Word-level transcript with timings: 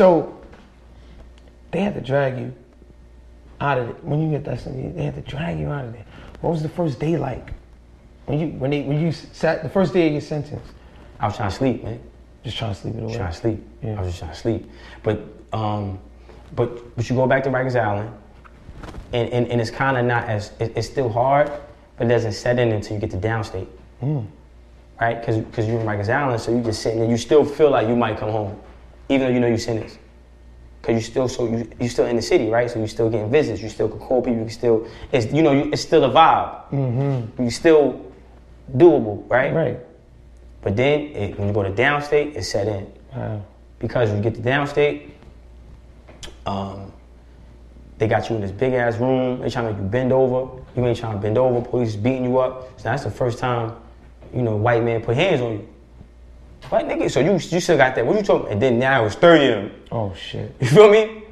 So 0.00 0.34
they 1.72 1.82
had 1.82 1.92
to 1.92 2.00
drag 2.00 2.38
you 2.38 2.54
out 3.60 3.76
of 3.76 3.90
it. 3.90 4.02
When 4.02 4.22
you 4.22 4.30
get 4.30 4.46
that 4.46 4.58
sentence, 4.60 4.96
they 4.96 5.04
had 5.04 5.14
to 5.14 5.20
drag 5.20 5.58
you 5.58 5.68
out 5.68 5.84
of 5.84 5.92
there. 5.92 6.06
What 6.40 6.52
was 6.52 6.62
the 6.62 6.70
first 6.70 6.98
day 6.98 7.18
like? 7.18 7.52
When 8.24 8.40
you 8.40 8.46
when 8.58 8.70
they 8.70 8.80
when 8.80 8.98
you 8.98 9.12
sat 9.12 9.62
the 9.62 9.68
first 9.68 9.92
day 9.92 10.06
of 10.06 10.12
your 10.12 10.22
sentence? 10.22 10.66
I 11.18 11.26
was 11.26 11.36
trying 11.36 11.50
to 11.50 11.54
sleep, 11.54 11.84
man. 11.84 12.00
Just 12.42 12.56
trying 12.56 12.72
to 12.72 12.80
sleep 12.80 12.94
it 12.94 13.02
away. 13.02 13.14
Trying 13.14 13.30
to 13.30 13.36
sleep. 13.36 13.62
Yeah. 13.82 13.98
I 13.98 14.00
was 14.00 14.08
just 14.08 14.20
trying 14.20 14.30
to 14.30 14.38
sleep. 14.38 14.70
But 15.02 15.20
um, 15.52 15.98
but 16.56 16.96
but 16.96 17.10
you 17.10 17.14
go 17.14 17.26
back 17.26 17.44
to 17.44 17.50
Rikers 17.50 17.78
Island, 17.78 18.10
and 19.12 19.28
and, 19.28 19.48
and 19.48 19.60
it's 19.60 19.70
kind 19.70 19.98
of 19.98 20.06
not 20.06 20.24
as 20.30 20.52
it, 20.60 20.72
it's 20.76 20.88
still 20.88 21.10
hard, 21.10 21.52
but 21.98 22.06
it 22.06 22.08
doesn't 22.08 22.32
set 22.32 22.58
in 22.58 22.72
until 22.72 22.94
you 22.94 23.00
get 23.00 23.10
to 23.10 23.18
downstate. 23.18 23.68
Mm. 24.02 24.26
Right? 24.98 25.20
Because 25.20 25.36
because 25.36 25.68
you're 25.68 25.78
in 25.78 25.86
Rikers 25.86 26.08
Island, 26.08 26.40
so 26.40 26.56
you 26.56 26.62
just 26.62 26.80
sitting 26.80 27.00
there. 27.00 27.10
You 27.10 27.18
still 27.18 27.44
feel 27.44 27.68
like 27.68 27.86
you 27.86 27.96
might 27.96 28.16
come 28.16 28.30
home, 28.30 28.58
even 29.10 29.26
though 29.26 29.32
you 29.34 29.40
know 29.40 29.48
you 29.48 29.58
sentenced. 29.58 29.98
Cause 30.82 30.94
you 30.94 31.00
still 31.02 31.28
so 31.28 31.46
you 31.46 31.70
you 31.78 31.88
still 31.90 32.06
in 32.06 32.16
the 32.16 32.22
city, 32.22 32.48
right? 32.48 32.70
So 32.70 32.78
you 32.80 32.86
still 32.86 33.10
getting 33.10 33.30
visits. 33.30 33.60
You 33.60 33.68
still 33.68 33.88
can 33.88 33.98
call 33.98 34.22
people. 34.22 34.38
You 34.38 34.44
can 34.44 34.50
still 34.50 34.88
it's 35.12 35.30
you 35.30 35.42
know 35.42 35.52
you, 35.52 35.70
it's 35.72 35.82
still 35.82 36.04
a 36.04 36.08
vibe. 36.08 36.70
Mm-hmm. 36.70 37.42
You 37.42 37.50
still 37.50 38.12
doable, 38.74 39.28
right? 39.28 39.52
Right. 39.52 39.78
But 40.62 40.76
then 40.76 41.00
it, 41.00 41.38
when 41.38 41.48
you 41.48 41.54
go 41.54 41.62
to 41.62 41.70
downstate, 41.70 42.34
it's 42.34 42.48
set 42.48 42.66
in 42.66 42.90
Wow. 43.14 43.42
because 43.78 44.08
when 44.08 44.18
you 44.18 44.22
get 44.22 44.36
to 44.36 44.40
downstate, 44.40 45.10
um, 46.46 46.92
they 47.98 48.06
got 48.06 48.30
you 48.30 48.36
in 48.36 48.42
this 48.42 48.52
big 48.52 48.72
ass 48.72 48.96
room. 48.96 49.40
They 49.40 49.50
trying 49.50 49.66
to 49.66 49.72
make 49.72 49.82
you 49.82 49.88
bend 49.88 50.12
over. 50.12 50.62
You 50.76 50.86
ain't 50.86 50.96
trying 50.96 51.14
to 51.14 51.18
bend 51.20 51.36
over. 51.36 51.60
Police 51.60 51.90
is 51.90 51.96
beating 51.96 52.24
you 52.24 52.38
up. 52.38 52.78
So 52.78 52.84
that's 52.84 53.04
the 53.04 53.10
first 53.10 53.38
time, 53.38 53.74
you 54.32 54.40
know, 54.42 54.56
white 54.56 54.82
man 54.82 55.02
put 55.02 55.16
hands 55.16 55.40
on 55.42 55.52
you. 55.52 55.68
White 56.68 56.86
nigga. 56.86 57.10
So 57.10 57.20
you 57.20 57.32
you 57.32 57.60
still 57.60 57.76
got 57.76 57.94
that. 57.94 58.06
What 58.06 58.16
you 58.16 58.22
talking? 58.22 58.52
And 58.52 58.62
then 58.62 58.78
now 58.78 59.04
it's 59.06 59.14
thirty 59.16 59.46
of 59.46 59.62
them. 59.70 59.80
Oh 59.90 60.14
shit. 60.14 60.54
You 60.60 60.66
feel 60.68 60.90
me? 60.90 61.24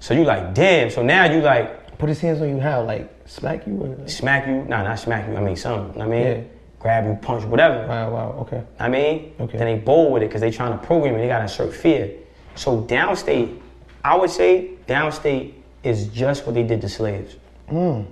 So 0.00 0.14
you 0.14 0.24
like, 0.24 0.54
damn. 0.54 0.90
So 0.90 1.02
now 1.02 1.24
you 1.30 1.40
like 1.40 1.98
Put 1.98 2.08
his 2.08 2.20
hands 2.20 2.40
on 2.40 2.48
you 2.48 2.58
how? 2.60 2.82
Like 2.82 3.10
smack 3.26 3.66
you? 3.66 3.74
Or, 3.82 4.08
smack 4.08 4.46
you. 4.46 4.64
Nah, 4.64 4.82
not 4.82 4.98
smack 4.98 5.28
you. 5.28 5.36
I 5.36 5.40
mean 5.40 5.56
something. 5.56 6.00
I 6.00 6.06
mean, 6.06 6.22
Yeah. 6.22 6.40
grab 6.78 7.04
you, 7.06 7.14
punch, 7.20 7.44
whatever. 7.44 7.86
wow, 7.86 8.10
wow, 8.10 8.36
okay. 8.40 8.62
I 8.78 8.88
mean, 8.88 9.34
Okay. 9.38 9.58
then 9.58 9.66
they 9.66 9.76
bold 9.82 10.12
with 10.12 10.22
it 10.22 10.28
because 10.30 10.40
they 10.40 10.50
trying 10.50 10.72
to 10.72 10.78
program 10.86 11.14
it. 11.14 11.18
They 11.18 11.28
got 11.28 11.38
to 11.38 11.42
insert 11.42 11.74
fear. 11.74 12.10
So 12.54 12.80
downstate, 12.82 13.58
I 14.02 14.16
would 14.16 14.30
say 14.30 14.70
downstate 14.88 15.52
is 15.82 16.06
just 16.06 16.46
what 16.46 16.54
they 16.54 16.62
did 16.62 16.80
to 16.80 16.88
slaves. 16.88 17.36
Mm. 17.70 18.06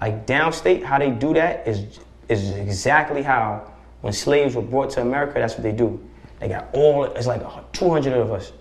Like 0.00 0.26
downstate, 0.26 0.82
how 0.82 0.98
they 0.98 1.10
do 1.10 1.34
that 1.34 1.68
is 1.68 1.98
is 2.30 2.50
exactly 2.56 3.22
how 3.22 3.70
when 4.00 4.12
slaves 4.12 4.54
were 4.54 4.62
brought 4.62 4.90
to 4.90 5.02
America, 5.02 5.34
that's 5.34 5.54
what 5.54 5.62
they 5.62 5.72
do. 5.72 6.00
They 6.40 6.48
got 6.48 6.68
all 6.72 7.04
it's 7.04 7.26
like 7.26 7.42
200 7.72 8.12
of 8.12 8.32
us, 8.32 8.52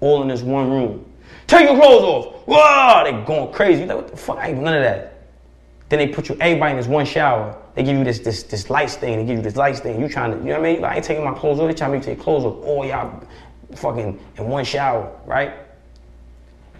all 0.00 0.22
in 0.22 0.28
this 0.28 0.42
one 0.42 0.70
room. 0.70 1.06
Take 1.46 1.68
your 1.68 1.76
clothes 1.76 2.02
off. 2.02 2.34
Whoa! 2.46 3.04
They 3.04 3.24
going 3.24 3.52
crazy. 3.52 3.82
You 3.82 3.86
like 3.86 3.96
what 3.96 4.08
the 4.08 4.16
fuck? 4.16 4.38
I 4.38 4.48
ain't 4.48 4.58
none 4.58 4.74
of 4.74 4.82
that. 4.82 5.28
Then 5.88 5.98
they 5.98 6.08
put 6.08 6.28
you 6.28 6.36
everybody 6.40 6.72
in 6.72 6.76
this 6.76 6.86
one 6.86 7.04
shower. 7.04 7.56
They 7.74 7.82
give 7.82 7.96
you 7.96 8.04
this 8.04 8.20
this 8.20 8.42
this 8.44 8.70
lights 8.70 8.96
thing. 8.96 9.18
They 9.18 9.24
give 9.24 9.36
you 9.36 9.42
this 9.42 9.56
lights 9.56 9.80
thing. 9.80 10.00
You 10.00 10.08
trying 10.08 10.32
to 10.32 10.38
you 10.38 10.44
know 10.44 10.60
what 10.60 10.68
I 10.68 10.72
mean? 10.72 10.84
I 10.84 10.96
ain't 10.96 11.04
taking 11.04 11.24
my 11.24 11.34
clothes 11.34 11.60
off. 11.60 11.68
They 11.68 11.74
trying 11.74 11.92
to 11.92 11.98
make 11.98 12.06
you 12.06 12.14
take 12.14 12.22
clothes 12.22 12.44
off. 12.44 12.64
All 12.64 12.84
y'all 12.84 13.22
fucking 13.74 14.18
in 14.36 14.48
one 14.48 14.64
shower, 14.64 15.12
right? 15.26 15.54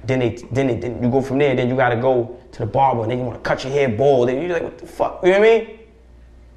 Then 0.04 0.18
they 0.20 0.36
then, 0.50 0.66
they, 0.68 0.76
then 0.76 1.02
you 1.02 1.10
go 1.10 1.20
from 1.20 1.38
there. 1.38 1.54
Then 1.54 1.68
you 1.68 1.76
gotta 1.76 1.96
go 1.96 2.38
to 2.52 2.58
the 2.60 2.66
barber 2.66 3.02
and 3.02 3.10
then 3.10 3.18
you 3.18 3.24
want 3.24 3.42
to 3.42 3.48
cut 3.48 3.62
your 3.64 3.72
hair 3.72 3.88
bald. 3.88 4.28
Then 4.28 4.42
you 4.42 4.48
like 4.48 4.62
what 4.62 4.78
the 4.78 4.86
fuck? 4.86 5.20
You 5.22 5.32
know 5.32 5.40
what 5.40 5.48
I 5.48 5.58
mean? 5.58 5.79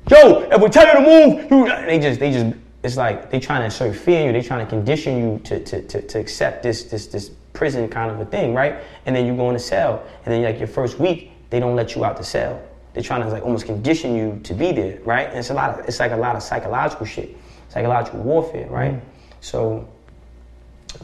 Yo, 0.10 0.42
if 0.52 0.62
we 0.62 0.70
tell 0.70 0.86
you 0.86 0.94
to 0.94 1.02
move, 1.02 1.52
you 1.52 1.86
they 1.86 2.00
just 2.00 2.20
they 2.20 2.32
just 2.32 2.56
it's 2.84 2.98
like 2.98 3.32
they 3.32 3.40
trying 3.40 3.62
to 3.62 3.66
insert 3.66 3.96
fear 3.96 4.20
in 4.20 4.28
you. 4.28 4.34
They 4.34 4.46
trying 4.46 4.66
to 4.66 4.70
condition 4.70 5.18
you 5.18 5.40
to 5.46 5.64
to, 5.64 5.82
to, 5.82 6.02
to 6.02 6.20
accept 6.20 6.64
this 6.64 6.84
this 6.84 7.08
this 7.08 7.32
prison 7.54 7.88
kind 7.88 8.12
of 8.12 8.20
a 8.20 8.26
thing, 8.26 8.54
right? 8.54 8.76
And 9.06 9.16
then 9.16 9.26
you 9.26 9.36
go 9.36 9.48
in 9.48 9.54
the 9.54 9.60
cell, 9.60 10.04
and 10.26 10.34
then 10.34 10.44
like 10.44 10.60
your 10.60 10.68
first 10.68 11.00
week, 11.00 11.32
they 11.50 11.60
don't 11.60 11.76
let 11.76 11.96
you 11.96 12.04
out 12.04 12.18
the 12.18 12.24
cell. 12.24 12.62
They're 12.94 13.04
trying 13.04 13.22
to 13.22 13.30
like 13.30 13.44
almost 13.44 13.66
condition 13.66 14.16
you 14.16 14.40
to 14.44 14.54
be 14.54 14.72
there, 14.74 15.00
right? 15.06 15.30
And 15.30 15.40
it's 15.40 15.52
a 15.52 15.54
lot 15.54 15.80
of 15.80 15.88
it's 15.88 16.00
like 16.00 16.12
a 16.12 16.18
lot 16.18 16.36
of 16.36 16.44
psychological 16.44 17.06
shit, 17.06 17.38
psychological 17.70 18.20
warfare, 18.20 18.68
right? 18.68 18.94
Mm. 18.94 19.02
So 19.40 19.88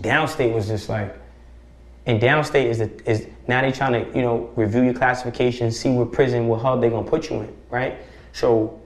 downstate 0.01 0.53
was 0.53 0.67
just 0.67 0.89
like 0.89 1.15
and 2.05 2.21
downstate 2.21 2.65
is 2.65 2.79
the, 2.79 3.09
is 3.09 3.27
now 3.47 3.61
they're 3.61 3.71
trying 3.71 3.93
to 3.93 4.17
you 4.17 4.21
know 4.21 4.51
review 4.57 4.81
your 4.81 4.93
classification, 4.93 5.71
see 5.71 5.89
what 5.89 6.11
prison, 6.11 6.47
what 6.47 6.61
hub 6.61 6.81
they're 6.81 6.89
gonna 6.89 7.09
put 7.09 7.29
you 7.29 7.38
in, 7.41 7.55
right? 7.69 7.97
So 8.33 8.79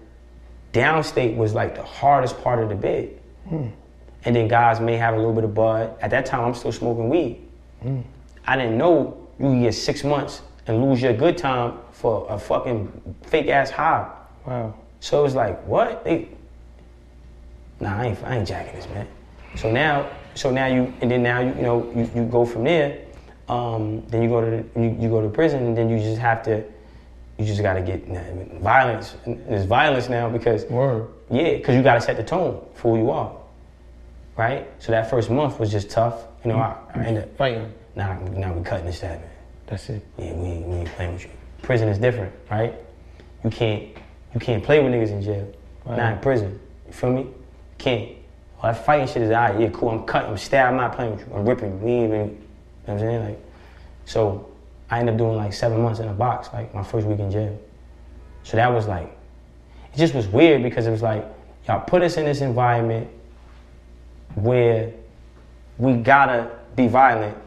downstate 0.74 1.38
was 1.38 1.54
like 1.54 1.76
the 1.76 1.84
hardest 1.84 2.42
part 2.44 2.62
of 2.62 2.68
the 2.70 2.76
bid. 2.76 3.20
And 4.26 4.36
then 4.36 4.48
guys 4.48 4.80
may 4.80 4.98
have 4.98 5.14
a 5.14 5.18
little 5.18 5.34
bit 5.34 5.44
of 5.44 5.54
bud. 5.54 5.96
At 6.02 6.10
that 6.12 6.26
time, 6.26 6.46
I'm 6.46 6.54
still 6.54 6.72
smoking 6.72 7.10
weed. 7.10 7.42
I 8.48 8.58
didn't 8.58 8.78
know 8.78 9.28
you 9.40 9.50
could 9.50 9.62
get 9.62 9.74
six 9.74 10.04
months 10.04 10.42
and 10.68 10.84
lose 10.84 11.02
your 11.02 11.14
good 11.14 11.38
time 11.38 11.78
for 11.92 12.26
a 12.30 12.40
fucking 12.40 13.16
fake 13.24 13.48
ass 13.50 13.70
high. 13.70 14.10
Wow. 14.46 14.74
So 15.00 15.20
it 15.20 15.24
was 15.24 15.36
like, 15.36 15.62
what? 15.68 16.04
They, 16.06 16.30
nah, 17.82 18.00
I 18.00 18.06
ain't, 18.08 18.24
I 18.24 18.38
ain't 18.38 18.48
jacking 18.48 18.76
this, 18.76 18.88
man. 18.90 19.08
So 19.56 19.70
now, 19.72 20.10
so 20.36 20.50
now 20.52 20.68
you, 20.68 20.94
and 21.02 21.12
then 21.12 21.22
now 21.22 21.40
you, 21.42 21.54
you 21.56 21.62
know, 21.62 21.92
you, 21.96 22.10
you 22.16 22.26
go 22.26 22.46
from 22.46 22.64
there. 22.64 23.00
Um, 23.50 24.02
then 24.08 24.24
you 24.24 24.30
go 24.30 24.40
to 24.40 24.50
the, 24.50 24.82
you, 24.82 24.98
you 25.02 25.10
go 25.10 25.22
to 25.22 25.28
prison, 25.28 25.66
and 25.66 25.78
then 25.78 25.90
you 25.90 26.00
just 26.00 26.20
have 26.22 26.42
to, 26.44 26.64
you 27.38 27.46
just 27.46 27.62
got 27.62 27.74
to 27.74 27.82
get 27.82 28.08
nah, 28.08 28.22
violence. 28.60 29.16
There's 29.26 29.66
violence 29.66 30.10
now 30.10 30.30
because 30.30 30.66
Word. 30.66 31.08
yeah, 31.32 31.58
because 31.58 31.76
you 31.76 31.82
got 31.82 31.96
to 31.96 32.02
set 32.02 32.18
the 32.18 32.24
tone 32.24 32.66
for 32.76 32.96
who 32.96 33.04
you 33.04 33.10
are, 33.12 33.36
right? 34.38 34.70
So 34.80 34.92
that 34.92 35.10
first 35.10 35.30
month 35.30 35.60
was 35.60 35.72
just 35.72 35.90
tough. 35.90 36.26
You 36.44 36.52
know, 36.52 36.58
I, 36.58 36.78
I 36.94 37.06
ended 37.06 37.24
up, 37.24 37.38
Fighting. 37.38 37.74
now, 37.96 38.20
now 38.20 38.54
we 38.54 38.64
cutting 38.64 38.86
this 38.86 39.00
that, 39.00 39.20
man. 39.22 39.30
That's 39.68 39.90
it. 39.90 40.06
Yeah, 40.18 40.34
we 40.34 40.48
ain't, 40.48 40.68
we 40.68 40.76
ain't 40.76 40.90
playing 40.90 41.14
with 41.14 41.24
you. 41.24 41.30
Prison 41.62 41.88
is 41.88 41.98
different, 41.98 42.34
right? 42.52 42.76
You 43.44 43.50
can't 43.50 43.90
you 44.34 44.40
can't 44.40 44.64
play 44.64 44.82
with 44.82 44.92
niggas 44.92 45.12
in 45.12 45.22
jail. 45.22 45.52
Right. 45.86 45.98
Not 45.98 46.14
in 46.14 46.20
prison. 46.20 46.60
You 46.88 46.94
feel 46.94 47.12
me? 47.12 47.22
You 47.22 47.34
can't. 47.78 48.10
All 48.62 48.72
that 48.72 48.86
fighting 48.86 49.08
shit 49.08 49.22
is 49.22 49.32
alright, 49.32 49.60
yeah, 49.60 49.70
cool. 49.70 49.90
I'm 49.90 50.04
cutting, 50.04 50.32
I'm 50.32 50.38
stabbing, 50.38 50.80
I'm 50.80 50.86
not 50.88 50.96
playing 50.96 51.16
with 51.18 51.28
you. 51.28 51.34
I'm 51.34 51.46
ripping. 51.46 51.82
We 51.82 51.92
ain't 51.92 52.14
even 52.14 52.20
you 52.20 52.26
know 52.26 52.36
what 52.86 52.94
I'm 52.94 53.00
saying? 53.00 53.26
Like 53.26 53.40
so 54.06 54.50
I 54.94 55.00
ended 55.00 55.16
up 55.16 55.18
doing 55.18 55.36
like 55.36 55.54
seven 55.54 55.82
months 55.82 56.00
in 56.00 56.08
a 56.08 56.14
box, 56.14 56.50
like 56.54 56.74
my 56.74 56.84
first 56.84 57.08
week 57.08 57.20
in 57.20 57.32
jail. 57.32 57.60
So 58.44 58.58
that 58.58 58.72
was 58.72 58.88
like 58.88 59.18
it 59.94 59.98
just 59.98 60.14
was 60.14 60.28
weird 60.28 60.64
because 60.64 60.88
it 60.88 60.92
was 60.92 61.02
like, 61.02 61.26
y'all 61.68 61.80
put 61.80 62.02
us 62.02 62.18
in 62.18 62.26
this 62.26 62.42
environment 62.42 63.08
where 64.36 64.92
we 65.78 65.94
gotta 65.94 66.50
be 66.76 66.88
violent. 66.88 67.38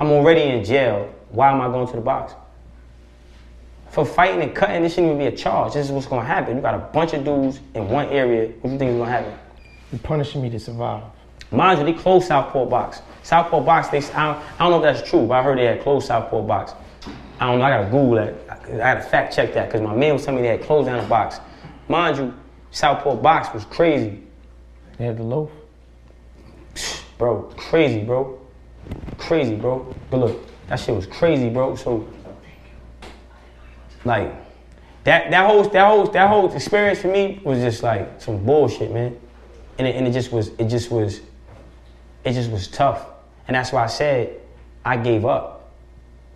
I'm 0.00 0.10
already 0.10 0.42
in 0.42 0.64
jail. 0.64 1.14
Why 1.30 1.50
am 1.50 1.60
I 1.60 1.68
going 1.68 1.86
to 1.86 1.96
the 1.96 2.02
box? 2.02 2.34
For 3.90 4.06
fighting 4.06 4.42
and 4.42 4.54
cutting, 4.54 4.82
this 4.82 4.94
shouldn't 4.94 5.14
even 5.14 5.18
be 5.18 5.34
a 5.34 5.36
charge. 5.36 5.74
This 5.74 5.86
is 5.86 5.92
what's 5.92 6.06
gonna 6.06 6.26
happen. 6.26 6.56
You 6.56 6.62
got 6.62 6.74
a 6.74 6.78
bunch 6.92 7.12
of 7.12 7.24
dudes 7.24 7.60
in 7.74 7.88
one 7.88 8.08
area. 8.08 8.48
What 8.48 8.64
do 8.64 8.72
you 8.72 8.78
think 8.78 8.90
is 8.92 8.96
gonna 8.98 9.10
happen? 9.10 9.38
You're 9.92 9.98
punishing 10.00 10.42
me 10.42 10.48
to 10.50 10.58
survive. 10.58 11.04
Mind 11.50 11.78
you, 11.78 11.84
they 11.84 11.92
closed 11.92 12.26
Southport 12.28 12.70
Box. 12.70 13.02
Southport 13.22 13.66
Box, 13.66 13.88
they, 13.88 13.98
I, 14.14 14.32
don't, 14.32 14.44
I 14.58 14.58
don't 14.58 14.70
know 14.70 14.88
if 14.88 14.96
that's 14.96 15.08
true, 15.08 15.26
but 15.26 15.34
I 15.34 15.42
heard 15.42 15.58
they 15.58 15.66
had 15.66 15.82
closed 15.82 16.06
Southport 16.06 16.46
Box. 16.46 16.72
I 17.42 17.46
don't 17.46 17.58
know, 17.58 17.64
I 17.64 17.70
gotta 17.70 17.90
Google 17.90 18.14
that. 18.14 18.34
I 18.48 18.76
gotta 18.76 19.00
fact 19.00 19.34
check 19.34 19.52
that 19.54 19.66
because 19.66 19.80
my 19.80 19.96
man 19.96 20.12
was 20.12 20.24
telling 20.24 20.40
me 20.40 20.42
they 20.46 20.56
had 20.56 20.62
closed 20.62 20.86
down 20.86 21.02
the 21.02 21.08
box. 21.08 21.40
Mind 21.88 22.16
you, 22.16 22.32
Southport 22.70 23.20
Box 23.20 23.52
was 23.52 23.64
crazy. 23.64 24.22
They 24.96 25.06
had 25.06 25.16
the 25.16 25.24
loaf. 25.24 25.50
Bro, 27.18 27.52
crazy, 27.56 28.04
bro. 28.04 28.38
Crazy, 29.18 29.56
bro. 29.56 29.92
But 30.08 30.18
look, 30.18 30.68
that 30.68 30.78
shit 30.78 30.94
was 30.94 31.04
crazy, 31.06 31.48
bro. 31.48 31.74
So, 31.74 32.08
like, 34.04 34.32
that 35.02 35.32
that 35.32 35.44
whole 35.44 35.64
that 35.64 35.88
whole 35.88 36.06
that 36.06 36.28
whole 36.28 36.54
experience 36.54 37.00
for 37.00 37.08
me 37.08 37.40
was 37.42 37.58
just 37.58 37.82
like 37.82 38.22
some 38.22 38.44
bullshit, 38.44 38.92
man. 38.92 39.18
And 39.80 39.88
it, 39.88 39.96
and 39.96 40.06
it 40.06 40.12
just 40.12 40.30
was 40.30 40.50
it 40.58 40.66
just 40.66 40.92
was 40.92 41.20
it 42.22 42.34
just 42.34 42.52
was 42.52 42.68
tough. 42.68 43.04
And 43.48 43.56
that's 43.56 43.72
why 43.72 43.82
I 43.82 43.88
said 43.88 44.40
I 44.84 44.96
gave 44.96 45.24
up. 45.24 45.61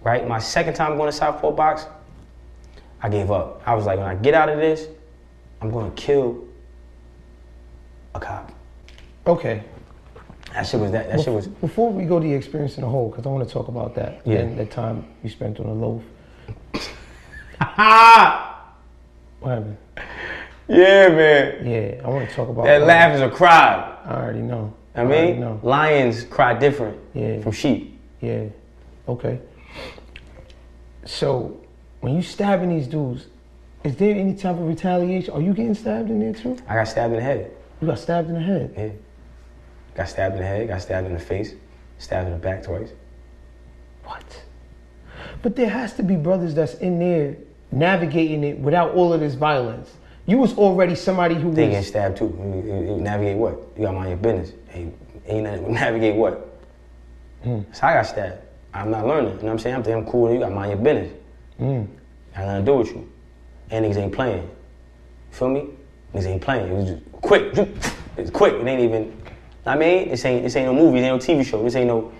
Right? 0.06 0.28
My 0.28 0.38
second 0.38 0.74
time 0.74 0.96
going 0.96 1.10
to 1.10 1.16
Southport 1.16 1.56
Box, 1.56 1.84
I 3.02 3.08
gave 3.08 3.32
up. 3.32 3.60
I 3.66 3.74
was 3.74 3.86
like, 3.86 3.98
when 3.98 4.06
I 4.06 4.14
get 4.14 4.34
out 4.34 4.48
of 4.48 4.56
this, 4.56 4.86
I'm 5.60 5.72
gonna 5.72 5.90
kill 5.96 6.44
a 8.14 8.20
cop. 8.20 8.52
Okay. 9.26 9.64
That 10.52 10.64
shit 10.64 10.78
was 10.78 10.92
that 10.92 11.10
that 11.10 11.20
shit 11.22 11.32
was 11.32 11.48
Before 11.48 11.92
we 11.92 12.04
go 12.04 12.20
to 12.20 12.24
the 12.24 12.32
experience 12.32 12.76
in 12.76 12.82
the 12.82 12.88
whole, 12.88 13.10
because 13.10 13.26
I 13.26 13.30
want 13.30 13.48
to 13.48 13.52
talk 13.52 13.66
about 13.66 13.96
that. 13.96 14.20
Yeah. 14.24 14.36
And 14.36 14.56
the 14.56 14.64
time 14.66 15.04
you 15.24 15.28
spent 15.28 15.58
on 15.58 15.66
the 15.66 15.72
loaf. 15.72 16.02
What 19.40 19.50
happened? 19.50 19.76
Yeah, 20.68 21.08
man. 21.08 21.66
Yeah, 21.66 22.00
I 22.04 22.08
want 22.08 22.28
to 22.28 22.34
talk 22.34 22.48
about 22.48 22.66
That 22.66 22.82
laugh 22.82 23.12
is 23.12 23.22
a 23.22 23.28
cry. 23.28 23.98
I 24.04 24.14
already 24.14 24.40
know. 24.40 24.72
I 24.94 25.00
already 25.00 25.32
mean, 25.32 25.40
know. 25.40 25.58
lions 25.64 26.22
cry 26.22 26.54
different 26.54 26.96
Yeah. 27.12 27.40
from 27.40 27.50
sheep. 27.50 27.98
Yeah. 28.20 28.44
Okay. 29.08 29.40
So, 31.06 31.56
when 32.00 32.14
you 32.14 32.22
stabbing 32.22 32.68
these 32.70 32.86
dudes, 32.86 33.26
is 33.84 33.96
there 33.96 34.14
any 34.14 34.34
type 34.34 34.56
of 34.56 34.66
retaliation? 34.66 35.32
Are 35.32 35.40
you 35.40 35.54
getting 35.54 35.74
stabbed 35.74 36.10
in 36.10 36.20
there 36.20 36.34
too? 36.34 36.56
I 36.68 36.74
got 36.74 36.88
stabbed 36.88 37.12
in 37.12 37.18
the 37.20 37.24
head. 37.24 37.50
You 37.80 37.86
got 37.86 37.98
stabbed 37.98 38.28
in 38.28 38.34
the 38.34 38.40
head. 38.40 38.74
Yeah. 38.76 38.88
Got 39.94 40.08
stabbed 40.08 40.34
in 40.34 40.42
the 40.42 40.46
head, 40.46 40.68
got 40.68 40.82
stabbed 40.82 41.06
in 41.06 41.14
the 41.14 41.18
face. 41.20 41.54
Stabbed 41.98 42.26
in 42.26 42.32
the 42.32 42.38
back 42.38 42.62
twice. 42.64 42.90
What? 44.04 44.24
But 45.42 45.56
there 45.56 45.68
has 45.70 45.94
to 45.94 46.02
be 46.02 46.16
brothers 46.16 46.54
that's 46.54 46.74
in 46.74 46.98
there 46.98 47.36
navigating 47.72 48.44
it 48.44 48.58
without 48.58 48.92
all 48.94 49.12
of 49.12 49.20
this 49.20 49.34
violence. 49.34 49.92
You 50.26 50.38
was 50.38 50.54
already 50.58 50.94
somebody 50.96 51.36
who 51.36 51.52
They 51.52 51.70
get 51.70 51.84
stabbed 51.84 52.16
too. 52.18 52.26
You, 52.38 52.72
you- 52.72 52.94
you 52.96 53.00
navigate 53.00 53.36
what? 53.36 53.52
You 53.76 53.82
gotta 53.84 53.92
mind 53.96 54.08
your 54.10 54.18
business. 54.18 54.52
Hey, 54.68 54.92
ain't 55.26 55.44
nothing- 55.44 55.72
navigate 55.74 56.16
what? 56.16 56.58
Hmm. 57.44 57.60
So 57.72 57.86
I 57.86 57.94
got 57.94 58.06
stabbed. 58.06 58.42
I'm 58.76 58.90
not 58.90 59.06
learning. 59.06 59.30
You 59.30 59.36
know 59.36 59.44
what 59.44 59.52
I'm 59.52 59.58
saying? 59.58 59.76
I'm 59.76 59.92
I'm 59.92 60.06
cool. 60.06 60.32
You 60.32 60.40
gotta 60.40 60.54
mind 60.54 60.72
your 60.72 60.80
business. 60.80 61.12
Mm. 61.60 61.88
Got 62.34 62.46
nothing 62.46 62.64
to 62.64 62.72
do 62.72 62.76
with 62.76 62.88
you. 62.88 63.12
And 63.70 63.84
niggas 63.84 63.96
ain't 63.96 64.12
playing. 64.12 64.50
Feel 65.30 65.48
me? 65.48 65.68
Niggas 66.14 66.26
ain't 66.26 66.42
playing. 66.42 66.70
It 66.70 66.74
was 66.74 66.88
just 66.88 67.12
quick. 67.12 67.54
It's 68.18 68.30
quick. 68.30 68.54
It 68.54 68.66
ain't 68.66 68.80
even. 68.80 69.14
I 69.66 69.76
mean, 69.76 70.08
this 70.08 70.24
ain't 70.24 70.42
this 70.42 70.56
ain't 70.56 70.64
no 70.64 70.72
movie. 70.72 71.00
This 71.00 71.28
ain't 71.28 71.28
no 71.28 71.42
TV 71.42 71.44
show. 71.44 71.62
This 71.62 71.76
ain't 71.76 71.88
no 71.88 72.10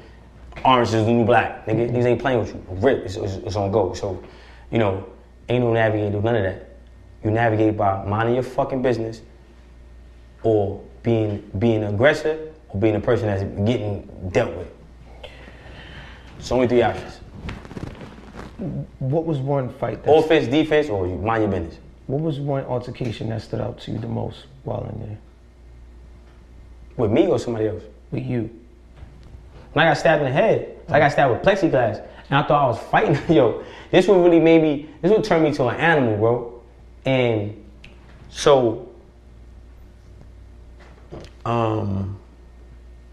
Orange 0.65 0.89
is 0.89 1.07
the 1.07 1.11
New 1.11 1.25
Black. 1.25 1.65
Nigga, 1.67 1.91
niggas 1.91 2.05
ain't 2.05 2.21
playing 2.21 2.41
with 2.41 2.55
you. 2.55 2.63
Rip. 2.69 3.05
It's, 3.05 3.17
it's, 3.17 3.35
it's 3.37 3.57
on 3.57 3.71
go. 3.71 3.95
So, 3.95 4.23
you 4.71 4.79
know, 4.79 5.07
ain't 5.49 5.65
no 5.65 5.73
navigate. 5.73 6.13
Do 6.13 6.21
none 6.21 6.37
of 6.37 6.43
that. 6.43 6.77
You 7.25 7.31
navigate 7.31 7.77
by 7.77 8.05
minding 8.05 8.35
your 8.35 8.45
fucking 8.45 8.83
business, 8.83 9.23
or 10.43 10.83
being 11.03 11.51
being 11.59 11.83
an 11.83 11.95
aggressor, 11.95 12.53
or 12.69 12.81
being 12.81 12.97
a 12.97 13.01
person 13.01 13.27
that's 13.27 13.43
getting 13.67 14.07
dealt 14.33 14.55
with. 14.55 14.69
It's 16.47 16.53
only 16.53 16.69
three 16.69 16.83
options: 16.83 17.19
What 19.01 19.27
was 19.27 19.39
one 19.39 19.69
fight? 19.69 20.05
That, 20.05 20.15
offense, 20.15 20.47
defense, 20.47 20.89
or 20.89 21.09
you 21.09 21.17
mind 21.17 21.43
your 21.43 21.51
business. 21.51 21.81
what 22.07 22.21
was 22.21 22.39
one 22.39 22.63
altercation 22.67 23.31
that 23.31 23.43
stood 23.43 23.61
out 23.61 23.81
to 23.81 23.91
you 23.91 23.99
the 23.99 24.07
most 24.07 24.47
while 24.63 24.89
in 24.93 25.01
there 25.01 25.19
With 26.97 27.11
me 27.11 27.27
or 27.27 27.41
somebody 27.41 27.67
else. 27.67 27.83
with 28.13 28.25
you? 28.25 28.49
When 29.73 29.85
I 29.85 29.91
got 29.91 29.95
stabbed 29.99 30.23
in 30.23 30.29
the 30.29 30.33
head, 30.33 30.79
I 30.89 31.01
got 31.01 31.11
stabbed 31.11 31.33
with 31.33 31.43
plexiglass, 31.43 32.07
and 32.31 32.39
I 32.39 32.47
thought 32.47 32.63
I 32.63 32.67
was 32.69 32.79
fighting. 32.79 33.19
Yo, 33.35 33.65
this 33.91 34.07
would 34.07 34.23
really 34.23 34.39
made 34.39 34.63
me. 34.63 34.89
This 35.03 35.11
would 35.11 35.25
turn 35.25 35.43
me 35.43 35.53
to 35.55 35.67
an 35.67 35.75
animal, 35.81 36.17
bro. 36.17 36.63
And 37.07 37.61
so, 38.29 38.89
um, 41.45 42.17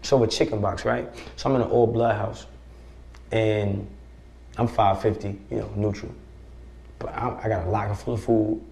so 0.02 0.18
with 0.18 0.30
chicken 0.30 0.60
box, 0.60 0.84
right? 0.84 1.12
So 1.34 1.50
I'm 1.50 1.56
in 1.56 1.62
an 1.62 1.70
old 1.72 1.92
blood 1.92 2.14
house, 2.14 2.46
and 3.32 3.86
I'm 4.56 4.68
550, 4.68 5.54
you 5.54 5.60
know, 5.60 5.70
neutral. 5.76 6.12
But 6.98 7.14
I, 7.14 7.40
I 7.44 7.48
got 7.48 7.66
a 7.66 7.70
locker 7.70 7.94
full 7.94 8.14
of 8.14 8.22
food, 8.22 8.62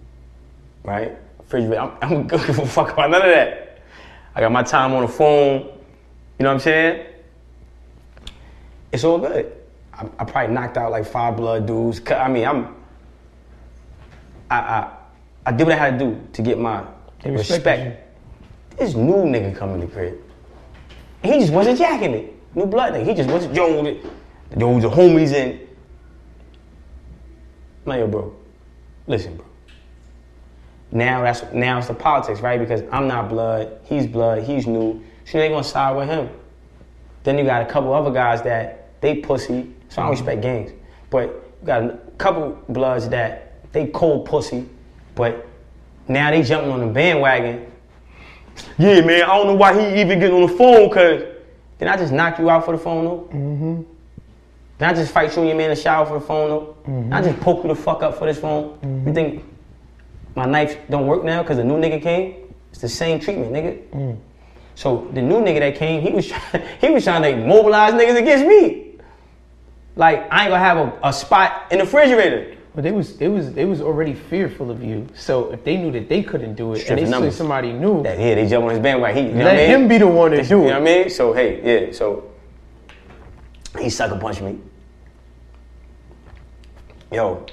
right? 0.84 1.16
Refrigerator. 1.38 1.80
I'm, 1.80 1.92
I'm 2.02 2.26
good 2.26 2.46
give 2.46 2.58
a 2.58 2.66
fuck 2.66 2.92
about 2.92 3.10
none 3.10 3.22
of 3.22 3.28
that. 3.28 3.82
I 4.34 4.40
got 4.40 4.52
my 4.52 4.62
time 4.62 4.92
on 4.92 5.02
the 5.02 5.08
phone. 5.08 5.60
You 6.38 6.44
know 6.44 6.48
what 6.48 6.54
I'm 6.54 6.60
saying? 6.60 7.06
It's 8.92 9.04
all 9.04 9.18
good. 9.18 9.52
I, 9.92 10.06
I 10.18 10.24
probably 10.24 10.54
knocked 10.54 10.76
out 10.76 10.90
like 10.90 11.06
five 11.06 11.36
blood 11.36 11.66
dudes. 11.66 12.00
I 12.10 12.28
mean, 12.28 12.46
I'm. 12.46 12.74
I, 14.50 14.58
I 14.58 14.96
I 15.44 15.52
did 15.52 15.66
what 15.66 15.74
I 15.74 15.78
had 15.78 15.98
to 15.98 16.04
do 16.04 16.20
to 16.34 16.42
get 16.42 16.58
my 16.58 16.84
They 17.22 17.30
respect. 17.30 17.98
This 18.78 18.94
new 18.94 19.24
nigga 19.24 19.56
coming 19.56 19.80
to 19.80 19.86
the 19.86 19.92
crib. 19.92 20.18
He 21.22 21.38
just 21.38 21.52
wasn't 21.52 21.78
jacking 21.78 22.14
it. 22.14 22.34
New 22.54 22.66
blood 22.66 22.94
nigga. 22.94 23.06
He 23.06 23.14
just 23.14 23.28
wasn't 23.28 23.54
yo, 23.54 23.82
yo, 24.56 24.80
the 24.80 24.88
homies 24.88 25.32
in. 25.32 25.60
I'm 27.86 27.98
yo, 27.98 28.06
bro, 28.06 28.34
listen, 29.06 29.36
bro. 29.36 29.46
Now 30.90 31.22
that's 31.22 31.42
now 31.52 31.78
it's 31.78 31.88
the 31.88 31.94
politics, 31.94 32.40
right? 32.40 32.60
Because 32.60 32.82
I'm 32.92 33.08
not 33.08 33.28
blood, 33.28 33.80
he's 33.84 34.06
blood, 34.06 34.42
he's 34.42 34.66
new. 34.66 35.02
So 35.24 35.38
they 35.38 35.48
gonna 35.48 35.64
side 35.64 35.96
with 35.96 36.08
him. 36.08 36.28
Then 37.24 37.38
you 37.38 37.44
got 37.44 37.62
a 37.62 37.66
couple 37.66 37.94
other 37.94 38.10
guys 38.10 38.42
that 38.42 39.00
they 39.00 39.16
pussy. 39.16 39.72
So 39.88 40.02
I 40.02 40.04
don't 40.04 40.12
respect 40.12 40.42
gangs. 40.42 40.72
But 41.10 41.28
you 41.60 41.66
got 41.66 41.84
a 41.84 41.98
couple 42.18 42.58
bloods 42.68 43.08
that 43.08 43.72
they 43.72 43.86
cold 43.86 44.26
pussy, 44.26 44.68
but 45.14 45.46
now 46.08 46.30
they 46.30 46.42
jumping 46.42 46.70
on 46.70 46.80
the 46.80 46.86
bandwagon. 46.86 47.70
Yeah, 48.78 49.00
man, 49.00 49.22
I 49.22 49.36
don't 49.36 49.46
know 49.46 49.54
why 49.54 49.72
he 49.72 50.00
even 50.00 50.18
getting 50.18 50.36
on 50.36 50.46
the 50.46 50.56
phone, 50.56 50.90
cause 50.90 51.22
did 51.78 51.88
I 51.88 51.96
just 51.96 52.12
knock 52.12 52.38
you 52.38 52.50
out 52.50 52.64
for 52.64 52.76
the 52.76 52.82
phone 52.82 53.04
though? 53.04 53.28
Mm-hmm. 53.32 53.82
Did 54.82 54.88
I 54.88 54.94
just 54.94 55.12
fight 55.12 55.30
you 55.36 55.42
and 55.42 55.48
your 55.48 55.56
man 55.56 55.70
in 55.70 55.76
the 55.76 55.80
shower 55.80 56.04
for 56.04 56.14
the 56.14 56.26
phone 56.26 56.48
though? 56.48 56.76
Mm-hmm. 56.82 57.02
Did 57.04 57.12
I 57.12 57.22
just 57.22 57.38
poke 57.40 57.62
you 57.62 57.68
the 57.68 57.74
fuck 57.76 58.02
up 58.02 58.18
for 58.18 58.26
this 58.26 58.40
phone? 58.40 58.76
You 58.82 58.88
mm-hmm. 58.88 59.12
think 59.12 59.44
my 60.34 60.44
knife 60.44 60.76
don't 60.90 61.06
work 61.06 61.22
now 61.22 61.40
because 61.40 61.58
the 61.58 61.62
new 61.62 61.76
nigga 61.76 62.02
came? 62.02 62.52
It's 62.72 62.80
the 62.80 62.88
same 62.88 63.20
treatment, 63.20 63.52
nigga. 63.52 63.88
Mm. 63.90 64.18
So 64.74 65.08
the 65.12 65.22
new 65.22 65.36
nigga 65.36 65.60
that 65.60 65.76
came, 65.76 66.02
he 66.02 66.10
was 66.10 66.26
trying, 66.32 66.66
he 66.80 66.90
was 66.90 67.04
trying 67.04 67.22
to 67.22 67.46
mobilize 67.46 67.92
niggas 67.92 68.18
against 68.18 68.44
me. 68.44 68.98
Like 69.94 70.26
I 70.32 70.46
ain't 70.46 70.50
gonna 70.50 70.58
have 70.58 70.78
a, 70.78 70.98
a 71.04 71.12
spot 71.12 71.70
in 71.70 71.78
the 71.78 71.84
refrigerator. 71.84 72.56
But 72.74 72.82
they 72.82 72.90
was 72.90 73.16
they 73.18 73.28
was 73.28 73.52
they 73.52 73.66
was 73.66 73.80
already 73.80 74.14
fearful 74.14 74.68
of 74.68 74.82
you. 74.82 75.06
So 75.14 75.52
if 75.52 75.62
they 75.62 75.76
knew 75.76 75.92
that 75.92 76.08
they 76.08 76.24
couldn't 76.24 76.56
do 76.56 76.72
it, 76.72 76.80
Strength 76.80 76.90
and 76.98 77.06
they 77.06 77.08
numbers. 77.08 77.36
somebody 77.36 77.72
knew 77.72 78.02
That 78.02 78.18
yeah, 78.18 78.34
they 78.34 78.48
jump 78.48 78.64
on 78.64 78.70
his 78.72 78.80
bandwagon. 78.80 79.16
He, 79.16 79.30
you 79.30 79.36
know 79.36 79.44
let 79.44 79.54
what 79.54 79.62
I 79.62 79.66
mean? 79.68 79.82
him 79.82 79.88
be 79.88 79.98
the 79.98 80.08
one 80.08 80.32
to 80.32 80.42
do 80.42 80.48
You 80.48 80.56
know 80.56 80.64
what 80.64 80.74
I 80.74 80.80
mean? 80.80 81.08
So 81.08 81.32
hey, 81.32 81.86
yeah. 81.86 81.92
So 81.92 82.32
he 83.78 83.88
sucker 83.88 84.18
punched 84.18 84.42
me. 84.42 84.58
Yo, 87.12 87.44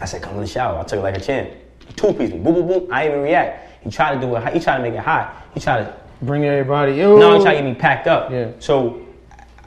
I 0.00 0.04
said, 0.04 0.22
come 0.22 0.34
in 0.34 0.40
the 0.40 0.46
shower. 0.46 0.78
I 0.80 0.82
took 0.82 0.98
it 0.98 1.02
like 1.02 1.16
a 1.16 1.20
champ. 1.20 1.50
Two 1.96 2.12
piece 2.12 2.30
me. 2.30 2.38
Boom, 2.38 2.54
boom, 2.54 2.66
boom. 2.66 2.88
I 2.90 3.04
didn't 3.04 3.18
even 3.18 3.24
react. 3.24 3.84
He 3.84 3.90
tried 3.90 4.14
to 4.14 4.20
do 4.20 4.34
it. 4.34 4.52
He 4.52 4.60
tried 4.60 4.78
to 4.78 4.82
make 4.82 4.94
it 4.94 5.00
hot. 5.00 5.46
He 5.54 5.60
tried 5.60 5.84
to 5.84 5.96
Bring 6.22 6.44
everybody. 6.44 6.92
Yo. 6.92 7.18
no, 7.18 7.36
he 7.36 7.42
tried 7.42 7.54
to 7.54 7.62
get 7.62 7.68
me 7.68 7.74
packed 7.74 8.06
up. 8.06 8.30
Yeah. 8.30 8.52
So 8.58 9.06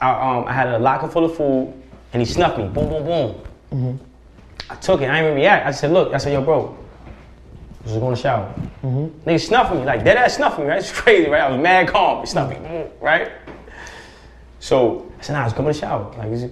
I, 0.00 0.10
um, 0.10 0.44
I 0.46 0.52
had 0.52 0.68
a 0.68 0.78
locker 0.78 1.08
full 1.08 1.24
of 1.24 1.36
food, 1.36 1.72
and 2.12 2.20
he 2.20 2.26
snuffed 2.26 2.58
me. 2.58 2.64
Boom, 2.64 2.88
boom, 2.88 3.04
boom. 3.04 3.34
Mm-hmm. 3.72 4.04
I 4.70 4.74
took 4.76 5.00
it. 5.00 5.08
I 5.08 5.20
didn't 5.20 5.26
even 5.26 5.34
react. 5.36 5.66
I 5.66 5.70
said, 5.70 5.92
look. 5.92 6.12
I 6.12 6.18
said, 6.18 6.32
yo, 6.32 6.42
bro. 6.42 6.76
I 7.80 7.84
was 7.84 7.92
going 7.98 8.14
to 8.14 8.20
shower. 8.20 8.52
Mm-hmm. 8.82 9.28
Nigga 9.28 9.40
snuffing 9.46 9.78
me 9.78 9.84
like 9.84 10.04
dead 10.04 10.16
ass 10.16 10.36
snuffing 10.36 10.64
me. 10.64 10.70
Right? 10.70 10.78
It's 10.80 10.92
crazy, 10.92 11.30
right? 11.30 11.42
I 11.42 11.50
was 11.50 11.60
mad 11.60 11.88
calm. 11.88 12.20
He 12.20 12.26
snuffed 12.26 12.60
me, 12.60 12.84
right? 13.00 13.30
So 14.60 15.10
I 15.18 15.22
said, 15.22 15.32
nah, 15.34 15.44
just 15.44 15.56
come 15.56 15.66
in 15.66 15.72
the 15.72 15.78
shower. 15.78 16.12
Like? 16.18 16.50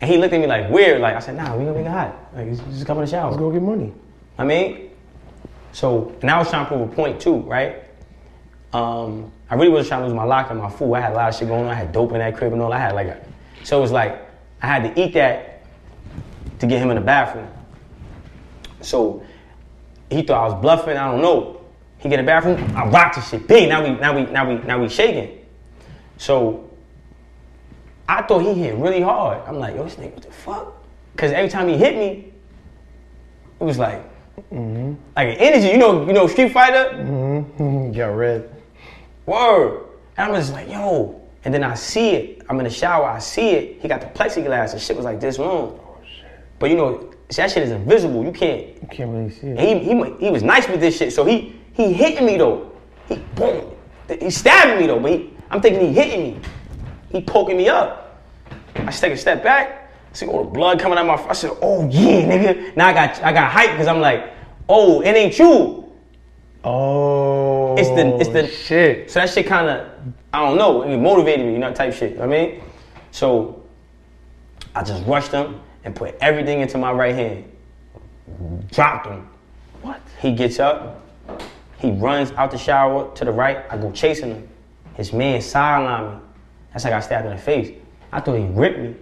And 0.00 0.10
he 0.10 0.18
looked 0.18 0.34
at 0.34 0.40
me 0.40 0.46
like 0.46 0.70
weird. 0.70 1.00
Like 1.00 1.16
I 1.16 1.20
said, 1.20 1.36
nah, 1.36 1.56
we 1.56 1.64
gonna 1.64 1.76
make 1.76 1.86
it 1.86 1.90
hot. 1.90 2.14
Like, 2.34 2.50
just 2.50 2.86
come 2.86 2.98
in 2.98 3.04
the 3.04 3.10
shower. 3.10 3.30
Let's 3.30 3.38
go 3.38 3.50
get 3.50 3.62
money. 3.62 3.92
I 4.38 4.44
mean, 4.44 4.90
so 5.72 6.14
and 6.20 6.30
I 6.30 6.38
was 6.38 6.50
trying 6.50 6.66
to 6.66 6.68
prove 6.68 6.90
a 6.90 6.94
point 6.94 7.20
too, 7.20 7.38
right? 7.38 7.82
Um, 8.72 9.32
I 9.48 9.54
really 9.54 9.70
wasn't 9.70 9.88
trying 9.88 10.00
to 10.02 10.06
lose 10.08 10.14
my 10.14 10.24
locker, 10.24 10.52
and 10.52 10.60
my 10.60 10.68
food. 10.68 10.94
I 10.94 11.00
had 11.00 11.12
a 11.12 11.16
lot 11.16 11.28
of 11.30 11.34
shit 11.34 11.48
going 11.48 11.64
on. 11.64 11.70
I 11.70 11.74
had 11.74 11.92
dope 11.92 12.12
in 12.12 12.18
that 12.18 12.36
crib 12.36 12.52
and 12.52 12.60
all. 12.60 12.72
I 12.72 12.78
had 12.78 12.94
like, 12.94 13.06
a, 13.06 13.24
so 13.64 13.78
it 13.78 13.80
was 13.80 13.92
like 13.92 14.20
I 14.60 14.66
had 14.66 14.94
to 14.94 15.02
eat 15.02 15.14
that 15.14 15.64
to 16.58 16.66
get 16.66 16.80
him 16.80 16.90
in 16.90 16.96
the 16.96 17.02
bathroom. 17.02 17.48
So 18.80 19.22
he 20.10 20.22
thought 20.22 20.44
I 20.44 20.52
was 20.52 20.60
bluffing. 20.60 20.96
I 20.96 21.10
don't 21.10 21.22
know. 21.22 21.60
He 21.98 22.08
get 22.08 22.18
in 22.18 22.26
the 22.26 22.30
bathroom. 22.30 22.76
I 22.76 22.86
rocked 22.86 23.16
the 23.16 23.22
shit. 23.22 23.46
Big. 23.48 23.68
Now 23.68 23.82
we, 23.82 23.98
now 23.98 24.14
we, 24.14 24.30
now 24.30 24.48
we, 24.48 24.54
now 24.66 24.80
we 24.80 24.88
shaking. 24.88 25.38
So 26.18 26.65
I 28.08 28.22
thought 28.22 28.40
he 28.40 28.54
hit 28.54 28.74
really 28.76 29.00
hard. 29.00 29.42
I'm 29.46 29.58
like, 29.58 29.74
yo, 29.74 29.84
this 29.84 29.96
nigga, 29.96 30.14
what 30.14 30.22
the 30.22 30.30
fuck? 30.30 30.84
Because 31.12 31.32
every 31.32 31.48
time 31.48 31.68
he 31.68 31.76
hit 31.76 31.96
me, 31.96 32.32
it 33.60 33.64
was 33.64 33.78
like, 33.78 34.02
mm-hmm. 34.52 34.94
like 35.16 35.28
an 35.28 35.36
energy. 35.36 35.68
You 35.68 35.78
know, 35.78 36.06
you 36.06 36.12
know, 36.12 36.26
Street 36.26 36.52
Fighter. 36.52 36.96
Mm-hmm. 36.96 37.92
Got 37.96 38.06
red. 38.08 38.50
Word. 39.24 39.86
And 40.16 40.30
I'm 40.30 40.40
just 40.40 40.52
like, 40.52 40.68
yo. 40.68 41.20
And 41.44 41.54
then 41.54 41.62
I 41.62 41.74
see 41.74 42.10
it. 42.10 42.42
I'm 42.48 42.58
in 42.58 42.64
the 42.64 42.70
shower. 42.70 43.04
I 43.04 43.18
see 43.18 43.50
it. 43.50 43.80
He 43.80 43.86
got 43.86 44.00
the 44.00 44.08
plexiglass. 44.08 44.72
and 44.72 44.80
shit 44.80 44.96
was 44.96 45.04
like 45.04 45.20
this 45.20 45.38
long. 45.38 45.78
Oh, 45.80 45.98
shit. 46.04 46.26
but 46.58 46.70
you 46.70 46.76
know, 46.76 47.12
that 47.36 47.50
shit 47.50 47.62
is 47.62 47.70
invisible. 47.70 48.24
You 48.24 48.32
can't. 48.32 48.82
You 48.82 48.88
can't 48.90 49.10
really 49.12 49.30
see 49.30 49.48
it. 49.48 49.58
And 49.58 49.80
he, 49.80 49.94
he, 49.94 50.26
he 50.26 50.30
was 50.30 50.42
nice 50.42 50.68
with 50.68 50.80
this 50.80 50.96
shit. 50.96 51.12
So 51.12 51.24
he 51.24 51.54
he 51.72 51.92
hitting 51.92 52.26
me 52.26 52.36
though. 52.36 52.72
He 53.08 53.16
boom. 53.36 53.72
He 54.08 54.30
stabbing 54.30 54.80
me 54.80 54.86
though. 54.86 54.98
But 54.98 55.12
he, 55.12 55.30
I'm 55.50 55.60
thinking 55.60 55.86
he 55.86 55.92
hitting 55.92 56.20
me. 56.34 56.40
He 57.10 57.20
poking 57.20 57.56
me 57.56 57.68
up. 57.68 58.20
I 58.74 58.86
just 58.86 59.00
take 59.00 59.12
a 59.12 59.16
step 59.16 59.42
back. 59.42 59.90
I 60.10 60.14
see 60.14 60.26
all 60.26 60.44
the 60.44 60.50
blood 60.50 60.80
coming 60.80 60.98
out 60.98 61.06
my. 61.06 61.14
I 61.14 61.32
said, 61.32 61.52
oh 61.62 61.88
yeah, 61.88 62.22
nigga. 62.22 62.76
Now 62.76 62.88
I 62.88 62.92
got 62.92 63.22
I 63.22 63.32
got 63.32 63.50
hype 63.50 63.70
because 63.72 63.86
I'm 63.86 64.00
like, 64.00 64.32
oh, 64.68 65.00
it 65.00 65.14
ain't 65.14 65.38
you. 65.38 65.92
Oh. 66.64 67.76
It's 67.76 67.88
the 67.90 68.16
it's 68.16 68.30
the 68.30 68.48
shit. 68.48 69.10
So 69.10 69.20
that 69.20 69.30
shit 69.30 69.46
kind 69.46 69.68
of 69.68 69.88
I 70.32 70.40
don't 70.40 70.58
know. 70.58 70.82
It 70.82 70.96
motivated 70.96 71.46
me, 71.46 71.52
you 71.52 71.58
know, 71.58 71.72
type 71.72 71.94
shit. 71.94 72.12
You 72.12 72.18
know 72.18 72.26
what 72.26 72.36
I 72.36 72.46
mean, 72.46 72.62
so 73.10 73.62
I 74.74 74.82
just 74.82 75.06
rushed 75.06 75.32
him 75.32 75.60
and 75.84 75.94
put 75.94 76.16
everything 76.20 76.60
into 76.60 76.76
my 76.76 76.92
right 76.92 77.14
hand. 77.14 77.44
Dropped 78.72 79.06
him. 79.06 79.28
What? 79.82 80.00
He 80.20 80.32
gets 80.32 80.58
up. 80.58 81.02
He 81.78 81.92
runs 81.92 82.32
out 82.32 82.50
the 82.50 82.58
shower 82.58 83.14
to 83.14 83.24
the 83.24 83.30
right. 83.30 83.64
I 83.70 83.76
go 83.76 83.92
chasing 83.92 84.30
him. 84.30 84.48
His 84.94 85.12
man 85.12 85.40
sidelined 85.40 86.14
me. 86.14 86.25
That's 86.76 86.84
like 86.84 86.92
I 86.92 86.96
got 86.98 87.04
stabbed 87.04 87.24
in 87.24 87.32
the 87.34 87.38
face. 87.40 87.74
I 88.12 88.20
thought 88.20 88.34
he 88.34 88.44
ripped 88.44 88.76
me. 88.78 88.88
You 88.88 88.90
know 88.90 88.96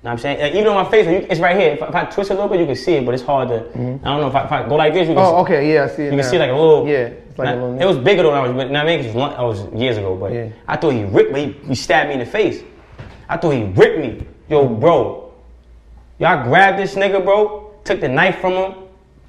what 0.00 0.10
I'm 0.10 0.18
saying? 0.18 0.40
Like, 0.40 0.54
even 0.54 0.66
on 0.66 0.84
my 0.84 0.90
face, 0.90 1.06
you- 1.06 1.24
it's 1.30 1.38
right 1.38 1.56
here. 1.56 1.70
If 1.74 1.82
I, 1.84 1.86
if 1.86 1.94
I 1.94 2.04
twist 2.06 2.32
it 2.32 2.34
a 2.34 2.36
little 2.36 2.48
bit, 2.50 2.58
you 2.58 2.66
can 2.66 2.74
see 2.74 2.94
it, 2.94 3.06
but 3.06 3.14
it's 3.14 3.22
hard 3.22 3.48
to. 3.50 3.60
Mm-hmm. 3.60 4.04
I 4.04 4.08
don't 4.10 4.20
know 4.22 4.26
if 4.26 4.34
I, 4.34 4.44
if 4.44 4.50
I 4.50 4.68
go 4.68 4.74
like 4.74 4.92
this, 4.92 5.06
you 5.06 5.14
can 5.14 5.22
Oh, 5.22 5.36
see, 5.36 5.52
okay. 5.52 5.72
Yeah, 5.72 5.84
I 5.84 5.86
see 5.86 6.02
it. 6.02 6.04
you 6.06 6.10
now. 6.16 6.22
can 6.22 6.30
see 6.32 6.38
like 6.40 6.50
a 6.50 6.52
little. 6.52 6.88
Yeah, 6.88 6.94
it's 6.96 7.38
like 7.38 7.48
a 7.50 7.52
little. 7.52 7.80
It 7.80 7.84
was 7.84 7.98
bigger 7.98 8.24
though 8.24 8.30
when 8.32 8.38
I 8.40 8.42
was, 8.42 8.52
but 8.56 8.72
now 8.72 8.82
I 8.82 8.86
mean, 8.86 9.04
it 9.04 9.14
was, 9.14 9.34
I 9.36 9.42
was 9.42 9.72
years 9.80 9.98
ago. 9.98 10.16
But 10.16 10.32
Yeah. 10.32 10.48
I 10.66 10.76
thought 10.78 10.90
he 10.94 11.04
ripped 11.04 11.30
me. 11.32 11.52
He, 11.62 11.68
he 11.68 11.74
stabbed 11.76 12.08
me 12.08 12.14
in 12.14 12.18
the 12.18 12.26
face. 12.26 12.64
I 13.28 13.36
thought 13.36 13.50
he 13.50 13.62
ripped 13.62 14.00
me. 14.00 14.26
Yo, 14.48 14.66
bro, 14.68 15.32
y'all 16.18 16.42
grabbed 16.42 16.80
this 16.80 16.96
nigga, 16.96 17.22
bro. 17.22 17.72
Took 17.84 18.00
the 18.00 18.08
knife 18.08 18.40
from 18.40 18.54
him, 18.54 18.74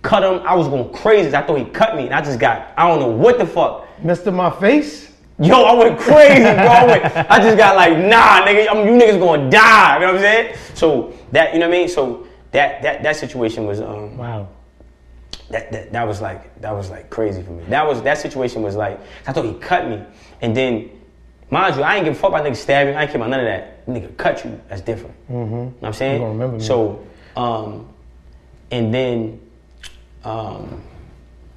cut 0.02 0.24
him. 0.24 0.42
I 0.48 0.56
was 0.56 0.68
going 0.68 0.92
crazy. 0.94 1.36
I 1.36 1.46
thought 1.46 1.60
he 1.60 1.66
cut 1.66 1.96
me, 1.96 2.06
and 2.08 2.16
I 2.16 2.22
just 2.22 2.40
got 2.40 2.70
I 2.76 2.88
don't 2.88 3.00
know 3.00 3.10
what 3.12 3.38
the 3.38 3.46
fuck. 3.46 3.86
Messed 4.04 4.28
up 4.28 4.34
my 4.34 4.50
face. 4.50 5.11
Yo, 5.40 5.64
I 5.64 5.74
went 5.74 6.00
crazy, 6.00 6.44
bro. 6.44 6.52
I, 6.52 6.86
went, 6.86 7.32
I 7.32 7.40
just 7.40 7.58
got 7.58 7.76
like, 7.76 7.98
nah, 7.98 8.46
nigga, 8.46 8.68
I'm, 8.70 8.86
you 8.86 8.94
niggas 8.94 9.20
gonna 9.20 9.50
die. 9.50 9.96
You 9.96 10.00
know 10.02 10.06
what 10.08 10.16
I'm 10.16 10.22
saying? 10.22 10.56
So 10.76 11.14
that, 11.32 11.54
you 11.54 11.60
know 11.60 11.68
what 11.68 11.76
I 11.76 11.80
mean? 11.80 11.88
So 11.88 12.28
that 12.52 12.82
that 12.82 13.02
that 13.04 13.16
situation 13.16 13.66
was 13.66 13.80
um 13.82 14.18
Wow. 14.18 14.48
that, 15.50 15.72
that 15.72 15.92
that 15.94 16.08
was 16.08 16.22
like 16.22 16.60
that 16.62 16.72
was 16.72 16.90
like 16.90 17.10
crazy 17.10 17.42
for 17.42 17.52
me. 17.52 17.64
That 17.70 17.88
was 17.88 18.02
that 18.04 18.18
situation 18.18 18.62
was 18.62 18.76
like 18.76 19.00
I 19.26 19.32
thought 19.34 19.46
he 19.46 19.54
cut 19.56 19.88
me, 19.88 20.04
and 20.42 20.56
then 20.56 20.90
mind 21.50 21.76
you, 21.76 21.84
I 21.84 21.96
ain't 21.96 22.06
give 22.06 22.16
a 22.16 22.20
fuck 22.20 22.30
about 22.30 22.46
niggas 22.46 22.58
stabbing. 22.58 22.96
I 22.96 23.04
ain't 23.04 23.12
care 23.12 23.20
about 23.20 23.30
none 23.30 23.40
of 23.40 23.46
that. 23.46 23.88
Nigga 23.88 24.16
cut 24.18 24.46
you, 24.46 24.60
that's 24.70 24.82
different. 24.82 25.16
Mm-hmm. 25.30 25.34
You 25.34 25.40
know 25.40 25.74
what 25.80 25.88
I'm 25.88 25.94
saying? 25.94 26.14
You 26.14 26.20
gonna 26.20 26.32
remember 26.34 26.58
me. 26.58 26.64
So, 26.64 27.08
um, 27.36 27.88
and 28.70 28.94
then 28.94 29.40
um, 30.24 30.84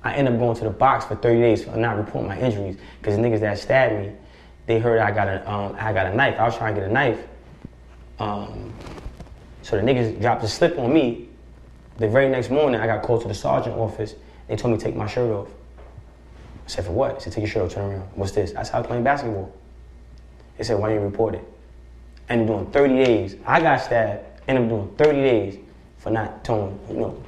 I 0.04 0.14
ended 0.14 0.34
up 0.34 0.40
going 0.40 0.56
to 0.58 0.64
the 0.64 0.70
box 0.70 1.06
for 1.06 1.16
30 1.16 1.40
days 1.40 1.64
for 1.64 1.76
not 1.76 1.96
reporting 1.96 2.28
my 2.28 2.38
injuries 2.38 2.76
because 3.00 3.16
the 3.16 3.22
niggas 3.22 3.40
that 3.40 3.58
stabbed 3.58 3.94
me, 3.94 4.12
they 4.66 4.78
heard 4.78 5.00
I 5.00 5.10
got 5.10 5.28
a 5.28 5.50
um, 5.50 5.74
I 5.78 5.92
got 5.92 6.06
a 6.06 6.14
knife. 6.14 6.38
I 6.38 6.44
was 6.44 6.56
trying 6.56 6.74
to 6.74 6.80
get 6.80 6.90
a 6.90 6.92
knife. 6.92 7.26
Um, 8.18 8.72
so 9.62 9.76
the 9.76 9.82
niggas 9.82 10.20
dropped 10.20 10.44
a 10.44 10.48
slip 10.48 10.78
on 10.78 10.92
me. 10.92 11.28
The 11.96 12.06
very 12.06 12.28
next 12.28 12.50
morning, 12.50 12.80
I 12.80 12.86
got 12.86 13.02
called 13.02 13.22
to 13.22 13.28
the 13.28 13.34
sergeant 13.34 13.76
office. 13.76 14.14
They 14.46 14.56
told 14.56 14.72
me 14.72 14.78
to 14.78 14.84
take 14.84 14.94
my 14.94 15.06
shirt 15.06 15.30
off. 15.30 15.48
I 15.48 16.68
said, 16.68 16.84
for 16.84 16.92
what? 16.92 17.14
They 17.14 17.24
said, 17.24 17.32
take 17.32 17.42
your 17.42 17.50
shirt 17.50 17.62
off, 17.62 17.72
turn 17.72 17.92
around. 17.92 18.08
What's 18.14 18.32
this? 18.32 18.54
I 18.54 18.62
said, 18.62 18.74
I 18.74 18.78
was 18.80 18.86
playing 18.86 19.04
basketball. 19.04 19.54
They 20.58 20.64
said, 20.64 20.78
why 20.78 20.88
didn't 20.88 21.02
you 21.02 21.08
report 21.08 21.34
it? 21.34 21.44
I 22.28 22.32
ended 22.34 22.50
up 22.50 22.72
doing 22.72 22.72
30 22.72 23.04
days. 23.04 23.36
I 23.46 23.60
got 23.60 23.80
stabbed. 23.80 24.24
Ended 24.48 24.64
up 24.64 24.70
doing 24.70 24.96
30 24.96 25.20
days 25.20 25.58
for 25.98 26.10
not 26.10 26.44
telling, 26.44 26.78
you 26.88 26.96
know, 26.96 27.22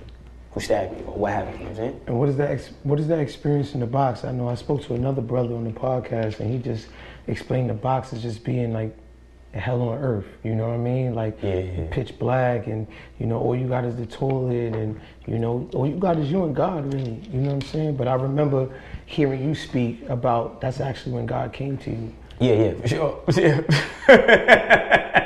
who 0.56 0.60
stabbed 0.60 0.96
me 0.96 1.02
or 1.04 1.12
what 1.12 1.32
happened. 1.34 1.58
You 1.58 1.64
know 1.64 1.70
what 1.70 1.70
I'm 1.70 1.76
saying? 1.76 2.00
And 2.06 2.18
what 2.18 2.28
is 2.30 2.36
that? 2.38 2.50
Ex- 2.50 2.70
what 2.82 2.98
is 2.98 3.08
that 3.08 3.18
experience 3.18 3.74
in 3.74 3.80
the 3.80 3.86
box? 3.86 4.24
I 4.24 4.32
know 4.32 4.48
I 4.48 4.54
spoke 4.54 4.82
to 4.84 4.94
another 4.94 5.20
brother 5.20 5.54
on 5.54 5.64
the 5.64 5.70
podcast, 5.70 6.40
and 6.40 6.50
he 6.50 6.58
just 6.58 6.88
explained 7.26 7.68
the 7.68 7.74
box 7.74 8.14
as 8.14 8.22
just 8.22 8.42
being 8.42 8.72
like 8.72 8.96
hell 9.52 9.82
on 9.82 9.98
earth. 9.98 10.24
You 10.44 10.54
know 10.54 10.68
what 10.68 10.76
I 10.76 10.78
mean? 10.78 11.14
Like 11.14 11.36
Yeah, 11.42 11.58
yeah. 11.58 11.88
pitch 11.90 12.18
black, 12.18 12.68
and 12.68 12.86
you 13.18 13.26
know 13.26 13.38
all 13.38 13.54
you 13.54 13.68
got 13.68 13.84
is 13.84 13.96
the 13.96 14.06
toilet, 14.06 14.74
and 14.74 14.98
you 15.26 15.38
know 15.38 15.68
all 15.74 15.86
you 15.86 15.96
got 15.96 16.18
is 16.18 16.32
you 16.32 16.44
and 16.44 16.56
God, 16.56 16.90
really. 16.90 17.20
You 17.30 17.40
know 17.40 17.48
what 17.48 17.54
I'm 17.56 17.60
saying? 17.60 17.96
But 17.98 18.08
I 18.08 18.14
remember 18.14 18.70
hearing 19.04 19.46
you 19.46 19.54
speak 19.54 20.08
about 20.08 20.62
that's 20.62 20.80
actually 20.80 21.12
when 21.12 21.26
God 21.26 21.52
came 21.52 21.76
to 21.76 21.90
you. 21.90 22.14
Yeah, 22.40 22.54
yeah, 22.54 22.74
for 22.80 22.88
sure. 22.88 23.66
Yeah. 24.08 25.22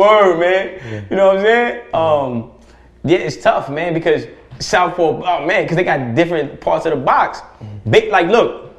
Word, 0.00 0.40
man. 0.40 1.06
You 1.10 1.16
know 1.16 1.28
what 1.28 1.38
I'm 1.38 1.44
saying? 1.44 1.94
Um, 1.94 2.50
yeah, 3.04 3.18
it's 3.18 3.36
tough, 3.36 3.68
man, 3.68 3.94
because 3.94 4.26
Southport, 4.58 5.24
oh 5.26 5.46
man, 5.46 5.64
because 5.64 5.76
they 5.76 5.84
got 5.84 6.14
different 6.14 6.60
parts 6.60 6.86
of 6.86 6.92
the 6.92 7.04
box. 7.04 7.40
Mm-hmm. 7.40 7.90
Big, 7.90 8.10
like, 8.10 8.28
look, 8.28 8.74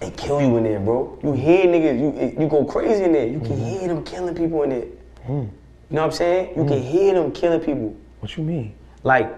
they 0.00 0.10
kill 0.10 0.40
you 0.40 0.56
in 0.56 0.64
there, 0.64 0.80
bro. 0.80 1.18
You 1.22 1.32
hear 1.32 1.66
niggas, 1.66 1.98
you 2.00 2.40
you 2.42 2.48
go 2.48 2.64
crazy 2.64 3.04
in 3.04 3.12
there. 3.12 3.26
You 3.26 3.40
can 3.40 3.52
mm-hmm. 3.52 3.64
hear 3.64 3.88
them 3.88 4.04
killing 4.04 4.34
people 4.34 4.62
in 4.62 4.70
there. 4.70 4.86
Hmm. 5.26 5.32
You 5.32 5.50
know 5.90 6.02
what 6.02 6.04
I'm 6.04 6.12
saying? 6.12 6.48
You 6.50 6.64
can 6.64 6.80
mm-hmm. 6.80 6.88
hear 6.88 7.14
them 7.14 7.32
killing 7.32 7.60
people. 7.60 7.96
What 8.20 8.36
you 8.36 8.42
mean? 8.42 8.74
Like, 9.04 9.32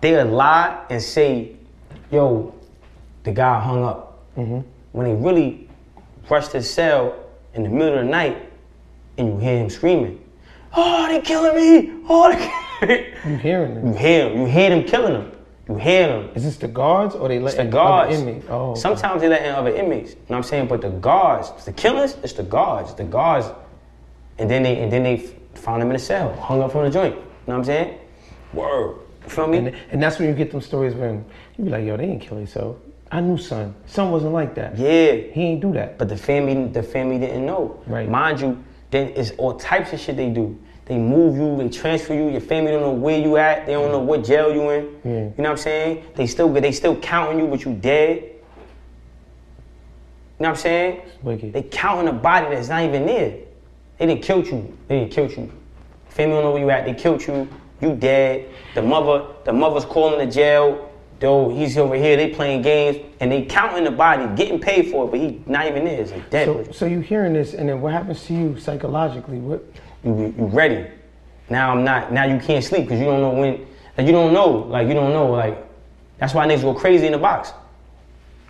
they'll 0.00 0.26
lie 0.26 0.84
and 0.88 1.02
say, 1.02 1.56
yo, 2.10 2.54
the 3.24 3.32
guy 3.32 3.60
hung 3.60 3.84
up. 3.84 4.06
When 4.34 4.64
they 5.06 5.14
really 5.14 5.68
rushed 6.30 6.52
his 6.52 6.68
cell 6.68 7.14
in 7.52 7.62
the 7.62 7.68
middle 7.68 7.98
of 7.98 8.04
the 8.06 8.10
night 8.10 8.50
and 9.18 9.28
you 9.28 9.38
hear 9.38 9.58
him 9.58 9.68
screaming, 9.68 10.24
oh, 10.74 11.08
they 11.08 11.20
killing 11.20 11.56
me! 11.56 11.92
Oh, 12.08 12.30
they 12.30 12.36
killing 12.36 12.52
me! 12.88 13.30
You 13.32 13.36
hearing 13.36 13.86
You 13.86 13.92
hear 13.94 14.28
him. 14.30 14.38
You 14.40 14.46
hear 14.46 14.70
them 14.70 14.84
killing 14.84 15.12
them. 15.12 15.32
You 15.68 15.76
hear 15.76 16.06
them. 16.08 16.30
Is 16.34 16.42
this 16.44 16.56
the 16.56 16.66
guards 16.68 17.14
or 17.14 17.28
they 17.28 17.38
let 17.38 17.48
It's 17.48 17.56
the 17.56 17.62
other 17.62 17.70
guards. 17.70 18.18
inmates? 18.18 18.46
Oh, 18.48 18.70
okay. 18.70 18.80
Sometimes 18.80 19.20
they 19.20 19.28
let 19.28 19.44
other 19.54 19.74
inmates. 19.74 20.10
You 20.12 20.16
know 20.16 20.22
what 20.28 20.36
I'm 20.38 20.42
saying? 20.44 20.68
But 20.68 20.80
the 20.80 20.90
guards, 20.90 21.64
the 21.64 21.72
killers, 21.72 22.16
it's 22.22 22.32
the 22.32 22.42
guards. 22.42 22.94
The 22.94 23.04
guards. 23.04 23.46
And 24.38 24.50
then 24.50 24.62
they 24.62 24.78
and 24.80 24.90
then 24.90 25.02
they 25.02 25.18
found 25.54 25.82
him 25.82 25.90
in 25.90 25.96
a 25.96 25.98
cell, 25.98 26.34
hung 26.36 26.62
up 26.62 26.72
from 26.72 26.84
the 26.84 26.90
joint. 26.90 27.14
You 27.14 27.20
know 27.20 27.26
what 27.46 27.54
I'm 27.56 27.64
saying? 27.64 27.98
Word. 28.54 28.96
You 29.24 29.28
feel 29.30 29.46
me? 29.46 29.58
And, 29.58 29.76
and 29.90 30.02
that's 30.02 30.18
when 30.18 30.28
you 30.28 30.34
get 30.34 30.50
them 30.50 30.60
stories 30.62 30.94
when 30.94 31.24
you 31.58 31.64
be 31.64 31.70
like, 31.70 31.84
yo, 31.84 31.96
they 31.96 32.06
didn't 32.06 32.22
kill 32.22 32.38
themselves. 32.38 32.80
I 33.12 33.20
knew 33.20 33.36
son. 33.36 33.74
Son 33.86 34.10
wasn't 34.10 34.32
like 34.32 34.54
that. 34.54 34.78
yeah. 34.78 35.12
He 35.12 35.42
ain't 35.42 35.60
do 35.60 35.72
that. 35.74 35.98
But 35.98 36.08
the 36.08 36.16
family, 36.16 36.68
the 36.68 36.82
family 36.82 37.18
didn't 37.18 37.44
know. 37.44 37.80
Right. 37.86 38.08
Mind 38.08 38.40
you, 38.40 38.64
then 38.90 39.08
it's 39.16 39.30
all 39.32 39.56
types 39.56 39.92
of 39.92 40.00
shit 40.00 40.16
they 40.16 40.30
do. 40.30 40.58
They 40.86 40.98
move 40.98 41.36
you, 41.36 41.56
they 41.56 41.68
transfer 41.68 42.14
you. 42.14 42.30
Your 42.30 42.40
family 42.40 42.72
don't 42.72 42.80
know 42.80 42.90
where 42.90 43.18
you 43.18 43.36
at. 43.36 43.64
They 43.66 43.74
don't 43.74 43.92
know 43.92 44.00
what 44.00 44.24
jail 44.24 44.52
you 44.52 44.70
in. 44.70 45.00
Yeah. 45.04 45.10
You 45.10 45.20
know 45.20 45.34
what 45.36 45.50
I'm 45.50 45.56
saying? 45.56 46.04
They 46.16 46.26
still 46.26 46.52
they 46.52 46.72
still 46.72 46.96
counting 46.96 47.38
you, 47.38 47.46
but 47.46 47.64
you 47.64 47.74
dead. 47.74 48.16
You 50.40 50.44
know 50.44 50.48
what 50.48 50.48
I'm 50.48 50.56
saying? 50.56 51.02
wicked. 51.22 51.52
They 51.52 51.62
counting 51.62 52.08
a 52.08 52.12
body 52.12 52.54
that's 52.54 52.68
not 52.68 52.82
even 52.82 53.06
there. 53.06 53.36
They 53.98 54.06
didn't 54.06 54.22
kill 54.22 54.42
you. 54.44 54.76
They 54.88 55.00
didn't 55.00 55.12
kill 55.12 55.30
you. 55.30 55.52
Family 56.08 56.34
don't 56.34 56.44
know 56.44 56.52
where 56.52 56.62
you 56.62 56.70
at. 56.70 56.86
They 56.86 56.94
killed 56.94 57.24
you. 57.24 57.48
You 57.80 57.94
dead. 57.94 58.48
The 58.74 58.82
mother, 58.82 59.26
the 59.44 59.52
mother's 59.52 59.84
calling 59.84 60.18
the 60.18 60.26
jail. 60.26 60.89
Though 61.20 61.50
he's 61.50 61.76
over 61.76 61.94
here, 61.94 62.16
they 62.16 62.30
playing 62.30 62.62
games 62.62 62.96
and 63.20 63.30
they 63.30 63.44
counting 63.44 63.84
the 63.84 63.90
body, 63.90 64.26
getting 64.36 64.58
paid 64.58 64.90
for 64.90 65.04
it, 65.04 65.10
but 65.10 65.20
he 65.20 65.42
not 65.44 65.66
even 65.66 65.84
there. 65.84 66.00
It's 66.00 66.12
like 66.12 66.30
dead. 66.30 66.46
So, 66.46 66.72
so 66.72 66.86
you 66.86 67.00
hearing 67.00 67.34
this, 67.34 67.52
and 67.52 67.68
then 67.68 67.82
what 67.82 67.92
happens 67.92 68.24
to 68.24 68.32
you 68.34 68.58
psychologically? 68.58 69.38
What? 69.38 69.62
you, 70.02 70.34
you 70.36 70.46
ready. 70.46 70.90
Now 71.48 71.72
I'm 71.72 71.84
not. 71.84 72.12
Now 72.12 72.24
you 72.24 72.38
can't 72.38 72.64
sleep 72.64 72.84
because 72.84 72.98
you 72.98 73.04
don't 73.04 73.20
know 73.20 73.30
when. 73.30 73.66
Like 73.98 74.06
you 74.06 74.12
don't 74.12 74.32
know. 74.32 74.48
Like 74.48 74.88
you 74.88 74.94
don't 74.94 75.12
know. 75.12 75.30
Like 75.30 75.62
that's 76.18 76.32
why 76.32 76.46
niggas 76.46 76.62
go 76.62 76.74
crazy 76.74 77.06
in 77.06 77.12
the 77.12 77.18
box. 77.18 77.52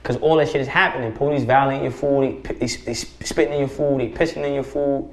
Cause 0.02 0.16
all 0.16 0.36
that 0.36 0.48
shit 0.48 0.60
is 0.60 0.68
happening. 0.68 1.12
Police 1.12 1.44
violating 1.44 1.82
your 1.82 1.92
food. 1.92 2.42
They, 2.42 2.52
they, 2.52 2.66
they 2.66 2.94
spitting 2.94 3.52
in 3.52 3.58
your 3.58 3.68
food. 3.68 4.00
They 4.00 4.08
pissing 4.08 4.46
in 4.46 4.54
your 4.54 4.62
food. 4.62 4.78
You 4.80 5.02
know 5.02 5.12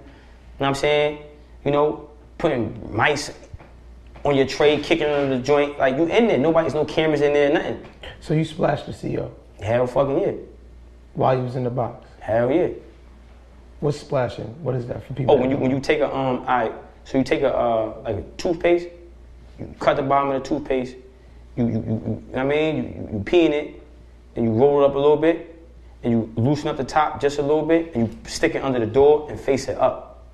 what 0.60 0.68
I'm 0.68 0.76
saying? 0.76 1.24
You 1.66 1.72
know, 1.72 2.10
putting 2.38 2.96
mice 2.96 3.32
on 4.27 4.36
your 4.36 4.46
tray, 4.46 4.77
kicking 4.79 5.07
under 5.07 5.38
the 5.38 5.41
joint. 5.41 5.77
Like 5.79 5.96
you 5.96 6.05
in 6.05 6.27
there. 6.27 6.38
Nobody's 6.38 6.74
no 6.74 6.86
cameras 6.86 7.22
in 7.22 7.34
there. 7.34 7.51
Nothing. 7.51 7.86
So 8.19 8.34
you 8.34 8.43
splashed 8.43 8.86
the 8.86 8.93
CO 8.93 9.31
Hell 9.62 9.88
fucking 9.88 10.19
yeah. 10.19 10.31
while 11.13 11.38
you 11.38 11.43
was 11.43 11.55
in 11.55 11.63
the 11.63 11.69
box. 11.69 12.05
Hell 12.19 12.51
yeah. 12.51 12.69
What's 13.79 14.00
splashing? 14.00 14.46
What 14.63 14.75
is 14.75 14.88
that 14.88 15.05
for 15.05 15.13
people? 15.13 15.36
Oh, 15.36 15.38
when 15.39 15.50
you 15.50 15.57
when 15.57 15.72
you 15.72 15.79
take 15.79 16.00
a 16.00 16.13
um, 16.13 16.43
I 16.48 16.72
so 17.05 17.17
you 17.17 17.24
take 17.24 17.41
a 17.41 17.55
uh, 17.55 18.01
like 18.03 18.17
a 18.17 18.24
toothpaste, 18.38 18.89
you 19.60 19.74
cut 19.79 19.98
the 19.98 20.03
bottom 20.03 20.31
of 20.31 20.43
the 20.43 20.50
toothpaste, 20.50 20.96
you 21.55 21.67
you, 21.67 21.72
you, 21.72 21.77
you 21.77 21.84
know 21.84 22.22
what 22.31 22.39
I 22.39 22.43
mean 22.43 22.75
you, 22.77 22.84
you, 22.84 23.10
you 23.13 23.24
pee 23.24 23.46
in 23.46 23.53
it, 23.53 23.81
then 24.34 24.46
you 24.46 24.51
roll 24.51 24.84
it 24.84 24.86
up 24.86 24.96
a 24.96 25.00
little 25.00 25.17
bit, 25.17 25.55
and 26.03 26.12
you 26.12 26.34
loosen 26.36 26.67
up 26.67 26.77
the 26.77 26.84
top 26.84 27.22
just 27.22 27.38
a 27.38 27.41
little 27.41 27.65
bit, 27.65 27.96
and 27.96 28.10
you 28.10 28.17
stick 28.27 28.55
it 28.55 28.63
under 28.63 28.79
the 28.79 28.86
door 28.86 29.27
and 29.29 29.39
face 29.39 29.67
it 29.67 29.77
up. 29.77 30.25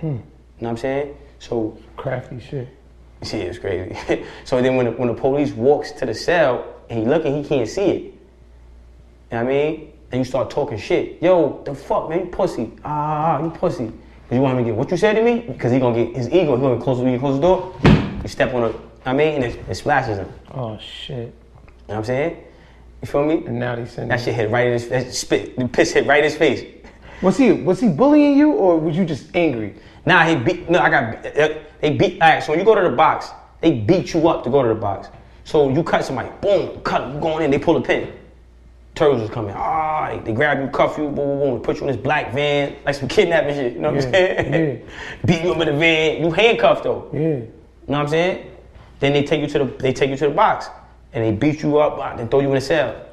Hmm. 0.00 0.06
You 0.06 0.12
know 0.12 0.20
what 0.58 0.70
I'm 0.70 0.76
saying? 0.76 1.16
So 1.38 1.78
crafty 1.96 2.40
shit. 2.40 2.68
See, 3.24 3.38
it's 3.38 3.58
crazy. 3.58 3.96
so 4.44 4.60
then 4.60 4.76
when 4.76 4.86
the, 4.86 4.92
when 4.92 5.08
the 5.08 5.14
police 5.14 5.52
walks 5.52 5.92
to 5.92 6.06
the 6.06 6.14
cell 6.14 6.74
and 6.88 6.98
he 6.98 7.04
looking, 7.04 7.42
he 7.42 7.48
can't 7.48 7.68
see 7.68 7.82
it. 7.82 8.02
You 8.02 8.10
know 9.32 9.44
what 9.44 9.44
I 9.44 9.44
mean? 9.44 9.92
And 10.12 10.20
you 10.20 10.24
start 10.24 10.50
talking 10.50 10.78
shit. 10.78 11.20
Yo, 11.22 11.62
the 11.64 11.74
fuck, 11.74 12.08
man, 12.08 12.20
you 12.20 12.26
pussy. 12.26 12.72
Ah, 12.84 13.42
you 13.42 13.50
pussy. 13.50 13.86
Cause 13.86 14.36
you 14.36 14.40
want 14.40 14.58
him 14.58 14.64
to 14.64 14.70
get 14.70 14.76
what 14.76 14.90
you 14.90 14.96
said 14.96 15.14
to 15.14 15.22
me? 15.22 15.40
Because 15.40 15.70
he 15.70 15.78
gonna 15.78 16.04
get 16.04 16.16
his 16.16 16.28
ego. 16.28 16.56
He 16.56 16.62
gonna 16.62 16.80
close, 16.80 16.98
close 17.20 17.34
the 17.36 17.42
door, 17.42 17.74
you 18.22 18.28
step 18.28 18.54
on 18.54 18.70
it. 18.70 18.76
I 19.04 19.12
mean, 19.12 19.34
and 19.34 19.44
it, 19.44 19.60
it 19.68 19.74
splashes 19.74 20.18
him. 20.18 20.32
Oh 20.52 20.78
shit. 20.78 21.16
You 21.18 21.24
know 21.24 21.30
shit! 21.30 21.34
what 21.86 21.96
I'm 21.96 22.04
saying? 22.04 22.44
You 23.02 23.08
feel 23.08 23.24
me? 23.26 23.44
And 23.44 23.58
now 23.58 23.76
they 23.76 23.84
send. 23.84 24.10
That 24.10 24.20
shit 24.20 24.34
hit 24.34 24.50
right 24.50 24.66
in 24.66 24.72
his 24.72 24.88
that 24.88 25.12
spit. 25.12 25.58
The 25.58 25.68
piss 25.68 25.92
hit 25.92 26.06
right 26.06 26.18
in 26.18 26.24
his 26.24 26.36
face. 26.36 26.64
Was 27.20 27.36
he 27.36 27.52
was 27.52 27.80
he 27.80 27.88
bullying 27.88 28.38
you 28.38 28.52
or 28.52 28.78
was 28.78 28.96
you 28.96 29.04
just 29.04 29.34
angry? 29.36 29.74
Nah, 30.06 30.24
he 30.24 30.36
beat. 30.36 30.68
No, 30.68 30.80
I 30.80 30.90
got. 30.90 31.22
They 31.80 31.96
beat. 31.96 32.20
All 32.20 32.28
right, 32.28 32.42
so 32.42 32.52
when 32.52 32.58
you 32.58 32.64
go 32.64 32.74
to 32.74 32.82
the 32.82 32.94
box, 32.94 33.30
they 33.60 33.72
beat 33.72 34.12
you 34.12 34.28
up 34.28 34.44
to 34.44 34.50
go 34.50 34.62
to 34.62 34.68
the 34.68 34.74
box. 34.74 35.08
So 35.44 35.68
you 35.70 35.82
cut 35.82 36.04
somebody, 36.04 36.30
boom, 36.40 36.80
cut. 36.82 37.12
You 37.12 37.20
going 37.20 37.44
in, 37.44 37.50
they 37.50 37.58
pull 37.58 37.76
a 37.76 37.80
pin. 37.80 38.12
Turtles 38.94 39.22
is 39.22 39.30
coming. 39.30 39.54
Ah, 39.56 40.10
they, 40.10 40.18
they 40.20 40.32
grab 40.32 40.60
you, 40.60 40.68
cuff 40.68 40.96
you, 40.96 41.04
boom, 41.04 41.16
boom, 41.16 41.38
boom, 41.40 41.60
put 41.60 41.76
you 41.76 41.82
in 41.82 41.88
this 41.88 41.96
black 41.96 42.32
van, 42.32 42.76
like 42.84 42.94
some 42.94 43.08
kidnapping 43.08 43.54
shit. 43.54 43.72
You 43.72 43.80
know 43.80 43.92
what 43.92 44.04
I'm 44.04 44.12
saying? 44.12 44.52
Yeah? 44.52 44.90
Beat 45.24 45.42
you 45.42 45.52
up 45.52 45.60
in 45.60 45.66
the 45.66 45.78
van. 45.78 46.22
You 46.22 46.30
handcuffed 46.30 46.84
though. 46.84 47.10
Yeah. 47.12 47.20
You 47.20 47.36
know 47.36 47.48
what 47.86 47.98
I'm 47.98 48.08
saying? 48.08 48.50
Then 49.00 49.12
they 49.12 49.24
take 49.24 49.40
you 49.40 49.48
to 49.48 49.58
the 49.58 49.64
they 49.64 49.92
take 49.92 50.10
you 50.10 50.16
to 50.16 50.28
the 50.28 50.34
box 50.34 50.68
and 51.12 51.24
they 51.24 51.32
beat 51.32 51.62
you 51.62 51.78
up, 51.78 51.98
ah, 51.98 52.16
then 52.16 52.28
throw 52.28 52.40
you 52.40 52.50
in 52.50 52.56
a 52.56 52.60
cell. 52.60 53.04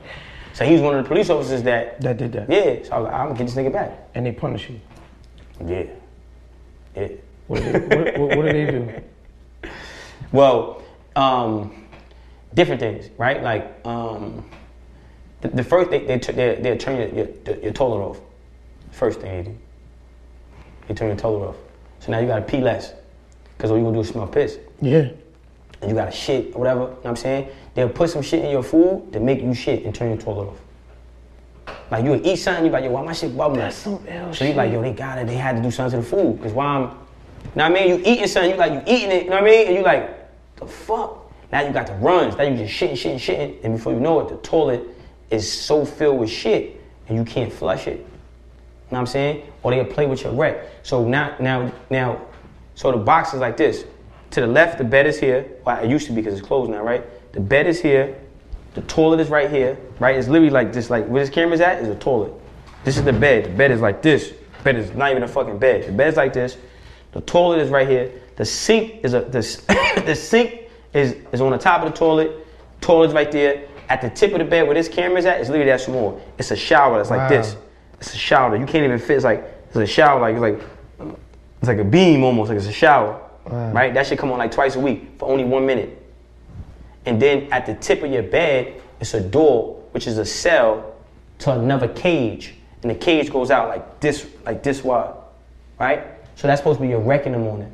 So 0.53 0.65
he's 0.65 0.81
one 0.81 0.95
of 0.95 1.03
the 1.03 1.07
police 1.07 1.29
officers 1.29 1.63
that. 1.63 1.99
That 2.01 2.17
did 2.17 2.31
that. 2.33 2.49
Yeah. 2.49 2.83
So 2.83 2.91
I 2.93 2.99
was 2.99 3.05
like, 3.05 3.13
I'm 3.13 3.27
gonna 3.27 3.37
get 3.37 3.47
this 3.47 3.55
nigga 3.55 3.71
back. 3.71 4.09
And 4.13 4.25
they 4.25 4.31
punish 4.31 4.69
you. 4.69 4.79
Yeah. 5.65 5.85
Yeah. 6.95 7.07
What 7.47 7.63
do 7.63 7.71
they, 7.71 7.79
what, 7.79 8.17
what, 8.19 8.37
what 8.37 8.45
do 8.45 8.53
they 8.53 8.65
do? 8.71 9.01
Well, 10.31 10.81
um, 11.17 11.85
different 12.53 12.79
things, 12.79 13.09
right? 13.17 13.43
Like 13.43 13.85
um, 13.85 14.45
the, 15.41 15.49
the 15.49 15.63
first 15.63 15.89
they 15.89 16.05
they, 16.05 16.19
took 16.19 16.35
they, 16.37 16.55
they 16.55 16.77
turn 16.77 16.97
your, 16.97 17.25
your 17.25 17.57
your 17.57 17.73
toilet 17.73 17.99
off. 18.01 18.21
first 18.91 19.19
thing 19.19 19.43
they 19.43 19.49
do. 19.49 19.57
They 20.87 20.93
turn 20.93 21.07
your 21.09 21.17
toilet 21.17 21.49
off. 21.49 21.55
So 21.99 22.11
now 22.11 22.19
you 22.19 22.27
gotta 22.27 22.43
pee 22.43 22.61
less. 22.61 22.93
Cause 23.57 23.71
all 23.71 23.77
you 23.77 23.83
gonna 23.83 23.95
do 23.95 24.01
is 24.01 24.09
smell 24.09 24.27
piss. 24.27 24.57
Yeah. 24.81 25.09
And 25.81 25.89
you 25.89 25.95
gotta 25.95 26.11
shit 26.11 26.55
or 26.55 26.59
whatever, 26.59 26.79
you 26.81 26.87
know 26.87 26.93
what 26.93 27.05
I'm 27.07 27.15
saying? 27.15 27.49
They'll 27.73 27.89
put 27.89 28.09
some 28.09 28.21
shit 28.21 28.43
in 28.43 28.51
your 28.51 28.63
food 28.63 29.11
to 29.13 29.19
make 29.19 29.41
you 29.41 29.53
shit 29.53 29.83
and 29.85 29.93
turn 29.93 30.09
your 30.09 30.17
toilet 30.17 30.47
off. 30.47 30.59
Like 31.89 32.05
you 32.05 32.11
would 32.11 32.25
eat 32.25 32.37
something, 32.37 32.65
you 32.65 32.71
like, 32.71 32.83
yo, 32.83 32.91
why 32.91 33.03
my 33.03 33.13
shit 33.13 33.35
bubbling? 33.35 33.59
That's 33.59 33.75
some 33.75 34.03
ill 34.07 34.33
So 34.33 34.45
you 34.45 34.53
like, 34.53 34.71
yo, 34.71 34.81
they 34.81 34.93
got 34.93 35.17
it, 35.17 35.27
they 35.27 35.35
had 35.35 35.57
to 35.57 35.61
do 35.61 35.69
something 35.71 36.01
to 36.01 36.05
the 36.05 36.09
food. 36.09 36.41
Cause 36.41 36.53
why 36.53 36.65
I'm, 36.65 36.81
you 36.81 36.87
know 36.87 36.99
what 37.53 37.65
I 37.65 37.69
mean? 37.69 37.89
You 37.89 38.03
eating 38.05 38.27
something, 38.27 38.51
you 38.51 38.57
like, 38.57 38.71
you 38.71 38.81
eating 38.87 39.11
it, 39.11 39.23
you 39.23 39.29
know 39.29 39.41
what 39.41 39.43
I 39.43 39.51
mean? 39.51 39.67
And 39.67 39.75
you 39.75 39.83
like, 39.83 40.55
the 40.55 40.65
fuck? 40.65 41.31
Now 41.51 41.61
you 41.61 41.73
got 41.73 41.87
the 41.87 41.93
runs, 41.95 42.37
now 42.37 42.43
you 42.43 42.55
just 42.55 42.73
shitting, 42.73 42.93
shitting, 42.93 43.15
shitting. 43.15 43.63
And 43.63 43.75
before 43.75 43.93
you 43.93 43.99
know 43.99 44.21
it, 44.21 44.29
the 44.29 44.37
toilet 44.37 44.83
is 45.29 45.51
so 45.51 45.83
filled 45.85 46.19
with 46.19 46.29
shit 46.29 46.81
and 47.07 47.17
you 47.17 47.25
can't 47.25 47.51
flush 47.51 47.87
it. 47.87 47.97
You 47.97 47.97
know 47.97 48.05
what 48.89 48.99
I'm 48.99 49.07
saying? 49.07 49.51
Or 49.63 49.71
they'll 49.71 49.85
play 49.85 50.05
with 50.05 50.23
your 50.23 50.33
rec. 50.33 50.65
So 50.83 51.05
now, 51.05 51.35
now, 51.39 51.71
now, 51.89 52.21
so 52.75 52.91
the 52.91 52.97
box 52.97 53.33
is 53.33 53.39
like 53.39 53.57
this. 53.57 53.85
To 54.31 54.41
the 54.41 54.47
left, 54.47 54.77
the 54.77 54.83
bed 54.85 55.07
is 55.07 55.19
here. 55.19 55.57
Well, 55.65 55.83
it 55.83 55.89
used 55.89 56.07
to 56.07 56.13
be 56.13 56.21
because 56.21 56.39
it's 56.39 56.47
closed 56.47 56.71
now, 56.71 56.83
right? 56.83 57.03
The 57.33 57.41
bed 57.41 57.67
is 57.67 57.81
here. 57.81 58.17
The 58.73 58.81
toilet 58.83 59.19
is 59.19 59.29
right 59.29 59.49
here, 59.49 59.77
right? 59.99 60.15
It's 60.15 60.27
literally 60.27 60.49
like 60.49 60.71
this, 60.71 60.89
like 60.89 61.05
where 61.07 61.23
this 61.23 61.33
camera's 61.33 61.59
at 61.61 61.81
is 61.81 61.89
a 61.89 61.95
toilet. 61.95 62.33
This 62.83 62.97
is 62.97 63.03
the 63.03 63.13
bed. 63.13 63.45
The 63.45 63.49
bed 63.49 63.71
is 63.71 63.81
like 63.81 64.01
this. 64.01 64.29
The 64.29 64.63
bed 64.63 64.75
is 64.77 64.91
not 64.93 65.11
even 65.11 65.23
a 65.23 65.27
fucking 65.27 65.57
bed. 65.57 65.87
The 65.87 65.91
bed 65.91 66.07
is 66.07 66.15
like 66.17 66.33
this. 66.33 66.57
The 67.11 67.21
toilet 67.21 67.59
is 67.59 67.69
right 67.69 67.87
here. 67.87 68.11
The 68.37 68.45
sink 68.45 69.03
is 69.03 69.13
a 69.13 69.21
the, 69.21 70.01
the 70.05 70.15
sink 70.15 70.61
is 70.93 71.15
is 71.31 71.41
on 71.41 71.51
the 71.51 71.57
top 71.57 71.83
of 71.83 71.91
the 71.91 71.97
toilet. 71.97 72.47
Toilet's 72.79 73.13
right 73.13 73.31
there. 73.31 73.67
At 73.89 74.01
the 74.01 74.09
tip 74.09 74.31
of 74.31 74.39
the 74.39 74.45
bed 74.45 74.63
where 74.67 74.73
this 74.73 74.87
camera's 74.87 75.25
at, 75.25 75.41
it's 75.41 75.49
literally 75.49 75.69
that 75.69 75.81
small. 75.81 76.21
It's 76.37 76.51
a 76.51 76.55
shower 76.55 76.97
that's 76.97 77.09
like 77.09 77.29
Wow. 77.29 77.29
this. 77.29 77.57
It's 77.99 78.13
a 78.13 78.17
shower. 78.17 78.55
You 78.55 78.65
can't 78.65 78.85
even 78.85 78.97
fit. 78.97 79.17
It's 79.17 79.25
like 79.25 79.43
it's 79.67 79.75
a 79.75 79.85
shower. 79.85 80.21
Like 80.21 80.33
it's 80.35 80.41
like 80.41 80.59
it's 81.59 81.67
like 81.67 81.77
a 81.79 81.83
beam 81.83 82.23
almost. 82.23 82.49
Like 82.49 82.57
it's 82.57 82.67
a 82.67 82.71
shower. 82.71 83.21
Wow. 83.45 83.71
Right? 83.73 83.93
That 83.93 84.07
should 84.07 84.17
come 84.17 84.31
on 84.31 84.37
like 84.39 84.51
twice 84.51 84.75
a 84.75 84.79
week 84.79 85.09
for 85.19 85.27
only 85.29 85.43
one 85.43 85.65
minute. 85.65 86.00
And 87.05 87.21
then 87.21 87.51
at 87.51 87.65
the 87.65 87.75
tip 87.75 88.03
of 88.03 88.11
your 88.11 88.23
bed, 88.23 88.81
it's 88.99 89.13
a 89.13 89.21
door, 89.21 89.83
which 89.91 90.07
is 90.07 90.17
a 90.17 90.25
cell 90.25 90.93
to 91.39 91.51
another 91.51 91.87
cage. 91.87 92.53
And 92.81 92.91
the 92.91 92.95
cage 92.95 93.31
goes 93.31 93.51
out 93.51 93.69
like 93.69 93.99
this, 93.99 94.27
like 94.45 94.63
this 94.63 94.83
wide. 94.83 95.13
Right? 95.79 96.05
So 96.35 96.47
that's 96.47 96.59
supposed 96.59 96.77
to 96.77 96.83
be 96.83 96.89
your 96.89 96.99
rec 96.99 97.25
in 97.25 97.31
the 97.31 97.39
morning. 97.39 97.71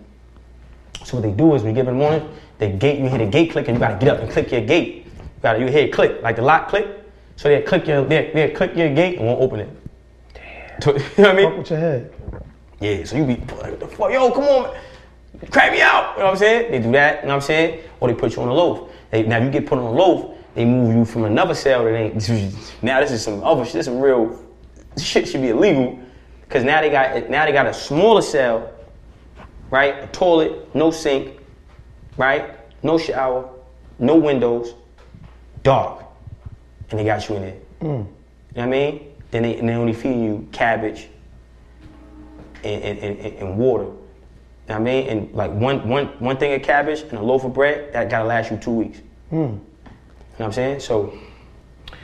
So 1.03 1.17
what 1.17 1.23
they 1.23 1.31
do 1.31 1.55
is 1.55 1.63
when 1.63 1.73
you 1.73 1.75
get 1.75 1.87
up 1.87 1.93
in 1.93 1.99
the 1.99 2.03
morning, 2.03 2.29
the 2.59 2.69
gate, 2.69 2.99
you 2.99 3.07
hear 3.07 3.19
the 3.19 3.25
gate 3.25 3.51
click 3.51 3.67
and 3.67 3.75
you 3.77 3.79
gotta 3.79 3.97
get 4.03 4.09
up 4.09 4.19
and 4.19 4.31
click 4.31 4.51
your 4.51 4.61
gate. 4.61 5.05
You 5.05 5.13
gotta 5.41 5.59
you 5.59 5.67
hear 5.67 5.85
it 5.85 5.93
click, 5.93 6.21
like 6.21 6.35
the 6.35 6.41
lock 6.41 6.69
click. 6.69 6.87
So 7.35 7.49
they 7.49 7.61
click 7.61 7.87
your 7.87 8.03
they 8.03 8.31
they 8.33 8.49
click 8.49 8.75
your 8.75 8.93
gate 8.93 9.17
and 9.17 9.27
won't 9.27 9.39
open 9.39 9.59
it. 9.59 9.69
Damn. 10.33 10.95
You 10.95 10.99
know 10.99 10.99
what 11.17 11.27
I 11.27 11.33
mean? 11.33 11.49
Fuck 11.49 11.57
with 11.59 11.69
your 11.69 11.79
head. 11.79 12.13
Yeah, 12.79 13.03
so 13.05 13.17
you 13.17 13.25
be 13.25 13.35
like, 13.35 13.49
what 13.51 13.79
the 13.79 13.87
fuck? 13.87 14.11
Yo, 14.11 14.31
come 14.31 14.43
on, 14.43 14.73
man. 14.73 14.81
Crack 15.51 15.71
me 15.71 15.81
out. 15.81 16.13
You 16.13 16.19
know 16.19 16.25
what 16.25 16.31
I'm 16.31 16.37
saying? 16.37 16.71
They 16.71 16.79
do 16.79 16.91
that, 16.91 17.21
you 17.21 17.27
know 17.27 17.35
what 17.35 17.43
I'm 17.43 17.47
saying? 17.47 17.79
Or 17.99 18.07
they 18.07 18.15
put 18.15 18.35
you 18.35 18.41
on 18.41 18.49
a 18.49 18.53
loaf. 18.53 18.91
They, 19.11 19.23
now 19.23 19.37
if 19.37 19.43
you 19.45 19.51
get 19.51 19.67
put 19.67 19.77
on 19.77 19.85
a 19.85 19.91
loaf, 19.91 20.35
they 20.53 20.65
move 20.65 20.95
you 20.95 21.05
from 21.05 21.25
another 21.25 21.53
cell 21.53 21.85
that 21.85 21.95
ain't 21.95 22.15
now 22.81 22.99
this 22.99 23.11
is 23.11 23.23
some 23.23 23.43
other 23.43 23.63
shit, 23.63 23.73
this 23.73 23.81
is 23.81 23.93
some 23.93 23.99
real 23.99 24.43
shit 24.97 25.27
should 25.27 25.41
be 25.41 25.49
illegal. 25.49 25.99
Cause 26.49 26.63
now 26.63 26.81
they 26.81 26.89
got 26.89 27.29
now 27.29 27.45
they 27.45 27.51
got 27.51 27.67
a 27.67 27.73
smaller 27.73 28.21
cell, 28.21 28.71
right? 29.69 30.03
A 30.03 30.07
toilet, 30.07 30.73
no 30.73 30.91
sink, 30.91 31.39
right? 32.17 32.57
No 32.83 32.97
shower, 32.97 33.49
no 33.99 34.15
windows, 34.15 34.73
dark. 35.63 36.03
And 36.89 36.99
they 36.99 37.03
got 37.03 37.27
you 37.27 37.35
in 37.35 37.41
there. 37.41 37.57
Mm. 37.81 37.83
You 37.83 37.89
know 37.89 38.07
what 38.53 38.63
I 38.63 38.65
mean? 38.67 39.13
Then 39.31 39.43
they, 39.43 39.57
and 39.57 39.67
they 39.67 39.73
only 39.73 39.93
feeding 39.93 40.23
you 40.23 40.47
cabbage 40.51 41.09
and, 42.63 42.81
and, 42.81 43.19
and, 43.19 43.35
and 43.35 43.57
water. 43.57 43.87
You 44.67 44.73
know 44.73 44.81
what 44.81 44.89
I 44.89 44.93
mean? 44.93 45.07
And 45.07 45.33
like 45.33 45.51
one, 45.51 45.87
one, 45.87 46.07
one 46.19 46.37
thing 46.37 46.53
of 46.53 46.61
cabbage 46.61 47.01
and 47.01 47.13
a 47.13 47.21
loaf 47.21 47.45
of 47.45 47.53
bread, 47.53 47.93
that 47.93 48.09
gotta 48.09 48.25
last 48.25 48.51
you 48.51 48.57
two 48.57 48.71
weeks. 48.71 48.99
You 49.31 49.37
know 49.37 49.61
what 50.37 50.45
I'm 50.47 50.51
saying? 50.51 50.79
So 50.81 51.17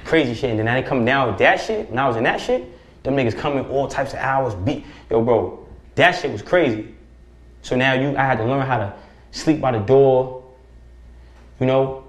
crazy 0.05 0.33
shit. 0.33 0.49
And 0.51 0.59
then 0.59 0.67
I 0.67 0.75
didn't 0.75 0.87
come 0.87 1.03
down 1.05 1.27
with 1.27 1.37
that 1.39 1.59
shit. 1.59 1.89
When 1.89 1.99
I 1.99 2.07
was 2.07 2.15
in 2.17 2.23
that 2.23 2.39
shit, 2.39 2.63
them 3.03 3.15
niggas 3.15 3.37
coming 3.37 3.65
all 3.67 3.87
types 3.87 4.13
of 4.13 4.19
hours, 4.19 4.55
beat. 4.55 4.85
Yo, 5.09 5.21
bro, 5.21 5.65
that 5.95 6.11
shit 6.13 6.31
was 6.31 6.41
crazy. 6.41 6.95
So 7.63 7.75
now 7.75 7.93
you, 7.93 8.15
I 8.17 8.21
had 8.23 8.37
to 8.37 8.45
learn 8.45 8.65
how 8.65 8.77
to 8.77 8.93
sleep 9.31 9.59
by 9.59 9.71
the 9.71 9.79
door. 9.79 10.43
You 11.59 11.65
know, 11.65 12.05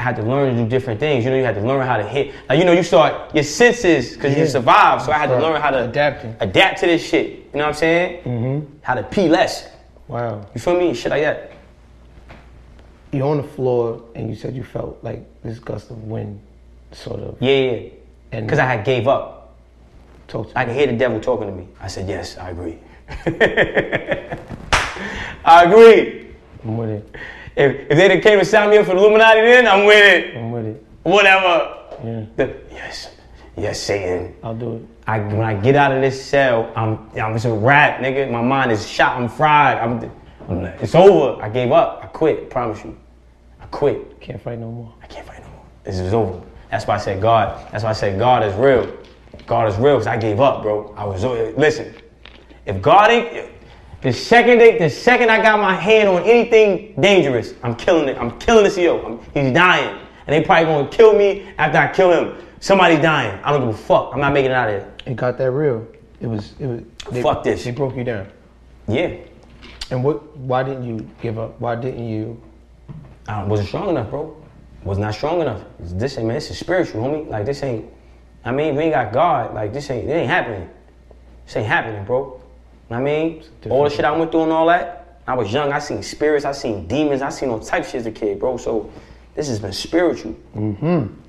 I 0.00 0.04
had 0.04 0.16
to 0.16 0.22
learn 0.22 0.56
to 0.56 0.62
do 0.64 0.68
different 0.68 1.00
things. 1.00 1.24
You 1.24 1.30
know, 1.30 1.36
you 1.36 1.44
had 1.44 1.54
to 1.54 1.60
learn 1.60 1.86
how 1.86 1.96
to 1.98 2.02
hit. 2.06 2.34
Like, 2.48 2.58
you 2.58 2.64
know, 2.64 2.72
you 2.72 2.82
start 2.82 3.34
your 3.34 3.44
senses 3.44 4.14
because 4.14 4.34
you 4.34 4.42
Yeah. 4.44 4.48
survived. 4.48 5.02
So 5.04 5.12
I 5.12 5.18
had 5.18 5.28
to 5.28 5.38
learn 5.38 5.60
how 5.60 5.70
to 5.70 5.84
adapting. 5.84 6.34
adapt 6.40 6.80
to 6.80 6.86
this 6.86 7.06
shit. 7.06 7.28
You 7.28 7.42
know 7.54 7.60
what 7.60 7.68
I'm 7.68 7.74
saying? 7.74 8.22
Mm-hmm. 8.24 8.66
How 8.82 8.94
to 8.94 9.02
pee 9.02 9.28
less. 9.28 9.68
Wow. 10.12 10.44
You 10.54 10.60
feel 10.60 10.78
me? 10.78 10.92
Shit 10.92 11.10
like 11.10 11.22
that. 11.22 11.52
You're 13.12 13.26
on 13.26 13.38
the 13.38 13.42
floor 13.48 14.04
and 14.14 14.28
you 14.28 14.36
said 14.36 14.54
you 14.54 14.62
felt 14.62 14.98
like 15.02 15.24
this 15.42 15.58
gust 15.58 15.90
of 15.90 16.02
wind, 16.04 16.38
sort 16.92 17.20
of. 17.20 17.36
Yeah, 17.40 17.50
yeah. 17.70 17.88
And- 18.32 18.46
Because 18.46 18.58
I 18.58 18.66
had 18.66 18.84
gave 18.84 19.08
up. 19.08 19.54
Talk 20.28 20.50
to 20.52 20.58
I 20.58 20.64
could 20.66 20.74
hear 20.76 20.86
the 20.86 20.92
devil 20.98 21.18
talking 21.18 21.46
to 21.48 21.52
me. 21.54 21.66
I 21.80 21.86
said, 21.88 22.08
yes, 22.08 22.36
I 22.36 22.50
agree. 22.50 22.78
I 25.44 25.64
agree. 25.64 26.28
I'm 26.64 26.76
with 26.76 26.90
it. 26.90 27.16
If, 27.56 27.90
if 27.90 27.96
they 27.98 28.08
done 28.08 28.20
came 28.20 28.38
and 28.38 28.46
signed 28.46 28.70
me 28.70 28.76
up 28.78 28.86
for 28.86 28.92
the 28.94 28.98
Illuminati 29.00 29.40
then, 29.40 29.66
I'm 29.66 29.84
with 29.86 29.96
it. 29.96 30.36
I'm 30.36 30.52
with 30.52 30.66
it. 30.66 30.86
Whatever. 31.04 31.78
Yeah. 32.04 32.24
The- 32.36 32.54
yes. 32.70 33.08
Yes, 33.56 33.80
Satan. 33.80 34.34
I'll 34.42 34.54
do 34.54 34.76
it. 34.76 34.82
I, 35.06 35.18
when 35.18 35.42
I 35.42 35.54
get 35.54 35.76
out 35.76 35.92
of 35.92 36.00
this 36.00 36.24
cell, 36.24 36.72
I'm, 36.74 37.10
I'm 37.18 37.34
it's 37.34 37.44
a 37.44 37.52
wrap, 37.52 38.00
nigga. 38.00 38.30
My 38.30 38.40
mind 38.40 38.72
is 38.72 38.88
shot. 38.88 39.20
I'm 39.20 39.28
fried. 39.28 39.78
I'm, 39.78 40.10
I'm 40.48 40.64
it's 40.80 40.94
over. 40.94 41.42
I 41.42 41.48
gave 41.48 41.72
up. 41.72 42.00
I 42.02 42.06
quit. 42.06 42.48
promise 42.50 42.84
you. 42.84 42.98
I 43.60 43.66
quit. 43.66 44.20
Can't 44.20 44.40
fight 44.40 44.58
no 44.58 44.70
more. 44.70 44.94
I 45.02 45.06
can't 45.06 45.26
fight 45.26 45.42
no 45.42 45.48
more. 45.48 45.64
This 45.84 45.98
is 45.98 46.14
over. 46.14 46.40
That's 46.70 46.86
why 46.86 46.94
I 46.94 46.98
said 46.98 47.20
God. 47.20 47.70
That's 47.70 47.84
why 47.84 47.90
I 47.90 47.94
said 47.94 48.18
God 48.18 48.42
is 48.42 48.54
real. 48.54 48.96
God 49.46 49.68
is 49.68 49.76
real 49.76 49.96
because 49.96 50.06
I 50.06 50.16
gave 50.16 50.40
up, 50.40 50.62
bro. 50.62 50.94
I 50.96 51.04
was 51.04 51.24
listen. 51.24 51.94
If 52.64 52.80
God 52.80 53.10
ain't 53.10 53.50
the 54.00 54.12
second 54.12 54.58
they, 54.58 54.78
the 54.78 54.88
second 54.88 55.30
I 55.30 55.42
got 55.42 55.60
my 55.60 55.74
hand 55.74 56.08
on 56.08 56.22
anything 56.22 56.94
dangerous, 57.00 57.54
I'm 57.62 57.76
killing 57.76 58.08
it. 58.08 58.16
I'm 58.18 58.38
killing 58.38 58.64
this 58.64 58.78
yo. 58.78 59.00
I'm, 59.02 59.18
he's 59.34 59.52
dying, 59.52 59.98
and 60.26 60.34
they 60.34 60.44
probably 60.44 60.66
gonna 60.66 60.88
kill 60.88 61.16
me 61.16 61.52
after 61.58 61.78
I 61.78 61.92
kill 61.92 62.10
him. 62.12 62.46
Somebody's 62.62 63.00
dying. 63.00 63.40
I 63.42 63.50
don't 63.50 63.66
give 63.66 63.74
a 63.74 63.76
fuck. 63.78 64.10
I'm 64.14 64.20
not 64.20 64.32
making 64.32 64.52
it 64.52 64.54
out 64.54 64.70
of 64.70 64.80
there. 64.80 64.92
It 65.04 65.16
got 65.16 65.36
that 65.36 65.50
real. 65.50 65.84
It 66.20 66.28
was. 66.28 66.54
It 66.60 66.66
was. 66.68 66.80
They, 67.10 67.20
Fuck 67.20 67.42
this. 67.42 67.64
They 67.64 67.72
broke 67.72 67.96
you 67.96 68.04
down. 68.04 68.28
Yeah, 68.86 69.16
And 69.90 70.04
what? 70.04 70.36
Why 70.36 70.62
didn't 70.62 70.84
you 70.84 71.10
give 71.20 71.40
up? 71.40 71.60
Why 71.60 71.74
didn't 71.74 72.08
you? 72.08 72.40
I 73.26 73.42
wasn't 73.42 73.66
strong 73.68 73.90
enough, 73.90 74.10
bro. 74.10 74.36
Was 74.84 74.96
not 74.98 75.12
strong 75.14 75.40
enough. 75.40 75.62
This 75.80 76.16
ain't 76.18 76.28
man. 76.28 76.36
This 76.36 76.52
is 76.52 76.58
spiritual, 76.58 77.02
homie. 77.02 77.28
Like 77.28 77.46
this 77.46 77.64
ain't. 77.64 77.84
I 78.44 78.52
mean, 78.52 78.76
we 78.76 78.84
ain't 78.84 78.94
got 78.94 79.12
God. 79.12 79.54
Like 79.54 79.72
this 79.72 79.90
ain't. 79.90 80.08
It 80.08 80.12
ain't 80.12 80.30
happening. 80.30 80.70
This 81.46 81.56
ain't 81.56 81.66
happening, 81.66 82.04
bro. 82.04 82.20
Know 82.20 82.40
what 82.86 82.96
I 82.98 83.02
mean, 83.02 83.42
all 83.70 83.82
the 83.82 83.90
shit 83.90 84.04
I 84.04 84.12
went 84.12 84.30
through 84.30 84.44
and 84.44 84.52
all 84.52 84.66
that. 84.66 85.20
I 85.26 85.34
was 85.34 85.52
young. 85.52 85.72
I 85.72 85.80
seen 85.80 86.00
spirits. 86.02 86.44
I 86.44 86.52
seen 86.52 86.86
demons. 86.86 87.22
I 87.22 87.30
seen 87.30 87.48
all 87.48 87.58
type 87.58 87.84
shit 87.84 87.96
as 87.96 88.06
a 88.06 88.12
kid, 88.12 88.38
bro. 88.38 88.56
So 88.56 88.88
this 89.34 89.48
has 89.48 89.58
been 89.58 89.72
spiritual. 89.72 90.36
Mm-hmm. 90.54 91.21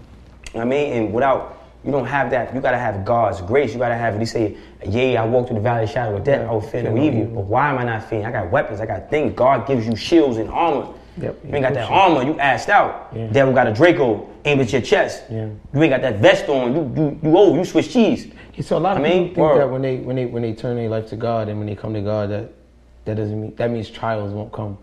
You 0.54 0.60
know 0.60 0.66
what 0.68 0.74
I 0.74 0.78
mean, 0.78 0.94
and 0.94 1.13
without 1.13 1.60
you 1.84 1.92
don't 1.92 2.06
have 2.06 2.30
that. 2.32 2.54
You 2.56 2.62
gotta 2.62 2.78
have 2.78 3.04
God's 3.04 3.42
grace. 3.42 3.74
You 3.74 3.80
gotta 3.80 3.96
have. 3.96 4.18
He 4.18 4.26
say, 4.26 4.56
"Yea, 4.88 5.18
I 5.18 5.26
walk 5.26 5.48
through 5.48 5.56
the 5.58 5.62
valley 5.62 5.84
of 5.84 5.89
the 5.89 5.94
shadow 5.94 6.16
of 6.16 6.24
death. 6.24 6.48
I 6.48 6.52
will 6.52 6.62
fear 6.62 6.84
no 6.84 6.98
evil." 6.98 7.26
But 7.26 7.46
why 7.46 7.70
am 7.70 7.78
I 7.78 7.84
not 7.84 8.04
fearing? 8.04 8.26
I 8.26 8.32
got 8.32 8.52
weapons. 8.52 8.80
I 8.80 8.86
got 8.86 9.10
things. 9.10 9.34
God 9.36 9.68
gives 9.68 9.86
you 9.86 9.96
shields 9.96 10.38
and 10.38 10.50
armor. 10.50 10.88
Yep, 11.18 11.39
You 11.48 11.56
ain't 11.56 11.63
got 11.63 11.74
that 11.74 11.89
armor. 11.92 12.24
You 12.24 12.34
assed 12.36 12.70
out. 12.70 13.10
Yeah. 13.13 13.28
Devil 13.28 13.54
got 13.54 13.68
a 13.68 13.74
Draco 13.74 14.28
aimed 14.46 14.62
at 14.62 14.72
your 14.72 14.82
chest. 14.82 15.24
Yeah. 15.30 15.50
You 15.74 15.84
ain't 15.84 15.92
got 15.92 16.02
that 16.02 16.20
vest 16.20 16.48
on. 16.50 16.74
You 16.74 16.92
you 16.96 17.20
you 17.22 17.38
old. 17.38 17.58
You 17.58 17.66
Swiss 17.66 17.92
cheese. 17.92 18.28
So 18.62 18.78
a 18.78 18.80
lot 18.80 18.98
of 18.98 19.04
I 19.04 19.10
mean, 19.10 19.30
people 19.30 19.48
think 19.48 19.60
that 19.60 19.70
when 19.70 19.82
they 19.82 19.98
when 19.98 20.16
they 20.16 20.26
when 20.26 20.42
they 20.44 20.54
turn 20.54 20.76
their 20.78 20.89
life 20.89 21.08
to 21.08 21.16
God 21.16 21.50
and 21.50 21.58
when 21.58 21.68
they 21.68 21.76
come 21.76 21.94
to 21.96 22.02
God 22.02 22.30
that 22.30 22.50
that 23.06 23.18
doesn't 23.18 23.42
mean 23.42 23.54
that 23.58 23.70
means 23.72 23.89
trials 23.89 24.32
won't 24.32 24.52
come. 24.52 24.78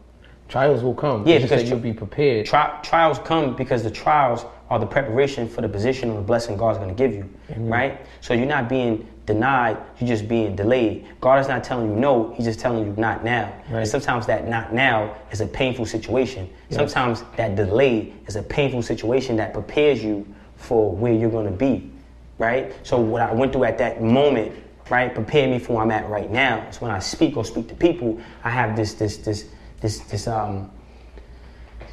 Trials 0.49 0.83
will 0.83 0.95
come. 0.95 1.27
Yeah, 1.27 1.37
It's 1.37 1.45
because 1.45 1.71
you'll 1.71 1.79
be 1.79 1.93
prepared. 1.93 2.45
Tri- 2.47 2.79
trials 2.83 3.21
come 3.21 3.55
because 3.55 3.85
the 3.85 3.91
trials 3.91 4.45
are 4.71 4.79
the 4.79 4.87
preparation 4.87 5.49
for 5.49 5.63
the 5.63 5.69
position 5.69 6.11
or 6.11 6.17
the 6.17 6.23
blessing 6.23 6.57
God's 6.57 6.79
going 6.79 6.95
to 6.95 6.95
give 6.95 7.13
you, 7.13 7.29
right? 7.57 8.07
So 8.21 8.35
you're 8.35 8.47
not 8.47 8.69
being 8.69 9.07
denied, 9.27 9.77
you're 9.99 10.09
just 10.09 10.29
being 10.29 10.55
delayed. 10.55 11.07
God 11.21 11.41
is 11.41 11.49
not 11.49 11.65
telling 11.65 11.91
you 11.91 11.97
no, 11.97 12.33
He's 12.37 12.47
just 12.47 12.61
telling 12.61 12.87
you 12.87 12.95
not 12.97 13.25
now. 13.25 13.53
Right. 13.69 13.81
And 13.81 13.89
sometimes 13.89 14.27
that 14.27 14.47
not 14.47 14.73
now 14.73 15.17
is 15.33 15.41
a 15.41 15.47
painful 15.47 15.87
situation. 15.87 16.49
Sometimes 16.71 17.25
that 17.37 17.57
delay 17.57 18.13
is 18.29 18.37
a 18.37 18.43
painful 18.43 18.83
situation 18.83 19.37
that 19.37 19.53
prepares 19.53 20.05
you 20.05 20.27
for 20.55 20.95
where 20.95 21.13
you're 21.13 21.31
going 21.31 21.47
to 21.47 21.57
be, 21.57 21.91
right? 22.39 22.73
So 22.87 23.01
what 23.01 23.23
I 23.23 23.33
went 23.33 23.53
through 23.53 23.65
at 23.65 23.79
that 23.79 24.03
moment, 24.03 24.55
right, 24.89 25.13
prepared 25.13 25.51
me 25.51 25.59
for 25.59 25.75
where 25.75 25.83
I'm 25.83 25.91
at 25.91 26.09
right 26.09 26.31
now. 26.31 26.71
So 26.71 26.83
when 26.83 26.93
I 26.93 27.01
speak 27.01 27.37
or 27.37 27.45
speak 27.45 27.67
to 27.69 27.75
people, 27.75 28.21
I 28.45 28.51
have 28.51 28.77
this 28.77 28.95
this 28.95 29.17
this 29.17 29.47
this 29.81 29.99
this 30.01 30.29
um 30.29 30.71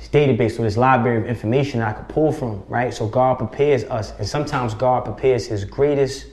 database 0.07 0.59
or 0.59 0.63
this 0.63 0.77
library 0.77 1.21
of 1.21 1.25
information 1.27 1.81
I 1.81 1.93
could 1.93 2.07
pull 2.07 2.31
from, 2.31 2.63
right? 2.67 2.93
So 2.93 3.07
God 3.07 3.37
prepares 3.37 3.83
us, 3.85 4.13
and 4.17 4.27
sometimes 4.27 4.73
God 4.73 5.05
prepares 5.05 5.47
His 5.47 5.65
greatest 5.65 6.27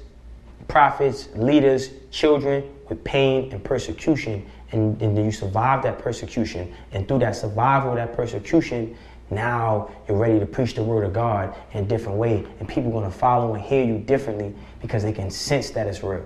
prophets, 0.69 1.29
leaders, 1.35 1.91
children 2.11 2.65
with 2.89 3.03
pain 3.05 3.53
and 3.53 3.63
persecution. 3.63 4.47
And, 4.73 5.01
and 5.01 5.17
then 5.17 5.25
you 5.25 5.33
survive 5.33 5.83
that 5.85 5.99
persecution. 5.99 6.75
And 6.93 7.07
through 7.07 7.21
that 7.21 7.37
survival 7.37 7.91
of 7.91 7.97
that 7.97 8.15
persecution, 8.15 8.97
now 9.31 9.91
you're 10.09 10.19
ready 10.19 10.39
to 10.39 10.47
preach 10.47 10.75
the 10.75 10.83
word 10.83 11.05
of 11.05 11.13
God 11.13 11.55
in 11.73 11.85
a 11.85 11.87
different 11.87 12.19
way. 12.19 12.45
And 12.61 12.69
people 12.69 12.91
are 12.91 12.93
going 12.93 13.11
to 13.11 13.17
follow 13.17 13.55
and 13.55 13.63
hear 13.63 13.85
you 13.85 13.99
differently 13.99 14.55
because 14.81 15.03
they 15.03 15.13
can 15.13 15.31
sense 15.31 15.71
that 15.71 15.87
it's 15.87 16.03
real. 16.03 16.25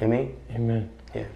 You 0.00 0.08
know 0.08 0.08
what 0.08 0.16
I 0.16 0.22
mean? 0.22 0.36
Amen. 0.54 0.90
Yeah. 1.14 1.26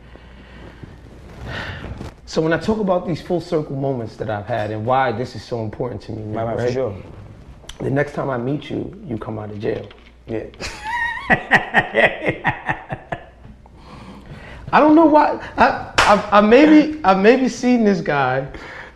So 2.29 2.43
when 2.43 2.53
I 2.53 2.59
talk 2.59 2.81
about 2.81 3.07
these 3.07 3.23
full 3.23 3.41
circle 3.41 3.77
moments 3.77 4.17
that 4.17 4.29
I've 4.29 4.47
had 4.47 4.73
and 4.73 4.85
why 4.85 5.13
this 5.13 5.37
is 5.37 5.45
so 5.45 5.63
important 5.63 6.03
to 6.03 6.13
me, 6.13 6.37
Right, 6.37 6.45
right, 6.45 6.59
for 6.67 6.73
sure. 6.73 6.97
The 7.79 7.89
next 7.91 8.15
time 8.15 8.31
I 8.31 8.37
meet 8.37 8.69
you, 8.69 9.01
you 9.07 9.17
come 9.17 9.39
out 9.39 9.51
of 9.51 9.61
jail. 9.61 9.89
Yeah. 10.27 10.47
I 14.73 14.81
don't 14.81 14.97
know 14.97 15.07
why. 15.07 15.41
I, 15.57 15.93
I, 15.99 16.39
I 16.39 16.41
maybe 16.41 17.01
I 17.05 17.15
maybe 17.15 17.49
seen 17.49 17.85
this 17.85 18.01
guy 18.01 18.49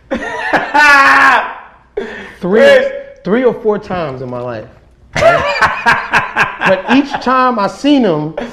three 2.39 2.91
three 3.23 3.45
or 3.45 3.53
four 3.61 3.79
times 3.79 4.21
in 4.21 4.29
my 4.29 4.41
life. 4.41 4.67
right? 5.15 6.57
but 6.67 6.97
each 6.97 7.11
time 7.23 7.57
I 7.59 7.67
seen 7.67 8.03
him, 8.03 8.33
it 8.37 8.51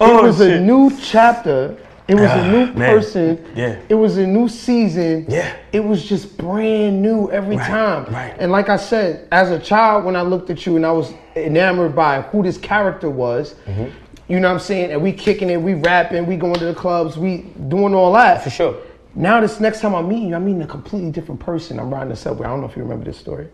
Oh, 0.00 0.22
was 0.24 0.40
a 0.40 0.58
new 0.60 0.90
chapter. 1.00 1.76
It 2.08 2.14
was 2.14 2.30
Ah, 2.30 2.38
a 2.40 2.50
new 2.52 2.66
man. 2.74 2.94
person. 2.94 3.44
Yeah. 3.56 3.76
It 3.88 3.94
was 3.94 4.16
a 4.16 4.26
new 4.26 4.48
season. 4.48 5.26
Yeah. 5.28 5.52
It 5.72 5.84
was 5.84 6.04
just 6.04 6.38
brand 6.38 7.02
new 7.02 7.30
every 7.32 7.56
Right, 7.56 7.66
time. 7.68 8.04
right. 8.14 8.34
And 8.38 8.52
like 8.52 8.68
I 8.68 8.76
said, 8.76 9.26
as 9.32 9.50
a 9.50 9.58
child, 9.58 10.04
when 10.04 10.14
I 10.14 10.22
looked 10.22 10.48
at 10.50 10.64
you 10.66 10.76
and 10.76 10.86
I 10.86 10.92
was 10.92 11.12
enamored 11.34 11.96
by 11.96 12.22
who 12.22 12.42
this 12.44 12.58
character 12.58 13.10
was, 13.10 13.54
Mm-hmm. 13.66 13.86
you 14.28 14.38
know 14.38 14.48
what 14.48 14.54
I'm 14.54 14.60
saying? 14.60 14.92
And 14.92 15.02
we 15.02 15.12
kicking 15.12 15.50
it, 15.50 15.60
we 15.60 15.74
rapping, 15.74 16.26
we 16.26 16.36
going 16.36 16.54
to 16.54 16.66
the 16.66 16.74
clubs, 16.74 17.16
we 17.18 17.38
doing 17.68 17.92
all 17.94 18.12
that. 18.12 18.44
For 18.44 18.50
sure. 18.50 18.76
Now 19.16 19.40
this 19.40 19.58
next 19.58 19.80
time 19.80 19.94
I 19.94 20.02
meet 20.02 20.28
you, 20.28 20.34
I'm 20.36 20.44
meeting 20.44 20.62
a 20.62 20.66
completely 20.66 21.10
different 21.10 21.40
person. 21.40 21.80
I'm 21.80 21.92
riding 21.92 22.10
the 22.10 22.16
subway. 22.16 22.46
I 22.46 22.50
don't 22.50 22.60
know 22.60 22.68
if 22.68 22.76
you 22.76 22.82
remember 22.82 23.04
this 23.04 23.18
story. 23.18 23.48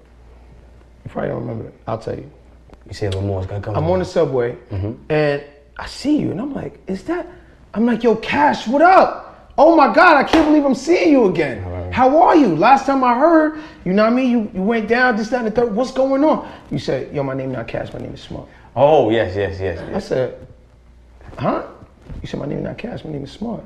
You 1.04 1.10
probably 1.10 1.30
don't 1.30 1.40
remember 1.40 1.68
it. 1.68 1.74
I'll 1.86 1.98
tell 1.98 2.16
you. 2.16 2.30
You 2.86 2.92
say 2.94 3.08
Lamore's 3.08 3.46
gonna 3.46 3.62
come. 3.62 3.76
I'm 3.76 3.84
on 3.90 4.00
the 4.00 4.04
subway 4.04 4.56
Mm-hmm. 4.70 4.92
and 5.08 5.42
I 5.78 5.86
see 5.86 6.18
you 6.18 6.32
and 6.32 6.40
I'm 6.40 6.52
like, 6.52 6.80
is 6.86 7.04
that? 7.04 7.26
I'm 7.74 7.86
like, 7.86 8.02
yo, 8.02 8.16
Cash, 8.16 8.68
what 8.68 8.82
up? 8.82 9.52
Oh 9.56 9.76
my 9.76 9.92
God, 9.92 10.16
I 10.16 10.24
can't 10.24 10.46
believe 10.46 10.64
I'm 10.64 10.74
seeing 10.74 11.10
you 11.12 11.26
again. 11.26 11.62
How 11.92 12.22
are 12.22 12.34
you? 12.34 12.48
Last 12.56 12.86
time 12.86 13.04
I 13.04 13.14
heard, 13.14 13.60
you 13.84 13.92
know 13.92 14.04
what 14.04 14.12
I 14.12 14.16
mean? 14.16 14.30
You, 14.30 14.50
you 14.54 14.62
went 14.62 14.88
down, 14.88 15.16
this, 15.16 15.28
that, 15.28 15.44
and 15.44 15.46
the 15.46 15.50
third. 15.50 15.74
What's 15.74 15.90
going 15.90 16.24
on? 16.24 16.50
You 16.70 16.78
said, 16.78 17.14
yo, 17.14 17.22
my 17.22 17.34
name 17.34 17.52
not 17.52 17.68
Cash, 17.68 17.92
my 17.92 18.00
name 18.00 18.14
is 18.14 18.22
Smart. 18.22 18.48
Oh 18.74 19.10
yes, 19.10 19.36
yes, 19.36 19.60
yes. 19.60 19.78
I 19.94 19.98
said, 19.98 20.46
huh? 21.38 21.66
You 22.22 22.28
said, 22.28 22.40
my 22.40 22.46
name 22.46 22.62
not 22.62 22.78
Cash, 22.78 23.04
my 23.04 23.10
name 23.10 23.24
is 23.24 23.32
Smart. 23.32 23.62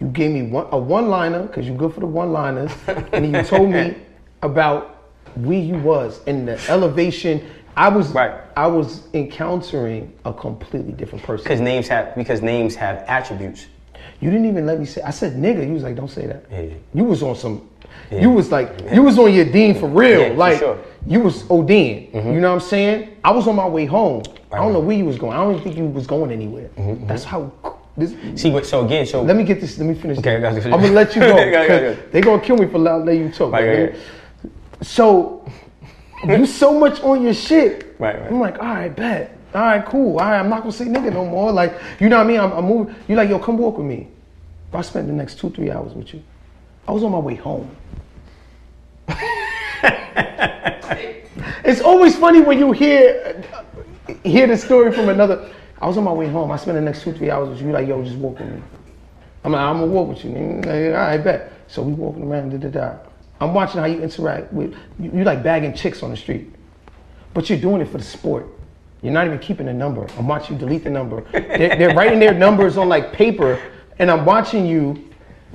You 0.00 0.08
gave 0.08 0.32
me 0.32 0.42
one, 0.42 0.66
a 0.72 0.78
one-liner, 0.78 1.44
because 1.44 1.66
you're 1.66 1.76
good 1.76 1.94
for 1.94 2.00
the 2.00 2.06
one-liners, 2.06 2.72
and 3.12 3.32
you 3.32 3.42
told 3.42 3.70
me 3.70 3.96
about 4.42 5.04
where 5.36 5.58
you 5.58 5.78
was 5.78 6.20
and 6.26 6.48
the 6.48 6.60
elevation. 6.68 7.44
I 7.78 7.88
was, 7.88 8.08
Right. 8.08 8.32
I 8.56 8.66
was 8.66 9.04
encountering 9.14 10.12
a 10.24 10.32
completely 10.32 10.92
different 10.92 11.24
person. 11.24 11.44
Because 11.44 11.60
names 11.60 11.86
have 11.86 12.14
because 12.16 12.42
names 12.42 12.74
have 12.74 13.04
attributes. 13.06 13.68
You 14.20 14.30
didn't 14.32 14.46
even 14.46 14.66
let 14.66 14.80
me 14.80 14.84
say. 14.84 15.00
I 15.02 15.10
said 15.10 15.34
nigga. 15.34 15.64
You 15.64 15.74
was 15.74 15.84
like, 15.84 15.94
don't 15.94 16.10
say 16.10 16.26
that. 16.26 16.44
Yeah. 16.50 16.74
You 16.92 17.04
was 17.04 17.22
on 17.22 17.36
some. 17.36 17.68
You 18.10 18.30
was 18.30 18.50
like, 18.50 18.72
you 18.92 19.02
was 19.02 19.18
on 19.18 19.32
your 19.32 19.44
deen 19.44 19.78
for 19.78 19.86
real. 19.86 20.20
Yeah, 20.20 20.28
for 20.30 20.34
like, 20.34 20.58
sure. 20.58 20.78
you 21.06 21.20
was 21.20 21.44
ODing. 21.44 22.10
Mm-hmm. 22.10 22.32
You 22.32 22.40
know 22.40 22.54
what 22.54 22.62
I'm 22.62 22.68
saying? 22.68 23.16
I 23.22 23.30
was 23.30 23.46
on 23.46 23.54
my 23.54 23.68
way 23.68 23.86
home. 23.86 24.22
I 24.50 24.56
don't 24.56 24.72
know 24.72 24.80
where 24.80 24.96
you 24.96 25.04
was 25.04 25.18
going. 25.18 25.34
I 25.34 25.36
don't 25.36 25.52
even 25.52 25.62
think 25.62 25.76
you 25.76 25.84
was 25.84 26.06
going 26.06 26.32
anywhere. 26.32 26.68
Mm-hmm, 26.68 26.90
mm-hmm. 26.90 27.06
That's 27.06 27.24
how. 27.24 27.52
This, 27.96 28.14
See, 28.40 28.50
but 28.50 28.64
so 28.64 28.84
again, 28.86 29.06
so 29.06 29.22
let 29.22 29.36
me 29.36 29.44
get 29.44 29.60
this. 29.60 29.78
Let 29.78 29.86
me 29.86 29.94
finish. 29.94 30.18
Okay, 30.18 30.40
this. 30.40 30.44
I 30.44 30.54
got 30.54 30.66
you. 30.66 30.72
I'm 30.72 30.80
gonna 30.80 30.92
let 30.92 31.14
you 31.14 31.20
go. 31.20 31.32
Okay, 31.32 31.64
okay, 31.64 31.88
okay. 31.90 32.02
They 32.10 32.20
gonna 32.20 32.42
kill 32.42 32.56
me 32.56 32.66
for 32.66 32.78
letting 32.78 33.22
you 33.22 33.32
talk. 33.32 33.52
Right, 33.52 33.68
right, 33.68 33.90
right. 33.90 34.00
So 34.82 35.44
you 36.26 36.46
so 36.46 36.78
much 36.78 37.00
on 37.00 37.22
your 37.22 37.34
shit. 37.34 37.94
Right, 37.98 38.20
right. 38.20 38.30
I'm 38.30 38.40
like, 38.40 38.58
all 38.58 38.66
right, 38.66 38.94
bet. 38.94 39.36
All 39.54 39.62
right, 39.62 39.84
cool. 39.86 40.18
All 40.18 40.26
right, 40.26 40.38
I'm 40.40 40.48
not 40.48 40.60
gonna 40.60 40.72
say 40.72 40.84
nigga 40.86 41.12
no 41.12 41.24
more. 41.24 41.52
Like, 41.52 41.74
you 42.00 42.08
know 42.08 42.18
what 42.18 42.26
I 42.26 42.28
mean? 42.28 42.40
I'm, 42.40 42.52
I'm 42.52 42.64
moving. 42.64 42.94
You 43.08 43.16
like, 43.16 43.30
yo, 43.30 43.38
come 43.38 43.56
walk 43.56 43.78
with 43.78 43.86
me. 43.86 44.08
I 44.72 44.82
spent 44.82 45.06
the 45.06 45.12
next 45.12 45.38
two, 45.38 45.50
three 45.50 45.70
hours 45.70 45.94
with 45.94 46.12
you. 46.12 46.22
I 46.86 46.92
was 46.92 47.02
on 47.02 47.12
my 47.12 47.18
way 47.18 47.34
home. 47.34 47.74
it's 51.64 51.80
always 51.80 52.16
funny 52.16 52.40
when 52.42 52.58
you 52.58 52.72
hear 52.72 53.42
hear 54.24 54.46
the 54.46 54.56
story 54.56 54.92
from 54.92 55.08
another. 55.08 55.50
I 55.80 55.86
was 55.86 55.96
on 55.96 56.04
my 56.04 56.12
way 56.12 56.28
home. 56.28 56.50
I 56.50 56.56
spent 56.56 56.74
the 56.74 56.82
next 56.82 57.02
two, 57.02 57.12
three 57.12 57.30
hours 57.30 57.48
with 57.50 57.62
you. 57.62 57.72
Like, 57.72 57.88
yo, 57.88 58.02
just 58.04 58.16
walk 58.16 58.38
with 58.40 58.50
me. 58.50 58.62
I'm 59.44 59.52
like, 59.52 59.60
I'm 59.60 59.78
gonna 59.80 59.86
walk 59.86 60.08
with 60.08 60.24
you. 60.24 60.32
Like, 60.32 60.66
all 60.66 60.90
right, 60.92 61.18
bet. 61.18 61.52
So 61.68 61.82
we 61.82 61.92
walking 61.92 62.24
around, 62.24 62.50
da 62.50 62.68
da 62.68 62.68
da. 62.68 63.07
I'm 63.40 63.54
watching 63.54 63.80
how 63.80 63.86
you 63.86 64.00
interact 64.02 64.52
with 64.52 64.74
you, 64.98 65.10
you 65.12 65.24
like 65.24 65.42
bagging 65.42 65.74
chicks 65.74 66.02
on 66.02 66.10
the 66.10 66.16
street, 66.16 66.52
but 67.34 67.48
you're 67.48 67.58
doing 67.58 67.80
it 67.80 67.88
for 67.88 67.98
the 67.98 68.04
sport. 68.04 68.46
You're 69.02 69.12
not 69.12 69.26
even 69.26 69.38
keeping 69.38 69.66
the 69.66 69.72
number. 69.72 70.08
I'm 70.18 70.26
watching 70.26 70.56
you 70.56 70.60
delete 70.60 70.82
the 70.82 70.90
number. 70.90 71.20
They're, 71.30 71.76
they're 71.76 71.94
writing 71.94 72.18
their 72.18 72.34
numbers 72.34 72.76
on 72.76 72.88
like 72.88 73.12
paper, 73.12 73.62
and 73.98 74.10
I'm 74.10 74.24
watching 74.24 74.66
you 74.66 75.08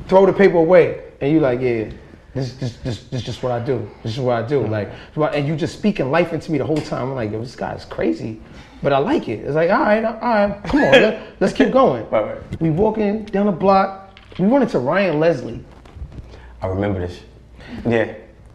throw 0.08 0.26
the 0.26 0.34
paper 0.34 0.58
away, 0.58 1.12
and 1.20 1.32
you're 1.32 1.42
like, 1.42 1.60
yeah, 1.60 1.92
this 2.34 2.54
this 2.54 2.78
this 2.78 3.04
this 3.04 3.22
is 3.22 3.24
just 3.24 3.44
what 3.44 3.52
I 3.52 3.60
do. 3.60 3.90
This 4.02 4.14
is 4.14 4.20
what 4.20 4.42
I 4.42 4.48
do. 4.48 4.62
Mm-hmm. 4.62 5.20
Like, 5.20 5.36
and 5.36 5.48
you 5.48 5.56
just 5.56 5.78
speaking 5.78 6.10
life 6.10 6.32
into 6.32 6.52
me 6.52 6.58
the 6.58 6.66
whole 6.66 6.78
time. 6.78 7.10
I'm 7.10 7.16
like, 7.16 7.32
yo, 7.32 7.40
this 7.42 7.56
guy's 7.56 7.84
crazy, 7.84 8.42
but 8.82 8.94
I 8.94 8.98
like 8.98 9.28
it. 9.28 9.42
It's 9.42 9.56
like, 9.56 9.70
all 9.70 9.82
right, 9.82 10.06
all 10.06 10.14
right, 10.14 10.64
come 10.64 10.80
on, 10.84 10.92
let, 10.92 11.34
let's 11.42 11.54
keep 11.54 11.72
going. 11.72 12.10
Right, 12.10 12.36
right. 12.36 12.62
We 12.62 12.70
walking 12.70 13.26
down 13.26 13.48
the 13.48 13.52
block. 13.52 14.18
We 14.40 14.48
run 14.48 14.62
into 14.62 14.80
Ryan 14.80 15.20
Leslie. 15.20 15.64
I 16.62 16.68
remember 16.68 17.00
this. 17.00 17.22
Yeah, 17.86 18.14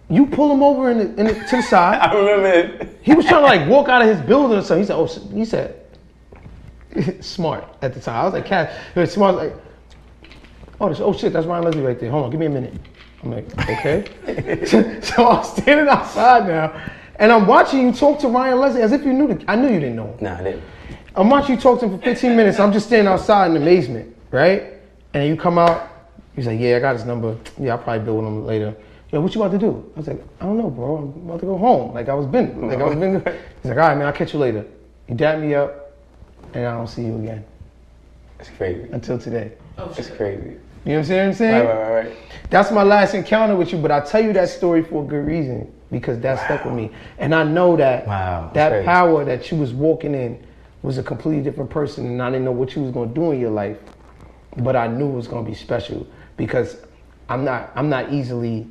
You 0.08 0.26
pull 0.26 0.52
him 0.52 0.62
over 0.62 0.90
in 0.90 0.98
the, 0.98 1.20
in 1.20 1.26
the, 1.26 1.34
to 1.34 1.56
the 1.56 1.62
side. 1.62 1.98
I 2.02 2.14
remember 2.14 2.48
it. 2.48 2.98
He 3.02 3.14
was 3.14 3.26
trying 3.26 3.42
to 3.42 3.46
like 3.46 3.68
walk 3.68 3.88
out 3.88 4.02
of 4.02 4.08
his 4.08 4.20
building 4.26 4.58
or 4.58 4.62
something. 4.62 4.82
He 4.82 4.86
said, 4.86 4.96
"Oh, 4.96 5.06
he 5.34 5.44
said, 5.44 7.24
smart 7.24 7.64
at 7.82 7.94
the 7.94 8.00
time." 8.00 8.16
I 8.20 8.24
was 8.24 8.34
like, 8.34 8.46
"Cat." 8.46 8.72
He 8.94 9.00
was 9.00 9.12
smart. 9.12 9.34
I 9.34 9.36
was 9.36 9.52
like, 9.52 9.62
"Oh, 10.80 10.88
this, 10.88 11.00
oh 11.00 11.12
shit, 11.12 11.32
that's 11.32 11.46
Ryan 11.46 11.64
Leslie 11.64 11.82
right 11.82 11.98
there. 11.98 12.10
Hold 12.10 12.24
on, 12.24 12.30
give 12.30 12.40
me 12.40 12.46
a 12.46 12.50
minute." 12.50 12.74
I'm 13.22 13.32
like, 13.32 13.68
"Okay." 13.68 14.64
so, 14.66 15.00
so 15.00 15.28
I'm 15.28 15.44
standing 15.44 15.88
outside 15.88 16.46
now, 16.46 16.80
and 17.16 17.32
I'm 17.32 17.46
watching 17.46 17.80
you 17.80 17.92
talk 17.92 18.18
to 18.20 18.28
Ryan 18.28 18.60
Leslie 18.60 18.82
as 18.82 18.92
if 18.92 19.04
you 19.04 19.12
knew. 19.12 19.28
The, 19.28 19.44
I 19.50 19.56
knew 19.56 19.68
you 19.68 19.80
didn't 19.80 19.96
know 19.96 20.06
him. 20.06 20.18
Nah, 20.20 20.38
I 20.38 20.42
didn't. 20.42 20.62
I'm 21.16 21.28
watching 21.28 21.56
you 21.56 21.60
talk 21.60 21.80
to 21.80 21.86
him 21.86 21.98
for 21.98 22.04
15 22.04 22.36
minutes. 22.36 22.60
I'm 22.60 22.72
just 22.72 22.86
standing 22.86 23.12
outside 23.12 23.50
in 23.50 23.56
amazement, 23.56 24.16
right? 24.30 24.74
And 25.14 25.28
you 25.28 25.36
come 25.36 25.58
out. 25.58 25.90
He's 26.36 26.46
like, 26.46 26.60
"Yeah, 26.60 26.76
I 26.76 26.80
got 26.80 26.94
his 26.94 27.04
number. 27.04 27.36
Yeah, 27.58 27.72
I'll 27.72 27.78
probably 27.78 28.04
build 28.04 28.18
with 28.18 28.26
him 28.26 28.46
later." 28.46 28.76
Yo, 29.10 29.20
what 29.22 29.34
you 29.34 29.42
about 29.42 29.52
to 29.52 29.58
do? 29.58 29.90
I 29.96 29.98
was 30.00 30.08
like, 30.08 30.22
I 30.40 30.44
don't 30.44 30.58
know, 30.58 30.68
bro. 30.68 30.96
I'm 30.98 31.28
about 31.28 31.40
to 31.40 31.46
go 31.46 31.56
home. 31.56 31.94
Like 31.94 32.08
I 32.08 32.14
was 32.14 32.26
been, 32.26 32.68
like 32.68 32.78
I 32.78 32.84
was 32.84 32.96
been. 32.96 33.14
He's 33.62 33.70
like, 33.70 33.78
all 33.78 33.88
right, 33.88 33.96
man, 33.96 34.06
I'll 34.06 34.12
catch 34.12 34.34
you 34.34 34.38
later. 34.38 34.66
He 35.06 35.14
dapped 35.14 35.40
me 35.40 35.54
up, 35.54 35.92
and 36.52 36.66
I 36.66 36.72
don't 36.72 36.86
see 36.86 37.04
you 37.04 37.16
again 37.16 37.42
It's 38.38 38.50
crazy. 38.50 38.86
until 38.92 39.18
today. 39.18 39.52
Oh, 39.78 39.92
it's 39.96 40.10
crazy. 40.10 40.56
You 40.84 40.92
know 40.92 40.98
what 40.98 40.98
I'm 40.98 41.04
saying? 41.06 41.28
I'm 41.28 41.34
saying? 41.34 41.66
Right, 41.66 41.74
right, 41.74 41.90
right, 41.90 42.04
right. 42.08 42.16
That's 42.50 42.70
my 42.70 42.82
last 42.82 43.14
encounter 43.14 43.56
with 43.56 43.72
you, 43.72 43.78
but 43.78 43.90
I 43.90 44.00
tell 44.00 44.22
you 44.22 44.34
that 44.34 44.50
story 44.50 44.82
for 44.82 45.02
a 45.02 45.06
good 45.06 45.26
reason 45.26 45.72
because 45.90 46.20
that 46.20 46.44
stuck 46.44 46.66
with 46.66 46.74
me, 46.74 46.90
and 47.18 47.34
I 47.34 47.44
know 47.44 47.76
that 47.76 48.06
Wow, 48.06 48.50
that 48.52 48.70
crazy. 48.72 48.84
power 48.84 49.24
that 49.24 49.50
you 49.50 49.56
was 49.56 49.72
walking 49.72 50.14
in 50.14 50.44
was 50.82 50.98
a 50.98 51.02
completely 51.02 51.42
different 51.42 51.70
person, 51.70 52.04
and 52.06 52.22
I 52.22 52.28
didn't 52.30 52.44
know 52.44 52.52
what 52.52 52.76
you 52.76 52.82
was 52.82 52.90
gonna 52.90 53.10
do 53.10 53.30
in 53.32 53.40
your 53.40 53.50
life, 53.50 53.78
but 54.58 54.76
I 54.76 54.86
knew 54.86 55.08
it 55.08 55.14
was 55.14 55.28
gonna 55.28 55.48
be 55.48 55.54
special 55.54 56.06
because 56.36 56.76
I'm 57.30 57.42
not 57.42 57.72
I'm 57.74 57.88
not 57.88 58.12
easily. 58.12 58.66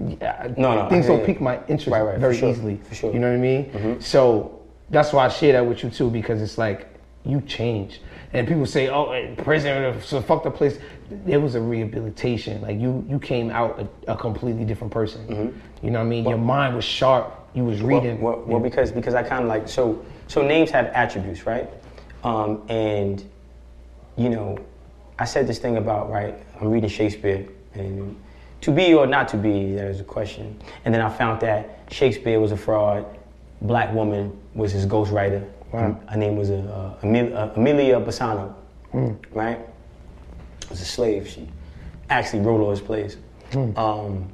Yeah, 0.00 0.48
No, 0.56 0.74
no, 0.82 0.88
things 0.88 1.06
don't 1.06 1.24
pique 1.24 1.40
my 1.40 1.58
interest 1.68 1.88
Right, 1.88 2.02
right, 2.02 2.14
for 2.14 2.20
very 2.20 2.36
sure, 2.36 2.50
easily. 2.50 2.76
for 2.76 2.94
sure. 2.94 3.10
Mm-hmm. 3.10 3.16
You 3.16 3.20
know 3.20 3.30
what 3.30 3.78
I 3.84 3.84
mean? 3.90 4.00
So 4.00 4.60
that's 4.90 5.12
why 5.12 5.26
I 5.26 5.28
share 5.28 5.52
that 5.52 5.66
with 5.66 5.82
you 5.82 5.90
too 5.90 6.10
because 6.10 6.42
it's 6.42 6.58
like 6.58 6.88
you 7.24 7.40
change. 7.42 8.00
And 8.34 8.48
people 8.48 8.64
say, 8.66 8.88
"Oh, 8.88 9.10
eh, 9.12 9.34
prison, 9.36 10.00
so 10.02 10.20
fuck 10.22 10.42
the 10.42 10.50
place." 10.50 10.78
There 11.10 11.38
was 11.38 11.54
a 11.54 11.60
rehabilitation. 11.60 12.62
Like 12.62 12.80
you, 12.80 13.04
you 13.08 13.18
came 13.18 13.50
out 13.50 13.78
a, 13.78 14.12
a 14.12 14.16
completely 14.16 14.64
different 14.64 14.92
person. 14.92 15.54
You 15.82 15.90
know 15.90 15.98
what 15.98 16.06
I 16.06 16.08
mean? 16.08 16.26
Your 16.28 16.38
mind 16.38 16.74
was 16.74 16.84
sharp. 16.84 17.32
You 17.54 17.64
was 17.64 17.78
Mm-hmm. 17.80 17.86
Well, 17.86 18.00
reading. 18.00 18.20
well, 18.22 18.42
well, 18.46 18.60
because 18.60 18.90
because 18.90 19.14
I 19.14 19.22
kind 19.22 19.42
of 19.42 19.48
like 19.48 19.68
so 19.68 20.02
so 20.26 20.40
names 20.40 20.70
have 20.70 20.86
attributes, 20.86 21.44
right? 21.46 21.68
Um, 22.24 22.62
and 22.70 23.22
you 24.16 24.30
know, 24.30 24.58
I 25.18 25.26
said 25.26 25.46
this 25.46 25.58
thing 25.58 25.76
about 25.76 26.10
right. 26.10 26.34
I'm 26.60 26.70
reading 26.70 26.88
Shakespeare, 26.88 27.46
and 27.74 28.16
to 28.62 28.70
be 28.70 28.94
or 28.94 29.06
not 29.06 29.28
to 29.28 29.36
be, 29.36 29.74
there's 29.74 30.00
a 30.00 30.04
question. 30.04 30.60
And 30.84 30.94
then 30.94 31.00
I 31.00 31.10
found 31.10 31.40
that 31.42 31.80
Shakespeare 31.90 32.40
was 32.40 32.52
a 32.52 32.56
fraud. 32.56 33.04
Black 33.60 33.92
woman 33.92 34.36
was 34.54 34.72
his 34.72 34.86
ghostwriter. 34.86 35.46
Wow. 35.72 36.00
Her 36.08 36.16
name 36.16 36.36
was 36.36 36.50
uh, 36.50 36.96
Amelia, 37.02 37.34
uh, 37.34 37.52
Amelia 37.56 38.00
Bassano, 38.00 38.54
right? 39.32 39.60
was 40.72 40.80
a 40.80 40.84
slave. 40.84 41.28
She 41.28 41.48
actually 42.10 42.40
wrote 42.40 42.60
all 42.60 42.70
his 42.70 42.80
plays. 42.80 43.16
Um, 43.76 44.28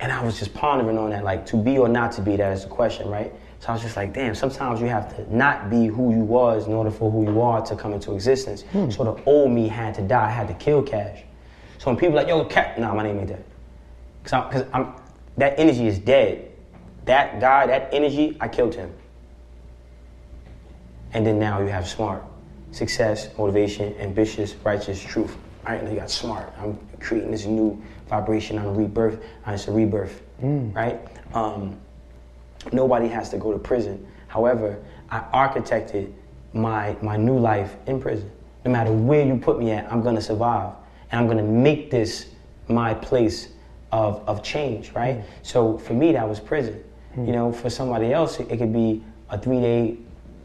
and 0.00 0.12
I 0.12 0.22
was 0.22 0.38
just 0.38 0.52
pondering 0.54 0.98
on 0.98 1.10
that, 1.10 1.24
like 1.24 1.46
to 1.46 1.56
be 1.56 1.78
or 1.78 1.88
not 1.88 2.12
to 2.12 2.22
be, 2.22 2.36
that 2.36 2.52
is 2.52 2.62
the 2.64 2.68
question, 2.68 3.08
right? 3.08 3.32
So 3.60 3.68
I 3.68 3.72
was 3.72 3.82
just 3.82 3.96
like, 3.96 4.12
damn, 4.12 4.34
sometimes 4.34 4.80
you 4.80 4.86
have 4.86 5.14
to 5.16 5.34
not 5.36 5.70
be 5.70 5.86
who 5.86 6.12
you 6.12 6.20
was 6.20 6.66
in 6.66 6.72
order 6.72 6.90
for 6.90 7.10
who 7.10 7.24
you 7.24 7.40
are 7.40 7.60
to 7.62 7.74
come 7.76 7.92
into 7.92 8.14
existence. 8.14 8.64
So 8.90 9.04
the 9.04 9.24
old 9.24 9.50
me 9.50 9.66
had 9.68 9.94
to 9.94 10.02
die. 10.02 10.26
I 10.26 10.30
had 10.30 10.46
to 10.48 10.54
kill 10.54 10.82
Cash. 10.82 11.22
So 11.78 11.86
when 11.86 11.96
people 11.96 12.16
like, 12.16 12.28
yo, 12.28 12.44
Cat, 12.44 12.78
nah, 12.78 12.94
my 12.94 13.02
name 13.02 13.18
ain't 13.18 13.28
that. 13.28 13.42
Cause 14.24 14.32
I'm, 14.32 14.66
I'm, 14.72 14.94
that 15.36 15.58
energy 15.58 15.86
is 15.86 15.98
dead. 15.98 16.50
That 17.04 17.40
guy, 17.40 17.66
that 17.66 17.88
energy, 17.92 18.36
I 18.40 18.48
killed 18.48 18.74
him. 18.74 18.92
And 21.12 21.26
then 21.26 21.38
now 21.38 21.60
you 21.60 21.68
have 21.68 21.88
smart, 21.88 22.22
success, 22.72 23.28
motivation, 23.38 23.94
ambitious, 23.98 24.54
righteous, 24.64 25.02
truth. 25.02 25.36
Right? 25.66 25.80
And 25.80 25.92
you 25.92 25.98
got 25.98 26.10
smart. 26.10 26.52
I'm 26.58 26.78
creating 27.00 27.30
this 27.30 27.46
new 27.46 27.82
vibration. 28.08 28.58
I'm 28.58 28.74
rebirth. 28.74 29.22
Uh, 29.46 29.52
It's 29.52 29.68
a 29.68 29.72
rebirth. 29.72 30.22
Right? 30.40 31.00
Um, 31.34 31.78
nobody 32.72 33.08
has 33.08 33.30
to 33.30 33.38
go 33.38 33.52
to 33.52 33.58
prison. 33.58 34.06
However, 34.28 34.78
I 35.10 35.20
architected 35.32 36.12
my 36.52 36.96
my 37.02 37.16
new 37.16 37.38
life 37.38 37.76
in 37.86 38.00
prison. 38.00 38.30
No 38.64 38.70
matter 38.70 38.92
where 38.92 39.24
you 39.24 39.36
put 39.36 39.58
me 39.58 39.70
at, 39.70 39.90
I'm 39.90 40.02
gonna 40.02 40.20
survive, 40.20 40.72
and 41.10 41.20
I'm 41.20 41.26
gonna 41.26 41.42
make 41.42 41.90
this 41.90 42.26
my 42.68 42.92
place 42.94 43.48
of 43.92 44.22
of 44.28 44.42
change. 44.42 44.92
Right. 44.92 45.18
Mm. 45.18 45.24
So 45.42 45.78
for 45.78 45.94
me, 45.94 46.12
that 46.12 46.28
was 46.28 46.40
prison. 46.40 46.82
Mm. 47.16 47.26
You 47.26 47.32
know, 47.32 47.52
for 47.52 47.70
somebody 47.70 48.12
else, 48.12 48.40
it, 48.40 48.50
it 48.50 48.58
could 48.58 48.72
be 48.72 49.02
a 49.30 49.38
three 49.38 49.60
day 49.60 49.96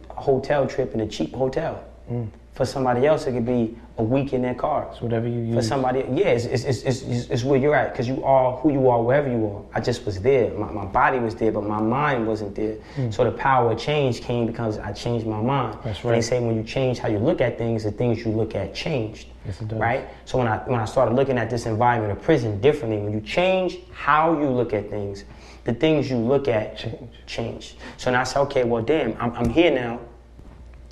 hotel 0.09 0.67
trip 0.67 0.93
in 0.93 1.01
a 1.01 1.07
cheap 1.07 1.33
hotel. 1.33 1.83
Mm. 2.09 2.29
For 2.53 2.65
somebody 2.65 3.05
else, 3.07 3.25
it 3.25 3.33
could 3.33 3.45
be 3.45 3.75
a 3.97 4.03
week 4.03 4.33
in 4.33 4.41
their 4.41 4.55
car. 4.55 4.89
It's 4.91 5.01
whatever 5.01 5.27
you 5.27 5.39
use. 5.39 5.55
For 5.55 5.61
somebody, 5.61 5.99
yeah, 6.11 6.29
it's, 6.29 6.45
it's, 6.45 6.63
it's, 6.63 7.03
it's, 7.03 7.43
where 7.43 7.59
you're 7.59 7.75
at 7.75 7.91
because 7.91 8.07
you 8.07 8.23
are 8.23 8.57
who 8.57 8.71
you 8.71 8.89
are 8.89 9.01
wherever 9.03 9.29
you 9.29 9.45
are. 9.45 9.61
I 9.75 9.81
just 9.81 10.03
was 10.05 10.19
there. 10.19 10.51
My, 10.55 10.71
my 10.71 10.85
body 10.85 11.19
was 11.19 11.35
there, 11.35 11.51
but 11.51 11.63
my 11.63 11.79
mind 11.79 12.25
wasn't 12.25 12.55
there. 12.55 12.77
So 13.11 13.23
the 13.23 13.31
power 13.31 13.71
of 13.71 13.77
change 13.77 14.21
came 14.21 14.47
because 14.47 14.79
I 14.79 14.93
changed 14.93 15.27
my 15.27 15.39
mind. 15.39 15.75
Hmm. 15.75 15.87
That's 15.87 16.03
And 16.03 16.13
they 16.13 16.21
say 16.21 16.39
when 16.39 16.55
you 16.55 16.63
change 16.63 16.97
how 16.97 17.07
you 17.07 17.19
look 17.19 17.39
at 17.39 17.59
things, 17.59 17.83
the 17.83 17.91
things 17.91 18.25
you 18.25 18.31
look 18.31 18.55
at 18.55 18.73
changed. 18.73 19.27
Yes, 19.45 19.61
it 19.61 19.67
does. 19.67 19.79
Right? 19.79 20.09
So 20.25 20.39
when 20.39 20.47
I, 20.47 20.57
when 20.57 20.79
I 20.79 20.85
started 20.85 21.13
looking 21.13 21.37
at 21.37 21.51
this 21.51 21.67
environment 21.67 22.17
of 22.17 22.23
prison 22.23 22.59
differently, 22.61 22.99
when 22.99 23.13
you 23.13 23.21
change 23.21 23.77
how 23.91 24.39
you 24.39 24.49
look 24.49 24.73
at 24.73 24.89
things, 24.89 25.25
the 25.65 25.73
things 25.73 26.09
you 26.09 26.17
look 26.17 26.47
at 26.47 26.77
Change. 26.77 27.09
change. 27.27 27.75
So 27.97 28.11
now 28.11 28.21
I 28.21 28.23
said, 28.23 28.41
okay, 28.41 28.63
well, 28.63 28.81
damn, 28.81 29.15
I'm, 29.19 29.33
I'm 29.33 29.49
here 29.49 29.71
now. 29.71 29.99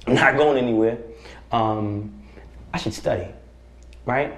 I'm 0.06 0.14
not 0.14 0.38
going 0.38 0.58
anywhere. 0.58 0.98
Um, 1.52 2.21
I 2.74 2.78
should 2.78 2.94
study, 2.94 3.28
right? 4.06 4.38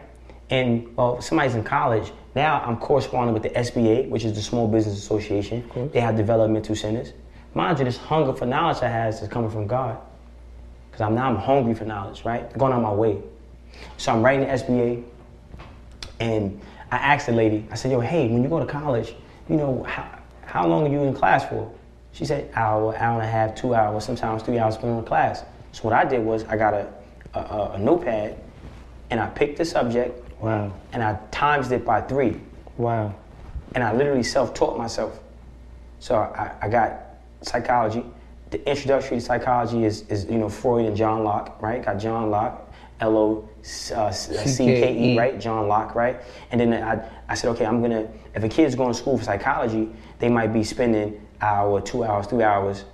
And 0.50 0.96
well, 0.96 1.22
somebody's 1.22 1.56
in 1.56 1.64
college. 1.64 2.12
Now 2.36 2.62
I'm 2.62 2.78
corresponding 2.78 3.34
with 3.34 3.44
the 3.44 3.50
SBA, 3.50 4.10
which 4.10 4.26
is 4.26 4.34
the 4.34 4.42
Small 4.42 4.68
Business 4.68 4.98
Association. 4.98 5.70
They 5.94 6.00
have 6.00 6.16
developmental 6.16 6.76
centers. 6.76 7.14
Mind 7.54 7.78
you, 7.78 7.86
this 7.86 7.98
hunger 7.98 8.34
for 8.34 8.46
knowledge 8.46 8.82
I 8.82 8.88
has 8.88 9.22
is 9.22 9.28
coming 9.30 9.52
from 9.52 9.68
God. 9.68 9.98
Because 10.90 11.02
I'm 11.02 11.16
now 11.16 11.28
I'm 11.28 11.36
hungry 11.36 11.74
for 11.74 11.86
knowledge, 11.86 12.26
right? 12.26 12.52
Going 12.58 12.74
on 12.74 12.82
my 12.82 12.94
way. 12.94 13.22
So 13.98 14.12
I'm 14.12 14.24
writing 14.24 14.48
the 14.48 14.54
SBA, 14.54 15.04
and 16.20 16.62
I 16.92 16.98
asked 16.98 17.26
the 17.26 17.32
lady, 17.32 17.66
I 17.72 17.76
said, 17.76 17.92
yo, 17.92 18.00
hey, 18.00 18.28
when 18.28 18.44
you 18.44 18.50
go 18.50 18.60
to 18.60 18.66
college, 18.66 19.16
you 19.50 19.56
know, 19.56 19.84
how, 19.84 20.20
how 20.46 20.68
long 20.68 20.86
are 20.86 20.90
you 20.92 21.04
in 21.04 21.14
class 21.14 21.44
for? 21.46 21.72
She 22.12 22.26
said, 22.26 22.52
hour, 22.54 22.96
hour 22.96 23.20
and 23.20 23.28
a 23.28 23.32
half, 23.32 23.56
two 23.56 23.74
hours, 23.74 24.06
sometimes 24.06 24.44
three 24.44 24.60
hours 24.60 24.76
depending 24.76 24.98
on 24.98 25.04
the 25.04 25.10
class. 25.10 25.44
So 25.72 25.82
what 25.84 25.94
I 25.94 26.06
did 26.06 26.24
was 26.24 26.44
I 26.44 26.56
got 26.58 26.76
a, 26.76 26.88
a, 27.34 27.40
a, 27.40 27.72
a 27.74 27.80
notepad 27.80 28.40
and 29.10 29.20
I 29.20 29.28
picked 29.28 29.58
the 29.58 29.66
subject 29.66 30.20
Wow. 30.42 30.74
and 30.92 31.04
I 31.04 31.18
times 31.32 31.72
it 31.72 31.86
by 31.86 32.02
three. 32.02 32.40
Wow. 32.78 33.14
And 33.76 33.84
I 33.84 33.94
literally 33.94 34.24
self-taught 34.24 34.78
myself. 34.78 35.20
So 36.00 36.16
I, 36.16 36.52
I 36.62 36.68
got 36.68 37.00
psychology. 37.42 38.04
The 38.52 38.68
introductory 38.70 39.18
to 39.18 39.22
psychology 39.22 39.86
is, 39.86 40.02
is, 40.10 40.26
you 40.26 40.38
know, 40.38 40.50
Freud 40.50 40.86
and 40.86 40.96
John 40.96 41.24
Locke, 41.24 41.62
right? 41.62 41.84
Got 41.84 41.96
John 41.96 42.30
Locke, 42.30 42.72
L-O-C-K-E, 43.00 43.58
uh, 45.18 45.20
right? 45.20 45.40
John 45.40 45.68
Locke, 45.68 45.96
right? 45.96 46.18
And 46.52 46.60
then 46.60 46.74
I, 46.74 47.08
I 47.30 47.34
said, 47.36 47.50
okay, 47.52 47.66
I'm 47.66 47.82
gonna, 47.82 48.08
if 48.36 48.44
a 48.44 48.50
kid's 48.50 48.76
going 48.76 48.92
to 48.92 48.98
school 48.98 49.18
for 49.18 49.24
psychology, 49.24 49.90
they 50.20 50.30
might 50.30 50.54
be 50.54 50.64
spending 50.64 51.20
hour, 51.42 51.82
two 51.82 52.04
hours, 52.04 52.28
three 52.28 52.44
hours. 52.44 52.86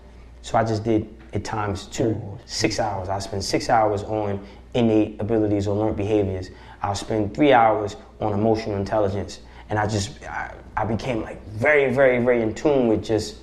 So 0.41 0.57
I 0.57 0.63
just 0.63 0.83
did 0.83 1.13
it 1.33 1.45
times 1.45 1.85
two, 1.85 2.19
six 2.45 2.79
hours. 2.79 3.09
I 3.09 3.19
spend 3.19 3.43
six 3.43 3.69
hours 3.69 4.03
on 4.03 4.45
innate 4.73 5.19
abilities 5.19 5.67
or 5.67 5.75
learned 5.75 5.97
behaviors. 5.97 6.49
I'll 6.81 6.95
spend 6.95 7.35
three 7.35 7.53
hours 7.53 7.95
on 8.19 8.33
emotional 8.33 8.77
intelligence. 8.77 9.41
And 9.69 9.77
I 9.77 9.87
just, 9.87 10.23
I, 10.23 10.53
I 10.75 10.85
became 10.85 11.21
like 11.21 11.43
very, 11.47 11.93
very, 11.93 12.23
very 12.23 12.41
in 12.41 12.53
tune 12.55 12.87
with 12.87 13.03
just 13.03 13.37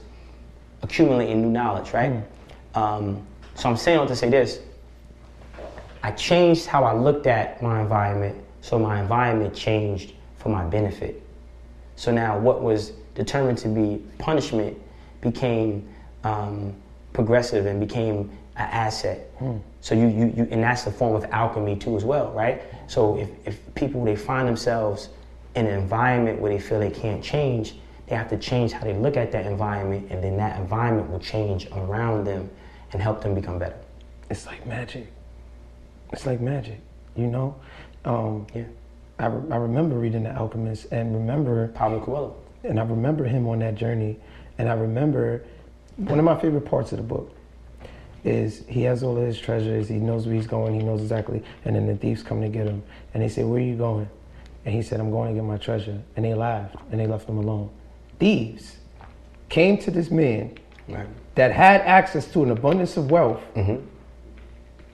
accumulating 0.82 1.42
new 1.42 1.50
knowledge, 1.50 1.92
right? 1.92 2.22
Um, 2.74 3.24
so 3.54 3.68
I'm 3.68 3.76
saying 3.76 3.98
all 3.98 4.06
to 4.06 4.16
say 4.16 4.28
this. 4.28 4.60
I 6.02 6.10
changed 6.12 6.66
how 6.66 6.84
I 6.84 6.94
looked 6.94 7.26
at 7.26 7.62
my 7.62 7.80
environment, 7.80 8.36
so 8.60 8.78
my 8.78 9.00
environment 9.00 9.54
changed 9.54 10.12
for 10.36 10.50
my 10.50 10.64
benefit. 10.64 11.22
So 11.96 12.12
now, 12.12 12.38
what 12.38 12.62
was 12.62 12.90
determined 13.14 13.58
to 13.58 13.68
be 13.68 14.04
punishment 14.18 14.76
became 15.20 15.88
um, 16.22 16.74
progressive 17.20 17.64
and 17.66 17.80
became 17.80 18.30
an 18.56 18.68
asset. 18.70 19.30
So 19.80 19.94
you, 19.94 20.06
you, 20.08 20.26
you, 20.36 20.48
and 20.50 20.62
that's 20.62 20.86
a 20.86 20.92
form 20.92 21.16
of 21.16 21.24
alchemy 21.32 21.76
too, 21.76 21.96
as 21.96 22.04
well, 22.04 22.30
right? 22.32 22.62
So 22.86 23.18
if, 23.18 23.30
if 23.46 23.74
people 23.74 24.04
they 24.04 24.16
find 24.16 24.46
themselves 24.46 25.08
in 25.54 25.66
an 25.66 25.72
environment 25.72 26.40
where 26.40 26.52
they 26.52 26.60
feel 26.60 26.78
they 26.78 26.90
can't 26.90 27.24
change, 27.24 27.76
they 28.06 28.14
have 28.14 28.28
to 28.28 28.36
change 28.36 28.72
how 28.72 28.84
they 28.84 28.92
look 28.92 29.16
at 29.16 29.32
that 29.32 29.46
environment, 29.46 30.08
and 30.10 30.22
then 30.22 30.36
that 30.36 30.60
environment 30.60 31.10
will 31.10 31.18
change 31.18 31.66
around 31.72 32.24
them 32.24 32.48
and 32.92 33.00
help 33.02 33.22
them 33.22 33.34
become 33.34 33.58
better. 33.58 33.78
It's 34.30 34.46
like 34.46 34.64
magic. 34.66 35.10
It's 36.12 36.26
like 36.26 36.40
magic, 36.40 36.80
you 37.16 37.26
know? 37.26 37.56
Um, 38.04 38.46
Yeah. 38.54 38.64
I, 39.18 39.26
re- 39.26 39.50
I 39.50 39.56
remember 39.56 39.96
reading 39.96 40.24
The 40.24 40.36
Alchemist 40.36 40.92
and 40.92 41.14
remember 41.14 41.68
Pablo 41.68 42.00
Coelho. 42.00 42.36
and 42.64 42.78
I 42.78 42.84
remember 42.84 43.24
him 43.24 43.48
on 43.48 43.58
that 43.60 43.74
journey. 43.74 44.18
And 44.58 44.68
I 44.68 44.74
remember 44.74 45.42
one 45.96 46.18
of 46.18 46.24
my 46.24 46.38
favorite 46.38 46.66
parts 46.66 46.92
of 46.92 46.98
the 46.98 47.04
book 47.04 47.32
is 48.24 48.64
he 48.68 48.82
has 48.82 49.02
all 49.02 49.16
of 49.16 49.26
his 49.26 49.38
treasures. 49.38 49.88
He 49.88 49.96
knows 49.96 50.26
where 50.26 50.34
he's 50.34 50.46
going. 50.46 50.78
He 50.78 50.84
knows 50.84 51.00
exactly. 51.00 51.42
And 51.64 51.76
then 51.76 51.86
the 51.86 51.96
thieves 51.96 52.22
come 52.22 52.40
to 52.42 52.48
get 52.48 52.66
him, 52.66 52.82
and 53.14 53.22
they 53.22 53.28
say, 53.28 53.44
"Where 53.44 53.60
are 53.60 53.64
you 53.64 53.76
going?" 53.76 54.08
And 54.64 54.74
he 54.74 54.82
said, 54.82 55.00
"I'm 55.00 55.10
going 55.10 55.28
to 55.28 55.34
get 55.34 55.44
my 55.44 55.56
treasure." 55.58 56.00
And 56.16 56.24
they 56.24 56.34
laughed 56.34 56.76
and 56.90 57.00
they 57.00 57.06
left 57.06 57.28
him 57.28 57.38
alone. 57.38 57.70
Thieves 58.18 58.76
came 59.48 59.78
to 59.78 59.90
this 59.90 60.10
man 60.10 60.56
Right. 60.88 61.06
that 61.36 61.52
had 61.52 61.80
access 61.82 62.26
to 62.32 62.42
an 62.42 62.50
abundance 62.50 62.96
of 62.96 63.10
wealth, 63.10 63.40
mm-hmm. 63.54 63.84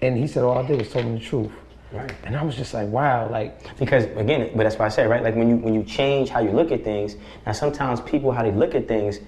and 0.03 0.17
he 0.17 0.27
said, 0.27 0.43
"All 0.45 0.59
I 0.59 0.67
did 0.67 0.79
was 0.79 0.91
told 0.91 1.07
him 1.07 1.15
the 1.15 1.21
truth." 1.21 1.53
Right. 1.91 2.13
And 2.25 2.37
I 2.37 2.43
was 2.43 2.57
just 2.57 2.73
like, 2.75 2.89
"Wow!" 2.89 3.29
Like, 3.29 3.77
Because 3.79 4.05
again, 4.17 4.51
but 4.55 4.63
that's 4.65 4.79
why 4.79 4.87
I 4.87 4.89
said, 4.89 5.09
right? 5.11 5.23
Like 5.23 5.37
when 5.37 5.49
you 5.49 5.57
when 5.57 5.75
you 5.75 5.85
change 5.85 6.29
how 6.29 6.41
you 6.41 6.51
look 6.51 6.71
at 6.71 6.85
things. 6.85 7.17
Now 7.47 7.53
sometimes 7.53 8.01
people 8.03 8.33
how 8.33 8.43
they 8.43 8.53
look 8.53 8.75
at 8.75 8.89
things 8.89 9.21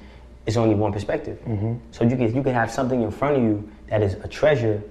is 0.47 0.57
only 0.57 0.75
one 0.75 0.93
perspective. 0.93 1.39
Mm-hmm. 1.47 1.75
So 1.91 2.05
you 2.05 2.17
can 2.17 2.35
you 2.35 2.43
can 2.43 2.55
have 2.55 2.71
something 2.71 3.03
in 3.03 3.11
front 3.11 3.37
of 3.37 3.43
you 3.43 3.69
that 3.89 4.03
is 4.03 4.15
a 4.15 4.29
treasure, 4.29 4.83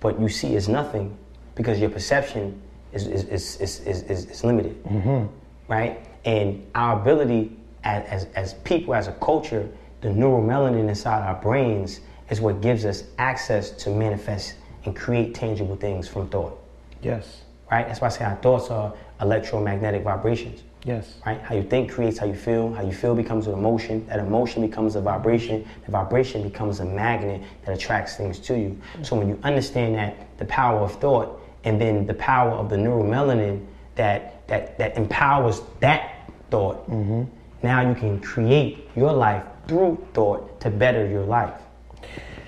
but 0.00 0.20
you 0.20 0.28
see 0.28 0.56
as 0.56 0.68
nothing 0.68 1.16
because 1.54 1.80
your 1.80 1.90
perception 1.90 2.60
is 2.92 3.06
is 3.06 3.24
is 3.24 3.60
is, 3.60 3.80
is, 3.80 4.02
is, 4.04 4.26
is 4.26 4.44
limited, 4.44 4.82
mm-hmm. 4.84 5.26
right? 5.68 6.00
And 6.24 6.66
our 6.74 7.00
ability 7.00 7.56
as, 7.84 8.04
as 8.08 8.24
as 8.34 8.54
people 8.54 8.94
as 8.94 9.08
a 9.08 9.12
culture, 9.12 9.68
the 10.00 10.10
neural 10.10 10.42
neuromelanin 10.42 10.88
inside 10.88 11.26
our 11.26 11.40
brains 11.40 12.00
is 12.30 12.40
what 12.40 12.60
gives 12.60 12.84
us 12.84 13.04
access 13.18 13.70
to 13.70 13.90
manifest 13.90 14.56
and 14.84 14.94
create 14.96 15.34
tangible 15.34 15.76
things 15.76 16.08
from 16.08 16.28
thought 16.28 16.60
yes, 17.02 17.42
right? 17.70 17.86
That's 17.86 18.00
why 18.00 18.08
I 18.08 18.10
say 18.10 18.24
our 18.24 18.36
thoughts 18.36 18.70
are 18.70 18.92
electromagnetic 19.20 20.02
vibrations, 20.02 20.62
yes, 20.86 21.14
right? 21.26 21.40
How 21.42 21.54
you 21.54 21.64
think 21.64 21.90
creates 21.90 22.18
how 22.18 22.26
you 22.26 22.34
feel. 22.34 22.72
How 22.72 22.82
you 22.82 22.92
feel 22.92 23.14
becomes 23.14 23.48
an 23.48 23.52
emotion. 23.52 24.06
That 24.06 24.20
emotion 24.20 24.62
becomes 24.62 24.94
a 24.94 25.00
vibration. 25.00 25.66
The 25.84 25.90
vibration 25.90 26.42
becomes 26.42 26.80
a 26.80 26.84
magnet 26.84 27.42
that 27.64 27.76
attracts 27.76 28.16
things 28.16 28.38
to 28.40 28.56
you. 28.56 28.80
So 29.02 29.16
when 29.16 29.28
you 29.28 29.38
understand 29.42 29.96
that 29.96 30.38
the 30.38 30.44
power 30.46 30.78
of 30.78 30.92
thought 31.00 31.40
and 31.64 31.80
then 31.80 32.06
the 32.06 32.14
power 32.14 32.52
of 32.52 32.70
the 32.70 32.76
neuromelanin 32.76 33.66
that 33.96 34.46
that 34.46 34.78
that 34.78 34.96
empowers 34.96 35.60
that 35.80 36.30
thought, 36.50 36.88
mm-hmm. 36.88 37.24
now 37.62 37.86
you 37.86 37.94
can 37.94 38.20
create 38.20 38.88
your 38.94 39.12
life 39.12 39.42
through 39.66 39.98
thought 40.14 40.60
to 40.60 40.70
better 40.70 41.06
your 41.06 41.24
life. 41.24 41.54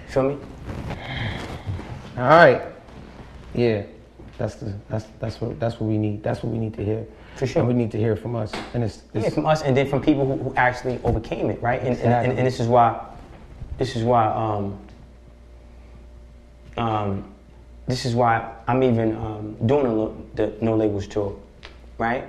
Feel 0.06 0.30
me? 0.30 0.38
All 2.16 2.24
right. 2.24 2.62
Yeah, 3.54 3.82
that's 4.36 4.56
the 4.56 4.74
that's 4.88 5.06
that's 5.18 5.40
what 5.40 5.58
that's 5.58 5.80
what 5.80 5.88
we 5.88 5.98
need. 5.98 6.22
That's 6.22 6.42
what 6.42 6.52
we 6.52 6.58
need 6.58 6.74
to 6.74 6.84
hear. 6.84 7.06
For 7.38 7.46
sure. 7.46 7.60
And 7.60 7.68
we 7.68 7.74
need 7.74 7.90
to 7.92 7.98
hear 7.98 8.16
from 8.16 8.36
us. 8.36 8.52
And 8.74 8.82
it's, 8.84 9.02
it's 9.14 9.24
Yeah, 9.24 9.30
from 9.30 9.46
us, 9.46 9.62
and 9.62 9.76
then 9.76 9.88
from 9.88 10.02
people 10.02 10.26
who, 10.26 10.36
who 10.42 10.54
actually 10.56 11.00
overcame 11.04 11.50
it, 11.50 11.62
right? 11.62 11.80
And, 11.80 11.96
and, 11.98 12.12
and, 12.12 12.38
and 12.38 12.46
this 12.46 12.60
is 12.60 12.66
why, 12.66 13.00
this 13.78 13.96
is 13.96 14.02
why, 14.02 14.26
um, 14.26 14.78
um, 16.76 17.32
this 17.86 18.04
is 18.04 18.14
why 18.14 18.54
I'm 18.66 18.82
even 18.82 19.16
um, 19.16 19.56
doing 19.66 19.86
a, 19.86 20.36
the 20.36 20.52
No 20.60 20.76
Labels 20.76 21.06
tour, 21.06 21.38
right? 21.96 22.24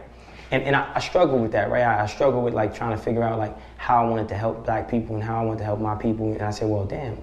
and, 0.52 0.64
and 0.64 0.76
I, 0.76 0.92
I 0.96 1.00
struggle 1.00 1.40
with 1.40 1.52
that, 1.52 1.70
right? 1.70 1.84
I, 1.84 2.04
I 2.04 2.06
struggle 2.08 2.42
with 2.42 2.54
like 2.54 2.74
trying 2.74 2.98
to 2.98 3.04
figure 3.04 3.24
out 3.24 3.38
like 3.38 3.56
how 3.78 4.06
I 4.06 4.10
wanted 4.10 4.28
to 4.30 4.36
help 4.36 4.66
black 4.66 4.90
people 4.90 5.16
and 5.16 5.24
how 5.24 5.42
I 5.42 5.46
wanted 5.46 5.60
to 5.60 5.66
help 5.66 5.80
my 5.80 5.96
people. 5.96 6.34
And 6.34 6.42
I 6.42 6.52
said, 6.52 6.70
well, 6.70 6.86
damn, 6.86 7.18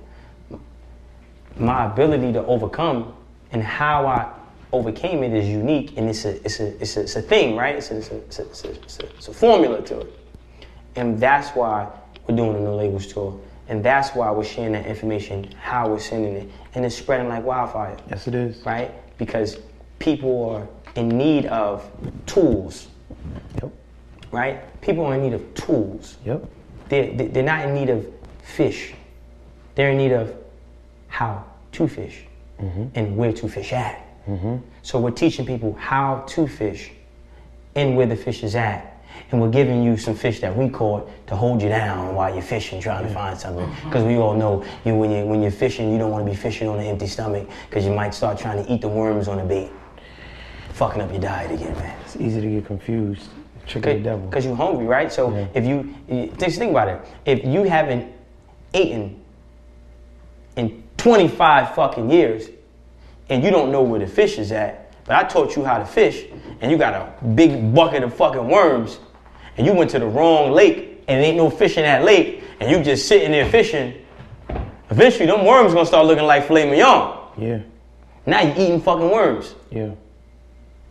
my 1.56 1.86
ability 1.86 2.32
to 2.34 2.44
overcome 2.46 3.14
and 3.52 3.62
how 3.62 4.06
I 4.06 4.32
overcame 4.76 5.22
it 5.22 5.32
is 5.32 5.48
unique 5.48 5.96
and 5.96 6.08
it's 6.08 6.24
a, 6.24 6.36
it's 6.44 6.60
a, 6.60 6.80
it's 6.80 6.96
a, 6.96 7.00
it's 7.02 7.16
a 7.16 7.22
thing, 7.22 7.56
right? 7.56 7.76
It's 7.76 7.90
a, 7.90 7.96
it's, 7.96 8.10
a, 8.10 8.16
it's, 8.16 8.38
a, 8.38 8.42
it's, 8.70 8.98
a, 9.00 9.06
it's, 9.06 9.28
a, 9.28 9.34
formula 9.34 9.82
to 9.82 10.00
it. 10.00 10.18
And 10.96 11.18
that's 11.20 11.50
why 11.50 11.88
we're 12.26 12.36
doing 12.36 12.54
the 12.54 12.60
No 12.60 12.76
Labels 12.76 13.06
tour. 13.06 13.38
And 13.68 13.84
that's 13.84 14.14
why 14.14 14.30
we're 14.30 14.44
sharing 14.44 14.72
that 14.72 14.86
information, 14.86 15.50
how 15.60 15.88
we're 15.88 15.98
sending 15.98 16.34
it. 16.34 16.50
And 16.74 16.84
it's 16.84 16.96
spreading 16.96 17.28
like 17.28 17.44
wildfire. 17.44 17.96
Yes, 18.08 18.28
it 18.28 18.34
is. 18.34 18.64
Right? 18.64 18.92
Because 19.18 19.58
people 19.98 20.50
are 20.50 20.68
in 20.94 21.08
need 21.08 21.46
of 21.46 21.88
tools. 22.26 22.88
Yep. 23.60 23.72
Right? 24.30 24.80
People 24.80 25.04
are 25.06 25.14
in 25.14 25.22
need 25.22 25.34
of 25.34 25.54
tools. 25.54 26.16
Yep. 26.24 26.48
They're, 26.88 27.12
they're 27.12 27.42
not 27.42 27.66
in 27.66 27.74
need 27.74 27.90
of 27.90 28.06
fish. 28.42 28.94
They're 29.74 29.90
in 29.90 29.98
need 29.98 30.12
of 30.12 30.34
how 31.08 31.44
to 31.72 31.88
fish 31.88 32.24
mm-hmm. 32.60 32.86
and 32.94 33.16
where 33.16 33.32
to 33.32 33.48
fish 33.48 33.72
at. 33.72 34.05
So 34.82 34.98
we're 34.98 35.10
teaching 35.10 35.46
people 35.46 35.74
how 35.74 36.24
to 36.28 36.46
fish 36.46 36.90
and 37.74 37.96
where 37.96 38.06
the 38.06 38.16
fish 38.16 38.42
is 38.42 38.54
at. 38.56 38.92
And 39.30 39.40
we're 39.40 39.50
giving 39.50 39.82
you 39.82 39.96
some 39.96 40.14
fish 40.14 40.40
that 40.40 40.54
we 40.54 40.68
caught 40.68 41.08
to 41.28 41.36
hold 41.36 41.62
you 41.62 41.68
down 41.68 42.14
while 42.14 42.32
you're 42.32 42.42
fishing, 42.42 42.80
trying 42.80 43.06
to 43.06 43.12
find 43.12 43.36
something. 43.38 43.68
Because 43.84 44.04
we 44.04 44.16
all 44.16 44.34
know 44.34 44.64
you 44.84 44.94
when 44.94 45.10
you 45.10 45.24
when 45.26 45.42
you're 45.42 45.50
fishing, 45.50 45.90
you 45.90 45.98
don't 45.98 46.10
want 46.10 46.24
to 46.24 46.30
be 46.30 46.36
fishing 46.36 46.68
on 46.68 46.78
an 46.78 46.86
empty 46.86 47.06
stomach 47.06 47.48
because 47.68 47.84
you 47.84 47.92
might 47.92 48.14
start 48.14 48.38
trying 48.38 48.62
to 48.64 48.72
eat 48.72 48.80
the 48.82 48.88
worms 48.88 49.26
on 49.26 49.38
the 49.38 49.44
bait, 49.44 49.70
fucking 50.74 51.00
up 51.00 51.10
your 51.10 51.20
diet 51.20 51.50
again, 51.50 51.72
man. 51.74 51.96
It's 52.04 52.16
easy 52.16 52.40
to 52.40 52.48
get 52.48 52.66
confused. 52.66 53.28
Trick 53.66 53.86
of 53.86 53.96
the 53.96 54.00
devil. 54.00 54.26
Because 54.28 54.44
you're 54.44 54.54
hungry, 54.54 54.86
right? 54.86 55.10
So 55.10 55.32
Yeah. 55.34 55.46
if 55.54 55.64
you, 55.66 55.94
you 56.08 56.32
just 56.38 56.58
think 56.58 56.70
about 56.70 56.88
it, 56.88 57.00
if 57.24 57.44
you 57.44 57.64
haven't 57.64 58.12
eaten 58.72 59.20
in 60.56 60.84
25 60.98 61.74
fucking 61.74 62.10
years 62.10 62.48
and 63.28 63.42
you 63.42 63.50
don't 63.50 63.72
know 63.72 63.82
where 63.82 64.00
the 64.00 64.06
fish 64.06 64.38
is 64.38 64.52
at, 64.52 64.92
but 65.04 65.16
I 65.16 65.28
taught 65.28 65.56
you 65.56 65.64
how 65.64 65.78
to 65.78 65.84
fish 65.86 66.24
and 66.60 66.70
you 66.70 66.78
got 66.78 66.94
a 66.94 67.26
big 67.26 67.74
bucket 67.74 68.02
of 68.02 68.14
fucking 68.14 68.48
worms 68.48 68.98
and 69.56 69.66
you 69.66 69.72
went 69.72 69.90
to 69.90 69.98
the 69.98 70.06
wrong 70.06 70.52
lake 70.52 71.02
and 71.08 71.24
ain't 71.24 71.36
no 71.36 71.50
fish 71.50 71.76
in 71.76 71.82
that 71.84 72.04
lake 72.04 72.42
and 72.60 72.70
you 72.70 72.82
just 72.82 73.06
sitting 73.08 73.30
there 73.32 73.48
fishing, 73.50 73.94
eventually 74.90 75.26
them 75.26 75.44
worms 75.44 75.74
gonna 75.74 75.86
start 75.86 76.06
looking 76.06 76.24
like 76.24 76.46
filet 76.46 76.68
mignon. 76.70 77.18
Yeah. 77.38 77.60
Now 78.24 78.40
you 78.40 78.52
eating 78.52 78.80
fucking 78.80 79.10
worms 79.10 79.54
Yeah. 79.70 79.90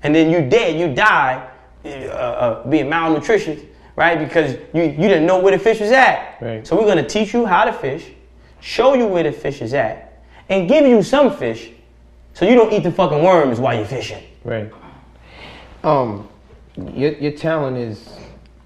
and 0.03 0.13
then 0.15 0.29
you 0.29 0.47
dead, 0.49 0.79
you 0.79 0.93
die, 0.93 1.49
uh, 1.83 1.87
uh, 1.87 2.67
being 2.67 2.85
malnutritious, 2.89 3.63
right? 3.95 4.17
Because 4.17 4.53
you, 4.73 4.83
you 4.83 5.07
didn't 5.07 5.25
know 5.25 5.39
where 5.39 5.55
the 5.55 5.61
fish 5.63 5.79
was 5.79 5.91
at. 5.91 6.37
Right. 6.41 6.65
So 6.65 6.75
we're 6.77 6.87
gonna 6.87 7.07
teach 7.07 7.33
you 7.33 7.45
how 7.45 7.65
to 7.65 7.73
fish, 7.73 8.05
show 8.59 8.93
you 8.93 9.05
where 9.07 9.23
the 9.23 9.31
fish 9.31 9.61
is 9.61 9.73
at, 9.73 10.23
and 10.49 10.67
give 10.69 10.85
you 10.85 11.01
some 11.03 11.35
fish, 11.35 11.69
so 12.35 12.45
you 12.45 12.53
don't 12.53 12.71
eat 12.73 12.83
the 12.83 12.91
fucking 12.91 13.23
worms 13.23 13.59
while 13.59 13.75
you're 13.75 13.85
fishing. 13.85 14.21
Right. 14.43 14.71
Um, 15.83 16.27
your 16.75 17.13
your 17.13 17.31
talent 17.31 17.77
is 17.77 18.09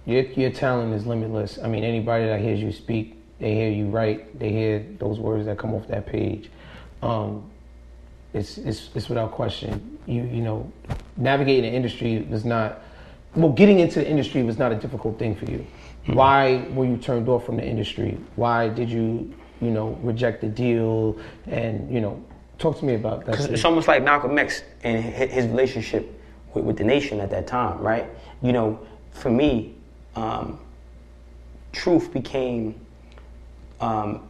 your 0.05 0.23
your 0.23 0.49
talent 0.49 0.93
is 0.93 1.05
limitless. 1.05 1.59
I 1.63 1.67
mean, 1.67 1.83
anybody 1.83 2.25
that 2.25 2.41
hears 2.41 2.59
you 2.59 2.71
speak, 2.71 3.15
they 3.37 3.53
hear 3.53 3.69
you 3.69 3.85
write, 3.85 4.39
they 4.39 4.51
hear 4.51 4.85
those 4.97 5.19
words 5.19 5.45
that 5.45 5.59
come 5.59 5.75
off 5.75 5.87
that 5.87 6.07
page. 6.07 6.49
Um, 7.03 7.49
it's 8.33 8.57
it's 8.57 8.89
it's 8.95 9.07
without 9.07 9.31
question. 9.31 9.99
You 10.07 10.23
you 10.23 10.41
know, 10.41 10.71
navigating 11.15 11.69
the 11.69 11.75
industry 11.75 12.25
was 12.27 12.43
not 12.43 12.81
well. 13.35 13.51
Getting 13.51 13.79
into 13.79 13.99
the 13.99 14.09
industry 14.09 14.41
was 14.41 14.57
not 14.57 14.71
a 14.71 14.75
difficult 14.75 15.19
thing 15.19 15.35
for 15.35 15.45
you. 15.45 15.65
Why 16.07 16.65
were 16.71 16.85
you 16.85 16.97
turned 16.97 17.29
off 17.29 17.45
from 17.45 17.57
the 17.57 17.65
industry? 17.65 18.17
Why 18.35 18.67
did 18.67 18.89
you 18.89 19.31
you 19.61 19.69
know 19.69 19.99
reject 20.01 20.41
the 20.41 20.47
deal? 20.47 21.19
And 21.45 21.93
you 21.93 22.01
know, 22.01 22.23
talk 22.59 22.77
to 22.79 22.85
me 22.85 22.93
about 22.93 23.25
that. 23.25 23.39
It's 23.49 23.65
almost 23.65 23.87
like 23.87 24.03
Malcolm 24.03 24.37
X 24.37 24.63
and 24.83 25.03
his 25.03 25.47
relationship 25.47 26.21
with, 26.53 26.65
with 26.65 26.77
the 26.77 26.83
nation 26.83 27.19
at 27.21 27.29
that 27.31 27.47
time, 27.47 27.79
right? 27.79 28.05
You 28.43 28.51
know, 28.51 28.79
for 29.11 29.31
me, 29.31 29.75
um, 30.15 30.59
truth 31.71 32.13
became 32.13 32.79
um, 33.79 34.27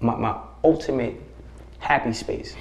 my, 0.00 0.16
my 0.16 0.38
ultimate 0.64 1.20
happy 1.78 2.12
space, 2.12 2.56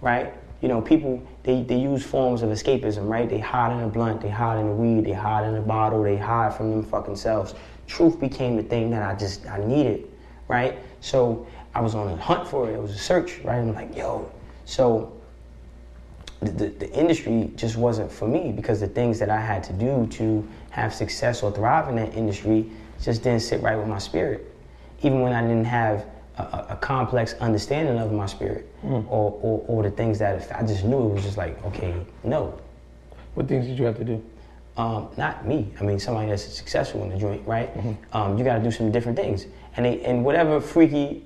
right? 0.00 0.34
You 0.60 0.68
know, 0.68 0.82
people 0.82 1.26
they, 1.42 1.62
they 1.62 1.78
use 1.78 2.04
forms 2.04 2.42
of 2.42 2.50
escapism, 2.50 3.08
right? 3.08 3.28
They 3.28 3.38
hide 3.38 3.72
in 3.72 3.82
a 3.82 3.88
blunt, 3.88 4.20
they 4.20 4.28
hide 4.28 4.58
in 4.58 4.66
the 4.66 4.74
weed, 4.74 5.06
they 5.06 5.12
hide 5.12 5.48
in 5.48 5.54
a 5.54 5.62
bottle, 5.62 6.02
they 6.02 6.16
hide 6.16 6.54
from 6.54 6.70
them 6.70 6.82
fucking 6.82 7.16
selves. 7.16 7.54
Truth 7.86 8.20
became 8.20 8.56
the 8.56 8.62
thing 8.62 8.90
that 8.90 9.02
I 9.02 9.14
just 9.14 9.46
I 9.46 9.64
needed, 9.64 10.08
right? 10.48 10.78
So 11.00 11.46
I 11.74 11.80
was 11.80 11.94
on 11.94 12.08
a 12.08 12.16
hunt 12.16 12.48
for 12.48 12.68
it. 12.68 12.74
It 12.74 12.82
was 12.82 12.92
a 12.92 12.98
search, 12.98 13.38
right? 13.44 13.58
I'm 13.58 13.74
like, 13.74 13.96
yo. 13.96 14.30
So 14.64 15.12
the, 16.40 16.50
the, 16.50 16.66
the 16.68 16.92
industry 16.92 17.50
just 17.56 17.76
wasn't 17.76 18.10
for 18.10 18.26
me 18.26 18.52
because 18.52 18.80
the 18.80 18.88
things 18.88 19.18
that 19.18 19.30
I 19.30 19.40
had 19.40 19.62
to 19.64 19.72
do 19.72 20.06
to 20.12 20.46
have 20.70 20.94
success 20.94 21.42
or 21.42 21.52
thrive 21.52 21.88
in 21.88 21.96
that 21.96 22.14
industry 22.14 22.70
just 23.02 23.22
didn't 23.22 23.40
sit 23.40 23.62
right 23.62 23.76
with 23.76 23.88
my 23.88 23.98
spirit. 23.98 24.52
Even 25.02 25.20
when 25.20 25.32
I 25.32 25.42
didn't 25.42 25.64
have 25.64 26.06
a, 26.38 26.66
a, 26.70 26.78
complex 26.80 27.34
understanding 27.34 27.98
of 27.98 28.12
my 28.12 28.26
spirit 28.26 28.66
or, 28.82 29.02
or, 29.08 29.64
or 29.66 29.82
the 29.82 29.90
things 29.90 30.18
that 30.18 30.50
I 30.54 30.62
just 30.62 30.84
knew 30.84 31.10
it 31.10 31.14
was 31.14 31.22
just 31.22 31.36
like, 31.36 31.62
okay, 31.66 31.94
no. 32.24 32.58
What 33.34 33.48
things 33.48 33.66
did 33.66 33.78
you 33.78 33.84
have 33.84 33.96
to 33.98 34.04
do? 34.04 34.22
Um, 34.76 35.08
not 35.16 35.46
me. 35.46 35.72
I 35.80 35.84
mean, 35.84 35.98
somebody 35.98 36.28
that's 36.28 36.44
successful 36.44 37.02
in 37.04 37.10
the 37.10 37.16
joint, 37.16 37.46
right? 37.46 37.70
Um, 38.12 38.38
you 38.38 38.44
got 38.44 38.56
to 38.56 38.62
do 38.62 38.70
some 38.70 38.90
different 38.90 39.18
things, 39.18 39.46
and 39.76 39.84
they, 39.84 40.00
and 40.02 40.24
whatever 40.24 40.60
freaky, 40.60 41.24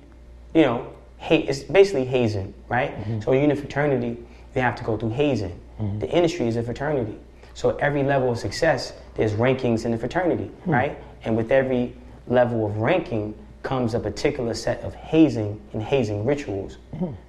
you 0.55 0.61
know, 0.63 0.87
hate. 1.17 1.47
It's 1.49 1.59
basically 1.63 2.05
hazing, 2.05 2.53
right? 2.69 2.91
So 3.23 3.33
you're 3.33 3.43
in 3.43 3.51
a 3.51 3.55
fraternity, 3.55 4.17
you 4.55 4.61
have 4.61 4.75
to 4.77 4.83
go 4.83 4.97
through 4.97 5.11
hazing. 5.11 5.59
The 5.99 6.09
industry 6.09 6.47
is 6.47 6.55
a 6.55 6.63
fraternity, 6.63 7.19
so 7.53 7.75
every 7.77 8.01
level 8.03 8.31
of 8.31 8.37
success, 8.39 8.93
there's 9.15 9.33
rankings 9.33 9.85
in 9.85 9.91
the 9.91 9.97
fraternity, 9.97 10.49
right? 10.65 10.97
And 11.23 11.35
with 11.37 11.51
every 11.51 11.93
level 12.27 12.65
of 12.65 12.77
ranking 12.77 13.33
comes 13.63 13.93
a 13.93 13.99
particular 13.99 14.53
set 14.53 14.81
of 14.81 14.93
hazing 14.95 15.59
and 15.73 15.81
hazing 15.83 16.25
rituals. 16.25 16.77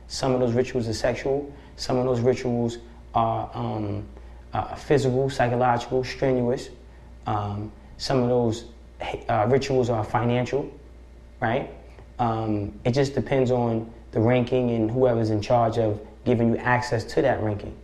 Some 0.08 0.32
of 0.32 0.40
those 0.40 0.52
rituals 0.54 0.86
are 0.88 0.92
sexual. 0.94 1.52
Some 1.76 1.96
of 1.98 2.04
those 2.04 2.20
rituals 2.20 2.78
are 3.14 3.50
um, 3.54 4.04
uh, 4.52 4.74
physical, 4.76 5.28
psychological, 5.30 6.04
strenuous. 6.04 6.70
Um, 7.26 7.72
some 7.98 8.22
of 8.22 8.28
those 8.28 8.66
uh, 9.28 9.46
rituals 9.48 9.90
are 9.90 10.04
financial, 10.04 10.70
right? 11.40 11.70
Um, 12.18 12.78
it 12.84 12.92
just 12.92 13.14
depends 13.14 13.50
on 13.50 13.92
the 14.12 14.20
ranking 14.20 14.70
and 14.70 14.90
whoever's 14.90 15.30
in 15.30 15.40
charge 15.40 15.78
of 15.78 16.00
giving 16.24 16.50
you 16.50 16.56
access 16.56 17.04
to 17.04 17.22
that 17.22 17.42
ranking. 17.42 17.76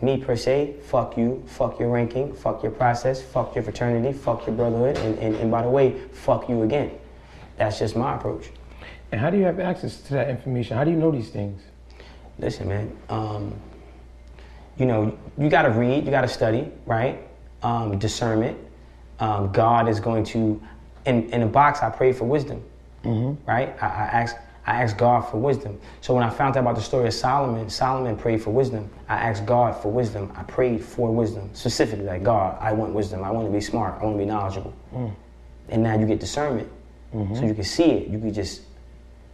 Me 0.00 0.16
per 0.16 0.36
se, 0.36 0.76
fuck 0.84 1.16
you, 1.16 1.42
fuck 1.46 1.80
your 1.80 1.88
ranking, 1.88 2.32
fuck 2.32 2.62
your 2.62 2.70
process, 2.70 3.20
fuck 3.20 3.54
your 3.54 3.64
fraternity, 3.64 4.16
fuck 4.16 4.46
your 4.46 4.54
brotherhood, 4.54 4.96
and, 4.98 5.18
and, 5.18 5.34
and 5.36 5.50
by 5.50 5.62
the 5.62 5.68
way, 5.68 5.98
fuck 6.12 6.48
you 6.48 6.62
again. 6.62 6.90
That's 7.56 7.80
just 7.80 7.96
my 7.96 8.14
approach. 8.14 8.50
And 9.10 9.20
how 9.20 9.30
do 9.30 9.36
you 9.36 9.44
have 9.44 9.58
access 9.58 10.00
to 10.02 10.14
that 10.14 10.28
information? 10.28 10.76
How 10.76 10.84
do 10.84 10.90
you 10.90 10.96
know 10.96 11.10
these 11.10 11.30
things? 11.30 11.60
Listen, 12.38 12.68
man. 12.68 12.96
Um, 13.08 13.54
you 14.76 14.86
know, 14.86 15.18
you 15.36 15.48
got 15.48 15.62
to 15.62 15.70
read, 15.70 16.04
you 16.04 16.10
got 16.12 16.20
to 16.20 16.28
study, 16.28 16.70
right? 16.86 17.20
Um, 17.62 17.98
discernment. 17.98 18.56
Um, 19.18 19.50
God 19.50 19.88
is 19.88 19.98
going 19.98 20.22
to, 20.24 20.62
in, 21.04 21.28
in 21.30 21.42
a 21.42 21.46
box, 21.46 21.82
I 21.82 21.90
pray 21.90 22.12
for 22.12 22.24
wisdom, 22.24 22.62
right? 23.04 23.74
I, 23.82 23.86
I 23.86 24.04
ask, 24.22 24.36
I 24.66 24.82
asked 24.82 24.98
God 24.98 25.22
for 25.22 25.38
wisdom. 25.38 25.80
So 26.00 26.14
when 26.14 26.22
I 26.24 26.30
found 26.30 26.56
out 26.56 26.60
about 26.60 26.74
the 26.76 26.82
story 26.82 27.06
of 27.08 27.14
Solomon, 27.14 27.70
Solomon 27.70 28.16
prayed 28.16 28.42
for 28.42 28.50
wisdom. 28.50 28.90
I 29.08 29.14
asked 29.16 29.46
God 29.46 29.72
for 29.80 29.90
wisdom. 29.90 30.30
I 30.36 30.42
prayed 30.42 30.84
for 30.84 31.10
wisdom, 31.10 31.48
specifically 31.54 32.04
like 32.04 32.22
God. 32.22 32.56
I 32.60 32.72
want 32.72 32.92
wisdom. 32.92 33.24
I 33.24 33.30
want 33.30 33.46
to 33.46 33.52
be 33.52 33.60
smart. 33.60 34.00
I 34.00 34.04
want 34.04 34.16
to 34.16 34.18
be 34.18 34.26
knowledgeable. 34.26 34.74
And 35.70 35.82
now 35.82 35.98
you 35.98 36.06
get 36.06 36.20
discernment, 36.20 36.68
so 37.34 37.44
you 37.44 37.54
can 37.54 37.64
see 37.64 37.84
it. 37.90 38.08
You 38.08 38.18
can 38.18 38.32
just. 38.32 38.62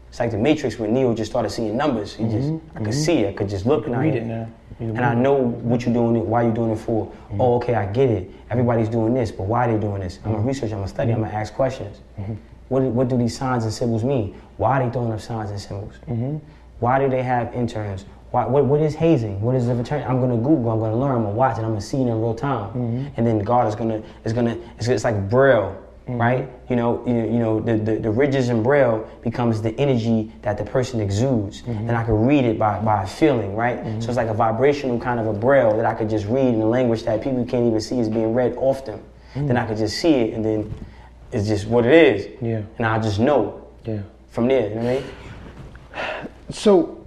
It's 0.09 0.21
like 0.21 0.31
the 0.31 0.39
Matrix 0.39 0.79
when 0.79 0.95
Neo 0.95 1.12
just 1.12 1.33
started 1.33 1.51
seeing 1.51 1.77
numbers. 1.77 2.15
He 2.15 2.23
just, 2.29 2.53
I 2.77 2.79
could 2.85 2.95
see 2.95 3.19
it. 3.25 3.31
I 3.31 3.33
could 3.33 3.49
just 3.49 3.67
look 3.67 3.87
and 3.87 3.97
I 3.97 4.03
Read 4.05 4.15
it 4.15 4.27
now. 4.27 4.49
And 4.79 5.01
I 5.05 5.12
know 5.15 5.35
what 5.35 5.85
you're 5.85 5.93
doing 5.95 6.15
it, 6.15 6.25
why 6.25 6.43
you're 6.45 6.55
doing 6.55 6.71
it 6.71 6.79
for. 6.79 7.11
Oh, 7.41 7.57
okay, 7.57 7.75
I 7.75 7.87
get 7.87 8.11
it. 8.11 8.31
Everybody's 8.51 8.89
doing 8.89 9.12
this, 9.12 9.33
but 9.33 9.45
why 9.49 9.67
are 9.67 9.73
they 9.73 9.81
doing 9.81 10.01
this? 10.01 10.21
I'm 10.25 10.31
gonna 10.33 10.45
research, 10.45 10.71
I'm 10.71 10.79
gonna 10.79 10.89
study, 10.89 11.12
I'm 11.12 11.21
gonna 11.21 11.33
ask 11.33 11.53
questions. 11.55 12.01
What, 12.75 12.83
what 12.83 13.09
do 13.09 13.16
these 13.16 13.37
signs 13.37 13.62
and 13.62 13.72
symbols 13.72 14.03
mean? 14.03 14.35
Why 14.57 14.81
are 14.81 14.85
they 14.85 14.93
throwing 14.93 15.12
up 15.12 15.20
signs 15.20 15.51
and 15.51 15.61
symbols? 15.61 15.95
Mm-hmm. 16.09 16.39
Why 16.81 16.99
do 16.99 17.09
they 17.09 17.22
have 17.22 17.55
interns? 17.55 18.05
Why, 18.33 18.47
what, 18.47 18.64
what 18.64 18.81
is 18.81 18.97
hazing? 18.97 19.41
What 19.41 19.55
is 19.55 19.66
the 19.68 19.77
fraternity? 19.77 20.09
I'm 20.09 20.20
gonna 20.20 20.37
Google, 20.37 20.72
I'm 20.72 20.81
gonna 20.81 20.97
learn, 20.97 21.12
I'm 21.12 21.22
gonna 21.22 21.37
watch 21.37 21.57
it, 21.57 21.62
I'm 21.62 21.68
gonna 21.68 21.81
see 21.81 21.99
it 21.99 22.09
in 22.09 22.20
real 22.20 22.35
time. 22.35 22.70
Mm-hmm. 22.70 23.07
And 23.16 23.25
then 23.25 23.39
God 23.39 23.68
is 23.68 23.77
gonna, 23.77 24.03
is 24.25 24.33
gonna, 24.33 24.59
it's, 24.77 24.89
it's 24.89 25.05
like 25.05 25.31
Braille. 25.31 25.81
Mm-hmm. 26.09 26.20
right? 26.20 26.49
You 26.68 26.77
know, 26.77 27.03
you, 27.07 27.14
you 27.14 27.39
know, 27.39 27.61
the, 27.61 27.79
the, 27.79 27.95
the 27.97 28.11
ridges 28.11 28.51
in 28.51 28.62
Braille 28.62 29.09
becomes 29.22 29.62
the 29.62 29.70
energy 29.81 30.31
that 30.43 30.59
the 30.59 30.64
person 30.64 31.01
exudes, 31.01 31.62
and 31.66 31.93
I 31.93 32.05
could 32.05 32.27
read 32.27 32.45
it 32.45 32.59
by, 32.59 32.79
by 32.81 33.07
feeling, 33.07 33.57
right? 33.57 33.79
So 34.03 34.09
it's 34.09 34.18
like 34.18 34.29
a 34.29 34.35
vibrational 34.35 35.01
kind 35.01 35.18
of 35.18 35.27
a 35.29 35.33
Braille 35.33 35.75
that 35.79 35.87
I 35.87 35.95
could 35.95 36.11
just 36.11 36.27
read 36.27 36.49
in 36.49 36.61
a 36.61 36.66
language 36.66 37.05
that 37.05 37.22
people 37.22 37.47
can't 37.47 37.66
even 37.66 37.81
see 37.81 38.01
is 38.01 38.11
being 38.11 38.35
read 38.35 38.55
often. 38.59 39.03
Mm. 39.35 39.47
Then 39.47 39.57
I 39.57 39.64
could 39.66 39.79
just 39.79 39.97
see 39.97 40.12
it, 40.12 40.35
and 40.35 40.45
then 40.45 40.75
it's 41.35 41.49
just 41.49 41.66
what 41.66 41.85
it 41.85 41.93
is. 41.93 42.28
Yeah. 42.41 42.62
And 42.78 42.87
I 42.87 42.99
just 42.99 43.18
know 43.18 43.66
Yeah. 43.85 44.01
from 44.30 44.47
there. 44.49 44.68
You 44.68 44.74
know 44.76 44.82
what 44.82 44.87
I 44.87 44.95
mean? 44.95 46.28
So 46.51 47.05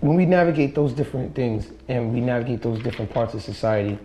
when 0.00 0.16
we 0.16 0.26
navigate 0.26 0.74
those 0.74 0.92
different 0.92 1.34
things 1.34 1.70
and 1.88 2.12
we 2.12 2.20
navigate 2.20 2.62
those 2.62 2.82
different 2.82 3.12
parts 3.12 3.34
of 3.34 3.42
society, 3.42 3.98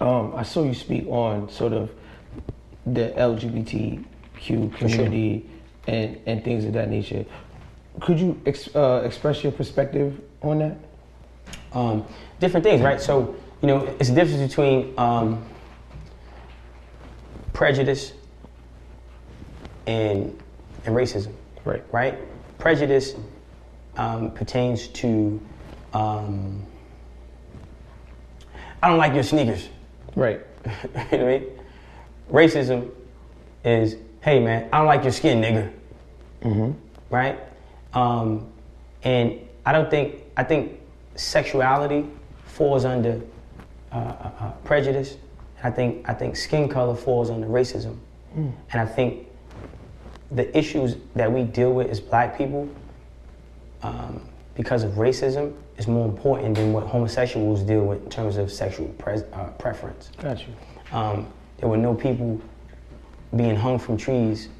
um, 0.00 0.32
I 0.34 0.42
saw 0.42 0.62
you 0.64 0.74
speak 0.74 1.06
on 1.08 1.48
sort 1.50 1.72
of 1.72 1.90
the 2.86 3.10
LGBTQ 3.16 4.74
community 4.76 5.48
and, 5.86 6.18
and 6.26 6.42
things 6.44 6.64
of 6.64 6.72
that 6.72 6.88
nature. 6.90 7.24
Could 8.00 8.18
you 8.18 8.40
ex- 8.46 8.74
uh, 8.74 9.02
express 9.04 9.42
your 9.42 9.52
perspective 9.52 10.20
on 10.42 10.58
that? 10.58 10.76
um, 11.74 12.04
different 12.40 12.64
things, 12.64 12.80
right? 12.80 13.00
So, 13.00 13.34
you 13.60 13.68
know, 13.68 13.84
it's 13.98 14.08
a 14.08 14.14
difference 14.14 14.48
between 14.48 14.94
um, 14.96 15.44
prejudice 17.54 18.12
and 19.86 20.38
and 20.84 20.94
racism, 20.94 21.32
Right. 21.64 21.82
right? 21.92 22.18
Prejudice 22.58 23.14
um, 23.96 24.30
pertains 24.32 24.88
to 24.88 25.40
um, 25.94 26.62
I 28.82 28.88
don't 28.88 28.98
like 28.98 29.14
your 29.14 29.22
sneakers. 29.22 29.70
Right. 30.14 30.40
you 30.66 30.70
know 30.92 31.00
what 31.04 31.12
I 31.14 31.24
mean? 31.38 31.44
Racism 32.30 32.90
is, 33.64 33.96
hey 34.20 34.40
man, 34.40 34.68
I 34.72 34.78
don't 34.78 34.86
like 34.86 35.02
your 35.04 35.12
skin, 35.12 35.40
nigga. 35.40 36.74
Right? 37.08 37.38
Um, 37.94 38.46
and 39.04 39.38
I 39.64 39.72
don't 39.72 39.88
think 39.90 40.16
I 40.36 40.44
think 40.44 40.80
sexuality 41.14 42.04
falls 42.44 42.84
under 42.84 43.20
uh, 43.92 43.96
uh, 43.96 44.30
uh, 44.40 44.50
prejudice. 44.64 45.16
I 45.64 45.70
think 45.70 46.06
I 46.08 46.12
think 46.12 46.36
skin 46.36 46.68
color 46.68 46.94
falls 46.94 47.30
under 47.30 47.46
racism, 47.46 47.96
and 48.70 48.80
I 48.80 48.84
think 48.84 49.26
the 50.30 50.56
issues 50.56 50.96
that 51.16 51.32
we 51.32 51.42
deal 51.44 51.72
with 51.72 51.88
as 51.88 52.00
Black 52.00 52.36
people, 52.36 52.68
um, 53.82 54.20
because 54.54 54.82
of 54.84 54.92
racism, 54.92 55.54
is 55.78 55.88
more 55.88 56.04
important 56.06 56.56
than 56.56 56.74
what 56.74 56.86
homosexuals 56.86 57.62
deal 57.62 57.84
with 57.86 58.04
in 58.04 58.10
terms 58.10 58.36
of 58.36 58.52
sexual 58.52 58.88
pres- 58.98 59.24
uh, 59.32 59.50
preference. 59.58 60.10
Got 60.20 60.40
you. 60.46 60.54
Um, 60.92 61.32
there 61.56 61.68
were 61.68 61.78
no 61.78 61.94
people 61.94 62.38
being 63.34 63.56
hung 63.56 63.78
from 63.78 63.96
trees, 63.96 64.50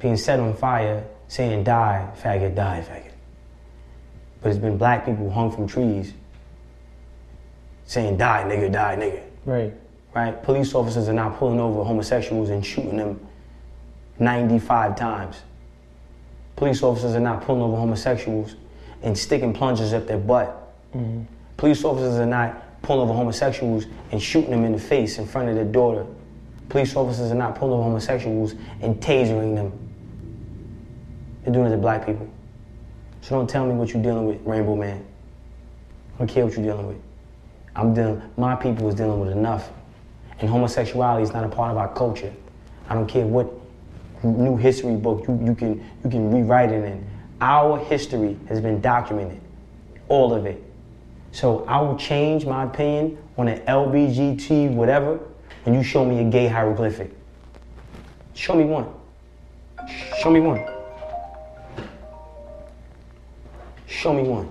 being 0.00 0.16
set 0.16 0.40
on 0.40 0.52
fire, 0.52 1.04
saying 1.28 1.62
"die, 1.62 2.10
faggot, 2.20 2.56
die, 2.56 2.84
faggot." 2.84 3.12
But 4.42 4.48
it's 4.48 4.58
been 4.58 4.78
black 4.78 5.04
people 5.04 5.30
hung 5.30 5.52
from 5.52 5.68
trees, 5.68 6.12
saying 7.84 8.16
"die, 8.16 8.42
nigga, 8.44 8.72
die, 8.72 8.96
nigga." 8.96 9.27
Right. 9.48 9.72
Right? 10.14 10.42
Police 10.42 10.74
officers 10.74 11.08
are 11.08 11.14
not 11.14 11.38
pulling 11.38 11.58
over 11.58 11.82
homosexuals 11.82 12.50
and 12.50 12.64
shooting 12.64 12.98
them 12.98 13.18
95 14.18 14.94
times. 14.94 15.36
Police 16.56 16.82
officers 16.82 17.14
are 17.14 17.20
not 17.20 17.42
pulling 17.42 17.62
over 17.62 17.76
homosexuals 17.76 18.56
and 19.02 19.16
sticking 19.16 19.54
plungers 19.54 19.94
up 19.94 20.06
their 20.06 20.18
butt. 20.18 20.48
Mm-hmm. 20.94 21.22
Police 21.56 21.82
officers 21.82 22.18
are 22.18 22.26
not 22.26 22.82
pulling 22.82 23.08
over 23.08 23.14
homosexuals 23.14 23.86
and 24.12 24.22
shooting 24.22 24.50
them 24.50 24.64
in 24.64 24.72
the 24.72 24.78
face 24.78 25.16
in 25.16 25.26
front 25.26 25.48
of 25.48 25.54
their 25.54 25.64
daughter. 25.64 26.04
Police 26.68 26.94
officers 26.94 27.32
are 27.32 27.34
not 27.34 27.54
pulling 27.54 27.72
over 27.72 27.84
homosexuals 27.84 28.54
and 28.82 29.00
tasering 29.00 29.54
them. 29.54 29.72
They're 31.42 31.54
doing 31.54 31.68
it 31.68 31.70
to 31.70 31.78
black 31.78 32.04
people. 32.04 32.28
So 33.22 33.36
don't 33.36 33.48
tell 33.48 33.64
me 33.64 33.72
what 33.72 33.94
you're 33.94 34.02
dealing 34.02 34.26
with, 34.26 34.42
Rainbow 34.44 34.76
Man. 34.76 35.02
I 36.16 36.18
don't 36.18 36.28
care 36.28 36.44
what 36.44 36.54
you're 36.54 36.66
dealing 36.66 36.86
with. 36.86 37.07
I'm 37.78 37.94
dealing, 37.94 38.20
my 38.36 38.56
people 38.56 38.88
is 38.88 38.96
dealing 38.96 39.20
with 39.20 39.30
enough. 39.30 39.70
And 40.40 40.50
homosexuality 40.50 41.22
is 41.22 41.32
not 41.32 41.44
a 41.44 41.48
part 41.48 41.70
of 41.70 41.76
our 41.76 41.92
culture. 41.94 42.32
I 42.88 42.94
don't 42.94 43.06
care 43.06 43.24
what 43.24 43.52
new 44.24 44.56
history 44.56 44.96
book 44.96 45.26
you, 45.28 45.40
you 45.44 45.54
can 45.54 45.78
you 46.02 46.10
can 46.10 46.32
rewrite 46.32 46.72
it 46.72 46.84
in. 46.84 47.08
Our 47.40 47.78
history 47.78 48.36
has 48.48 48.60
been 48.60 48.80
documented. 48.80 49.40
All 50.08 50.34
of 50.34 50.44
it. 50.44 50.60
So 51.30 51.64
I 51.66 51.80
will 51.80 51.96
change 51.96 52.44
my 52.46 52.64
opinion 52.64 53.16
on 53.36 53.46
an 53.46 53.60
LBGT 53.66 54.72
whatever 54.74 55.20
when 55.62 55.74
you 55.74 55.84
show 55.84 56.04
me 56.04 56.18
a 56.20 56.24
gay 56.24 56.48
hieroglyphic. 56.48 57.12
Show 58.34 58.54
me 58.54 58.64
one. 58.64 58.86
Show 60.20 60.30
me 60.30 60.40
one. 60.40 60.64
Show 63.86 64.12
me 64.14 64.22
one. 64.24 64.50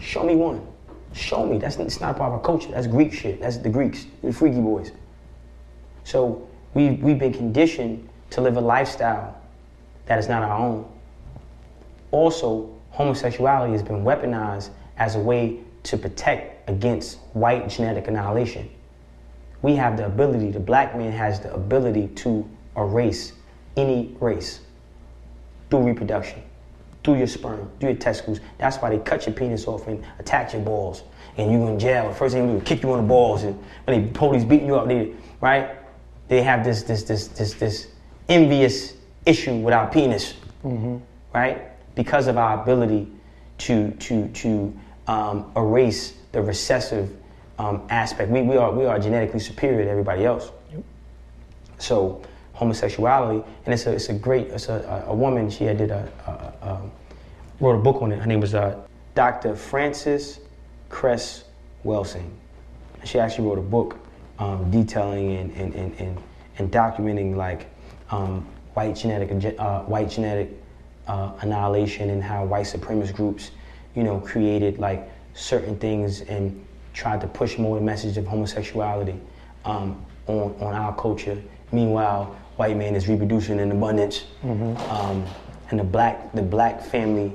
Show 0.00 0.24
me 0.24 0.36
one. 0.36 0.69
Show 1.12 1.46
me. 1.46 1.58
That's 1.58 1.76
it's 1.76 2.00
not 2.00 2.16
part 2.16 2.28
of 2.28 2.38
our 2.38 2.40
culture. 2.40 2.70
That's 2.70 2.86
Greek 2.86 3.12
shit. 3.12 3.40
That's 3.40 3.56
the 3.56 3.68
Greeks, 3.68 4.06
the 4.22 4.32
freaky 4.32 4.60
boys. 4.60 4.92
So 6.04 6.48
we 6.74 6.90
we've 6.90 7.18
been 7.18 7.32
conditioned 7.32 8.08
to 8.30 8.40
live 8.40 8.56
a 8.56 8.60
lifestyle 8.60 9.36
that 10.06 10.18
is 10.18 10.28
not 10.28 10.42
our 10.42 10.58
own. 10.58 10.90
Also, 12.10 12.70
homosexuality 12.90 13.72
has 13.72 13.82
been 13.82 14.04
weaponized 14.04 14.70
as 14.96 15.16
a 15.16 15.18
way 15.18 15.60
to 15.84 15.96
protect 15.96 16.68
against 16.68 17.18
white 17.32 17.68
genetic 17.68 18.08
annihilation. 18.08 18.68
We 19.62 19.76
have 19.76 19.96
the 19.96 20.06
ability, 20.06 20.50
the 20.50 20.60
black 20.60 20.96
man 20.96 21.12
has 21.12 21.40
the 21.40 21.52
ability 21.54 22.08
to 22.08 22.48
erase 22.76 23.32
any 23.76 24.16
race 24.20 24.60
through 25.68 25.82
reproduction, 25.82 26.42
through 27.02 27.18
your 27.18 27.26
sperm, 27.26 27.70
through 27.80 27.90
your 27.90 27.98
testicles. 27.98 28.40
That's 28.58 28.76
why 28.78 28.90
they 28.90 28.98
cut 28.98 29.26
your 29.26 29.34
penis 29.34 29.66
off 29.66 29.86
and 29.86 30.04
attack 30.18 30.52
your 30.52 30.62
balls. 30.62 31.02
And 31.36 31.50
you 31.50 31.66
in 31.68 31.78
jail. 31.78 32.08
The 32.08 32.14
first 32.14 32.34
thing 32.34 32.46
they 32.46 32.52
do 32.52 32.58
is 32.58 32.64
kick 32.64 32.82
you 32.82 32.92
on 32.92 33.02
the 33.02 33.08
balls. 33.08 33.44
And 33.44 33.58
when 33.84 34.02
they 34.02 34.08
police 34.10 34.44
beating 34.44 34.66
you 34.66 34.76
up, 34.76 34.88
they, 34.88 35.14
right? 35.40 35.76
They 36.28 36.42
have 36.42 36.64
this, 36.64 36.82
this, 36.82 37.04
this, 37.04 37.28
this, 37.28 37.54
this 37.54 37.88
envious 38.28 38.94
issue 39.24 39.56
with 39.56 39.72
our 39.72 39.88
penis, 39.88 40.34
right? 41.32 41.62
Because 41.94 42.26
of 42.26 42.36
our 42.36 42.60
ability 42.62 43.10
to, 43.58 43.90
to, 43.92 44.28
to 44.28 44.78
um, 45.06 45.50
erase 45.56 46.14
the 46.32 46.42
recessive 46.42 47.16
um, 47.58 47.86
aspect. 47.90 48.30
We, 48.30 48.42
we, 48.42 48.56
are, 48.56 48.72
we 48.72 48.86
are 48.86 48.98
genetically 48.98 49.40
superior 49.40 49.84
to 49.84 49.90
everybody 49.90 50.24
else. 50.24 50.50
Yep. 50.72 50.82
So 51.78 52.22
homosexuality, 52.60 53.42
and 53.64 53.72
it's 53.72 53.86
a, 53.86 53.92
it's 53.92 54.10
a 54.10 54.12
great, 54.12 54.48
it's 54.48 54.68
a, 54.68 55.04
a, 55.08 55.14
woman, 55.14 55.48
she 55.48 55.64
had 55.64 55.78
did 55.78 55.90
a, 55.90 56.06
a, 56.26 56.66
a, 56.68 56.80
wrote 57.58 57.76
a 57.76 57.82
book 57.82 58.02
on 58.02 58.12
it. 58.12 58.18
Her 58.18 58.26
name 58.26 58.40
was 58.40 58.54
uh, 58.54 58.78
Dr. 59.14 59.56
Frances 59.56 60.40
Cress 60.90 61.44
Welsing. 61.84 62.30
She 63.02 63.18
actually 63.18 63.48
wrote 63.48 63.58
a 63.58 63.62
book 63.62 63.98
um, 64.38 64.70
detailing 64.70 65.38
and, 65.38 65.50
and, 65.56 65.74
and, 65.74 65.98
and, 65.98 66.22
and 66.58 66.70
documenting 66.70 67.34
like 67.34 67.66
um, 68.10 68.46
white 68.74 68.94
genetic, 68.94 69.58
uh, 69.58 69.80
white 69.84 70.10
genetic 70.10 70.50
uh, 71.08 71.32
annihilation 71.40 72.10
and 72.10 72.22
how 72.22 72.44
white 72.44 72.66
supremacist 72.66 73.14
groups, 73.14 73.52
you 73.94 74.02
know, 74.02 74.20
created 74.20 74.78
like 74.78 75.10
certain 75.32 75.78
things 75.78 76.20
and 76.22 76.62
tried 76.92 77.22
to 77.22 77.26
push 77.26 77.56
more 77.56 77.78
the 77.78 77.82
message 77.82 78.18
of 78.18 78.26
homosexuality 78.26 79.18
um, 79.64 80.04
on, 80.26 80.54
on 80.60 80.74
our 80.74 80.94
culture. 80.94 81.40
Meanwhile, 81.72 82.36
white 82.60 82.76
man 82.76 82.94
is 82.94 83.08
reproducing 83.08 83.58
in 83.58 83.72
abundance, 83.72 84.24
um, 84.90 85.24
and 85.70 85.80
the 85.80 85.84
black 85.96 86.30
the 86.32 86.42
black 86.42 86.82
family 86.82 87.32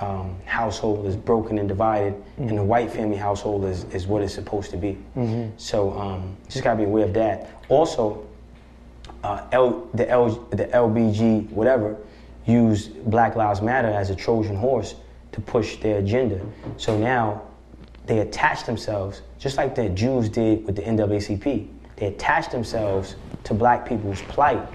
um, 0.00 0.36
household 0.44 1.06
is 1.06 1.16
broken 1.16 1.58
and 1.58 1.66
divided, 1.66 2.14
and 2.36 2.58
the 2.58 2.62
white 2.62 2.90
family 2.90 3.16
household 3.16 3.64
is, 3.64 3.84
is 3.94 4.06
what 4.06 4.20
it's 4.20 4.34
supposed 4.34 4.70
to 4.70 4.76
be. 4.76 4.98
So 5.56 5.98
um, 5.98 6.36
just 6.50 6.62
gotta 6.62 6.76
be 6.76 6.84
aware 6.84 7.06
of 7.06 7.14
that. 7.14 7.48
Also, 7.70 8.26
uh, 9.24 9.46
L, 9.52 9.88
the 9.94 10.06
L, 10.10 10.28
the 10.50 10.66
LBG 10.66 11.48
whatever 11.50 11.96
use 12.44 12.88
Black 12.88 13.36
Lives 13.36 13.62
Matter 13.62 13.88
as 13.88 14.10
a 14.10 14.14
Trojan 14.14 14.56
horse 14.56 14.96
to 15.32 15.40
push 15.40 15.76
their 15.78 15.96
agenda. 15.98 16.38
So 16.76 16.98
now 16.98 17.40
they 18.04 18.18
attach 18.18 18.64
themselves, 18.66 19.22
just 19.38 19.56
like 19.56 19.74
the 19.74 19.88
Jews 19.88 20.28
did 20.28 20.66
with 20.66 20.76
the 20.76 20.82
NAACP. 20.82 21.68
They 22.00 22.06
attach 22.06 22.50
themselves 22.50 23.14
to 23.44 23.52
black 23.52 23.86
people's 23.86 24.22
plight 24.22 24.66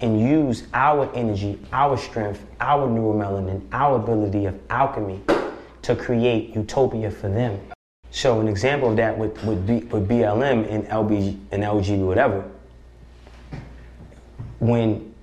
and 0.00 0.20
use 0.20 0.64
our 0.74 1.08
energy, 1.14 1.60
our 1.72 1.96
strength, 1.96 2.44
our 2.60 2.88
neuromelanin, 2.88 3.62
our 3.70 3.94
ability 3.96 4.46
of 4.46 4.58
alchemy 4.68 5.20
to 5.82 5.94
create 5.94 6.54
utopia 6.54 7.08
for 7.08 7.28
them. 7.28 7.60
So 8.10 8.40
an 8.40 8.48
example 8.48 8.90
of 8.90 8.96
that 8.96 9.16
with, 9.16 9.40
with, 9.44 9.64
BLM 9.68 10.68
and 10.68 10.84
LB 10.88 11.38
and 11.52 11.62
LG 11.62 12.04
whatever, 12.04 12.44
when 14.58 15.14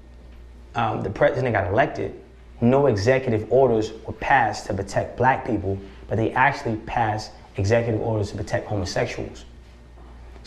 um, 0.76 1.02
the 1.02 1.10
president 1.10 1.54
got 1.54 1.68
elected, 1.68 2.14
no 2.62 2.88
executive 2.88 3.52
orders 3.52 3.92
were 4.06 4.14
passed 4.14 4.66
to 4.68 4.74
protect 4.74 5.18
black 5.18 5.46
people, 5.46 5.78
but 6.08 6.16
they 6.16 6.32
actually 6.32 6.78
passed 6.78 7.32
executive 7.58 8.00
orders 8.00 8.32
to 8.32 8.38
protect 8.38 8.68
homosexuals. 8.68 9.44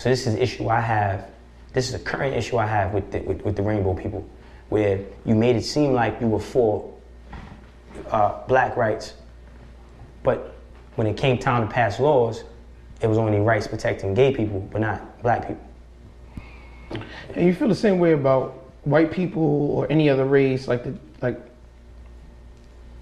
So 0.00 0.08
this 0.08 0.26
is 0.26 0.34
the 0.34 0.42
issue 0.42 0.70
I 0.70 0.80
have. 0.80 1.28
This 1.74 1.90
is 1.90 1.94
a 1.94 1.98
current 1.98 2.34
issue 2.34 2.56
I 2.56 2.64
have 2.64 2.94
with 2.94 3.12
the, 3.12 3.20
with, 3.20 3.42
with 3.42 3.54
the 3.54 3.62
rainbow 3.62 3.92
people, 3.92 4.26
where 4.70 4.98
you 5.26 5.34
made 5.34 5.56
it 5.56 5.62
seem 5.62 5.92
like 5.92 6.18
you 6.22 6.26
were 6.26 6.40
for 6.40 6.90
uh, 8.10 8.46
black 8.46 8.78
rights, 8.78 9.12
but 10.22 10.56
when 10.94 11.06
it 11.06 11.18
came 11.18 11.36
time 11.36 11.68
to 11.68 11.70
pass 11.70 12.00
laws, 12.00 12.44
it 13.02 13.08
was 13.08 13.18
only 13.18 13.40
rights 13.40 13.66
protecting 13.66 14.14
gay 14.14 14.34
people, 14.34 14.60
but 14.72 14.80
not 14.80 15.22
black 15.22 15.46
people. 15.46 17.02
And 17.34 17.46
you 17.46 17.54
feel 17.54 17.68
the 17.68 17.74
same 17.74 17.98
way 17.98 18.12
about 18.12 18.72
white 18.84 19.12
people 19.12 19.70
or 19.70 19.86
any 19.92 20.08
other 20.08 20.24
race, 20.24 20.66
like 20.66 20.82
the 20.82 20.94
like. 21.20 21.38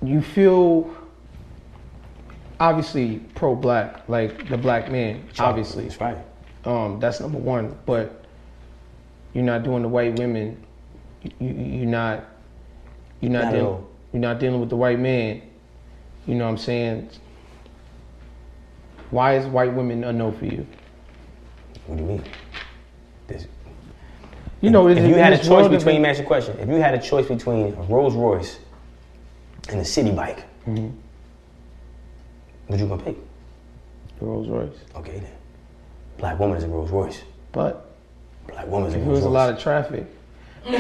You 0.02 0.20
feel 0.20 0.92
obviously 2.58 3.20
pro-black, 3.36 4.08
like 4.08 4.48
the 4.48 4.58
black 4.58 4.90
man, 4.90 5.22
obviously. 5.38 5.84
That's 5.84 6.00
right. 6.00 6.18
Um, 6.68 7.00
that's 7.00 7.18
number 7.20 7.38
one. 7.38 7.76
But 7.86 8.24
you're 9.32 9.44
not 9.44 9.62
doing 9.62 9.82
the 9.82 9.88
white 9.88 10.18
women. 10.18 10.62
You, 11.22 11.30
you 11.40 11.52
you're 11.78 11.86
not. 11.86 12.24
You're 13.20 13.32
not, 13.32 13.44
Not 13.44 13.52
dealing. 13.52 13.86
You're 14.12 14.20
not 14.22 14.38
dealing 14.38 14.60
with 14.60 14.68
the 14.70 14.76
white 14.76 15.00
man. 15.00 15.42
You 16.26 16.34
know 16.34 16.44
what 16.44 16.50
I'm 16.50 16.58
saying? 16.58 17.08
Why 19.10 19.36
is 19.36 19.46
white 19.46 19.72
women 19.72 20.04
a 20.04 20.12
no 20.12 20.30
for 20.30 20.44
you? 20.44 20.66
What 21.86 21.96
do 21.96 22.02
you 22.02 22.08
mean? 22.10 22.24
This, 23.26 23.46
You 24.60 24.68
know, 24.70 24.88
if 24.88 24.98
in- 24.98 25.08
you 25.08 25.14
had 25.14 25.32
a 25.32 25.38
choice 25.42 25.68
between, 25.68 26.04
ask 26.04 26.18
you 26.18 26.24
a 26.24 26.26
question. 26.26 26.58
If 26.58 26.68
you 26.68 26.74
had 26.74 26.94
a 26.94 27.00
choice 27.00 27.26
between 27.26 27.68
a 27.74 27.82
Rolls 27.84 28.14
Royce 28.14 28.58
and 29.70 29.80
a 29.80 29.84
city 29.84 30.10
bike, 30.10 30.44
Mm-hmm. 30.66 30.88
what 32.66 32.78
you 32.78 32.86
gonna 32.86 33.02
pick? 33.02 33.16
the 34.18 34.26
Rolls 34.26 34.48
Royce, 34.48 34.76
Okay 34.96 35.20
then. 35.20 35.32
Black 36.18 36.38
woman 36.38 36.56
is 36.56 36.64
a 36.64 36.68
Rolls 36.68 36.90
Royce. 36.90 37.22
but 37.52 37.90
Black 38.46 38.66
woman 38.66 38.88
is 38.88 38.94
a 38.94 38.98
Rolls 38.98 39.06
there 39.06 39.12
was 39.14 39.20
Royce. 39.22 39.28
a 39.30 39.30
lot 39.30 39.50
of 39.50 39.58
traffic. 39.58 40.06
no, 40.68 40.76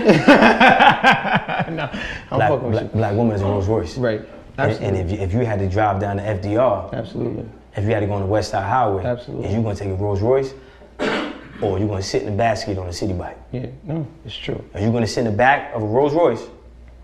I'm 2.30 2.36
black, 2.38 2.60
black, 2.60 2.92
black 2.92 3.14
woman 3.14 3.34
is 3.36 3.42
a 3.42 3.44
Rolls 3.44 3.66
Royce. 3.68 3.96
Right. 3.96 4.20
And, 4.20 4.28
Absolutely. 4.58 4.86
and 5.00 5.10
if, 5.10 5.18
you, 5.18 5.24
if 5.24 5.32
you 5.32 5.46
had 5.46 5.58
to 5.60 5.68
drive 5.68 6.00
down 6.00 6.16
the 6.16 6.22
FDR, 6.24 6.92
Absolutely. 6.92 7.48
if 7.76 7.84
you 7.84 7.90
had 7.90 8.00
to 8.00 8.06
go 8.06 8.14
on 8.14 8.20
the 8.22 8.26
West 8.26 8.50
Side 8.50 8.64
Highway, 8.66 9.04
Absolutely. 9.04 9.46
is 9.48 9.54
you 9.54 9.62
gonna 9.62 9.74
take 9.76 9.88
a 9.90 9.94
Rolls 9.94 10.20
Royce, 10.20 10.52
or 11.62 11.78
you 11.78 11.86
gonna 11.86 12.02
sit 12.02 12.22
in 12.22 12.30
the 12.32 12.36
basket 12.36 12.76
on 12.76 12.88
a 12.88 12.92
city 12.92 13.12
bike? 13.12 13.38
Yeah. 13.52 13.66
No, 13.84 14.06
it's 14.24 14.36
true. 14.36 14.62
Are 14.74 14.80
you 14.80 14.90
gonna 14.90 15.06
sit 15.06 15.20
in 15.24 15.30
the 15.30 15.36
back 15.36 15.72
of 15.74 15.82
a 15.82 15.86
Rolls 15.86 16.12
Royce, 16.12 16.42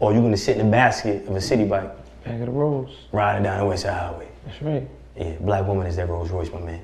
or 0.00 0.10
are 0.10 0.14
you 0.14 0.20
gonna 0.20 0.36
sit 0.36 0.58
in 0.58 0.66
the 0.66 0.70
basket 0.72 1.26
of 1.28 1.36
a 1.36 1.40
city 1.40 1.64
bike 1.64 1.90
Back 2.24 2.40
of 2.40 2.46
the 2.46 2.50
Rolls. 2.52 2.90
riding 3.12 3.44
down 3.44 3.60
the 3.60 3.66
West 3.66 3.82
Side 3.84 3.94
Highway? 3.98 4.28
That's 4.46 4.60
right. 4.62 4.88
Yeah, 5.16 5.36
black 5.40 5.64
woman 5.66 5.86
is 5.86 5.94
that 5.96 6.08
Rolls 6.08 6.30
Royce, 6.30 6.50
my 6.52 6.58
man. 6.60 6.82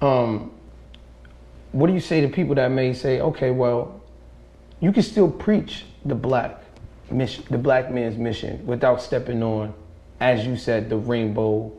Um, 0.00 0.50
what 1.72 1.86
do 1.86 1.92
you 1.92 2.00
say 2.00 2.20
to 2.20 2.28
people 2.28 2.54
that 2.54 2.70
may 2.70 2.92
say, 2.92 3.20
okay, 3.20 3.50
well, 3.50 4.00
you 4.80 4.92
can 4.92 5.02
still 5.02 5.30
preach 5.30 5.84
the 6.04 6.14
black 6.14 6.62
mission, 7.10 7.44
the 7.50 7.58
black 7.58 7.90
man's 7.90 8.16
mission, 8.16 8.64
without 8.66 9.02
stepping 9.02 9.42
on, 9.42 9.74
as 10.20 10.46
you 10.46 10.56
said, 10.56 10.88
the 10.88 10.96
rainbow 10.96 11.72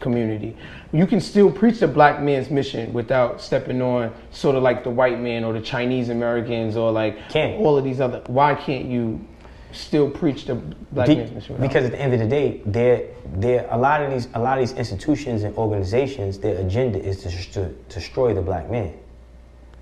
community. 0.00 0.56
You 0.92 1.06
can 1.06 1.20
still 1.20 1.52
preach 1.52 1.78
the 1.78 1.88
black 1.88 2.20
man's 2.20 2.50
mission 2.50 2.92
without 2.92 3.40
stepping 3.40 3.80
on, 3.80 4.12
sort 4.30 4.56
of 4.56 4.62
like 4.62 4.82
the 4.82 4.90
white 4.90 5.20
man 5.20 5.44
or 5.44 5.52
the 5.52 5.60
Chinese 5.60 6.08
Americans 6.08 6.76
or 6.76 6.90
like 6.90 7.28
Can't. 7.28 7.60
all 7.60 7.78
of 7.78 7.84
these 7.84 8.00
other. 8.00 8.22
Why 8.26 8.54
can't 8.54 8.86
you 8.86 9.24
still 9.72 10.10
preach 10.10 10.46
the 10.46 10.54
black 10.54 11.06
Be- 11.06 11.16
man's 11.16 11.32
mission? 11.32 11.54
without- 11.54 11.68
because 11.68 11.84
at 11.84 11.92
the 11.92 12.00
end 12.00 12.12
of 12.12 12.20
the 12.20 12.26
day, 12.26 12.60
there, 12.66 13.08
there, 13.34 13.68
a 13.70 13.78
lot 13.78 14.02
of 14.02 14.10
these, 14.10 14.28
a 14.34 14.40
lot 14.40 14.58
of 14.58 14.68
these 14.68 14.76
institutions 14.76 15.42
and 15.42 15.56
organizations, 15.56 16.38
their 16.38 16.58
agenda 16.58 16.98
is 16.98 17.22
to, 17.22 17.30
to 17.52 17.68
destroy 17.88 18.34
the 18.34 18.42
black 18.42 18.70
man. 18.70 18.94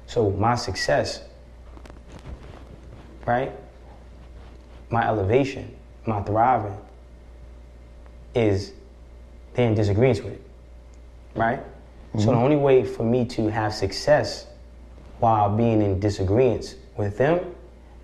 So 0.07 0.30
my 0.30 0.55
success, 0.55 1.22
right, 3.26 3.53
my 4.91 5.07
elevation, 5.07 5.74
my 6.07 6.22
thriving, 6.22 6.78
is 8.34 8.72
they're 9.55 9.68
in 9.68 9.74
disagreement 9.74 10.24
with 10.24 10.34
it, 10.34 10.43
right? 11.34 11.61
So 12.14 12.24
the 12.24 12.32
mm-hmm. 12.32 12.43
only 12.43 12.57
way 12.57 12.84
for 12.84 13.03
me 13.03 13.26
to 13.26 13.49
have 13.49 13.74
success 13.74 14.47
while 15.20 15.55
being 15.55 15.82
in 15.82 16.01
disagreements 16.01 16.76
with 16.97 17.18
them 17.18 17.55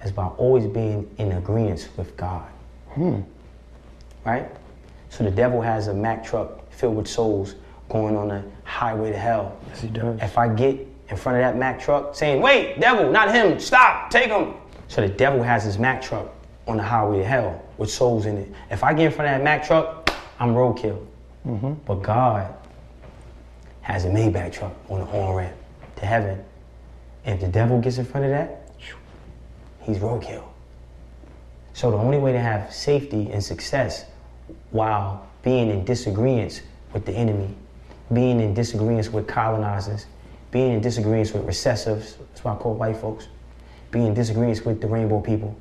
is 0.05 0.13
by 0.13 0.27
always 0.27 0.67
being 0.67 1.11
in 1.19 1.33
agreement 1.33 1.89
with 1.97 2.17
God 2.17 2.47
hmm. 2.95 3.21
right? 4.25 4.49
So 5.11 5.25
the 5.25 5.31
devil 5.31 5.61
has 5.61 5.89
a 5.89 5.95
Mack 5.95 6.25
truck 6.25 6.71
filled 6.73 6.97
with 6.97 7.07
souls 7.07 7.55
going 7.89 8.17
on 8.17 8.29
the 8.29 8.43
highway 8.65 9.13
to 9.13 9.19
hell. 9.19 9.57
Yes, 9.69 9.81
he 9.83 9.89
does. 9.89 10.21
If 10.21 10.39
I 10.39 10.49
get 10.49 10.87
in 11.09 11.17
front 11.17 11.39
of 11.39 11.45
that 11.45 11.57
Mack 11.57 11.81
truck 11.81 12.15
saying, 12.15 12.41
wait, 12.41 12.81
devil, 12.81 13.11
not 13.11 13.33
him, 13.33 13.61
stop, 13.61 14.11
take 14.11 14.29
him. 14.29 14.55
So 14.89 15.01
the 15.01 15.09
devil 15.09 15.43
has 15.43 15.65
his 15.65 15.79
Mack 15.79 16.03
truck 16.03 16.29
on 16.67 16.79
the 16.79 16.83
highway 16.83 17.19
to 17.19 17.25
hell 17.25 17.63
with 17.79 17.91
souls 17.91 18.27
in 18.27 18.39
it. 18.39 18.53
If 18.71 18.83
I 18.83 18.95
get 18.95 19.07
in 19.07 19.13
front 19.13 19.31
of 19.31 19.39
that 19.39 19.45
Mack 19.45 19.67
truck, 19.67 20.11
I'm 20.41 20.51
roadkill. 20.55 21.05
Mm-hmm. 21.47 21.75
But 21.85 21.97
God 21.97 22.53
has 23.83 24.07
a 24.07 24.09
Maybach 24.09 24.53
truck 24.53 24.73
on 24.89 25.01
the 25.01 25.07
on 25.07 25.35
ramp 25.35 25.57
to 25.97 26.07
heaven. 26.07 26.43
And 27.27 27.35
if 27.35 27.41
the 27.41 27.49
devil 27.49 27.81
gets 27.81 27.99
in 27.99 28.05
front 28.05 28.25
of 28.25 28.31
that, 28.31 28.64
he's 29.85 29.99
roadkill. 29.99 30.45
So 31.72 31.91
the 31.91 31.97
only 31.97 32.18
way 32.18 32.32
to 32.32 32.41
have 32.41 32.72
safety 32.72 33.30
and 33.32 33.43
success 33.43 34.05
while 34.70 35.26
being 35.43 35.68
in 35.70 35.85
disagreements 35.85 36.62
with 36.93 37.05
the 37.05 37.12
enemy, 37.12 37.55
being 38.12 38.41
in 38.41 38.55
disagreements 38.55 39.09
with 39.11 39.26
colonizers, 39.26 40.07
being 40.51 40.72
in 40.72 40.80
disagreements 40.80 41.32
with 41.32 41.45
recessives, 41.47 42.16
that's 42.16 42.45
why 42.45 42.53
I 42.53 42.57
call 42.57 42.74
white 42.74 42.97
folks, 42.97 43.28
being 43.91 44.07
in 44.07 44.14
disagreements 44.14 44.64
with 44.64 44.80
the 44.80 44.87
rainbow 44.87 45.20
people, 45.20 45.57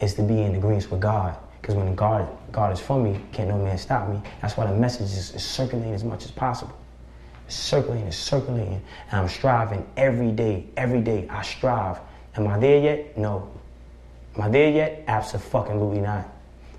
is 0.00 0.14
to 0.14 0.22
be 0.22 0.42
in 0.42 0.54
agreement 0.54 0.90
with 0.90 1.00
God. 1.00 1.36
Because 1.60 1.76
when 1.76 1.94
God, 1.94 2.28
God 2.50 2.72
is 2.72 2.80
for 2.80 3.00
me, 3.00 3.20
can't 3.32 3.48
no 3.48 3.56
man 3.58 3.78
stop 3.78 4.08
me. 4.08 4.20
That's 4.40 4.56
why 4.56 4.66
the 4.66 4.76
message 4.76 5.06
is, 5.06 5.34
is 5.34 5.44
circulating 5.44 5.94
as 5.94 6.02
much 6.02 6.24
as 6.24 6.30
possible. 6.30 6.76
Circulating, 7.48 8.06
it's 8.06 8.16
circulating. 8.16 8.82
And 9.10 9.20
I'm 9.20 9.28
striving 9.28 9.86
every 9.96 10.32
day, 10.32 10.66
every 10.76 11.00
day. 11.00 11.28
I 11.28 11.42
strive. 11.42 11.98
Am 12.36 12.46
I 12.46 12.58
there 12.58 12.80
yet? 12.80 13.18
No. 13.18 13.50
Am 14.36 14.42
I 14.42 14.48
there 14.48 14.70
yet? 14.70 15.04
Absolutely 15.06 16.00
not. 16.00 16.28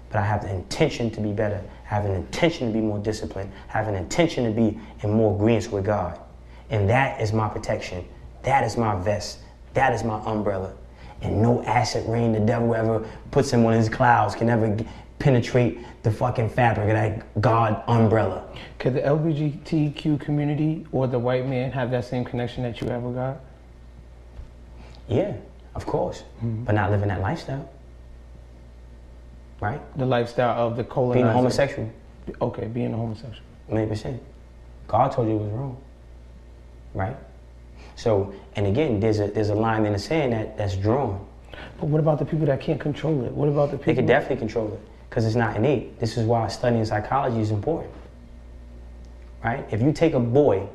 But 0.10 0.20
I 0.20 0.26
have 0.26 0.44
the 0.44 0.54
intention 0.54 1.10
to 1.12 1.22
be 1.22 1.32
better. 1.32 1.62
I 1.86 1.96
have 1.96 2.06
an 2.06 2.16
intention 2.16 2.68
to 2.68 2.74
be 2.74 2.82
more 2.82 3.00
disciplined. 3.00 3.52
I 3.70 3.72
have 3.74 3.88
an 3.88 3.96
intention 3.96 4.46
to 4.46 4.52
be 4.52 4.80
in 5.02 5.12
more 5.12 5.36
agreement 5.36 5.72
with 5.72 5.86
God. 5.86 6.20
And 6.70 6.90
that 6.90 7.22
is 7.22 7.34
my 7.34 7.48
protection. 7.48 8.08
That 8.44 8.64
is 8.64 8.78
my 8.78 8.96
vest. 8.96 9.40
That 9.74 9.94
is 9.94 10.04
my 10.04 10.20
umbrella. 10.26 10.74
And 11.22 11.42
no 11.42 11.64
acid 11.64 12.08
rain 12.08 12.34
the 12.34 12.40
devil 12.40 12.74
ever 12.76 13.08
puts 13.32 13.54
in 13.54 13.64
one 13.64 13.74
of 13.74 13.80
his 13.80 13.90
clouds 13.90 14.36
can 14.36 14.50
ever 14.50 14.76
penetrate 15.20 15.80
the 16.04 16.12
fucking 16.12 16.50
fabric 16.50 16.90
of 16.90 16.94
that 16.96 17.42
God 17.42 17.82
umbrella. 17.88 18.44
Could 18.80 18.96
the 18.96 19.02
LGBTQ 19.02 20.20
community 20.20 20.86
or 20.92 21.08
the 21.08 21.20
white 21.20 21.48
man 21.48 21.72
have 21.72 21.92
that 21.92 22.06
same 22.06 22.26
connection 22.26 22.64
that 22.64 22.82
you 22.82 22.90
ever 22.90 23.12
God? 23.12 23.40
Yeah, 25.14 25.36
of 25.76 25.86
course. 25.86 26.24
Mm-hmm. 26.38 26.64
But 26.66 26.76
not 26.76 26.92
living 26.92 27.10
that 27.10 27.22
lifestyle. 27.22 27.70
Right? 29.60 29.82
The 29.98 30.06
lifestyle 30.06 30.68
of 30.68 30.76
the 30.76 30.84
colonizer. 30.84 31.20
Being 31.20 31.28
a 31.28 31.34
homosexual. 31.34 31.90
Okay, 32.42 32.66
being 32.68 32.94
a 32.94 32.98
homosexual. 32.98 33.46
Million 33.70 33.90
percent. 33.90 34.22
God 34.88 35.12
told 35.12 35.28
you 35.28 35.36
it 35.36 35.40
was 35.40 35.52
wrong. 35.52 35.78
Right? 36.94 37.16
So, 37.96 38.34
and 38.56 38.68
again, 38.68 39.00
there's 39.00 39.20
a 39.20 39.28
there's 39.28 39.50
a 39.50 39.56
line 39.56 39.86
in 39.86 39.94
the 39.94 40.00
sand 40.00 40.34
that, 40.34 40.58
that's 40.58 40.76
drawn. 40.76 41.26
But 41.80 41.88
what 41.88 42.00
about 42.00 42.20
the 42.20 42.26
people 42.26 42.46
that 42.48 42.60
can't 42.60 42.80
control 42.80 43.24
it? 43.26 43.32
What 43.32 43.48
about 43.48 43.72
the 43.72 43.78
people? 43.78 43.94
They 43.94 43.96
can 43.96 44.06
definitely 44.06 44.38
control 44.38 44.74
it 44.74 44.80
because 45.10 45.26
it's 45.26 45.36
not 45.36 45.56
innate. 45.56 46.00
This 46.00 46.18
is 46.18 46.26
why 46.26 46.48
studying 46.48 46.84
psychology 46.86 47.40
is 47.40 47.52
important. 47.52 47.94
Right? 49.44 49.66
If 49.72 49.82
you 49.82 49.92
take 49.92 50.14
a 50.14 50.20
boy, 50.20 50.68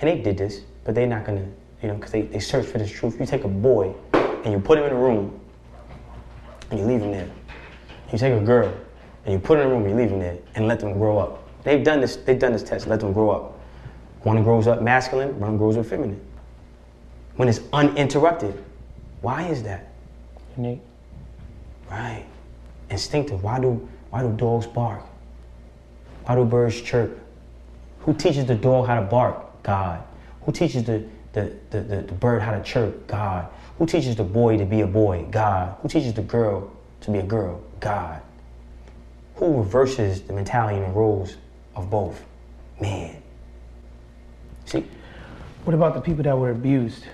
and 0.00 0.10
they 0.10 0.20
did 0.20 0.38
this, 0.38 0.62
but 0.84 0.94
they're 0.94 1.06
not 1.06 1.24
gonna, 1.24 1.46
you 1.82 1.88
know, 1.88 1.94
because 1.94 2.12
they, 2.12 2.22
they 2.22 2.40
search 2.40 2.66
for 2.66 2.78
this 2.78 2.90
truth. 2.90 3.18
You 3.20 3.26
take 3.26 3.44
a 3.44 3.48
boy 3.48 3.94
and 4.12 4.52
you 4.52 4.58
put 4.58 4.78
him 4.78 4.84
in 4.84 4.92
a 4.92 4.96
room 4.96 5.40
and 6.70 6.80
you 6.80 6.86
leave 6.86 7.00
him 7.00 7.12
there. 7.12 7.30
You 8.12 8.18
take 8.18 8.32
a 8.32 8.44
girl 8.44 8.72
and 9.24 9.34
you 9.34 9.38
put 9.38 9.58
her 9.58 9.64
in 9.64 9.68
a 9.68 9.70
room 9.70 9.82
and 9.82 9.90
you 9.90 9.96
leave 9.96 10.10
them 10.10 10.18
there 10.18 10.38
and 10.54 10.66
let 10.66 10.80
them 10.80 10.94
grow 10.94 11.18
up. 11.18 11.48
They've 11.64 11.84
done 11.84 12.00
this, 12.00 12.16
they've 12.16 12.38
done 12.38 12.52
this 12.52 12.62
test, 12.62 12.86
let 12.86 13.00
them 13.00 13.12
grow 13.12 13.30
up. 13.30 13.60
One 14.22 14.42
grows 14.42 14.66
up 14.66 14.82
masculine, 14.82 15.38
one 15.38 15.56
grows 15.56 15.76
up 15.76 15.86
feminine. 15.86 16.20
When 17.36 17.48
it's 17.48 17.60
uninterrupted. 17.72 18.64
Why 19.20 19.44
is 19.44 19.62
that? 19.64 19.92
Innate. 20.56 20.80
Right. 21.90 22.24
Instinctive. 22.90 23.42
Why 23.42 23.60
do 23.60 23.88
why 24.10 24.22
do 24.22 24.32
dogs 24.32 24.66
bark? 24.66 25.02
Why 26.24 26.34
do 26.34 26.44
birds 26.44 26.80
chirp? 26.80 27.18
Who 28.00 28.14
teaches 28.14 28.46
the 28.46 28.54
dog 28.54 28.86
how 28.86 28.96
to 28.96 29.02
bark? 29.02 29.62
God. 29.62 30.02
Who 30.42 30.52
teaches 30.52 30.84
the, 30.84 31.04
the, 31.32 31.52
the, 31.70 31.80
the, 31.80 32.02
the 32.02 32.14
bird 32.14 32.42
how 32.42 32.52
to 32.52 32.62
chirp? 32.62 33.06
God. 33.06 33.48
Who 33.78 33.86
teaches 33.86 34.16
the 34.16 34.24
boy 34.24 34.56
to 34.58 34.64
be 34.64 34.80
a 34.80 34.86
boy? 34.86 35.26
God. 35.30 35.76
Who 35.82 35.88
teaches 35.88 36.14
the 36.14 36.22
girl 36.22 36.72
to 37.02 37.10
be 37.10 37.18
a 37.18 37.22
girl? 37.22 37.62
God. 37.80 38.22
Who 39.36 39.58
reverses 39.58 40.22
the 40.22 40.32
mentality 40.32 40.78
and 40.78 40.86
the 40.86 40.90
roles 40.90 41.36
of 41.76 41.90
both? 41.90 42.24
Man. 42.80 43.22
See? 44.64 44.84
What 45.64 45.74
about 45.74 45.94
the 45.94 46.00
people 46.00 46.24
that 46.24 46.36
were 46.36 46.50
abused 46.50 47.04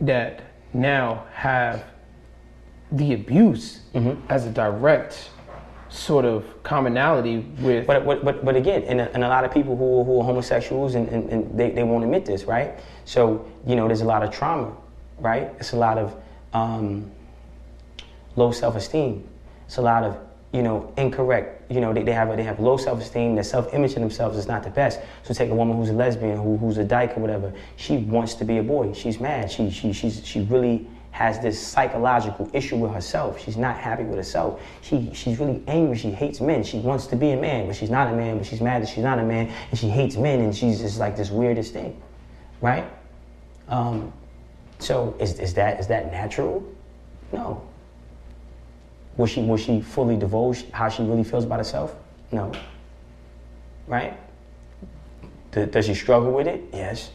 that 0.00 0.42
now 0.72 1.24
have 1.32 1.84
the 2.92 3.14
abuse 3.14 3.80
mm-hmm. 3.94 4.20
as 4.28 4.46
a 4.46 4.50
direct 4.50 5.30
sort 5.88 6.24
of 6.24 6.62
commonality 6.62 7.40
with 7.60 7.86
But, 7.86 8.06
but, 8.06 8.24
but, 8.24 8.44
but 8.44 8.56
again, 8.56 8.82
and 8.84 9.00
a, 9.00 9.12
and 9.12 9.24
a 9.24 9.28
lot 9.28 9.44
of 9.44 9.52
people 9.52 9.76
who, 9.76 10.04
who 10.04 10.20
are 10.20 10.24
homosexuals 10.24 10.94
and, 10.94 11.08
and, 11.08 11.28
and 11.30 11.58
they, 11.58 11.70
they 11.70 11.82
won't 11.82 12.04
admit 12.04 12.24
this, 12.24 12.44
right? 12.44 12.78
So, 13.04 13.46
you 13.66 13.76
know, 13.76 13.86
there's 13.86 14.00
a 14.00 14.06
lot 14.06 14.22
of 14.22 14.30
trauma, 14.30 14.72
right? 15.18 15.50
It's 15.58 15.72
a 15.72 15.76
lot 15.76 15.98
of 15.98 16.16
um, 16.52 17.10
low 18.36 18.52
self 18.52 18.76
esteem. 18.76 19.28
It's 19.66 19.78
a 19.78 19.82
lot 19.82 20.04
of, 20.04 20.18
you 20.52 20.62
know, 20.62 20.92
incorrect, 20.96 21.70
you 21.70 21.80
know, 21.80 21.92
they, 21.92 22.02
they, 22.02 22.12
have, 22.12 22.36
they 22.36 22.42
have 22.42 22.60
low 22.60 22.76
self 22.76 23.00
esteem. 23.00 23.34
Their 23.34 23.44
self 23.44 23.72
image 23.74 23.94
in 23.94 24.02
themselves 24.02 24.36
is 24.36 24.46
not 24.46 24.62
the 24.62 24.70
best. 24.70 25.00
So, 25.22 25.34
take 25.34 25.50
a 25.50 25.54
woman 25.54 25.76
who's 25.76 25.90
a 25.90 25.94
lesbian, 25.94 26.36
who, 26.36 26.56
who's 26.56 26.78
a 26.78 26.84
dyke 26.84 27.16
or 27.16 27.20
whatever. 27.20 27.52
She 27.76 27.98
wants 27.98 28.34
to 28.34 28.44
be 28.44 28.58
a 28.58 28.62
boy. 28.62 28.92
She's 28.92 29.20
mad. 29.20 29.50
She, 29.50 29.70
she, 29.70 29.92
she's, 29.92 30.26
she 30.26 30.42
really 30.42 30.86
has 31.12 31.38
this 31.38 31.64
psychological 31.64 32.50
issue 32.54 32.76
with 32.76 32.90
herself. 32.90 33.38
She's 33.38 33.58
not 33.58 33.76
happy 33.76 34.02
with 34.02 34.16
herself. 34.16 34.60
She, 34.80 35.10
she's 35.12 35.38
really 35.38 35.62
angry. 35.68 35.96
She 35.96 36.10
hates 36.10 36.40
men. 36.40 36.64
She 36.64 36.78
wants 36.78 37.06
to 37.08 37.16
be 37.16 37.30
a 37.32 37.36
man, 37.36 37.66
but 37.66 37.76
she's 37.76 37.90
not 37.90 38.12
a 38.12 38.16
man, 38.16 38.38
but 38.38 38.46
she's 38.46 38.62
mad 38.62 38.82
that 38.82 38.88
she's 38.88 39.04
not 39.04 39.18
a 39.18 39.22
man, 39.22 39.52
and 39.70 39.78
she 39.78 39.88
hates 39.88 40.16
men, 40.16 40.40
and 40.40 40.56
she's 40.56 40.80
just 40.80 40.98
like 40.98 41.14
this 41.14 41.30
weirdest 41.30 41.74
thing, 41.74 42.00
right? 42.62 42.84
Um, 43.68 44.12
so 44.78 45.14
is, 45.20 45.38
is, 45.38 45.52
that, 45.54 45.78
is 45.78 45.86
that 45.88 46.10
natural? 46.10 46.66
No. 47.32 47.62
Was 49.18 49.30
she, 49.30 49.42
was 49.42 49.60
she 49.60 49.82
fully 49.82 50.16
divulged 50.16 50.70
how 50.70 50.88
she 50.88 51.02
really 51.02 51.24
feels 51.24 51.44
about 51.44 51.58
herself? 51.58 51.94
No. 52.30 52.50
Right? 53.86 54.18
D- 55.50 55.66
does 55.66 55.84
she 55.84 55.94
struggle 55.94 56.32
with 56.32 56.46
it? 56.46 56.62
Yes. 56.72 57.10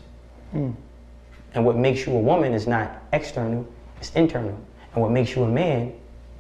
And 0.54 1.66
what 1.66 1.76
makes 1.76 2.06
you 2.06 2.16
a 2.16 2.20
woman 2.20 2.54
is 2.54 2.68
not 2.68 3.02
external, 3.14 3.68
it's 4.00 4.12
internal. 4.12 4.58
And 4.94 5.02
what 5.02 5.12
makes 5.12 5.36
you 5.36 5.44
a 5.44 5.48
man 5.48 5.94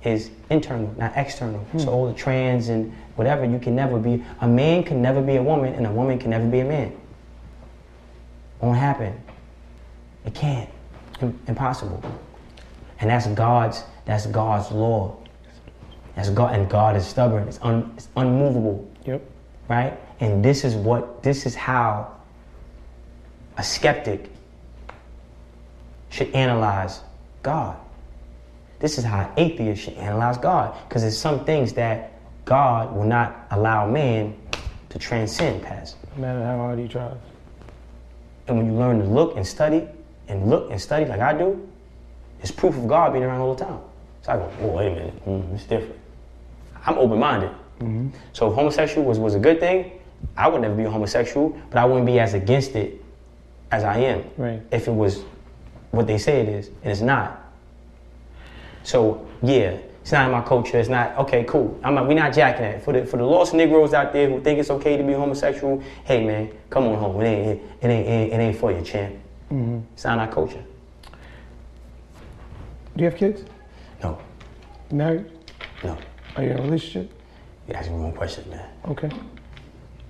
is 0.03 0.30
internal, 0.49 0.93
not 0.97 1.14
external. 1.16 1.66
So 1.78 1.89
all 1.89 2.08
the 2.08 2.14
trans 2.14 2.70
and 2.70 2.93
whatever, 3.16 3.45
you 3.45 3.58
can 3.60 3.76
never 3.76 3.97
be 3.97 4.24
a 4.41 4.47
man 4.47 4.84
can 4.84 5.01
never 5.01 5.22
be 5.22 5.38
a 5.38 5.43
woman 5.43 5.74
and 5.74 5.88
a 5.88 5.91
woman 5.91 6.20
can 6.20 6.30
never 6.30 6.47
be 6.47 6.60
a 6.60 6.66
man. 6.66 6.95
Won't 8.62 8.78
happen. 8.78 9.20
It 10.26 10.34
can't. 10.34 10.70
Impossible. 11.47 12.01
And 12.99 13.10
that's 13.10 13.28
God's 13.28 13.84
that's 14.05 14.26
God's 14.28 14.72
law. 14.72 15.18
That's 16.16 16.30
God 16.30 16.55
and 16.55 16.70
God 16.70 16.95
is 16.95 17.05
stubborn. 17.05 17.47
It's, 17.47 17.60
un, 17.62 17.93
it's 17.95 18.08
unmovable 18.16 18.89
Yep. 19.05 19.22
right? 19.68 19.97
And 20.20 20.43
this 20.43 20.64
is 20.64 20.76
what 20.76 21.22
this 21.24 21.45
is 21.45 21.55
how 21.55 22.12
a 23.58 23.64
skeptic 23.64 24.30
should 26.10 26.34
analyze 26.34 27.01
God. 27.43 27.78
This 28.80 28.97
is 28.97 29.03
how 29.03 29.22
an 29.22 29.32
atheist 29.38 29.84
should 29.84 29.95
analyze 29.95 30.38
God. 30.38 30.76
Because 30.88 31.01
there's 31.01 31.18
some 31.18 31.45
things 31.45 31.74
that 31.74 32.14
God 32.45 32.95
will 32.95 33.03
not 33.05 33.47
allow 33.51 33.89
man 33.89 34.36
to 34.89 34.99
transcend 34.99 35.64
past. 35.64 35.97
No 36.16 36.22
matter 36.22 36.43
how 36.43 36.58
hard 36.58 36.80
he 36.80 36.88
tries. 36.88 37.16
And 38.47 38.57
when 38.57 38.65
you 38.65 38.73
learn 38.73 38.99
to 38.99 39.05
look 39.05 39.35
and 39.35 39.45
study 39.45 39.87
and 40.27 40.49
look 40.49 40.71
and 40.71 40.81
study 40.81 41.05
like 41.05 41.19
I 41.19 41.37
do, 41.37 41.67
it's 42.41 42.51
proof 42.51 42.75
of 42.77 42.87
God 42.87 43.13
being 43.13 43.23
around 43.23 43.41
all 43.41 43.55
the 43.55 43.65
time. 43.65 43.79
So 44.21 44.31
I 44.31 44.37
go, 44.37 44.51
oh, 44.61 44.67
wait 44.67 44.87
a 44.87 44.95
minute, 44.95 45.25
mm, 45.25 45.53
it's 45.55 45.63
different. 45.63 45.99
I'm 46.85 46.97
open 46.97 47.19
minded. 47.19 47.51
So 48.33 48.49
if 48.49 48.55
homosexual 48.55 49.05
was, 49.05 49.19
was 49.19 49.35
a 49.35 49.39
good 49.39 49.59
thing, 49.59 49.91
I 50.35 50.47
would 50.47 50.61
never 50.61 50.75
be 50.75 50.83
a 50.83 50.89
homosexual, 50.89 51.49
but 51.69 51.77
I 51.77 51.85
wouldn't 51.85 52.05
be 52.05 52.19
as 52.19 52.33
against 52.33 52.75
it 52.75 53.03
as 53.71 53.83
I 53.83 53.97
am. 53.97 54.23
Right. 54.37 54.61
If 54.71 54.87
it 54.87 54.91
was 54.93 55.23
what 55.91 56.07
they 56.07 56.17
say 56.17 56.41
it 56.41 56.49
is, 56.49 56.67
and 56.67 56.91
it's 56.91 57.01
not. 57.01 57.43
So 58.83 59.27
yeah, 59.43 59.77
it's 60.08 60.14
not 60.14 60.28
in 60.28 60.32
my 60.32 60.39
culture. 60.41 60.80
It's 60.80 60.88
not 60.88 61.18
okay. 61.18 61.43
Cool. 61.43 61.78
I'm 61.84 61.93
not, 61.93 62.08
we're 62.08 62.14
not 62.14 62.34
jacking 62.34 62.64
it 62.64 62.82
For 62.82 62.93
the 62.93 63.05
for 63.05 63.18
the 63.18 63.26
lost 63.26 63.53
Negroes 63.53 63.93
out 63.93 64.14
there 64.14 64.30
who 64.30 64.39
think 64.39 64.58
it's 64.58 64.70
okay 64.70 64.95
to 64.95 65.03
be 65.03 65.12
homosexual, 65.12 65.84
hey 66.05 66.26
man, 66.26 66.49
come 66.70 66.86
on 66.86 66.97
home. 66.97 67.20
It 67.20 67.26
ain't 67.26 67.47
it, 67.49 67.62
ain't 67.82 67.91
it 67.91 68.10
ain't, 68.10 68.32
it 68.32 68.36
ain't 68.38 68.58
for 68.58 68.72
you, 68.72 68.82
champ. 68.84 69.16
Mm-hmm. 69.51 69.80
It's 69.91 70.05
not 70.05 70.18
our 70.20 70.30
culture. 70.30 70.64
Do 72.95 73.03
you 73.03 73.10
have 73.10 73.20
kids? 73.20 73.43
No, 74.01 74.18
Married? 74.93 75.26
no. 75.84 75.97
Are 76.38 76.43
you 76.43 76.51
in 76.51 76.60
a 76.60 76.62
relationship? 76.62 77.12
You 77.68 77.74
asking 77.74 77.97
the 77.97 78.03
wrong 78.03 78.14
questions, 78.14 78.47
man. 78.47 78.66
Okay. 78.88 79.10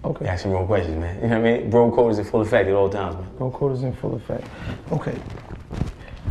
Okay. 0.06 0.26
You 0.26 0.30
asking 0.30 0.52
the 0.52 0.58
wrong 0.58 0.68
questions, 0.68 1.00
man. 1.00 1.16
You 1.24 1.28
know 1.30 1.41
what 1.41 1.50
I 1.50 1.58
mean? 1.58 1.70
Bro 1.72 1.91
code 1.93 2.12
is 2.12 2.20
in 2.20 2.26
full 2.26 2.41
effect 2.41 2.70
at 2.70 2.76
all 2.76 2.88
times, 2.88 3.16
man. 3.16 3.36
Bro 3.39 3.50
code 3.50 3.72
is 3.72 3.82
in 3.82 3.93
full 3.93 4.14
effect. 4.14 4.48
Okay. 4.91 5.18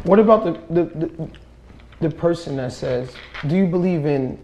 What 0.04 0.20
about 0.20 0.44
the, 0.44 0.52
the, 0.72 0.84
the, 0.84 1.28
the 2.00 2.10
person 2.10 2.56
that 2.56 2.72
says, 2.72 3.14
do 3.46 3.56
you 3.56 3.66
believe 3.66 4.06
in 4.06 4.38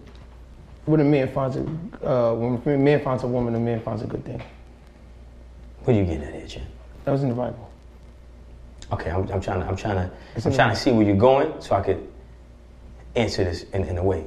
when 0.84 1.00
a 1.00 1.04
man 1.04 1.28
finds 1.28 1.56
a 1.56 1.60
uh, 1.60 2.34
when 2.34 2.74
a 2.74 2.78
man 2.78 3.00
finds 3.02 3.22
a 3.22 3.26
woman, 3.26 3.54
a 3.54 3.60
man 3.60 3.80
finds 3.80 4.02
a 4.02 4.06
good 4.06 4.24
thing? 4.24 4.42
What 5.84 5.96
are 5.96 5.98
you 5.98 6.04
getting 6.04 6.22
at 6.22 6.34
here, 6.34 6.46
champ? 6.46 6.66
That 7.04 7.12
was 7.12 7.22
in 7.22 7.28
the 7.28 7.34
Bible. 7.34 7.70
Okay, 8.92 9.10
I'm, 9.10 9.28
I'm 9.30 9.40
trying 9.40 9.60
to, 9.60 9.66
I'm 9.66 9.76
trying 9.76 9.96
to, 9.96 10.10
It's 10.36 10.46
I'm 10.46 10.52
trying 10.52 10.70
to 10.70 10.76
see 10.76 10.92
where 10.92 11.04
you're 11.04 11.16
going 11.16 11.60
so 11.60 11.74
I 11.74 11.80
could 11.80 12.06
answer 13.16 13.42
this 13.42 13.62
in, 13.70 13.84
in 13.84 13.98
a 13.98 14.04
way. 14.04 14.24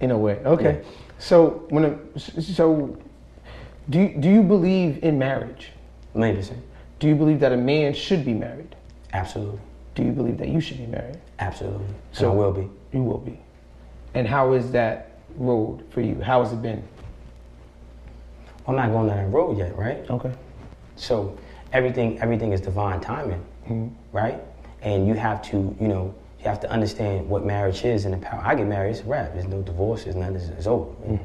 In 0.00 0.10
a 0.10 0.18
way. 0.18 0.34
Okay. 0.44 0.82
Yeah. 0.82 0.90
So 1.18 1.66
when 1.70 1.84
a, 1.84 2.18
so 2.18 2.98
do 3.88 4.00
you, 4.00 4.16
do 4.18 4.28
you 4.28 4.42
believe 4.42 5.02
in 5.02 5.18
marriage? 5.18 5.70
Million 6.14 6.36
percent. 6.36 6.62
Do 6.98 7.08
you 7.08 7.14
believe 7.14 7.40
that 7.40 7.52
a 7.52 7.56
man 7.56 7.94
should 7.94 8.24
be 8.24 8.34
married? 8.34 8.76
Absolutely. 9.12 9.60
Do 9.94 10.02
you 10.04 10.12
believe 10.12 10.38
that 10.38 10.48
you 10.48 10.60
should 10.60 10.78
be 10.78 10.86
married? 10.86 11.18
Absolutely. 11.38 11.86
So- 12.12 12.22
So 12.22 12.32
I 12.32 12.34
will 12.34 12.52
be. 12.52 12.68
You 12.92 13.02
will 13.02 13.18
be. 13.18 13.38
And 14.14 14.26
how 14.26 14.52
is 14.52 14.70
that 14.72 15.12
road 15.36 15.84
for 15.90 16.00
you? 16.00 16.20
How 16.20 16.42
has 16.42 16.52
it 16.52 16.60
been? 16.60 16.82
I'm 18.66 18.76
not 18.76 18.90
going 18.90 19.08
down 19.08 19.16
that 19.16 19.30
road 19.30 19.58
yet, 19.58 19.76
right? 19.76 20.08
Okay. 20.10 20.32
So 20.96 21.36
everything, 21.72 22.20
everything 22.20 22.52
is 22.52 22.60
divine 22.60 23.00
timing, 23.00 23.44
mm-hmm. 23.64 23.88
right? 24.16 24.40
And 24.82 25.06
you 25.06 25.14
have 25.14 25.42
to, 25.50 25.74
you 25.80 25.88
know, 25.88 26.14
you 26.38 26.44
have 26.44 26.60
to 26.60 26.70
understand 26.70 27.28
what 27.28 27.44
marriage 27.44 27.84
is 27.84 28.04
and 28.04 28.14
the 28.14 28.18
power. 28.18 28.40
I 28.44 28.54
get 28.54 28.66
married, 28.66 28.90
it's 28.90 29.00
a 29.00 29.04
wrap. 29.04 29.32
There's 29.32 29.46
no 29.46 29.62
divorce. 29.62 30.04
There's 30.04 30.16
nothing. 30.16 30.36
It's, 30.36 30.48
it's 30.48 30.66
over. 30.66 30.90
Will 31.04 31.16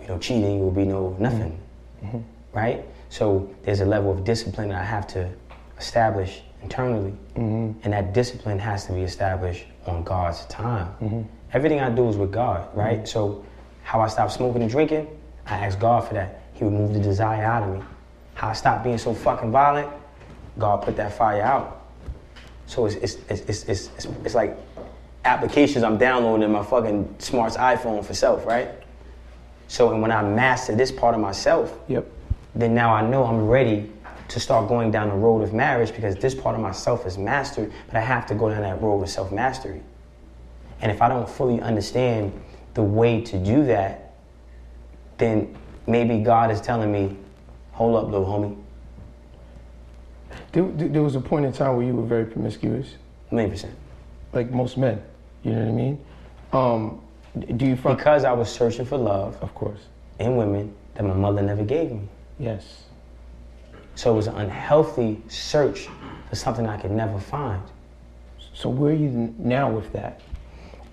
be 0.00 0.06
no 0.06 0.18
cheating. 0.18 0.60
Will 0.60 0.70
be 0.70 0.84
no 0.84 1.16
nothing, 1.18 1.58
mm-hmm. 2.02 2.18
Mm-hmm. 2.18 2.56
right? 2.58 2.84
So 3.08 3.52
there's 3.62 3.80
a 3.80 3.86
level 3.86 4.10
of 4.10 4.24
discipline 4.24 4.68
that 4.68 4.80
I 4.80 4.84
have 4.84 5.06
to 5.08 5.30
establish 5.78 6.42
internally, 6.62 7.12
mm-hmm. 7.34 7.72
and 7.82 7.92
that 7.92 8.12
discipline 8.14 8.58
has 8.58 8.86
to 8.86 8.92
be 8.92 9.02
established 9.02 9.64
on 9.86 10.02
God's 10.04 10.44
time. 10.46 10.86
Mm-hmm. 11.00 11.22
Everything 11.52 11.80
I 11.80 11.90
do 11.90 12.08
is 12.08 12.16
with 12.16 12.32
God, 12.32 12.68
right? 12.76 12.98
Mm-hmm. 12.98 13.06
So 13.06 13.44
how 13.82 14.00
I 14.00 14.08
stop 14.08 14.30
smoking 14.30 14.62
and 14.62 14.70
drinking, 14.70 15.08
I 15.46 15.58
ask 15.58 15.78
God 15.78 16.06
for 16.06 16.14
that. 16.14 16.42
He 16.54 16.64
removed 16.64 16.94
the 16.94 17.00
desire 17.00 17.44
out 17.44 17.62
of 17.62 17.74
me. 17.74 17.84
How 18.34 18.48
I 18.48 18.52
stopped 18.52 18.84
being 18.84 18.98
so 18.98 19.12
fucking 19.12 19.50
violent, 19.50 19.90
God 20.58 20.82
put 20.82 20.96
that 20.96 21.12
fire 21.12 21.42
out. 21.42 21.86
So 22.66 22.86
it's 22.86 22.94
it's 22.96 23.14
it's 23.28 23.40
it's, 23.42 23.64
it's, 23.64 23.90
it's, 23.96 24.06
it's 24.24 24.34
like 24.34 24.56
applications 25.24 25.84
I'm 25.84 25.98
downloading 25.98 26.44
in 26.44 26.52
my 26.52 26.62
fucking 26.62 27.16
smart's 27.18 27.56
iPhone 27.56 28.04
for 28.04 28.14
self, 28.14 28.46
right? 28.46 28.68
So 29.68 29.92
and 29.92 30.00
when 30.00 30.12
I 30.12 30.22
master 30.22 30.74
this 30.74 30.92
part 30.92 31.14
of 31.14 31.20
myself, 31.20 31.78
Yep. 31.88 32.06
then 32.54 32.74
now 32.74 32.94
I 32.94 33.02
know 33.02 33.24
I'm 33.24 33.46
ready 33.48 33.90
to 34.28 34.40
start 34.40 34.68
going 34.68 34.90
down 34.90 35.08
the 35.08 35.14
road 35.14 35.42
of 35.42 35.52
marriage 35.52 35.92
because 35.94 36.16
this 36.16 36.34
part 36.34 36.54
of 36.54 36.60
myself 36.60 37.06
is 37.06 37.18
mastered, 37.18 37.72
but 37.86 37.96
I 37.96 38.00
have 38.00 38.26
to 38.26 38.34
go 38.34 38.48
down 38.48 38.62
that 38.62 38.80
road 38.80 39.02
of 39.02 39.08
self 39.08 39.30
mastery. 39.32 39.82
And 40.80 40.90
if 40.90 41.00
I 41.02 41.08
don't 41.08 41.28
fully 41.28 41.60
understand 41.60 42.32
the 42.74 42.82
way 42.82 43.20
to 43.20 43.38
do 43.38 43.64
that, 43.66 44.14
then 45.18 45.54
maybe 45.86 46.18
God 46.18 46.50
is 46.50 46.60
telling 46.60 46.90
me, 46.90 47.16
hold 47.72 47.96
up, 47.96 48.10
little 48.10 48.26
homie, 48.26 48.56
There, 50.52 50.64
there 50.88 51.02
was 51.02 51.14
a 51.14 51.20
point 51.20 51.44
in 51.46 51.52
time 51.52 51.76
where 51.76 51.86
you 51.86 51.94
were 51.94 52.06
very 52.06 52.24
promiscuous, 52.24 52.94
million 53.30 53.50
percent. 53.50 53.74
like 54.32 54.50
most 54.50 54.76
men. 54.76 55.02
You 55.42 55.52
know 55.52 55.60
what 55.60 55.68
I 55.68 55.72
mean? 55.72 56.04
Um, 56.52 57.00
do 57.56 57.66
you 57.66 57.76
find? 57.76 57.96
Because 57.96 58.24
I 58.24 58.32
was 58.32 58.50
searching 58.50 58.84
for 58.84 58.96
love 58.98 59.36
Of 59.42 59.54
course. 59.54 59.80
in 60.18 60.36
women 60.36 60.74
that 60.94 61.04
my 61.04 61.14
mother 61.14 61.42
never 61.42 61.64
gave 61.64 61.90
me. 61.92 62.02
Yes. 62.38 62.84
So 63.94 64.12
it 64.12 64.16
was 64.16 64.26
an 64.26 64.36
unhealthy 64.36 65.20
search 65.28 65.88
for 66.28 66.36
something 66.36 66.66
I 66.66 66.76
could 66.76 66.90
never 66.90 67.18
find. 67.18 67.62
So 68.54 68.68
where 68.68 68.92
are 68.92 68.96
you 68.96 69.34
now 69.38 69.70
with 69.70 69.92
that? 69.92 70.20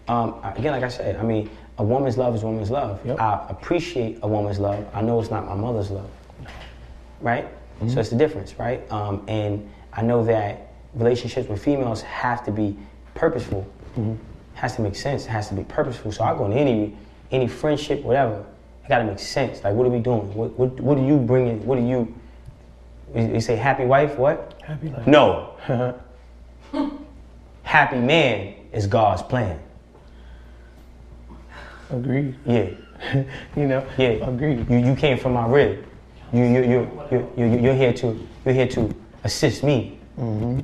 Um, 0.07 0.35
again, 0.43 0.71
like 0.71 0.83
I 0.83 0.89
said, 0.89 1.17
I 1.17 1.23
mean, 1.23 1.49
a 1.77 1.83
woman's 1.83 2.17
love 2.17 2.35
is 2.35 2.43
woman's 2.43 2.71
love. 2.71 3.05
Yep. 3.05 3.19
I 3.19 3.45
appreciate 3.49 4.19
a 4.21 4.27
woman's 4.27 4.59
love. 4.59 4.85
I 4.93 5.01
know 5.01 5.19
it's 5.19 5.29
not 5.29 5.45
my 5.47 5.55
mother's 5.55 5.91
love, 5.91 6.09
right? 7.21 7.45
Mm-hmm. 7.45 7.89
So 7.89 7.99
it's 7.99 8.09
the 8.09 8.17
difference, 8.17 8.59
right? 8.59 8.89
Um, 8.91 9.23
and 9.27 9.69
I 9.93 10.01
know 10.01 10.23
that 10.25 10.73
relationships 10.93 11.47
with 11.47 11.63
females 11.63 12.01
have 12.01 12.43
to 12.45 12.51
be 12.51 12.77
purposeful. 13.15 13.65
Mm-hmm. 13.91 14.15
Has 14.55 14.75
to 14.75 14.81
make 14.81 14.95
sense. 14.95 15.25
It 15.25 15.29
has 15.29 15.47
to 15.49 15.53
be 15.53 15.63
purposeful. 15.63 16.11
So 16.11 16.23
I 16.23 16.33
go 16.33 16.45
into 16.45 16.57
any 16.57 16.97
any 17.31 17.47
friendship, 17.47 18.03
whatever. 18.03 18.45
It 18.83 18.89
got 18.89 18.97
to 18.97 19.05
make 19.05 19.19
sense. 19.19 19.63
Like, 19.63 19.75
what 19.75 19.85
are 19.87 19.91
we 19.91 19.99
doing? 19.99 20.33
What 20.33 20.57
what, 20.59 20.79
what 20.81 20.97
are 20.97 21.05
you 21.05 21.17
bringing? 21.17 21.65
What 21.65 21.77
are 21.77 21.85
you 21.85 22.13
You 23.15 23.33
you 23.35 23.41
say 23.41 23.55
happy 23.55 23.85
wife, 23.85 24.17
what? 24.17 24.53
Happy 24.65 24.89
life. 24.89 25.07
No. 25.07 25.53
happy 27.63 27.97
man 27.97 28.55
is 28.71 28.87
God's 28.87 29.21
plan. 29.23 29.59
Agreed. 31.91 32.35
Yeah. 32.45 32.69
you 33.55 33.67
know. 33.67 33.85
Yeah. 33.97 34.27
Agreed. 34.29 34.69
You 34.69 34.77
you 34.77 34.95
came 34.95 35.17
from 35.17 35.33
my 35.33 35.47
rib. 35.47 35.85
You 36.31 36.43
you 36.43 36.61
you 36.61 36.91
you 37.11 37.31
you 37.37 37.45
you- 37.45 37.59
you're 37.59 37.73
here 37.73 37.93
to 37.93 38.27
you're 38.45 38.53
here 38.53 38.67
to 38.67 38.93
assist 39.23 39.63
me. 39.63 39.97
Mm-hmm. 40.19 40.59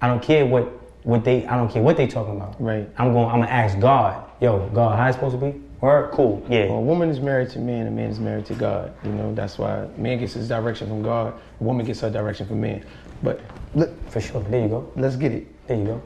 I 0.00 0.08
don't 0.08 0.22
care 0.22 0.46
what 0.46 0.64
what 1.02 1.24
they 1.24 1.46
I 1.46 1.56
don't 1.56 1.70
care 1.70 1.82
what 1.82 1.96
they 1.96 2.06
talking 2.06 2.36
about. 2.36 2.60
Right. 2.60 2.88
I'm 2.96 3.12
going. 3.12 3.26
I'm 3.28 3.40
gonna 3.40 3.50
ask 3.50 3.78
God. 3.78 4.29
Yo, 4.40 4.68
God, 4.72 4.98
how 4.98 5.06
it 5.08 5.12
supposed 5.12 5.38
to 5.38 5.44
be? 5.52 5.60
Word, 5.80 6.12
cool. 6.12 6.44
Yeah. 6.48 6.66
Well, 6.66 6.78
a 6.78 6.80
woman 6.80 7.10
is 7.10 7.20
married 7.20 7.50
to 7.50 7.58
man, 7.58 7.86
and 7.86 7.96
man 7.96 8.10
is 8.10 8.18
married 8.18 8.46
to 8.46 8.54
God. 8.54 8.94
You 9.04 9.12
know, 9.12 9.34
that's 9.34 9.58
why 9.58 9.86
man 9.96 10.18
gets 10.18 10.34
his 10.34 10.48
direction 10.48 10.88
from 10.88 11.02
God, 11.02 11.34
a 11.60 11.64
woman 11.64 11.84
gets 11.84 12.00
her 12.00 12.10
direction 12.10 12.46
from 12.46 12.60
man. 12.60 12.84
But 13.22 13.40
let, 13.74 13.90
For 14.10 14.20
sure. 14.20 14.42
There 14.42 14.62
you 14.62 14.68
go. 14.68 14.90
let's 14.96 15.16
get 15.16 15.32
it. 15.32 15.46
There 15.66 15.76
you 15.76 15.84
go. 15.84 16.02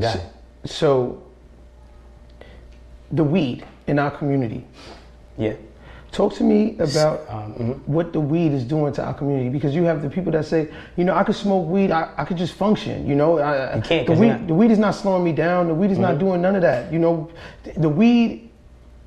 Got 0.00 0.14
so, 0.14 0.18
it. 0.64 0.70
so, 0.70 1.22
the 3.12 3.22
weed 3.22 3.64
in 3.86 3.98
our 3.98 4.10
community. 4.10 4.64
Yeah. 5.38 5.54
Talk 6.16 6.32
to 6.36 6.44
me 6.44 6.76
about 6.80 7.26
Um, 7.28 7.52
mhm. 7.58 7.78
what 7.86 8.14
the 8.14 8.20
weed 8.20 8.52
is 8.54 8.64
doing 8.64 8.90
to 8.94 9.04
our 9.04 9.12
community 9.12 9.50
because 9.50 9.74
you 9.74 9.82
have 9.84 10.00
the 10.00 10.08
people 10.08 10.32
that 10.32 10.46
say, 10.46 10.68
you 10.96 11.04
know, 11.04 11.14
I 11.14 11.22
could 11.24 11.34
smoke 11.34 11.68
weed, 11.68 11.90
I, 11.90 12.08
I 12.16 12.24
could 12.24 12.38
just 12.38 12.54
function. 12.54 13.06
You 13.06 13.14
know, 13.14 13.38
I, 13.38 13.76
You 13.76 13.82
can't, 13.82 14.06
The 14.06 14.14
weed, 14.14 14.28
not- 14.28 14.36
Mm-hmm. 14.38 14.46
the 14.46 14.54
weed 14.54 14.70
is 14.70 14.78
not 14.78 14.94
slowing 14.94 15.22
me 15.22 15.32
down. 15.32 15.68
The 15.68 15.74
weed 15.74 15.90
is 15.90 15.98
not 15.98 16.18
doing 16.18 16.40
none 16.40 16.56
of 16.56 16.62
that. 16.62 16.90
You 16.90 16.98
know, 17.00 17.28
the, 17.76 17.90
weed, 17.90 18.48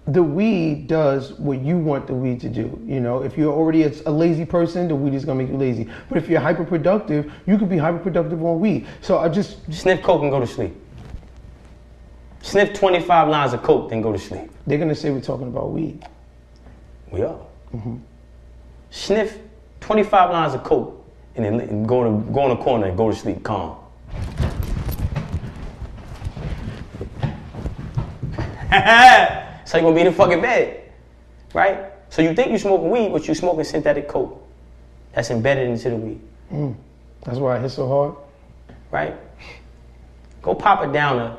the 0.05 0.21
weed 0.21 0.85
does 0.85 1.33
what 1.39 1.57
you 1.61 1.79
want 1.79 2.05
the 2.05 2.13
weed 2.13 2.39
to 2.41 2.49
do. 2.49 2.79
You 2.85 2.99
know, 2.99 3.23
if 3.23 3.39
you're 3.39 3.51
already 3.53 3.85
a, 3.85 3.91
a 4.05 4.11
lazy 4.11 4.45
person, 4.45 4.87
the 4.87 4.95
weed 4.95 5.15
is 5.15 5.25
gonna 5.25 5.39
make 5.41 5.49
you 5.49 5.57
lazy. 5.57 5.87
But 6.09 6.19
if 6.19 6.29
you're 6.29 6.39
hyper 6.39 6.63
productive, 6.63 7.31
you 7.47 7.57
could 7.57 7.69
be 7.69 7.77
hyper 7.79 7.97
productive 7.97 8.45
on 8.45 8.59
weed. 8.59 8.85
So 9.01 9.17
I 9.17 9.29
just 9.29 9.57
Sniff 9.73 10.03
coke 10.03 10.21
and 10.21 10.29
go 10.29 10.39
to 10.39 10.45
sleep. 10.47 10.75
Sniff 12.43 12.71
25 12.75 13.29
lines 13.29 13.53
of 13.53 13.63
coke, 13.63 13.89
then 13.89 14.03
go 14.03 14.11
to 14.11 14.19
sleep. 14.19 14.51
they're 14.67 14.77
gonna 14.77 14.93
say 14.93 15.09
we're 15.09 15.21
talking 15.21 15.47
about 15.47 15.71
weed. 15.71 16.05
We 17.11 17.23
are. 17.23 17.39
Mm-hmm. 17.73 17.97
Sniff 18.91 19.37
25 19.81 20.31
lines 20.31 20.53
of 20.53 20.63
coke 20.63 21.05
and 21.35 21.45
then 21.45 21.59
and 21.59 21.87
go 21.87 22.03
to 22.03 22.31
go 22.31 22.43
in 22.51 22.57
the 22.57 22.63
corner 22.63 22.87
and 22.87 22.97
go 22.97 23.09
to 23.09 23.15
sleep 23.15 23.43
calm. 23.43 23.77
so 29.65 29.77
you're 29.77 29.83
gonna 29.83 29.95
be 29.95 30.01
in 30.01 30.07
the 30.07 30.13
fucking 30.13 30.41
bed, 30.41 30.91
right? 31.53 31.91
So 32.09 32.21
you 32.21 32.33
think 32.35 32.49
you're 32.49 32.59
smoking 32.59 32.89
weed, 32.89 33.11
but 33.11 33.25
you're 33.25 33.35
smoking 33.35 33.63
synthetic 33.63 34.07
coke 34.07 34.45
that's 35.13 35.31
embedded 35.31 35.69
into 35.69 35.89
the 35.89 35.95
weed, 35.95 36.21
mm. 36.51 36.75
That's 37.23 37.37
why 37.37 37.57
I 37.57 37.59
hit 37.59 37.69
so 37.69 37.87
hard. 37.87 38.15
right? 38.91 39.15
Go 40.41 40.55
pop 40.55 40.81
a 40.81 40.91
downer 40.91 41.35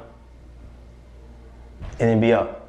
and 1.98 2.08
then 2.08 2.20
be 2.20 2.32
up. 2.32 2.59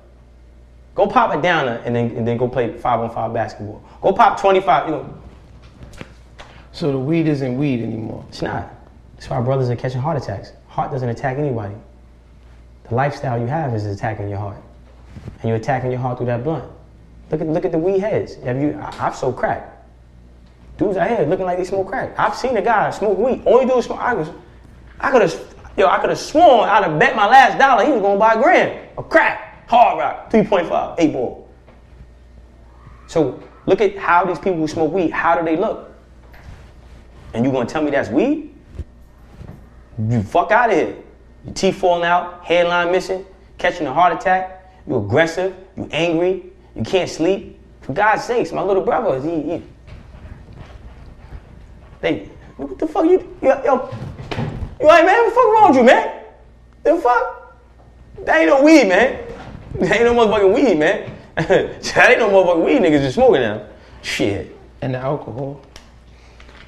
Go 0.94 1.08
pop 1.08 1.34
a 1.34 1.42
downer 1.42 1.82
and 1.86 1.96
then 1.96 2.12
and 2.18 2.28
then 2.28 2.38
go 2.38 2.48
play 2.48 2.78
five 2.78 3.00
on 3.00 3.10
five 3.10 3.34
basketball. 3.34 3.82
Go 4.02 4.12
pop 4.14 4.40
25, 4.40 4.86
you 4.88 4.92
know, 4.92 5.18
So 6.72 6.92
the 6.92 7.00
weed 7.00 7.28
isn't 7.28 7.58
weed 7.58 7.82
anymore. 7.82 8.26
It's 8.30 8.42
not. 8.42 8.70
That's 9.16 9.30
why 9.30 9.40
brothers 9.42 9.70
are 9.70 9.76
catching 9.76 10.02
heart 10.02 10.22
attacks. 10.22 10.52
Heart 10.68 10.92
doesn't 10.92 11.10
attack 11.10 11.38
anybody. 11.38 11.76
The 12.90 12.96
lifestyle 12.96 13.40
you 13.40 13.48
have 13.48 13.74
is 13.74 13.86
attacking 13.86 14.30
your 14.30 14.40
heart, 14.40 14.58
and 15.42 15.50
you're 15.50 15.58
attacking 15.58 15.92
your 15.92 16.00
heart 16.00 16.18
through 16.18 16.28
that 16.28 16.44
blunt. 16.44 16.66
Look 17.30 17.42
at 17.42 17.48
look 17.48 17.66
at 17.66 17.72
the 17.72 17.78
weed 17.78 18.00
heads. 18.00 18.36
Have 18.44 18.62
you? 18.62 18.78
I, 18.82 19.08
I've 19.08 19.16
sold 19.16 19.38
crack. 19.38 19.72
Dudes 20.78 20.98
out 20.98 21.10
here 21.10 21.26
looking 21.26 21.46
like 21.46 21.58
they 21.58 21.64
smoke 21.64 21.88
crack. 21.88 22.18
I've 22.18 22.36
seen 22.36 22.58
a 22.58 22.62
guy 22.62 22.90
smoke 22.90 23.18
weed. 23.18 23.44
Only 23.46 23.72
is 23.74 23.86
smoke. 23.86 24.00
I 24.00 24.14
was, 24.14 24.30
I 25.00 25.12
could 25.12 25.22
have, 25.22 25.56
yo, 25.78 25.88
I 25.88 26.00
could 26.00 26.10
have 26.10 26.20
sworn 26.20 26.68
I'd 26.68 26.84
have 26.84 26.98
bet 27.00 27.16
my 27.16 27.28
last 27.28 27.58
dollar 27.58 27.86
he 27.86 27.92
was 27.92 28.02
gonna 28.02 28.20
buy 28.20 28.34
a 28.34 28.42
gram 28.42 28.88
of 28.98 29.10
crack, 29.10 29.51
hard 29.72 30.00
rock, 30.00 30.30
3.5, 30.30 30.96
eight 31.00 31.14
ball. 31.14 31.50
So 33.08 33.42
look 33.66 33.80
at 33.80 33.98
how 33.98 34.26
these 34.26 34.38
people 34.38 34.56
who 34.56 34.68
smoke 34.68 34.92
weed. 34.92 35.12
How 35.12 35.40
do 35.40 35.46
they 35.46 35.56
look? 35.56 35.90
And 37.34 37.46
you 37.46 37.52
gonna 37.54 37.70
tell 37.70 37.82
me 37.82 37.90
that's 37.90 38.10
weed? 38.10 38.54
You 39.98 40.24
fuck 40.24 40.52
out 40.52 40.72
of 40.72 40.76
here. 40.76 40.98
Your 41.46 41.54
teeth 41.54 41.78
falling 41.78 42.04
out, 42.04 42.44
hairline 42.44 42.92
missing, 42.92 43.26
catching 43.58 43.88
a 43.88 43.94
heart 43.94 44.14
attack. 44.14 44.74
You 44.86 44.98
aggressive. 44.98 45.56
You 45.78 45.88
angry. 45.92 46.52
You 46.76 46.84
can't 46.84 47.10
sleep. 47.10 47.58
For 47.80 47.94
God's 47.94 48.26
sakes, 48.26 48.52
my 48.52 48.62
little 48.62 48.84
brother, 48.84 49.22
he, 49.22 49.42
he 49.42 49.64
they, 52.02 52.30
what 52.58 52.78
the 52.78 52.88
fuck 52.88 53.06
you, 53.06 53.38
yo, 53.42 53.64
yo, 53.64 53.90
you 54.80 54.88
like, 54.88 55.06
man, 55.06 55.18
what 55.18 55.30
the 55.30 55.36
fuck 55.36 55.46
wrong 55.46 55.70
with 55.70 55.78
you, 55.78 55.84
man? 55.84 56.24
The 56.84 56.96
fuck? 56.98 57.58
That 58.26 58.40
ain't 58.40 58.50
no 58.50 58.64
weed, 58.64 58.88
man. 58.88 59.31
That 59.76 59.92
ain't 60.02 60.04
no 60.04 60.14
motherfucking 60.14 60.54
weed, 60.54 60.78
man. 60.78 61.12
that 61.36 62.10
ain't 62.10 62.20
no 62.20 62.30
motherfucking 62.30 62.66
weed 62.66 62.80
niggas 62.82 63.02
just 63.02 63.16
smoking 63.16 63.42
now. 63.42 63.66
Shit. 64.02 64.56
And 64.82 64.94
the 64.94 65.00
alcohol. 65.00 65.62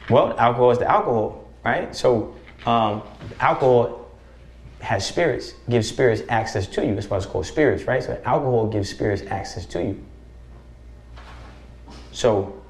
Well, 0.10 0.38
alcohol 0.38 0.72
is 0.72 0.78
the 0.80 0.89
alcohol, 0.89 1.47
right? 1.64 1.95
So, 1.95 2.36
um, 2.66 3.01
alcohol 3.39 4.12
has 4.82 5.06
spirits, 5.08 5.54
gives 5.70 5.88
spirits 5.88 6.22
access 6.30 6.68
to 6.68 6.86
you. 6.86 6.93
That's 6.93 7.10
why 7.10 7.18
it's 7.18 7.26
called 7.26 7.45
spirits, 7.45 7.86
right? 7.86 8.04
So, 8.04 8.22
alcohol 8.26 8.68
gives 8.68 8.89
spirits 8.89 9.24
access 9.28 9.66
to 9.68 9.82
you. 9.84 10.04
So, 12.12 12.62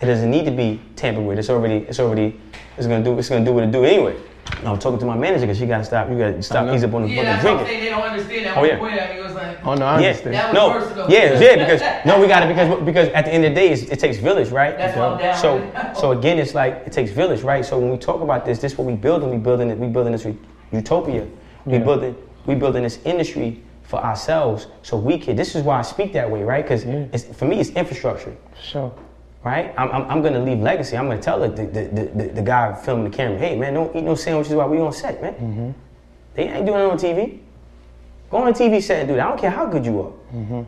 it 0.00 0.06
doesn't 0.06 0.30
need 0.30 0.46
to 0.46 0.50
be 0.50 0.80
tampered 0.96 1.24
with. 1.24 1.38
It's 1.38 1.50
already, 1.50 1.86
it's 1.86 2.00
already, 2.00 2.40
it's 2.76 2.86
gonna 2.86 3.04
do, 3.04 3.18
it's 3.18 3.28
gonna 3.28 3.44
do 3.44 3.52
what 3.52 3.64
it 3.64 3.70
do 3.70 3.84
anyway. 3.84 4.16
I'm 4.64 4.78
talking 4.78 4.98
to 4.98 5.06
my 5.06 5.16
manager 5.16 5.46
because 5.46 5.58
she 5.58 5.66
gotta 5.66 5.84
stop. 5.84 6.08
You 6.10 6.18
gotta 6.18 6.42
stop. 6.42 6.66
know. 6.66 6.74
Ease 6.74 6.84
up 6.84 6.94
on 6.94 7.02
the 7.02 7.08
Yeah, 7.08 7.16
fucking 7.16 7.24
that's 7.24 7.42
drinking. 7.66 7.80
They 7.84 7.88
don't 7.90 8.02
understand 8.02 8.46
that. 8.46 8.56
Oh, 8.56 8.60
When 8.62 8.94
yeah. 8.94 9.23
You 9.64 9.70
pointed 9.70 9.82
at 9.82 9.98
me, 10.00 10.06
it 10.06 10.10
was 10.10 10.24
like, 10.24 10.26
Oh 10.26 10.28
no, 10.28 10.34
I 10.34 10.34
Yeah, 10.34 10.34
understand. 10.34 10.34
That 10.34 10.52
was 10.52 10.54
no, 10.54 10.78
versatile. 10.78 11.10
yeah, 11.10 11.40
yeah, 11.40 11.56
because 11.64 12.06
no, 12.06 12.20
we 12.20 12.26
got 12.26 12.42
it 12.42 12.48
because 12.48 12.84
because 12.84 13.08
at 13.08 13.24
the 13.24 13.32
end 13.32 13.44
of 13.44 13.50
the 13.50 13.54
day, 13.54 13.70
it's, 13.70 13.82
it 13.82 13.98
takes 13.98 14.16
village, 14.18 14.50
right? 14.50 14.76
That's 14.76 14.96
what 14.96 15.12
I'm 15.12 15.18
down 15.18 15.36
So 15.38 15.56
with. 15.56 15.96
so 15.96 16.12
again, 16.12 16.38
it's 16.38 16.54
like 16.54 16.82
it 16.86 16.92
takes 16.92 17.10
village, 17.10 17.42
right? 17.42 17.64
So 17.64 17.78
when 17.78 17.90
we 17.90 17.96
talk 17.98 18.20
about 18.20 18.44
this, 18.44 18.58
this 18.60 18.72
is 18.72 18.78
what 18.78 18.86
we 18.86 18.94
building. 18.94 19.30
We 19.30 19.38
building 19.38 19.70
it. 19.70 19.78
We 19.78 19.88
building 19.88 20.12
this 20.12 20.26
utopia. 20.72 21.26
We 21.64 21.74
Yeah. 21.74 21.78
building 21.84 22.16
we 22.46 22.54
building 22.54 22.82
this 22.82 22.98
industry 23.04 23.62
for 23.82 24.02
ourselves, 24.04 24.66
so 24.82 24.96
we 24.96 25.18
can. 25.18 25.36
This 25.36 25.54
is 25.54 25.62
why 25.62 25.78
I 25.78 25.82
speak 25.82 26.12
that 26.14 26.30
way, 26.30 26.42
right? 26.42 26.64
Because 26.64 26.84
Yeah. 26.84 27.06
for 27.34 27.44
me, 27.46 27.60
it's 27.60 27.70
infrastructure, 27.70 28.34
Sure. 28.60 28.92
right? 29.44 29.72
I'm, 29.78 29.90
I'm, 29.90 30.04
I'm 30.10 30.22
gonna 30.22 30.40
leave 30.40 30.60
legacy. 30.60 30.96
I'm 30.96 31.06
gonna 31.08 31.20
tell 31.20 31.38
the 31.40 31.48
the, 31.48 31.64
the, 31.66 32.10
the 32.14 32.24
the 32.34 32.42
guy 32.42 32.74
filming 32.74 33.10
the 33.10 33.16
camera, 33.16 33.38
hey 33.38 33.56
man, 33.56 33.74
don't 33.74 33.94
eat 33.96 34.02
no 34.04 34.14
sandwiches 34.14 34.54
while 34.54 34.68
we 34.68 34.78
on 34.78 34.92
set, 34.92 35.20
man. 35.22 35.34
Mm-hmm. 35.34 35.70
They 36.34 36.48
ain't 36.48 36.66
doing 36.66 36.80
it 36.80 36.90
on 36.90 36.98
TV. 36.98 37.38
Go 38.34 38.40
on 38.40 38.48
a 38.48 38.52
TV 38.52 38.82
set 38.82 38.98
and 38.98 39.08
do 39.08 39.14
that. 39.14 39.26
I 39.26 39.28
don't 39.28 39.38
care 39.38 39.48
how 39.48 39.64
good 39.64 39.86
you 39.86 40.00
are. 40.00 40.10
Mm-hmm. 40.34 40.62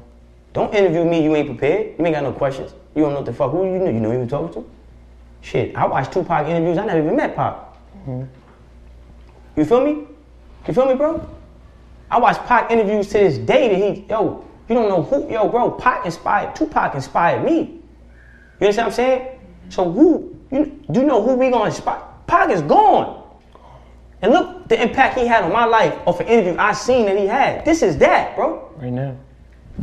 Don't 0.53 0.73
interview 0.73 1.05
me. 1.05 1.25
You 1.25 1.35
ain't 1.35 1.49
prepared. 1.49 1.99
You 1.99 2.07
ain't 2.07 2.15
got 2.15 2.23
no 2.23 2.31
questions. 2.31 2.73
You 2.95 3.03
don't 3.03 3.11
know 3.11 3.17
what 3.17 3.27
the 3.27 3.33
fuck. 3.33 3.51
Who 3.51 3.65
you 3.65 3.81
know? 3.81 3.87
You 3.87 3.99
know 3.99 4.13
who 4.13 4.21
you 4.21 4.27
talking 4.29 4.55
to? 4.55 4.71
Shit, 5.41 5.75
I 5.75 5.85
watched 5.85 6.13
Tupac 6.13 6.47
interviews. 6.47 6.79
I 6.79 6.87
never 6.87 7.01
even 7.03 7.17
met 7.17 7.35
Pac. 7.35 7.57
You 9.57 9.65
feel 9.65 9.85
me? 9.85 10.07
You 10.69 10.75
feel 10.75 10.87
me, 10.87 10.95
bro? 10.95 11.29
I 12.09 12.21
watch 12.21 12.39
Pac 12.47 12.71
interviews 12.71 13.09
to 13.09 13.15
this 13.15 13.37
day 13.39 13.69
that 13.69 13.97
he, 13.97 14.07
yo, 14.09 14.45
you 14.69 14.75
don't 14.77 14.89
know 14.89 15.03
who, 15.03 15.29
yo, 15.29 15.49
bro, 15.49 15.73
Pac 15.73 16.07
inspired, 16.07 16.55
Tupac 16.55 16.95
inspired 16.95 17.45
me. 17.45 17.81
You 18.61 18.67
understand 18.69 18.87
what 18.87 18.93
I'm 18.93 18.93
saying? 18.93 19.41
So 19.71 19.91
who, 19.91 20.37
you, 20.53 20.81
do 20.93 21.01
you 21.01 21.07
know 21.07 21.21
who 21.21 21.35
we 21.35 21.51
gonna 21.51 21.65
inspire? 21.65 22.01
Pac 22.29 22.51
is 22.51 22.63
gone. 22.63 23.26
And 24.23 24.33
look 24.33 24.69
the 24.69 24.81
impact 24.81 25.19
he 25.19 25.27
had 25.27 25.45
on 25.45 25.53
my 25.53 25.65
life 25.65 25.95
off 26.07 26.21
an 26.21 26.27
interview 26.27 26.59
I 26.59 26.73
seen 26.73 27.07
that 27.07 27.19
he 27.19 27.27
had. 27.27 27.65
This 27.65 27.83
is 27.83 27.99
that, 27.99 28.35
bro. 28.35 28.73
Right 28.79 28.93
now. 28.93 29.17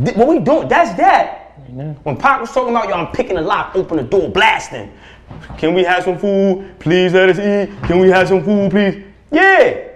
Th- 0.04 0.16
What 0.18 0.28
we 0.28 0.40
doing, 0.40 0.68
that's 0.68 0.96
that. 0.98 1.54
Right 1.60 1.74
now. 1.74 1.96
When 2.04 2.18
Pac 2.18 2.42
was 2.42 2.52
talking 2.52 2.70
about, 2.76 2.90
yo, 2.90 2.96
I'm 2.96 3.12
picking 3.14 3.38
a 3.38 3.42
lock, 3.42 3.76
open 3.76 3.98
the 3.98 4.04
door, 4.04 4.30
blasting. 4.30 4.92
Can 5.58 5.74
we 5.74 5.84
have 5.84 6.04
some 6.04 6.18
food? 6.18 6.80
Please 6.80 7.14
let 7.14 7.30
us 7.30 7.38
eat. 7.40 7.74
Can 7.88 8.00
we 8.00 8.10
have 8.10 8.28
some 8.28 8.44
food, 8.44 8.72
please? 8.72 9.04
Yeah, 9.32 9.88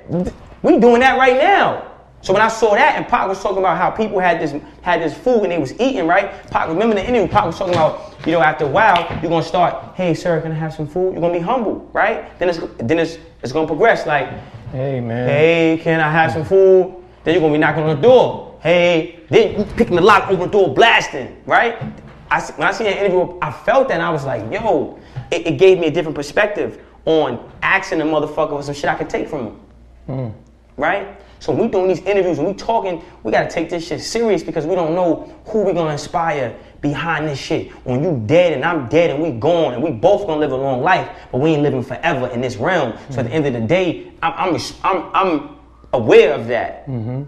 we 0.63 0.79
doing 0.79 0.99
that 1.01 1.17
right 1.17 1.37
now. 1.37 1.83
So 2.21 2.33
when 2.33 2.41
I 2.41 2.47
saw 2.47 2.73
that 2.73 2.95
and 2.95 3.07
Pac 3.07 3.27
was 3.27 3.41
talking 3.41 3.59
about 3.59 3.77
how 3.77 3.91
people 3.91 4.19
had 4.19 4.41
this 4.41 4.53
had 4.81 5.01
this 5.01 5.15
food 5.15 5.43
and 5.43 5.51
they 5.51 5.59
was 5.59 5.79
eating, 5.79 6.07
right? 6.07 6.31
Pac, 6.49 6.67
remember 6.67 6.95
the 6.95 7.07
interview, 7.07 7.27
Pac 7.27 7.45
was 7.45 7.57
talking 7.57 7.75
about, 7.75 8.15
you 8.25 8.31
know, 8.31 8.41
after 8.41 8.65
a 8.65 8.67
while, 8.67 9.07
you're 9.21 9.29
gonna 9.29 9.43
start, 9.43 9.95
hey 9.95 10.13
sir, 10.15 10.41
can 10.41 10.51
I 10.51 10.55
have 10.55 10.73
some 10.73 10.87
food? 10.87 11.13
You're 11.13 11.21
gonna 11.21 11.33
be 11.33 11.39
humble, 11.39 11.87
right? 11.93 12.37
Then 12.39 12.49
it's 12.49 12.59
then 12.79 12.97
it's 12.99 13.17
it's 13.41 13.51
gonna 13.51 13.67
progress 13.67 14.05
like, 14.05 14.29
Hey 14.71 14.99
man. 14.99 15.29
Hey, 15.29 15.79
can 15.81 15.99
I 16.01 16.11
have 16.11 16.33
some 16.33 16.43
food? 16.43 16.93
Then 17.23 17.33
you're 17.33 17.41
gonna 17.41 17.53
be 17.53 17.59
knocking 17.59 17.83
on 17.83 17.95
the 17.95 18.01
door. 18.01 18.57
Hey, 18.61 19.23
then 19.29 19.59
you 19.59 19.65
picking 19.75 19.95
the 19.95 20.01
lock, 20.01 20.29
open 20.29 20.39
the 20.39 20.47
door, 20.47 20.73
blasting, 20.73 21.41
right? 21.45 21.81
I, 22.29 22.41
when 22.41 22.67
I 22.67 22.71
see 22.71 22.83
that 22.83 22.97
interview, 22.97 23.37
I 23.41 23.51
felt 23.51 23.87
that 23.87 23.95
and 23.95 24.03
I 24.03 24.09
was 24.09 24.25
like, 24.25 24.51
yo, 24.51 24.99
it, 25.31 25.47
it 25.47 25.57
gave 25.57 25.79
me 25.79 25.87
a 25.87 25.91
different 25.91 26.15
perspective 26.15 26.83
on 27.05 27.51
asking 27.61 28.01
a 28.01 28.03
motherfucker 28.03 28.57
for 28.57 28.63
some 28.63 28.73
shit 28.73 28.89
I 28.89 28.95
could 28.95 29.09
take 29.09 29.29
from 29.29 29.45
him. 29.45 29.59
Hmm. 30.07 30.29
Right? 30.75 31.21
So 31.39 31.53
when 31.53 31.63
we 31.63 31.67
doing 31.69 31.87
these 31.87 32.01
interviews 32.01 32.39
and 32.39 32.47
we 32.47 32.53
talking, 32.53 33.01
we 33.23 33.31
gotta 33.31 33.49
take 33.49 33.69
this 33.69 33.87
shit 33.87 34.01
serious 34.01 34.43
because 34.43 34.65
we 34.65 34.75
don't 34.75 34.93
know 34.93 35.33
who 35.45 35.63
we 35.63 35.71
gonna 35.71 35.91
inspire 35.91 36.57
behind 36.81 37.27
this 37.27 37.39
shit. 37.39 37.71
When 37.85 38.03
you 38.03 38.21
dead 38.25 38.53
and 38.53 38.63
I'm 38.63 38.87
dead 38.87 39.09
and 39.09 39.21
we 39.21 39.31
gone 39.31 39.73
and 39.73 39.83
we 39.83 39.91
both 39.91 40.27
gonna 40.27 40.39
live 40.39 40.51
a 40.51 40.55
long 40.55 40.81
life, 40.81 41.09
but 41.31 41.39
we 41.39 41.51
ain't 41.51 41.63
living 41.63 41.83
forever 41.83 42.27
in 42.27 42.41
this 42.41 42.57
realm. 42.57 42.97
So 43.09 43.19
at 43.19 43.25
the 43.25 43.31
end 43.31 43.45
of 43.45 43.53
the 43.53 43.61
day, 43.61 44.11
I'm 44.21 44.55
I'm 44.55 44.61
I'm, 44.83 45.11
I'm 45.13 45.49
aware 45.93 46.33
of 46.33 46.47
that. 46.47 46.87
Mm-hmm. 46.87 47.23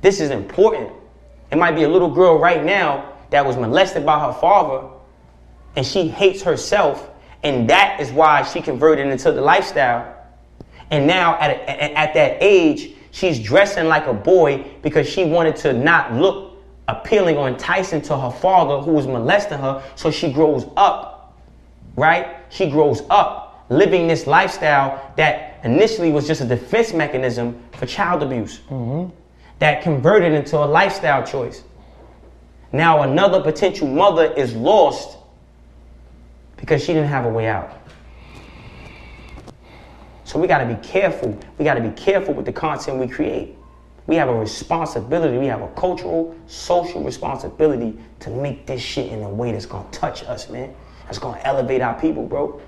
This 0.00 0.20
is 0.20 0.30
important. 0.30 0.90
It 1.50 1.56
might 1.56 1.72
be 1.72 1.84
a 1.84 1.88
little 1.88 2.10
girl 2.10 2.38
right 2.38 2.64
now 2.64 3.12
that 3.30 3.44
was 3.44 3.56
molested 3.56 4.04
by 4.04 4.20
her 4.20 4.32
father 4.32 4.88
and 5.76 5.84
she 5.84 6.08
hates 6.08 6.42
herself, 6.42 7.10
and 7.42 7.68
that 7.68 8.00
is 8.00 8.12
why 8.12 8.42
she 8.42 8.60
converted 8.60 9.06
into 9.08 9.32
the 9.32 9.40
lifestyle. 9.40 10.14
And 10.90 11.06
now 11.06 11.38
at, 11.40 11.50
a, 11.50 11.98
at 11.98 12.14
that 12.14 12.38
age, 12.40 12.92
she's 13.10 13.40
dressing 13.40 13.86
like 13.86 14.06
a 14.06 14.12
boy 14.12 14.64
because 14.82 15.08
she 15.08 15.24
wanted 15.24 15.56
to 15.56 15.72
not 15.72 16.14
look 16.14 16.43
appealing 16.88 17.36
or 17.36 17.48
enticing 17.48 18.02
to 18.02 18.18
her 18.18 18.30
father 18.30 18.78
who 18.78 18.92
was 18.92 19.06
molesting 19.06 19.58
her. 19.58 19.82
So 19.96 20.10
she 20.10 20.32
grows 20.32 20.66
up, 20.76 21.38
right? 21.96 22.36
She 22.50 22.70
grows 22.70 23.02
up 23.10 23.44
living 23.70 24.06
this 24.06 24.26
lifestyle 24.26 25.12
that 25.16 25.60
initially 25.64 26.12
was 26.12 26.26
just 26.26 26.40
a 26.40 26.44
defense 26.44 26.92
mechanism 26.92 27.60
for 27.72 27.86
child 27.86 28.22
abuse 28.22 28.60
mm-hmm. 28.68 29.14
that 29.58 29.82
converted 29.82 30.32
into 30.32 30.58
a 30.58 30.66
lifestyle 30.66 31.24
choice. 31.26 31.64
Now 32.72 33.02
another 33.02 33.40
potential 33.40 33.88
mother 33.88 34.32
is 34.36 34.54
lost 34.54 35.16
because 36.56 36.82
she 36.82 36.92
didn't 36.92 37.08
have 37.08 37.24
a 37.24 37.30
way 37.30 37.46
out. 37.46 37.72
So 40.24 40.38
we 40.38 40.46
got 40.46 40.58
to 40.58 40.66
be 40.66 40.86
careful. 40.86 41.38
We 41.58 41.64
got 41.64 41.74
to 41.74 41.80
be 41.80 41.90
careful 41.90 42.34
with 42.34 42.46
the 42.46 42.52
content 42.52 42.98
we 42.98 43.08
create. 43.08 43.53
We 44.06 44.16
have 44.16 44.28
a 44.28 44.34
responsibility. 44.34 45.38
We 45.38 45.46
have 45.46 45.62
a 45.62 45.68
cultural, 45.68 46.34
social 46.46 47.02
responsibility 47.02 47.98
to 48.20 48.30
make 48.30 48.66
this 48.66 48.80
shit 48.80 49.10
in 49.10 49.22
a 49.22 49.28
way 49.28 49.52
that's 49.52 49.66
gonna 49.66 49.88
touch 49.90 50.24
us, 50.24 50.50
man. 50.50 50.74
That's 51.06 51.18
gonna 51.18 51.40
elevate 51.42 51.80
our 51.80 51.98
people, 51.98 52.26
bro. 52.26 52.60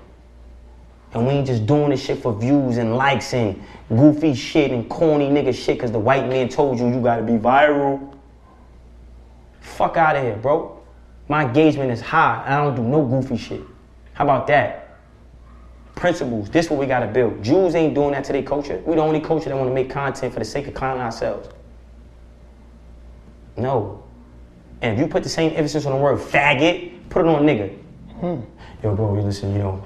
And 1.13 1.25
we 1.25 1.33
ain't 1.33 1.47
just 1.47 1.65
doing 1.65 1.91
this 1.91 2.03
shit 2.03 2.21
for 2.21 2.33
views 2.33 2.77
and 2.77 2.95
likes 2.95 3.33
and 3.33 3.61
goofy 3.89 4.33
shit 4.33 4.71
and 4.71 4.89
corny 4.89 5.29
nigga 5.29 5.53
shit 5.53 5.77
because 5.77 5.91
the 5.91 5.99
white 5.99 6.27
man 6.27 6.49
told 6.49 6.79
you 6.79 6.87
you 6.87 7.01
gotta 7.01 7.23
be 7.23 7.33
viral. 7.33 8.13
Fuck 9.61 9.97
out 9.97 10.15
of 10.15 10.23
here, 10.23 10.35
bro. 10.35 10.79
My 11.27 11.45
engagement 11.45 11.91
is 11.91 12.01
high. 12.01 12.43
I 12.45 12.57
don't 12.57 12.75
do 12.75 12.81
no 12.81 13.05
goofy 13.05 13.37
shit. 13.37 13.61
How 14.13 14.23
about 14.23 14.47
that? 14.47 14.86
Principles. 15.97 16.49
This 16.51 16.69
what 16.69 16.79
we 16.79 16.85
gotta 16.85 17.07
build. 17.07 17.43
Jews 17.43 17.73
ain't 17.73 17.95
doing 17.95 18.11
that 18.11 18.23
to 18.25 18.31
their 18.31 18.43
culture. 18.43 18.81
We 18.85 18.95
the 18.95 19.01
only 19.01 19.19
culture 19.19 19.49
that 19.49 19.57
wanna 19.57 19.73
make 19.73 19.89
content 19.89 20.31
for 20.31 20.39
the 20.39 20.45
sake 20.45 20.67
of 20.67 20.75
clowning 20.75 21.01
ourselves. 21.01 21.49
No. 23.57 24.03
And 24.81 24.93
if 24.93 24.99
you 24.99 25.07
put 25.07 25.23
the 25.23 25.29
same 25.29 25.53
emphasis 25.55 25.87
on 25.87 25.93
the 25.93 25.97
word 25.97 26.19
faggot, 26.19 27.09
put 27.09 27.25
it 27.25 27.27
on 27.27 27.43
nigga. 27.43 27.75
Yo, 28.83 28.95
bro, 28.95 29.15
you 29.15 29.21
listen, 29.21 29.51
you 29.53 29.57
know, 29.57 29.83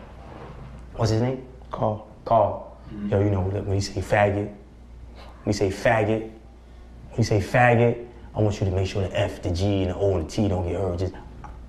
what's 0.98 1.12
his 1.12 1.22
name? 1.22 1.48
Call. 1.72 2.08
Carl. 2.26 2.78
Yo, 3.08 3.24
you 3.24 3.30
know, 3.30 3.42
when 3.42 3.74
you 3.74 3.82
say 3.82 4.02
faggot, 4.02 4.48
when 4.48 5.48
you 5.48 5.54
say 5.54 5.70
faggot, 5.70 6.24
when 6.24 7.18
you 7.18 7.24
say 7.24 7.40
faggot, 7.40 8.06
I 8.36 8.42
want 8.42 8.60
you 8.60 8.66
to 8.66 8.72
make 8.72 8.88
sure 8.88 9.02
the 9.08 9.18
F, 9.18 9.42
the 9.42 9.52
G, 9.52 9.84
and 9.84 9.92
the 9.92 9.96
O 9.96 10.18
and 10.18 10.30
the 10.30 10.32
T 10.32 10.48
don't 10.50 10.68
get 10.68 10.76
heard. 10.80 11.00
Just, 11.00 11.14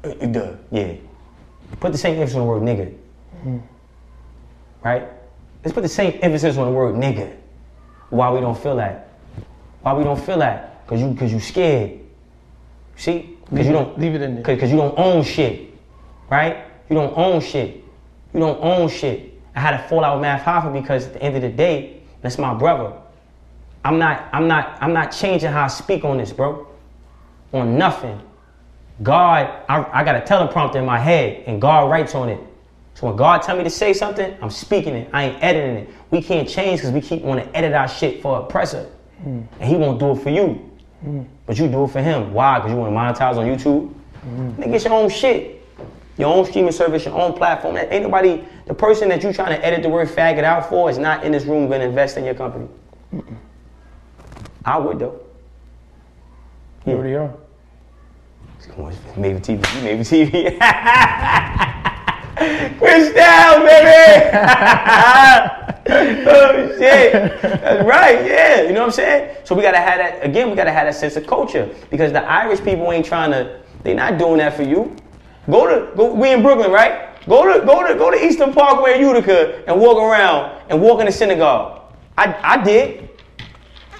uh, 0.04 0.08
uh, 0.08 0.26
duh, 0.26 0.56
yeah. 0.72 0.94
Put 1.78 1.92
the 1.92 1.98
same 1.98 2.16
emphasis 2.16 2.36
on 2.36 2.42
the 2.42 2.48
word 2.48 2.62
nigga. 2.62 3.62
Right? 4.84 5.08
Let's 5.64 5.74
put 5.74 5.82
the 5.82 5.88
same 5.88 6.18
emphasis 6.22 6.56
on 6.56 6.66
the 6.66 6.72
word 6.72 6.96
nigga. 6.96 7.36
Why 8.10 8.30
we 8.30 8.40
don't 8.40 8.58
feel 8.58 8.76
that? 8.76 9.08
Why 9.82 9.94
we 9.94 10.04
don't 10.04 10.20
feel 10.20 10.38
that? 10.38 10.86
Cause 10.86 11.00
you, 11.00 11.14
cause 11.14 11.32
you 11.32 11.40
scared. 11.40 12.00
See? 12.96 13.38
Cause 13.48 13.66
you 13.66 13.72
don't 13.72 13.98
Leave 13.98 14.14
it 14.14 14.22
in 14.22 14.36
there. 14.36 14.44
Cause, 14.44 14.60
Cause 14.60 14.70
you 14.70 14.76
don't 14.76 14.98
own 14.98 15.22
shit, 15.22 15.70
right? 16.30 16.64
You 16.88 16.96
don't 16.96 17.16
own 17.16 17.40
shit. 17.40 17.82
You 18.34 18.40
don't 18.40 18.58
own 18.62 18.88
shit. 18.88 19.40
I 19.54 19.60
had 19.60 19.74
a 19.74 19.88
fallout 19.88 20.16
with 20.16 20.22
Math 20.22 20.42
Hoffa 20.44 20.72
because 20.72 21.06
at 21.06 21.12
the 21.14 21.22
end 21.22 21.36
of 21.36 21.42
the 21.42 21.48
day, 21.48 22.02
that's 22.22 22.38
my 22.38 22.54
brother. 22.54 22.92
I'm 23.84 23.98
not, 23.98 24.28
I'm 24.32 24.48
not, 24.48 24.78
I'm 24.80 24.92
not 24.92 25.12
changing 25.12 25.50
how 25.50 25.64
I 25.64 25.68
speak 25.68 26.04
on 26.04 26.18
this, 26.18 26.32
bro. 26.32 26.66
On 27.52 27.76
nothing. 27.76 28.20
God, 29.02 29.64
I, 29.68 30.00
I 30.00 30.04
got 30.04 30.16
a 30.16 30.20
teleprompter 30.20 30.76
in 30.76 30.86
my 30.86 30.98
head, 30.98 31.44
and 31.46 31.60
God 31.60 31.90
writes 31.90 32.14
on 32.14 32.28
it. 32.28 32.40
So 32.94 33.06
when 33.06 33.16
God 33.16 33.42
tell 33.42 33.56
me 33.56 33.64
to 33.64 33.70
say 33.70 33.92
something, 33.92 34.36
I'm 34.42 34.50
speaking 34.50 34.94
it. 34.94 35.08
I 35.12 35.24
ain't 35.24 35.42
editing 35.42 35.76
it. 35.76 35.88
We 36.10 36.22
can't 36.22 36.48
change 36.48 36.80
because 36.80 36.92
we 36.92 37.00
keep 37.00 37.22
want 37.22 37.42
to 37.42 37.56
edit 37.56 37.72
our 37.72 37.88
shit 37.88 38.20
for 38.22 38.38
a 38.38 38.40
oppressor, 38.42 38.90
and 39.24 39.48
he 39.62 39.76
won't 39.76 39.98
do 39.98 40.12
it 40.12 40.16
for 40.22 40.30
you. 40.30 40.70
But 41.46 41.58
you 41.58 41.68
do 41.68 41.84
it 41.84 41.88
for 41.90 42.00
him. 42.02 42.32
Why? 42.32 42.58
Because 42.58 42.70
you 42.70 42.76
want 42.76 42.92
to 43.18 43.24
monetize 43.24 43.36
on 43.36 43.46
YouTube? 43.46 43.92
Nigga, 44.56 44.74
it's 44.74 44.84
your 44.84 44.94
own 44.94 45.08
shit. 45.08 45.66
Your 46.18 46.32
own 46.32 46.44
streaming 46.44 46.72
service, 46.72 47.04
your 47.06 47.18
own 47.18 47.32
platform. 47.32 47.76
Ain't 47.76 48.02
nobody, 48.04 48.44
the 48.66 48.74
person 48.74 49.08
that 49.08 49.22
you 49.22 49.32
trying 49.32 49.58
to 49.58 49.64
edit 49.64 49.82
the 49.82 49.88
word 49.88 50.08
faggot 50.08 50.44
out 50.44 50.68
for 50.68 50.90
is 50.90 50.98
not 50.98 51.24
in 51.24 51.32
this 51.32 51.44
room 51.44 51.66
going 51.68 51.80
to 51.80 51.86
invest 51.86 52.16
in 52.18 52.24
your 52.24 52.34
company. 52.34 52.68
I 54.64 54.78
would 54.78 54.98
though. 54.98 55.20
You 56.86 56.92
already 56.94 57.14
are. 57.14 57.34
Come 58.68 58.84
on, 58.84 58.94
maybe 59.16 59.40
TV, 59.40 59.60
maybe 59.82 60.58
TV. 62.42 62.78
Cristal, 62.78 63.66
baby! 63.66 64.30
oh 66.28 66.78
shit. 66.78 67.42
That's 67.42 67.86
right, 67.86 68.24
yeah. 68.26 68.62
You 68.62 68.72
know 68.72 68.80
what 68.80 68.86
I'm 68.86 68.92
saying? 68.92 69.36
So 69.44 69.54
we 69.54 69.62
gotta 69.62 69.78
have 69.78 69.98
that 69.98 70.24
again, 70.24 70.50
we 70.50 70.56
gotta 70.56 70.72
have 70.72 70.86
that 70.86 70.94
sense 70.94 71.16
of 71.16 71.26
culture. 71.26 71.74
Because 71.90 72.12
the 72.12 72.24
Irish 72.24 72.62
people 72.62 72.90
ain't 72.92 73.06
trying 73.06 73.30
to, 73.30 73.60
they 73.82 73.94
not 73.94 74.18
doing 74.18 74.38
that 74.38 74.54
for 74.54 74.62
you. 74.62 74.94
Go 75.50 75.66
to 75.66 75.94
go 75.96 76.12
we 76.14 76.32
in 76.32 76.42
Brooklyn, 76.42 76.70
right? 76.70 77.08
Go 77.26 77.52
to 77.52 77.64
go 77.64 77.86
to 77.86 77.94
go 77.94 78.10
to 78.10 78.24
Eastern 78.24 78.52
Parkway, 78.52 78.94
in 78.96 79.00
Utica, 79.00 79.62
and 79.68 79.80
walk 79.80 79.98
around 79.98 80.62
and 80.68 80.80
walk 80.80 81.00
in 81.00 81.06
the 81.06 81.12
synagogue. 81.12 81.80
I 82.16 82.34
I 82.42 82.62
did. 82.62 83.08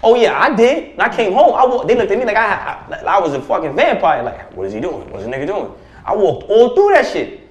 Oh 0.05 0.16
yeah, 0.16 0.40
I 0.40 0.55
did. 0.55 0.99
I 0.99 1.14
came 1.14 1.32
home, 1.32 1.55
I 1.55 1.64
walked, 1.64 1.86
they 1.86 1.95
looked 1.95 2.11
at 2.11 2.18
me 2.18 2.24
like 2.24 2.36
I, 2.36 2.84
I, 2.90 3.05
I 3.07 3.20
was 3.20 3.34
a 3.34 3.40
fucking 3.40 3.76
vampire. 3.76 4.22
Like, 4.24 4.53
what 4.57 4.66
is 4.66 4.72
he 4.72 4.80
doing? 4.80 5.09
What's 5.11 5.24
the 5.24 5.30
nigga 5.30 5.47
doing? 5.47 5.72
I 6.05 6.16
walked 6.16 6.51
all 6.51 6.74
through 6.74 6.90
that 6.95 7.07
shit. 7.07 7.41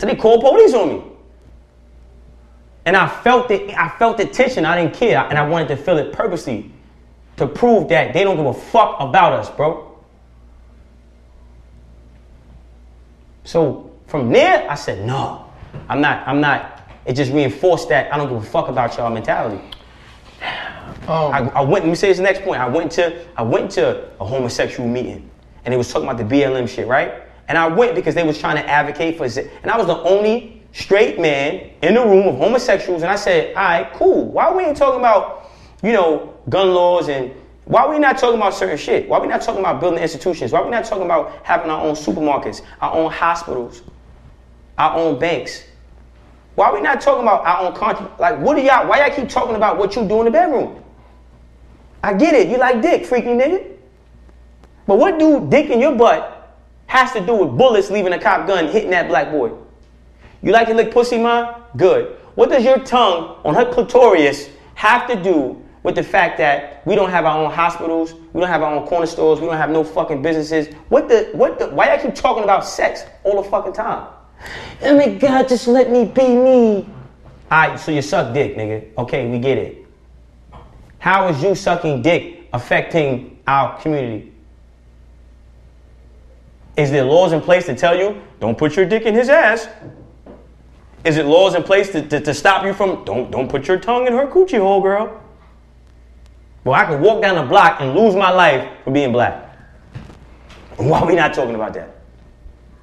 Till 0.00 0.08
they 0.08 0.16
called 0.16 0.40
police 0.40 0.72
on 0.72 0.88
me. 0.88 1.02
And 2.86 2.96
I 2.96 3.06
felt 3.06 3.50
it, 3.50 3.76
I 3.76 3.90
felt 3.98 4.16
the 4.16 4.24
tension. 4.24 4.64
I 4.64 4.80
didn't 4.80 4.94
care. 4.94 5.18
And 5.28 5.36
I 5.36 5.46
wanted 5.46 5.68
to 5.68 5.76
feel 5.76 5.98
it 5.98 6.10
purposely 6.10 6.72
to 7.36 7.46
prove 7.46 7.90
that 7.90 8.14
they 8.14 8.24
don't 8.24 8.36
give 8.36 8.46
a 8.46 8.54
fuck 8.54 8.96
about 8.98 9.34
us, 9.34 9.50
bro. 9.50 9.94
So 13.44 13.92
from 14.06 14.32
there, 14.32 14.68
I 14.70 14.74
said, 14.74 15.06
no, 15.06 15.44
I'm 15.90 16.00
not, 16.00 16.26
I'm 16.26 16.40
not. 16.40 16.80
It 17.04 17.12
just 17.12 17.30
reinforced 17.30 17.90
that 17.90 18.12
I 18.12 18.16
don't 18.16 18.30
give 18.30 18.38
a 18.38 18.46
fuck 18.46 18.68
about 18.68 18.96
y'all 18.96 19.10
mentality. 19.10 19.62
Um, 21.02 21.32
I, 21.32 21.38
I 21.54 21.60
went. 21.60 21.84
Let 21.84 21.90
me 21.90 21.94
say 21.94 22.08
this 22.08 22.18
next 22.20 22.42
point. 22.42 22.60
I 22.60 22.68
went 22.68 22.92
to 22.92 23.26
I 23.36 23.42
went 23.42 23.70
to 23.72 24.08
a 24.18 24.24
homosexual 24.24 24.88
meeting, 24.88 25.28
and 25.64 25.72
they 25.72 25.76
was 25.76 25.92
talking 25.92 26.08
about 26.08 26.18
the 26.18 26.34
BLM 26.34 26.68
shit, 26.68 26.86
right? 26.86 27.22
And 27.50 27.58
I 27.58 27.66
went 27.66 27.96
because 27.96 28.14
they 28.14 28.22
was 28.22 28.38
trying 28.38 28.54
to 28.62 28.70
advocate 28.70 29.18
for 29.18 29.24
it. 29.24 29.50
And 29.62 29.72
I 29.72 29.76
was 29.76 29.88
the 29.88 29.98
only 30.04 30.62
straight 30.70 31.18
man 31.18 31.68
in 31.82 31.94
the 31.94 32.00
room 32.00 32.28
of 32.28 32.36
homosexuals. 32.36 33.02
And 33.02 33.10
I 33.10 33.16
said, 33.16 33.56
all 33.56 33.62
right, 33.64 33.92
cool. 33.94 34.26
Why 34.26 34.54
we 34.54 34.62
ain't 34.62 34.76
talking 34.76 35.00
about, 35.00 35.50
you 35.82 35.90
know, 35.90 36.32
gun 36.48 36.72
laws 36.72 37.08
and 37.08 37.34
why 37.64 37.88
we 37.88 37.98
not 37.98 38.18
talking 38.18 38.36
about 38.36 38.54
certain 38.54 38.78
shit? 38.78 39.08
Why 39.08 39.18
we 39.18 39.26
not 39.26 39.42
talking 39.42 39.58
about 39.58 39.80
building 39.80 39.98
institutions? 39.98 40.52
Why 40.52 40.62
we 40.62 40.70
not 40.70 40.84
talking 40.84 41.06
about 41.06 41.44
having 41.44 41.72
our 41.72 41.84
own 41.84 41.96
supermarkets, 41.96 42.62
our 42.80 42.94
own 42.94 43.10
hospitals, 43.10 43.82
our 44.78 44.96
own 44.96 45.18
banks? 45.18 45.64
Why 46.54 46.72
we 46.72 46.80
not 46.80 47.00
talking 47.00 47.22
about 47.22 47.44
our 47.44 47.66
own 47.66 47.74
country? 47.74 48.06
Like, 48.20 48.38
what 48.38 48.54
do 48.54 48.62
y'all? 48.62 48.86
Why 48.86 49.04
y'all 49.04 49.16
keep 49.16 49.28
talking 49.28 49.56
about 49.56 49.76
what 49.76 49.96
you 49.96 50.06
do 50.06 50.20
in 50.20 50.26
the 50.26 50.30
bedroom? 50.30 50.84
I 52.04 52.14
get 52.14 52.32
it. 52.32 52.46
You 52.46 52.58
like 52.58 52.80
dick, 52.80 53.06
freaky 53.06 53.30
nigga. 53.30 53.76
But 54.86 55.00
what 55.00 55.18
do 55.18 55.48
dick 55.50 55.68
in 55.68 55.80
your 55.80 55.96
butt 55.96 56.39
has 56.90 57.12
to 57.12 57.24
do 57.24 57.32
with 57.36 57.56
bullets 57.56 57.88
leaving 57.88 58.12
a 58.12 58.18
cop 58.18 58.48
gun 58.48 58.66
hitting 58.66 58.90
that 58.90 59.06
black 59.06 59.30
boy? 59.30 59.52
You 60.42 60.50
like 60.50 60.66
to 60.66 60.74
lick 60.74 60.90
pussy, 60.90 61.18
man? 61.18 61.54
Good. 61.76 62.16
What 62.34 62.50
does 62.50 62.64
your 62.64 62.80
tongue 62.80 63.36
on 63.44 63.54
her 63.54 63.72
clitoris 63.72 64.48
have 64.74 65.06
to 65.06 65.22
do 65.22 65.62
with 65.84 65.94
the 65.94 66.02
fact 66.02 66.36
that 66.38 66.84
we 66.84 66.96
don't 66.96 67.10
have 67.10 67.26
our 67.26 67.44
own 67.44 67.52
hospitals, 67.52 68.14
we 68.32 68.40
don't 68.40 68.50
have 68.50 68.62
our 68.62 68.74
own 68.74 68.88
corner 68.88 69.06
stores, 69.06 69.40
we 69.40 69.46
don't 69.46 69.56
have 69.56 69.70
no 69.70 69.84
fucking 69.84 70.20
businesses? 70.20 70.74
What 70.88 71.08
the? 71.08 71.30
What 71.32 71.60
the? 71.60 71.68
Why 71.68 71.94
y'all 71.94 72.02
keep 72.02 72.16
talking 72.16 72.42
about 72.42 72.66
sex 72.66 73.04
all 73.22 73.40
the 73.40 73.48
fucking 73.48 73.72
time? 73.72 74.12
Oh 74.82 74.96
my 74.96 75.14
God, 75.14 75.48
just 75.48 75.68
let 75.68 75.92
me 75.92 76.06
be 76.06 76.26
me. 76.26 76.88
All 77.52 77.68
right, 77.68 77.78
so 77.78 77.92
you 77.92 78.02
suck 78.02 78.34
dick, 78.34 78.56
nigga. 78.56 78.88
Okay, 78.98 79.30
we 79.30 79.38
get 79.38 79.58
it. 79.58 79.86
How 80.98 81.28
is 81.28 81.40
you 81.40 81.54
sucking 81.54 82.02
dick 82.02 82.48
affecting 82.52 83.38
our 83.46 83.80
community? 83.80 84.29
Is 86.76 86.90
there 86.90 87.04
laws 87.04 87.32
in 87.32 87.40
place 87.40 87.66
to 87.66 87.74
tell 87.74 87.96
you, 87.96 88.20
don't 88.38 88.56
put 88.56 88.76
your 88.76 88.86
dick 88.86 89.04
in 89.04 89.14
his 89.14 89.28
ass? 89.28 89.68
Is 91.04 91.16
it 91.16 91.26
laws 91.26 91.54
in 91.54 91.62
place 91.62 91.90
to, 91.92 92.06
to, 92.08 92.20
to 92.20 92.34
stop 92.34 92.64
you 92.64 92.72
from, 92.72 93.04
don't, 93.04 93.30
don't 93.30 93.48
put 93.48 93.66
your 93.66 93.78
tongue 93.78 94.06
in 94.06 94.12
her 94.12 94.26
coochie 94.26 94.58
hole, 94.58 94.80
girl? 94.80 95.22
Well, 96.64 96.74
I 96.74 96.84
could 96.84 97.00
walk 97.00 97.22
down 97.22 97.36
the 97.36 97.42
block 97.42 97.80
and 97.80 97.94
lose 97.94 98.14
my 98.14 98.30
life 98.30 98.68
for 98.84 98.90
being 98.90 99.12
black. 99.12 99.56
Why 100.76 101.00
are 101.00 101.06
we 101.06 101.14
not 101.14 101.32
talking 101.32 101.54
about 101.54 101.74
that? 101.74 101.96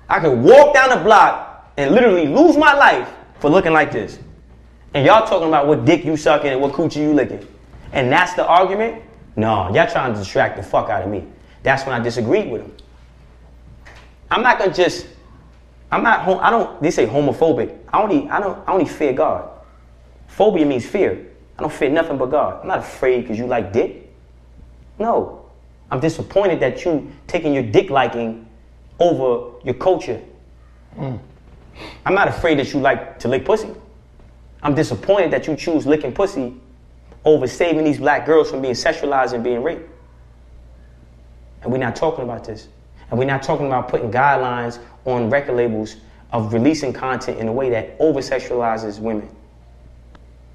I 0.10 0.20
could 0.20 0.40
walk 0.40 0.74
down 0.74 0.90
the 0.90 1.04
block 1.04 1.72
and 1.78 1.94
literally 1.94 2.28
lose 2.28 2.58
my 2.58 2.74
life 2.74 3.10
for 3.40 3.50
looking 3.50 3.74
like 3.74 3.92
this. 3.92 4.20
And 4.94 5.06
y'all 5.06 5.28
talking 5.28 5.48
about 5.48 5.68
what 5.68 5.86
dick 5.86 6.06
you 6.06 6.18
sucking 6.18 6.52
and 6.52 6.62
what 6.62 6.74
coochie 6.74 6.98
you 6.98 7.14
licking. 7.14 7.46
And 7.92 8.12
that's 8.12 8.34
the 8.34 8.46
argument? 8.46 9.04
No, 9.36 9.72
y'all 9.74 9.88
trying 9.88 10.14
to 10.14 10.20
distract 10.20 10.58
the 10.58 10.64
fuck 10.64 10.90
out 10.90 11.04
of 11.04 11.10
me. 11.10 11.26
That's 11.62 11.86
when 11.86 12.00
I 12.00 12.04
disagreed 12.04 12.50
with 12.50 12.62
him. 12.62 12.72
I'm 14.30 14.44
not 14.44 14.60
gonna 14.60 14.74
just, 14.74 15.08
I'm 15.92 16.04
not, 16.04 16.22
hom- 16.22 16.40
I 16.42 16.50
don't, 16.50 16.82
they 16.82 16.92
say 16.92 17.06
homophobic. 17.06 17.78
I 17.92 18.02
only, 18.02 18.30
I 18.30 18.40
don't, 18.40 18.68
I 18.68 18.74
only 18.74 18.86
fear 18.86 19.14
God. 19.14 19.50
Phobia 20.28 20.66
means 20.66 20.86
fear. 20.86 21.28
I 21.58 21.62
don't 21.62 21.74
fear 21.74 21.90
nothing 21.90 22.18
but 22.18 22.28
God. 22.28 22.62
I'm 22.62 22.68
not 22.68 22.80
afraid 22.80 23.22
because 23.22 23.38
you 23.38 23.48
like 23.48 23.74
dick. 23.74 24.12
No. 25.00 25.46
I'm 25.90 26.00
disappointed 26.00 26.60
that 26.60 26.84
you 26.84 27.12
taking 27.28 27.54
your 27.54 27.64
dick 27.64 27.90
liking 27.90 28.48
over 29.00 29.58
your 29.64 29.76
culture. 29.76 30.22
I'm 31.00 32.14
not 32.14 32.28
afraid 32.28 32.60
that 32.60 32.74
you 32.74 32.80
like 32.80 33.20
to 33.20 33.28
lick 33.28 33.46
pussy. 33.46 33.70
I'm 34.62 34.76
disappointed 34.76 35.32
that 35.32 35.48
you 35.48 35.56
choose 35.56 35.86
licking 35.86 36.14
pussy 36.14 36.56
over 37.24 37.48
saving 37.48 37.84
these 37.84 38.00
black 38.00 38.26
girls 38.26 38.50
from 38.50 38.62
being 38.62 38.74
sexualized 38.74 39.34
and 39.34 39.44
being 39.44 39.64
raped. 39.64 39.90
And 41.62 41.72
we're 41.72 41.78
not 41.78 41.96
talking 41.96 42.24
about 42.24 42.44
this. 42.44 42.68
And 43.10 43.20
we're 43.20 43.26
not 43.26 43.44
talking 43.44 43.68
about 43.68 43.88
putting 43.88 44.12
guidelines 44.12 44.80
on 45.06 45.30
record 45.30 45.56
labels 45.56 45.96
of 46.32 46.54
releasing 46.54 46.92
content 46.94 47.40
in 47.40 47.48
a 47.48 47.54
way 47.54 47.70
that 47.70 47.96
over 48.00 48.20
sexualizes 48.20 49.00
women. 49.00 49.30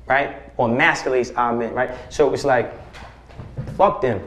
Right? 0.07 0.37
Or 0.57 0.69
emasculates 0.69 1.33
our 1.37 1.55
men, 1.55 1.73
right? 1.73 1.91
So 2.13 2.33
it's 2.35 2.45
like, 2.45 2.73
fuck 3.77 4.01
them. 4.01 4.21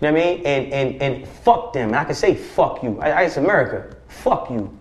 You 0.00 0.08
know 0.08 0.12
what 0.12 0.22
I 0.22 0.24
mean? 0.24 0.46
And 0.46 0.72
and 0.72 1.02
and 1.02 1.28
fuck 1.28 1.72
them. 1.72 1.88
And 1.88 1.96
I 1.96 2.04
can 2.04 2.14
say 2.14 2.34
fuck 2.34 2.82
you. 2.82 3.00
I, 3.00 3.10
I 3.10 3.22
it's 3.22 3.38
America. 3.38 3.96
Fuck 4.08 4.50
you. 4.50 4.76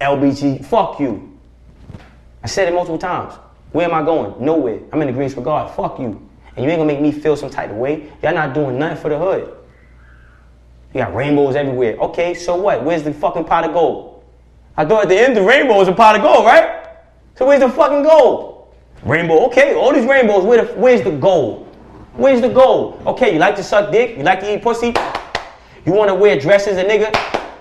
LBG, 0.00 0.64
fuck 0.64 0.98
you. 0.98 1.38
I 2.42 2.46
said 2.46 2.68
it 2.68 2.74
multiple 2.74 2.98
times. 2.98 3.34
Where 3.72 3.86
am 3.86 3.94
I 3.94 4.02
going? 4.02 4.44
Nowhere. 4.44 4.80
I'm 4.92 5.00
in 5.02 5.08
agreement 5.08 5.36
with 5.36 5.44
God. 5.44 5.74
Fuck 5.76 6.00
you. 6.00 6.28
And 6.56 6.64
you 6.64 6.70
ain't 6.70 6.80
gonna 6.80 6.92
make 6.92 7.00
me 7.00 7.12
feel 7.12 7.36
some 7.36 7.50
type 7.50 7.70
of 7.70 7.76
way. 7.76 8.10
Y'all 8.22 8.34
not 8.34 8.54
doing 8.54 8.78
nothing 8.78 9.00
for 9.00 9.08
the 9.08 9.18
hood. 9.18 9.56
You 10.92 11.00
got 11.00 11.14
rainbows 11.14 11.54
everywhere. 11.54 11.96
Okay, 11.96 12.34
so 12.34 12.56
what? 12.56 12.84
Where's 12.84 13.02
the 13.02 13.12
fucking 13.12 13.44
pot 13.44 13.64
of 13.64 13.72
gold? 13.72 14.24
I 14.76 14.84
thought 14.84 15.04
at 15.04 15.08
the 15.08 15.18
end 15.18 15.36
the 15.36 15.42
rainbow 15.42 15.80
is 15.80 15.88
a 15.88 15.92
pot 15.92 16.16
of 16.16 16.22
gold, 16.22 16.46
right? 16.46 16.86
So 17.36 17.46
where's 17.46 17.60
the 17.60 17.68
fucking 17.68 18.02
gold? 18.02 18.74
Rainbow, 19.02 19.46
okay, 19.46 19.74
all 19.74 19.94
these 19.94 20.04
rainbows, 20.04 20.44
where 20.44 20.64
the, 20.64 20.72
where's 20.74 21.02
the 21.02 21.10
gold? 21.10 21.66
Where's 22.14 22.40
the 22.40 22.48
gold? 22.48 23.00
Okay, 23.06 23.32
you 23.32 23.38
like 23.38 23.56
to 23.56 23.62
suck 23.62 23.92
dick? 23.92 24.16
You 24.16 24.24
like 24.24 24.40
to 24.40 24.54
eat 24.54 24.62
pussy? 24.62 24.94
You 25.86 25.92
wanna 25.92 26.14
wear 26.14 26.38
dresses, 26.38 26.76
a 26.76 26.84
nigga? 26.84 27.14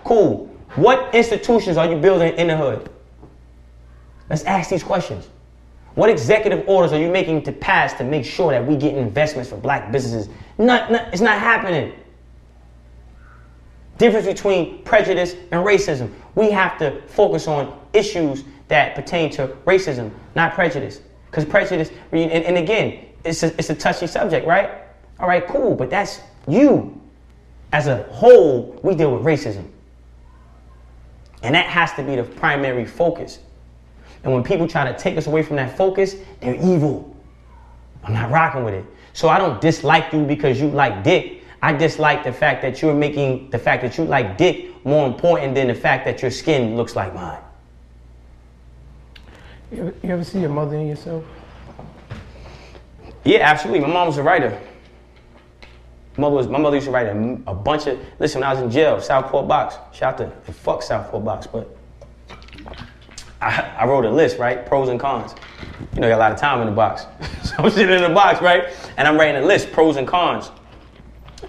Cool. 0.04 0.48
What 0.76 1.14
institutions 1.16 1.78
are 1.78 1.90
you 1.90 1.98
building 1.98 2.36
in 2.36 2.48
the 2.48 2.58
hood? 2.58 2.90
Let's 4.30 4.44
ask 4.44 4.70
these 4.70 4.84
questions. 4.84 5.30
What 5.96 6.10
executive 6.10 6.68
orders 6.68 6.94
are 6.94 7.00
you 7.00 7.10
making 7.10 7.44
to 7.44 7.52
pass 7.52 7.94
to 7.94 8.04
make 8.04 8.26
sure 8.26 8.52
that 8.52 8.66
we 8.66 8.76
get 8.76 8.96
investments 8.96 9.50
for 9.50 9.58
black 9.58 9.92
businesses? 9.92 10.30
Not, 10.58 10.92
not, 10.92 11.08
it's 11.14 11.22
not 11.22 11.40
happening. 11.40 11.94
Difference 14.00 14.26
between 14.26 14.82
prejudice 14.84 15.34
and 15.52 15.64
racism. 15.66 16.10
We 16.34 16.50
have 16.52 16.78
to 16.80 17.02
focus 17.08 17.48
on 17.48 17.78
issues 17.92 18.46
that 18.70 18.96
pertain 18.96 19.30
to 19.32 19.48
racism, 19.66 20.10
not 20.36 20.54
prejudice. 20.54 21.02
Because 21.30 21.44
prejudice, 21.44 21.92
and, 22.14 22.32
and 22.32 22.58
again, 22.58 23.06
it's 23.26 23.44
a, 23.44 23.48
it's 23.60 23.70
a 23.70 23.76
touchy 23.76 24.08
subject, 24.08 24.48
right? 24.48 24.72
All 25.20 25.28
right, 25.28 25.46
cool, 25.46 25.76
but 25.76 25.90
that's 25.90 26.22
you. 26.48 27.00
As 27.74 27.88
a 27.88 28.04
whole, 28.04 28.80
we 28.84 28.96
deal 28.96 29.14
with 29.14 29.24
racism. 29.24 29.66
And 31.44 31.54
that 31.54 31.66
has 31.68 31.94
to 31.94 32.04
be 32.04 32.16
the 32.16 32.24
primary 32.24 32.86
focus. 32.86 33.40
And 34.24 34.34
when 34.34 34.44
people 34.44 34.68
try 34.68 34.90
to 34.90 34.98
take 34.98 35.18
us 35.18 35.28
away 35.28 35.44
from 35.44 35.58
that 35.58 35.76
focus, 35.76 36.16
they're 36.40 36.56
evil. 36.56 37.16
I'm 38.06 38.14
not 38.14 38.32
rocking 38.32 38.64
with 38.64 38.76
it. 38.76 38.86
So 39.12 39.28
I 39.28 39.38
don't 39.38 39.60
dislike 39.60 40.14
you 40.14 40.24
because 40.24 40.60
you 40.62 40.70
like 40.70 41.04
dick. 41.04 41.39
I 41.62 41.74
dislike 41.74 42.24
the 42.24 42.32
fact 42.32 42.62
that 42.62 42.82
you're 42.82 42.94
making 42.94 43.50
the 43.50 43.60
fact 43.60 43.84
that 43.84 43.98
you 43.98 44.06
like 44.06 44.38
dick 44.38 44.86
more 44.86 45.06
important 45.06 45.56
than 45.56 45.68
the 45.68 45.76
fact 45.76 46.06
that 46.06 46.22
your 46.22 46.32
skin 46.32 46.78
looks 46.78 46.96
like 46.96 47.14
mine. 47.14 47.42
You 49.72 49.82
ever, 49.82 49.94
you 50.02 50.10
ever 50.10 50.24
see 50.24 50.40
your 50.40 50.50
mother 50.50 50.78
in 50.78 50.88
yourself? 50.88 51.24
Yeah, 53.26 53.40
absolutely. 53.40 53.82
My 53.82 53.94
mom 53.94 54.08
was 54.08 54.18
a 54.18 54.24
writer. 54.24 54.60
Mother 56.18 56.36
was, 56.36 56.48
my 56.48 56.58
mother 56.58 56.78
used 56.78 56.88
to 56.88 56.92
write 56.92 57.08
a, 57.08 57.40
a 57.48 57.54
bunch 57.54 57.88
of. 57.88 58.00
Listen, 58.20 58.42
when 58.42 58.50
I 58.50 58.54
was 58.54 58.64
in 58.64 58.72
jail, 58.72 59.00
Southport 59.00 59.48
Box. 59.48 59.76
Shout 59.96 60.20
out 60.22 60.46
to 60.46 60.52
fuck 60.52 60.82
Southport 60.82 61.24
Box, 61.24 61.48
but 61.48 61.78
I, 63.42 63.62
I 63.80 63.86
wrote 63.86 64.06
a 64.06 64.10
list, 64.10 64.38
right? 64.38 64.66
Pros 64.66 64.90
and 64.90 65.00
cons. 65.00 65.36
You 65.94 66.02
know, 66.02 66.08
you 66.08 66.14
got 66.14 66.18
a 66.18 66.20
lot 66.20 66.32
of 66.32 66.40
time 66.40 66.62
in 66.62 66.68
the 66.68 66.74
box. 66.74 67.06
so 67.48 67.56
I'm 67.60 67.70
sitting 67.70 67.96
in 67.96 68.02
the 68.02 68.10
box, 68.10 68.42
right? 68.42 68.74
And 68.98 69.08
I'm 69.08 69.18
writing 69.18 69.42
a 69.42 69.46
list, 69.46 69.72
pros 69.72 69.98
and 69.98 70.08
cons. 70.08 70.52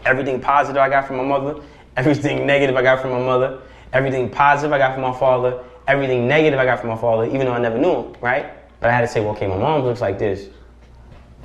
Everything 0.05 0.41
positive 0.41 0.81
I 0.81 0.89
got 0.89 1.07
from 1.07 1.17
my 1.17 1.25
mother, 1.25 1.63
everything 1.97 2.47
negative 2.47 2.77
I 2.77 2.83
got 2.83 3.01
from 3.01 3.11
my 3.11 3.21
mother, 3.21 3.61
everything 3.93 4.31
positive 4.31 4.73
I 4.73 4.79
got 4.79 4.95
from 4.95 5.03
my 5.03 5.19
father, 5.19 5.63
everything 5.87 6.29
negative 6.29 6.59
I 6.59 6.65
got 6.65 6.81
from 6.81 6.91
my 6.91 6.97
father, 6.97 7.27
even 7.27 7.41
though 7.41 7.53
I 7.53 7.59
never 7.59 7.79
knew 7.79 8.03
him, 8.03 8.15
right? 8.21 8.53
But 8.81 8.91
I 8.91 8.93
had 8.93 9.03
to 9.03 9.09
say, 9.09 9.21
well, 9.21 9.31
okay, 9.31 9.47
my 9.47 9.57
mom 9.57 9.83
looks 9.83 10.01
like 10.01 10.19
this. 10.19 10.49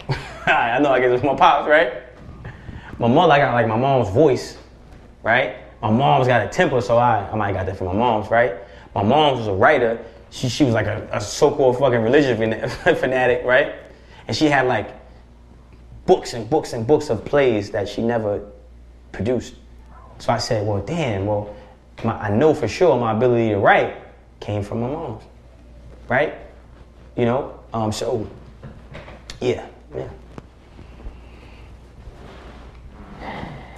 I 0.45 0.79
know 0.79 0.91
I 0.91 0.99
guess 0.99 1.11
it's 1.11 1.23
my 1.23 1.35
pops, 1.35 1.67
right? 1.67 2.03
My 2.97 3.07
mother, 3.07 3.33
I 3.33 3.37
got 3.39 3.53
like 3.53 3.67
my 3.67 3.77
mom's 3.77 4.09
voice, 4.09 4.57
right? 5.23 5.57
My 5.81 5.91
mom's 5.91 6.27
got 6.27 6.45
a 6.45 6.49
temper, 6.49 6.81
so 6.81 6.97
I, 6.97 7.29
I 7.29 7.35
might 7.35 7.53
got 7.53 7.65
that 7.65 7.77
from 7.77 7.87
my 7.87 7.93
mom's, 7.93 8.29
right? 8.31 8.55
My 8.93 9.03
mom's 9.03 9.39
was 9.39 9.47
a 9.47 9.53
writer. 9.53 10.03
She, 10.29 10.47
she 10.47 10.63
was 10.63 10.73
like 10.73 10.85
a, 10.85 11.07
a 11.11 11.19
so-called 11.19 11.77
fucking 11.77 12.01
religious 12.01 12.37
fanatic, 12.99 13.43
right? 13.43 13.75
And 14.27 14.35
she 14.35 14.45
had 14.45 14.67
like 14.67 14.93
books 16.06 16.34
and 16.34 16.49
books 16.49 16.74
and 16.74 16.86
books 16.86 17.10
of 17.10 17.26
plays 17.26 17.72
that 17.72 17.89
she 17.89 18.01
never 18.01 18.47
produced. 19.12 19.56
So 20.20 20.32
I 20.32 20.38
said, 20.38 20.66
well, 20.66 20.82
damn, 20.82 21.26
well, 21.26 21.56
my, 22.03 22.14
I 22.14 22.30
know 22.30 22.53
for 22.53 22.68
sure 22.68 22.97
my 22.99 23.12
ability 23.12 23.49
to 23.49 23.58
write 23.58 23.95
came 24.39 24.64
from 24.64 24.82
my 24.82 24.88
mom's, 24.88 25.24
right? 26.08 26.36
You 27.16 27.26
know, 27.26 27.60
um, 27.74 27.91
so 27.91 28.30
yeah, 29.41 29.68
yeah. 29.95 30.10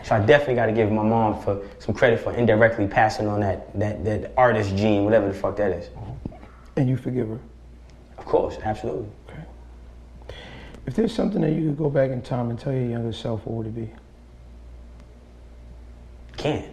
So 0.03 0.15
I 0.15 0.19
definitely 0.19 0.55
got 0.55 0.67
to 0.67 0.71
give 0.71 0.89
my 0.89 1.03
mom 1.03 1.41
for 1.41 1.61
some 1.79 1.93
credit 1.93 2.21
for 2.21 2.33
indirectly 2.33 2.87
passing 2.87 3.27
on 3.27 3.41
that 3.41 3.77
that 3.77 4.05
that 4.05 4.31
artist 4.37 4.75
gene, 4.75 5.03
whatever 5.03 5.27
the 5.27 5.33
fuck 5.33 5.57
that 5.57 5.71
is. 5.71 5.89
And 6.77 6.87
you 6.87 6.95
forgive 6.95 7.27
her? 7.27 7.39
Of 8.17 8.25
course, 8.25 8.57
absolutely. 8.63 9.09
If 10.87 10.95
there's 10.95 11.13
something 11.13 11.41
that 11.41 11.51
you 11.51 11.67
could 11.67 11.77
go 11.77 11.89
back 11.89 12.11
in 12.11 12.21
time 12.21 12.49
and 12.49 12.57
tell 12.57 12.71
your 12.71 12.85
younger 12.85 13.11
self, 13.11 13.45
what 13.45 13.57
would 13.57 13.67
it 13.67 13.75
be? 13.75 13.89
Can't. 16.37 16.71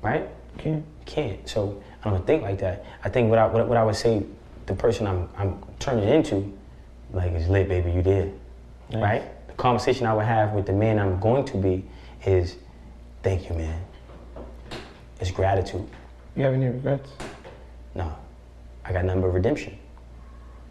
Right? 0.00 0.26
Can't. 0.56 0.84
Can't. 1.04 1.46
So 1.46 1.82
I 2.02 2.10
don't 2.10 2.26
think 2.26 2.42
like 2.42 2.58
that. 2.60 2.86
I 3.04 3.10
think 3.10 3.28
what 3.28 3.38
I 3.38 3.46
what, 3.46 3.68
what 3.68 3.76
I 3.76 3.84
would 3.84 3.96
say, 3.96 4.24
the 4.64 4.74
person 4.74 5.06
I'm 5.06 5.28
I'm 5.36 5.62
turning 5.78 6.08
into, 6.08 6.52
like 7.12 7.32
is 7.32 7.48
lit, 7.48 7.68
baby. 7.68 7.92
You 7.92 8.02
did, 8.02 8.32
Nice. 8.90 9.02
right? 9.02 9.48
The 9.48 9.54
conversation 9.54 10.06
I 10.06 10.14
would 10.14 10.24
have 10.24 10.52
with 10.52 10.64
the 10.64 10.72
man 10.72 10.98
I'm 10.98 11.20
going 11.20 11.44
to 11.46 11.58
be 11.58 11.84
is, 12.24 12.56
thank 13.22 13.50
you, 13.50 13.56
man. 13.56 13.82
It's 15.20 15.30
gratitude. 15.30 15.86
You 16.34 16.44
have 16.44 16.54
any 16.54 16.66
regrets? 16.66 17.10
No, 17.94 18.14
I 18.84 18.92
got 18.92 19.04
nothing 19.04 19.20
but 19.22 19.28
redemption. 19.28 19.76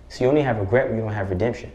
So 0.09 0.23
you 0.23 0.29
only 0.29 0.41
have 0.41 0.57
regret 0.57 0.87
when 0.87 0.97
you 0.97 1.03
don't 1.03 1.13
have 1.13 1.29
redemption, 1.29 1.71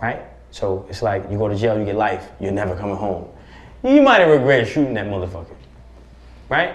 right? 0.00 0.22
So 0.50 0.86
it's 0.88 1.02
like 1.02 1.30
you 1.30 1.38
go 1.38 1.48
to 1.48 1.54
jail, 1.54 1.78
you 1.78 1.84
get 1.84 1.96
life, 1.96 2.30
you're 2.40 2.52
never 2.52 2.74
coming 2.74 2.96
home. 2.96 3.28
You 3.82 4.02
might 4.02 4.20
have 4.20 4.30
regretted 4.30 4.68
shooting 4.68 4.94
that 4.94 5.06
motherfucker, 5.06 5.54
right? 6.48 6.74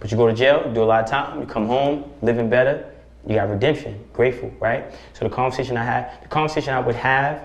But 0.00 0.10
you 0.10 0.16
go 0.16 0.26
to 0.26 0.34
jail, 0.34 0.64
you 0.66 0.74
do 0.74 0.82
a 0.82 0.84
lot 0.84 1.04
of 1.04 1.10
time, 1.10 1.40
you 1.40 1.46
come 1.46 1.66
home, 1.66 2.10
living 2.22 2.50
better, 2.50 2.92
you 3.26 3.34
got 3.34 3.48
redemption, 3.48 4.04
grateful, 4.12 4.52
right? 4.60 4.92
So 5.12 5.26
the 5.26 5.34
conversation 5.34 5.76
I 5.76 5.84
had, 5.84 6.22
the 6.22 6.28
conversation 6.28 6.74
I 6.74 6.80
would 6.80 6.94
have, 6.94 7.44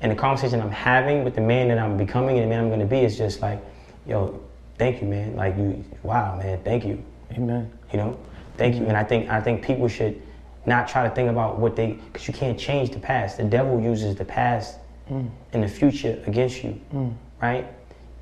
and 0.00 0.12
the 0.12 0.16
conversation 0.16 0.60
I'm 0.60 0.70
having 0.70 1.24
with 1.24 1.34
the 1.34 1.40
man 1.40 1.68
that 1.68 1.78
I'm 1.78 1.96
becoming 1.96 2.38
and 2.38 2.44
the 2.44 2.48
man 2.48 2.64
I'm 2.64 2.70
gonna 2.70 2.84
be 2.84 3.00
is 3.00 3.16
just 3.16 3.40
like, 3.40 3.60
yo, 4.06 4.40
thank 4.78 5.00
you, 5.00 5.08
man. 5.08 5.36
Like 5.36 5.56
you, 5.56 5.84
wow, 6.02 6.36
man, 6.36 6.60
thank 6.64 6.84
you. 6.84 7.02
Amen. 7.32 7.70
You 7.92 7.98
know, 7.98 8.18
thank 8.56 8.76
you. 8.76 8.84
And 8.86 8.96
I 8.96 9.04
think 9.04 9.30
I 9.30 9.40
think 9.40 9.62
people 9.62 9.88
should 9.88 10.20
not 10.66 10.88
try 10.88 11.08
to 11.08 11.14
think 11.14 11.30
about 11.30 11.58
what 11.58 11.76
they 11.76 11.92
because 11.92 12.26
you 12.26 12.34
can't 12.34 12.58
change 12.58 12.90
the 12.90 12.98
past. 12.98 13.36
The 13.36 13.44
devil 13.44 13.80
uses 13.80 14.16
the 14.16 14.24
past 14.24 14.78
mm. 15.10 15.28
and 15.52 15.62
the 15.62 15.68
future 15.68 16.22
against 16.26 16.62
you, 16.62 16.80
mm. 16.92 17.14
right? 17.40 17.66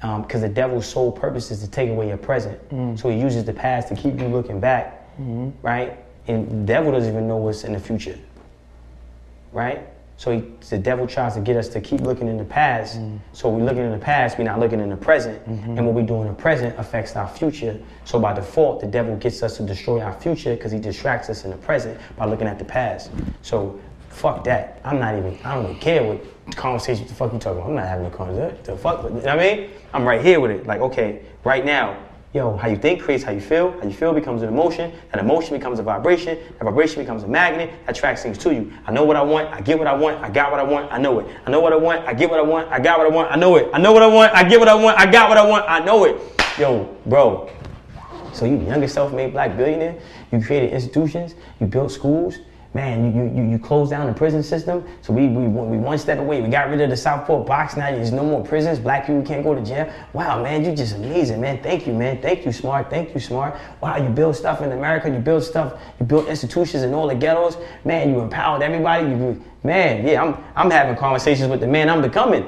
Um, 0.02 0.22
because 0.22 0.42
the 0.42 0.48
devil's 0.48 0.86
sole 0.86 1.10
purpose 1.10 1.50
is 1.50 1.60
to 1.60 1.70
take 1.70 1.88
away 1.88 2.08
your 2.08 2.18
present. 2.18 2.68
Mm. 2.68 2.98
So 2.98 3.08
he 3.08 3.18
uses 3.18 3.44
the 3.44 3.54
past 3.54 3.88
to 3.88 3.96
keep 3.96 4.18
you 4.20 4.28
looking 4.28 4.60
back, 4.60 5.08
mm-hmm. 5.18 5.50
right? 5.62 5.98
And 6.26 6.50
the 6.50 6.66
devil 6.66 6.92
doesn't 6.92 7.10
even 7.10 7.26
know 7.26 7.38
what's 7.38 7.64
in 7.64 7.72
the 7.72 7.80
future, 7.80 8.18
right? 9.52 9.86
So 10.16 10.30
he, 10.30 10.44
the 10.70 10.78
devil 10.78 11.06
tries 11.06 11.34
to 11.34 11.40
get 11.40 11.56
us 11.56 11.68
to 11.68 11.80
keep 11.80 12.00
looking 12.00 12.28
in 12.28 12.36
the 12.36 12.44
past. 12.44 12.98
Mm. 12.98 13.18
So 13.32 13.48
we're 13.48 13.64
looking 13.64 13.84
in 13.84 13.90
the 13.90 13.98
past, 13.98 14.38
we're 14.38 14.44
not 14.44 14.60
looking 14.60 14.80
in 14.80 14.90
the 14.90 14.96
present. 14.96 15.44
Mm-hmm. 15.48 15.76
And 15.76 15.86
what 15.86 15.94
we 15.94 16.02
do 16.02 16.20
in 16.22 16.28
the 16.28 16.34
present 16.34 16.78
affects 16.78 17.16
our 17.16 17.28
future. 17.28 17.80
So 18.04 18.20
by 18.20 18.32
default, 18.32 18.80
the 18.80 18.86
devil 18.86 19.16
gets 19.16 19.42
us 19.42 19.56
to 19.56 19.64
destroy 19.64 20.00
our 20.00 20.12
future 20.12 20.54
because 20.54 20.72
he 20.72 20.78
distracts 20.78 21.28
us 21.30 21.44
in 21.44 21.50
the 21.50 21.56
present 21.56 21.98
by 22.16 22.26
looking 22.26 22.46
at 22.46 22.58
the 22.58 22.64
past. 22.64 23.10
So 23.42 23.80
fuck 24.08 24.44
that. 24.44 24.80
I'm 24.84 25.00
not 25.00 25.18
even, 25.18 25.38
I 25.44 25.54
don't 25.56 25.64
even 25.64 25.80
care 25.80 26.04
what 26.04 26.56
conversation 26.56 27.06
the 27.06 27.14
fuck 27.14 27.32
you 27.32 27.38
talking 27.38 27.58
about. 27.58 27.70
I'm 27.70 27.74
not 27.74 27.88
having 27.88 28.06
a 28.06 28.10
conversation. 28.10 28.58
The 28.62 28.76
fuck, 28.76 29.02
you 29.02 29.10
know 29.10 29.16
what 29.16 29.28
I 29.28 29.36
mean? 29.36 29.70
I'm 29.92 30.04
right 30.04 30.24
here 30.24 30.38
with 30.38 30.52
it. 30.52 30.66
Like, 30.66 30.80
okay, 30.80 31.22
right 31.42 31.64
now, 31.64 31.98
Yo, 32.34 32.56
how 32.56 32.66
you 32.66 32.76
think 32.76 33.00
creates 33.00 33.22
how 33.22 33.30
you 33.30 33.40
feel. 33.40 33.70
How 33.70 33.86
you 33.86 33.92
feel 33.92 34.12
becomes 34.12 34.42
an 34.42 34.48
emotion. 34.48 34.92
That 35.12 35.20
emotion 35.20 35.56
becomes 35.56 35.78
a 35.78 35.84
vibration. 35.84 36.36
That 36.58 36.64
vibration 36.64 37.00
becomes 37.00 37.22
a 37.22 37.28
magnet. 37.28 37.70
That 37.86 37.96
attracts 37.96 38.24
things 38.24 38.36
to 38.38 38.52
you. 38.52 38.72
I 38.88 38.90
know 38.90 39.04
what 39.04 39.14
I 39.14 39.22
want. 39.22 39.54
I 39.54 39.60
get 39.60 39.78
what 39.78 39.86
I 39.86 39.94
want. 39.94 40.20
I 40.20 40.30
got 40.30 40.50
what 40.50 40.58
I 40.58 40.64
want. 40.64 40.92
I 40.92 40.98
know 40.98 41.20
it. 41.20 41.28
I 41.46 41.50
know 41.52 41.60
what 41.60 41.72
I 41.72 41.76
want. 41.76 42.04
I 42.04 42.12
get 42.12 42.28
what 42.28 42.40
I 42.40 42.42
want. 42.42 42.68
I 42.72 42.80
got 42.80 42.98
what 42.98 43.06
I 43.06 43.10
want. 43.10 43.30
I 43.30 43.36
know 43.36 43.54
it. 43.54 43.70
I 43.72 43.78
know 43.78 43.92
what 43.92 44.02
I 44.02 44.08
want. 44.08 44.34
I 44.34 44.42
get 44.48 44.58
what 44.58 44.68
I 44.68 44.74
want. 44.74 44.98
I 44.98 45.08
got 45.08 45.28
what 45.28 45.38
I 45.38 45.46
want. 45.46 45.64
I 45.68 45.78
know 45.78 46.06
it. 46.06 46.20
Yo, 46.58 46.92
bro. 47.06 47.48
So 48.32 48.46
you 48.46 48.60
youngest 48.62 48.94
self-made 48.94 49.30
black 49.30 49.56
billionaire. 49.56 49.96
You 50.32 50.42
created 50.42 50.72
institutions. 50.72 51.36
You 51.60 51.68
built 51.68 51.92
schools. 51.92 52.38
Man, 52.74 53.14
you, 53.14 53.40
you, 53.40 53.50
you 53.50 53.58
closed 53.58 53.92
down 53.92 54.08
the 54.08 54.12
prison 54.12 54.42
system. 54.42 54.84
So 55.00 55.12
we, 55.12 55.28
we, 55.28 55.46
we 55.46 55.78
one 55.78 55.96
step 55.96 56.18
away. 56.18 56.42
We 56.42 56.48
got 56.48 56.68
rid 56.68 56.80
of 56.80 56.90
the 56.90 56.96
Southport 56.96 57.46
box. 57.46 57.76
Now 57.76 57.92
there's 57.92 58.10
no 58.10 58.24
more 58.24 58.44
prisons. 58.44 58.80
Black 58.80 59.06
people 59.06 59.22
can't 59.22 59.44
go 59.44 59.54
to 59.54 59.64
jail. 59.64 59.92
Wow, 60.12 60.42
man, 60.42 60.64
you're 60.64 60.74
just 60.74 60.96
amazing, 60.96 61.40
man. 61.40 61.62
Thank 61.62 61.86
you, 61.86 61.92
man. 61.92 62.20
Thank 62.20 62.44
you, 62.44 62.50
smart. 62.50 62.90
Thank 62.90 63.14
you, 63.14 63.20
smart. 63.20 63.56
Wow, 63.80 63.98
you 63.98 64.08
build 64.08 64.34
stuff 64.34 64.60
in 64.60 64.72
America. 64.72 65.08
You 65.08 65.20
build 65.20 65.44
stuff. 65.44 65.80
You 66.00 66.06
built 66.06 66.26
institutions 66.26 66.82
in 66.82 66.92
all 66.94 67.06
the 67.06 67.14
ghettos. 67.14 67.56
Man, 67.84 68.10
you 68.10 68.18
empowered 68.18 68.62
everybody. 68.62 69.06
You, 69.06 69.40
man, 69.62 70.04
yeah, 70.04 70.24
I'm, 70.24 70.44
I'm 70.56 70.70
having 70.70 70.96
conversations 70.96 71.48
with 71.48 71.60
the 71.60 71.68
man 71.68 71.88
I'm 71.88 72.02
becoming 72.02 72.44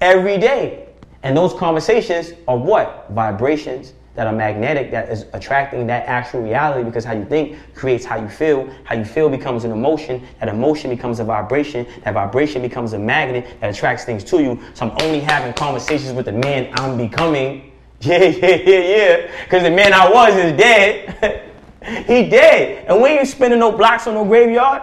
every 0.00 0.38
day. 0.38 0.88
And 1.24 1.36
those 1.36 1.52
conversations 1.54 2.32
are 2.46 2.56
what? 2.56 3.08
Vibrations 3.10 3.92
that 4.14 4.26
are 4.26 4.32
magnetic, 4.32 4.90
that 4.90 5.08
is 5.08 5.24
attracting 5.32 5.86
that 5.86 6.06
actual 6.06 6.42
reality 6.42 6.84
because 6.84 7.04
how 7.04 7.14
you 7.14 7.24
think 7.24 7.56
creates 7.74 8.04
how 8.04 8.16
you 8.16 8.28
feel. 8.28 8.68
How 8.84 8.94
you 8.94 9.04
feel 9.04 9.28
becomes 9.28 9.64
an 9.64 9.72
emotion. 9.72 10.22
That 10.40 10.48
emotion 10.48 10.90
becomes 10.90 11.18
a 11.18 11.24
vibration. 11.24 11.86
That 12.04 12.14
vibration 12.14 12.60
becomes 12.60 12.92
a 12.92 12.98
magnet 12.98 13.56
that 13.60 13.74
attracts 13.74 14.04
things 14.04 14.22
to 14.24 14.42
you. 14.42 14.60
So 14.74 14.86
I'm 14.86 15.02
only 15.02 15.20
having 15.20 15.54
conversations 15.54 16.12
with 16.12 16.26
the 16.26 16.32
man 16.32 16.72
I'm 16.74 16.96
becoming. 16.96 17.68
Yeah, 18.04 18.24
yeah, 18.24 18.56
yeah, 18.56 18.78
yeah. 18.80 19.44
Because 19.44 19.62
the 19.62 19.70
man 19.70 19.92
I 19.92 20.10
was 20.10 20.34
is 20.34 20.58
dead. 20.58 21.52
he 22.04 22.28
dead. 22.28 22.86
And 22.88 23.00
we 23.00 23.10
ain't 23.10 23.28
spending 23.28 23.60
no 23.60 23.70
blocks 23.70 24.08
on 24.08 24.14
no 24.14 24.24
graveyard. 24.24 24.82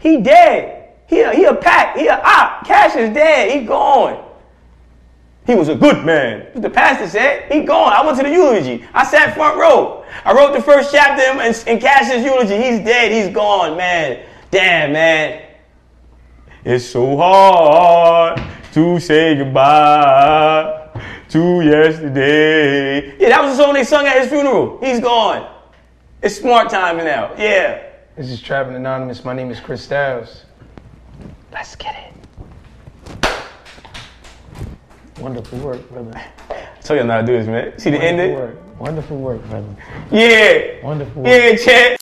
He 0.00 0.20
dead. 0.20 0.98
He 1.08 1.22
a, 1.22 1.32
he 1.32 1.44
a 1.44 1.54
pack. 1.54 1.96
He 1.96 2.08
a 2.08 2.20
op. 2.22 2.66
Cash 2.66 2.94
is 2.96 3.14
dead. 3.14 3.58
He 3.58 3.66
gone. 3.66 4.25
He 5.46 5.54
was 5.54 5.68
a 5.68 5.76
good 5.76 6.04
man. 6.04 6.48
The 6.56 6.68
pastor 6.68 7.08
said, 7.08 7.50
he 7.52 7.60
gone. 7.60 7.92
I 7.92 8.04
went 8.04 8.16
to 8.18 8.24
the 8.24 8.30
eulogy. 8.30 8.84
I 8.92 9.04
sat 9.04 9.34
front 9.34 9.56
row. 9.56 10.04
I 10.24 10.32
wrote 10.32 10.52
the 10.52 10.62
first 10.62 10.90
chapter 10.92 11.22
in, 11.22 11.76
in 11.76 11.80
Cash's 11.80 12.24
eulogy. 12.24 12.56
He's 12.56 12.80
dead. 12.80 13.12
He's 13.12 13.32
gone, 13.32 13.76
man. 13.76 14.26
Damn, 14.50 14.92
man. 14.92 15.42
It's 16.64 16.84
so 16.84 17.16
hard 17.16 18.42
to 18.72 18.98
say 18.98 19.36
goodbye 19.36 20.88
to 21.28 21.60
yesterday. 21.60 23.16
Yeah, 23.18 23.28
that 23.28 23.42
was 23.42 23.56
the 23.56 23.62
song 23.62 23.74
they 23.74 23.84
sung 23.84 24.04
at 24.04 24.20
his 24.20 24.28
funeral. 24.28 24.80
He's 24.82 24.98
gone. 24.98 25.48
It's 26.22 26.40
smart 26.40 26.70
time 26.70 26.96
now. 26.96 27.32
Yeah. 27.38 27.84
This 28.16 28.30
is 28.30 28.42
Trappin 28.42 28.74
Anonymous. 28.74 29.24
My 29.24 29.32
name 29.32 29.52
is 29.52 29.60
Chris 29.60 29.82
Styles. 29.82 30.44
Let's 31.52 31.76
get 31.76 31.94
it. 31.94 32.15
Wonderful 35.18 35.58
work, 35.60 35.88
brother. 35.90 36.12
I 36.50 36.80
told 36.82 37.00
you 37.00 37.06
how 37.10 37.20
to 37.20 37.26
do 37.26 37.32
this, 37.38 37.46
man. 37.46 37.78
See 37.78 37.90
the 37.90 37.96
Wonderful 37.96 38.20
ending? 38.20 38.34
work. 38.36 38.56
Wonderful 38.78 39.16
work, 39.16 39.42
brother. 39.48 39.76
Yeah. 40.10 40.84
Wonderful 40.84 41.22
work. 41.22 41.30
Yeah, 41.30 41.56
Chet. 41.56 41.92